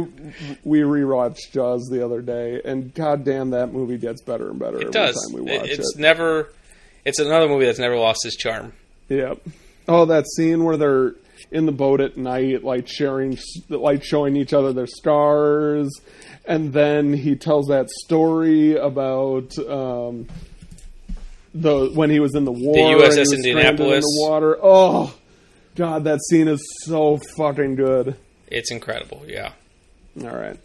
we 0.62 0.80
rewatched 0.80 1.50
Jaws 1.52 1.88
the 1.90 2.04
other 2.04 2.20
day, 2.20 2.60
and 2.64 2.92
goddamn, 2.92 3.50
that 3.50 3.72
movie 3.72 3.96
gets 3.96 4.20
better 4.22 4.50
and 4.50 4.58
better 4.58 4.76
It 4.76 4.82
every 4.82 4.92
does. 4.92 5.14
time 5.32 5.42
we 5.42 5.50
It- 5.50 5.60
watch 5.62 5.70
it's 5.70 5.94
it. 5.96 6.00
never. 6.00 6.52
It's 7.06 7.18
another 7.18 7.48
movie 7.48 7.64
that's 7.64 7.78
never 7.78 7.96
lost 7.96 8.26
its 8.26 8.36
charm. 8.36 8.72
Yep. 9.08 9.40
Oh, 9.88 10.04
that 10.06 10.26
scene 10.36 10.64
where 10.64 10.76
they're 10.76 11.14
in 11.50 11.66
the 11.66 11.72
boat 11.72 12.00
at 12.00 12.16
night, 12.16 12.64
like 12.64 12.88
sharing, 12.88 13.38
like 13.68 14.02
showing 14.02 14.36
each 14.36 14.52
other 14.52 14.72
their 14.72 14.86
scars, 14.86 15.90
and 16.44 16.72
then 16.72 17.12
he 17.12 17.36
tells 17.36 17.68
that 17.68 17.88
story 18.04 18.76
about 18.76 19.56
um, 19.58 20.26
the 21.54 21.90
when 21.94 22.10
he 22.10 22.20
was 22.20 22.34
in 22.34 22.44
the 22.44 22.52
war, 22.52 22.76
and 22.76 23.00
he 23.00 23.06
USS 23.06 23.32
Indianapolis. 23.32 23.96
in 23.96 24.00
the 24.00 24.28
water. 24.28 24.58
Oh, 24.60 25.14
God, 25.76 26.04
that 26.04 26.20
scene 26.28 26.48
is 26.48 26.60
so 26.84 27.18
fucking 27.36 27.76
good. 27.76 28.16
It's 28.48 28.70
incredible. 28.70 29.24
Yeah. 29.26 29.52
All 30.22 30.34
right, 30.36 30.58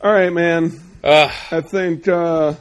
all 0.00 0.12
right, 0.12 0.32
man. 0.32 0.80
Ugh. 1.04 1.30
I 1.50 1.60
think 1.60 2.08
uh, 2.08 2.54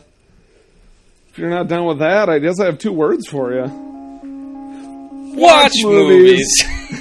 if 1.29 1.37
you're 1.37 1.49
not 1.49 1.67
done 1.69 1.85
with 1.85 1.99
that, 1.99 2.29
I 2.29 2.39
guess 2.39 2.59
I 2.59 2.65
have 2.65 2.77
two 2.77 2.91
words 2.91 3.27
for 3.27 3.53
you. 3.53 3.94
Watch 5.35 5.73
movies. 5.83 6.51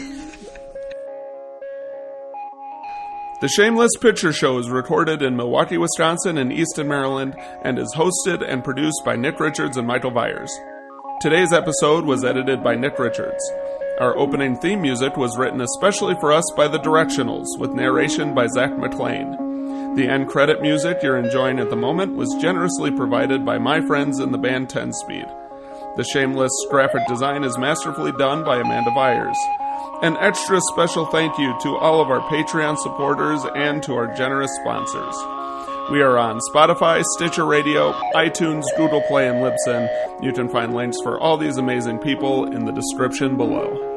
The 3.41 3.49
Shameless 3.49 3.97
Picture 4.01 4.33
Show 4.33 4.57
is 4.57 4.71
recorded 4.71 5.21
in 5.21 5.37
Milwaukee, 5.37 5.77
Wisconsin 5.77 6.39
and 6.39 6.51
Easton, 6.51 6.89
Maryland, 6.89 7.35
and 7.63 7.79
is 7.79 7.95
hosted 7.95 8.43
and 8.43 8.65
produced 8.65 9.03
by 9.05 9.17
Nick 9.17 9.39
Richards 9.39 9.77
and 9.77 9.87
Michael 9.87 10.13
Vyers. 10.13 10.51
Today's 11.21 11.53
episode 11.53 12.07
was 12.07 12.25
edited 12.25 12.65
by 12.65 12.75
Nick 12.75 12.99
Richards. 12.99 13.45
Our 14.01 14.17
opening 14.17 14.57
theme 14.57 14.81
music 14.81 15.19
was 15.19 15.37
written 15.37 15.61
especially 15.61 16.15
for 16.21 16.33
us 16.33 16.45
by 16.57 16.69
The 16.69 16.79
Directionals, 16.79 17.59
with 17.59 17.75
narration 17.75 18.35
by 18.35 18.47
Zack 18.47 18.79
McLean. 18.79 19.95
The 19.95 20.09
end 20.09 20.29
credit 20.29 20.63
music 20.63 21.03
you're 21.03 21.19
enjoying 21.19 21.59
at 21.59 21.69
the 21.69 21.77
moment 21.77 22.17
was 22.17 22.35
generously 22.41 22.93
provided 22.93 23.45
by 23.45 23.59
my 23.59 23.83
friends 23.83 24.21
in 24.21 24.33
the 24.33 24.39
band 24.39 24.71
10 24.71 24.95
Speed. 24.95 25.27
The 25.97 26.03
Shameless 26.03 26.51
graphic 26.71 27.07
design 27.07 27.45
is 27.45 27.57
masterfully 27.57 28.11
done 28.11 28.43
by 28.45 28.59
Amanda 28.59 28.91
Vyers. 28.91 29.37
An 30.03 30.17
extra 30.17 30.61
special 30.73 31.07
thank 31.07 31.39
you 31.39 31.57
to 31.63 31.77
all 31.77 32.01
of 32.01 32.11
our 32.11 32.21
Patreon 32.29 32.77
supporters 32.79 33.41
and 33.55 33.81
to 33.85 33.95
our 33.95 34.13
generous 34.17 34.51
sponsors. 34.61 35.15
We 35.93 36.03
are 36.03 36.19
on 36.19 36.41
Spotify, 36.53 37.05
Stitcher 37.15 37.47
Radio, 37.47 37.93
iTunes, 38.13 38.65
Google 38.77 39.03
Play, 39.03 39.29
and 39.29 39.37
Libsyn. 39.37 39.89
You 40.21 40.33
can 40.33 40.49
find 40.49 40.75
links 40.75 40.97
for 41.01 41.21
all 41.21 41.37
these 41.37 41.59
amazing 41.59 41.99
people 41.99 42.45
in 42.45 42.65
the 42.65 42.73
description 42.73 43.37
below. 43.37 43.94